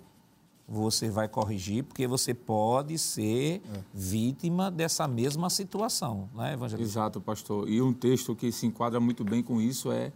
você 0.68 1.10
vai 1.10 1.30
corrigir, 1.30 1.84
porque 1.84 2.06
você 2.06 2.34
pode 2.34 2.98
ser 2.98 3.61
é. 3.73 3.80
vítima 3.94 4.69
dessa 4.69 5.07
mesma 5.07 5.49
situação, 5.49 6.27
né, 6.35 6.53
evangelista? 6.53 6.91
Exato, 6.91 7.22
pastor. 7.22 7.69
E 7.69 7.81
um 7.81 7.94
texto 7.94 8.35
que 8.35 8.52
se 8.52 8.65
enquadra 8.65 8.99
muito 8.99 9.23
bem 9.23 9.41
com 9.41 9.61
isso 9.61 9.91
é 9.91 10.11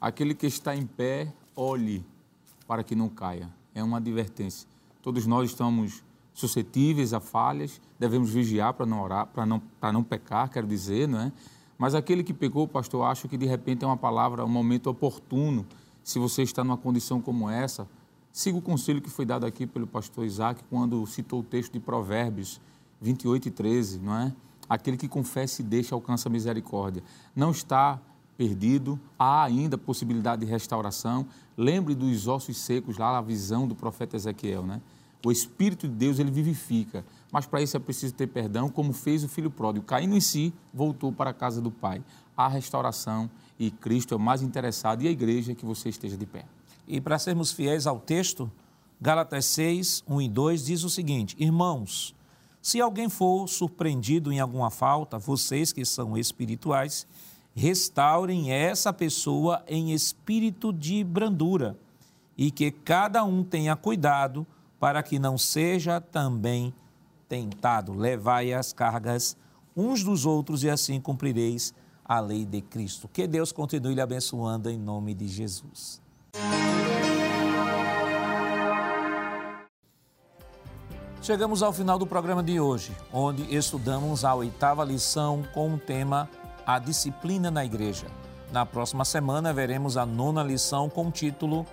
aquele 0.00 0.34
que 0.34 0.46
está 0.46 0.76
em 0.76 0.86
pé, 0.86 1.32
olhe 1.56 2.04
para 2.66 2.84
que 2.84 2.94
não 2.94 3.08
caia. 3.08 3.48
É 3.74 3.82
uma 3.82 3.96
advertência. 3.96 4.68
Todos 5.02 5.26
nós 5.26 5.50
estamos 5.50 6.04
suscetíveis 6.32 7.12
a 7.12 7.18
falhas, 7.18 7.80
devemos 7.98 8.30
vigiar 8.30 8.74
para 8.74 8.86
não 8.86 9.02
orar, 9.02 9.26
para 9.26 9.44
não, 9.44 9.58
para 9.80 9.92
não 9.92 10.04
pecar, 10.04 10.48
quero 10.48 10.68
dizer, 10.68 11.08
não 11.08 11.20
é? 11.20 11.32
Mas 11.76 11.94
aquele 11.94 12.22
que 12.22 12.32
pecou, 12.32 12.68
pastor, 12.68 13.04
acho 13.06 13.28
que 13.28 13.36
de 13.36 13.46
repente 13.46 13.84
é 13.84 13.86
uma 13.86 13.96
palavra, 13.96 14.44
um 14.44 14.48
momento 14.48 14.88
oportuno. 14.88 15.66
Se 16.04 16.18
você 16.18 16.42
está 16.42 16.62
numa 16.62 16.76
condição 16.76 17.20
como 17.20 17.50
essa, 17.50 17.88
siga 18.32 18.58
o 18.58 18.62
conselho 18.62 19.00
que 19.00 19.10
foi 19.10 19.24
dado 19.24 19.44
aqui 19.46 19.66
pelo 19.66 19.86
pastor 19.86 20.24
Isaac 20.24 20.62
quando 20.70 21.06
citou 21.06 21.40
o 21.40 21.42
texto 21.42 21.72
de 21.72 21.80
Provérbios 21.80 22.60
28 23.00 23.48
e 23.48 23.50
13, 23.50 23.98
não 23.98 24.16
é? 24.16 24.32
Aquele 24.68 24.96
que 24.96 25.08
confessa 25.08 25.62
e 25.62 25.64
deixa 25.64 25.94
alcança 25.94 26.28
misericórdia. 26.28 27.02
Não 27.34 27.50
está 27.50 27.98
perdido, 28.36 29.00
há 29.18 29.42
ainda 29.42 29.78
possibilidade 29.78 30.44
de 30.44 30.50
restauração. 30.50 31.26
Lembre 31.56 31.94
dos 31.94 32.28
ossos 32.28 32.56
secos 32.58 32.98
lá, 32.98 33.18
a 33.18 33.22
visão 33.22 33.66
do 33.66 33.74
profeta 33.74 34.16
Ezequiel, 34.16 34.64
né? 34.64 34.80
O 35.24 35.32
Espírito 35.32 35.88
de 35.88 35.94
Deus, 35.94 36.18
ele 36.18 36.30
vivifica. 36.30 37.04
Mas 37.32 37.44
para 37.44 37.60
isso 37.60 37.76
é 37.76 37.80
preciso 37.80 38.14
ter 38.14 38.28
perdão, 38.28 38.68
como 38.68 38.92
fez 38.92 39.24
o 39.24 39.28
filho 39.28 39.50
pródigo. 39.50 39.84
Caindo 39.84 40.14
em 40.14 40.20
si, 40.20 40.54
voltou 40.72 41.12
para 41.12 41.30
a 41.30 41.34
casa 41.34 41.60
do 41.60 41.70
Pai. 41.70 42.02
Há 42.36 42.46
restauração 42.46 43.28
e 43.58 43.70
Cristo 43.70 44.14
é 44.14 44.16
o 44.16 44.20
mais 44.20 44.42
interessado 44.42 45.02
e 45.02 45.08
a 45.08 45.10
igreja 45.10 45.52
é 45.52 45.54
que 45.56 45.66
você 45.66 45.88
esteja 45.88 46.16
de 46.16 46.24
pé. 46.24 46.44
E 46.88 47.00
para 47.02 47.18
sermos 47.18 47.52
fiéis 47.52 47.86
ao 47.86 48.00
texto, 48.00 48.50
Gálatas 48.98 49.44
6, 49.44 50.02
1 50.08 50.22
e 50.22 50.28
2 50.28 50.64
diz 50.64 50.84
o 50.84 50.90
seguinte: 50.90 51.36
Irmãos, 51.38 52.14
se 52.62 52.80
alguém 52.80 53.10
for 53.10 53.46
surpreendido 53.46 54.32
em 54.32 54.40
alguma 54.40 54.70
falta, 54.70 55.18
vocês 55.18 55.70
que 55.70 55.84
são 55.84 56.16
espirituais, 56.16 57.06
restaurem 57.54 58.50
essa 58.50 58.92
pessoa 58.92 59.62
em 59.68 59.92
espírito 59.92 60.72
de 60.72 61.04
brandura 61.04 61.76
e 62.36 62.50
que 62.50 62.70
cada 62.70 63.22
um 63.22 63.44
tenha 63.44 63.76
cuidado 63.76 64.46
para 64.80 65.02
que 65.02 65.18
não 65.18 65.36
seja 65.36 66.00
também 66.00 66.72
tentado. 67.28 67.92
Levai 67.92 68.52
as 68.52 68.72
cargas 68.72 69.36
uns 69.76 70.02
dos 70.02 70.24
outros 70.24 70.64
e 70.64 70.70
assim 70.70 71.00
cumprireis 71.00 71.74
a 72.04 72.20
lei 72.20 72.46
de 72.46 72.62
Cristo. 72.62 73.08
Que 73.08 73.26
Deus 73.26 73.52
continue 73.52 73.94
lhe 73.94 74.00
abençoando 74.00 74.70
em 74.70 74.78
nome 74.78 75.12
de 75.12 75.28
Jesus. 75.28 76.00
Chegamos 81.28 81.62
ao 81.62 81.74
final 81.74 81.98
do 81.98 82.06
programa 82.06 82.42
de 82.42 82.58
hoje, 82.58 82.90
onde 83.12 83.54
estudamos 83.54 84.24
a 84.24 84.34
oitava 84.34 84.82
lição 84.82 85.44
com 85.52 85.74
o 85.74 85.78
tema 85.78 86.26
A 86.66 86.78
Disciplina 86.78 87.50
na 87.50 87.62
Igreja. 87.66 88.06
Na 88.50 88.64
próxima 88.64 89.04
semana 89.04 89.52
veremos 89.52 89.98
a 89.98 90.06
nona 90.06 90.42
lição 90.42 90.88
com 90.88 91.08
o 91.08 91.10
título 91.10 91.66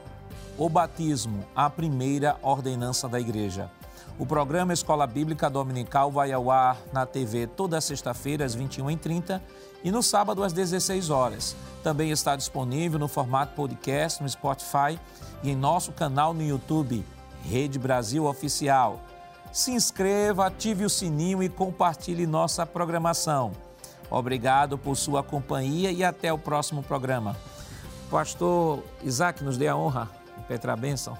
O 0.57 0.67
Batismo, 0.67 1.45
a 1.55 1.69
primeira 1.69 2.35
ordenança 2.41 3.07
da 3.07 3.17
Igreja. 3.17 3.71
O 4.19 4.25
programa 4.25 4.73
Escola 4.73 5.07
Bíblica 5.07 5.49
Dominical 5.49 6.11
vai 6.11 6.33
ao 6.33 6.51
ar 6.51 6.77
na 6.91 7.05
TV 7.05 7.47
toda 7.47 7.79
sexta-feira 7.79 8.43
às 8.43 8.57
21h30 8.57 9.39
e 9.85 9.89
no 9.89 10.03
sábado 10.03 10.43
às 10.43 10.51
16 10.51 11.09
horas. 11.09 11.55
Também 11.81 12.11
está 12.11 12.35
disponível 12.35 12.99
no 12.99 13.07
formato 13.07 13.55
podcast 13.55 14.21
no 14.21 14.27
Spotify 14.27 14.99
e 15.41 15.51
em 15.51 15.55
nosso 15.55 15.93
canal 15.93 16.33
no 16.33 16.43
YouTube, 16.43 17.05
Rede 17.41 17.79
Brasil 17.79 18.25
Oficial. 18.25 18.99
Se 19.55 19.71
inscreva, 19.71 20.47
ative 20.47 20.83
o 20.83 20.89
sininho 20.89 21.41
e 21.41 21.47
compartilhe 21.47 22.27
nossa 22.27 22.65
programação. 22.65 23.53
Obrigado 24.11 24.77
por 24.77 24.97
sua 24.97 25.23
companhia 25.23 25.93
e 25.93 26.03
até 26.03 26.33
o 26.33 26.37
próximo 26.37 26.83
programa. 26.83 27.37
Pastor 28.11 28.83
Isaac, 29.01 29.41
nos 29.41 29.57
dê 29.57 29.69
a 29.69 29.77
honra. 29.77 30.11
Petra 30.49 30.73
a 30.73 30.75
bênção. 30.75 31.17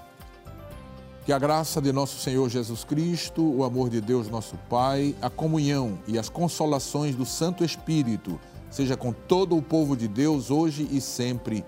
Que 1.24 1.32
a 1.32 1.40
graça 1.40 1.82
de 1.82 1.94
nosso 1.94 2.20
Senhor 2.20 2.50
Jesus 2.50 2.84
Cristo, 2.84 3.42
o 3.42 3.64
amor 3.64 3.90
de 3.90 4.02
Deus 4.02 4.28
nosso 4.28 4.58
Pai, 4.70 5.16
a 5.22 5.30
comunhão 5.30 5.98
e 6.06 6.20
as 6.20 6.28
consolações 6.28 7.16
do 7.16 7.26
Santo 7.26 7.64
Espírito 7.64 8.38
seja 8.70 8.98
com 8.98 9.14
todo 9.14 9.56
o 9.56 9.62
povo 9.62 9.96
de 9.96 10.10
Deus 10.10 10.52
hoje 10.52 10.86
e 10.92 11.00
sempre. 11.00 11.64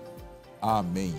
Amém. 0.60 1.14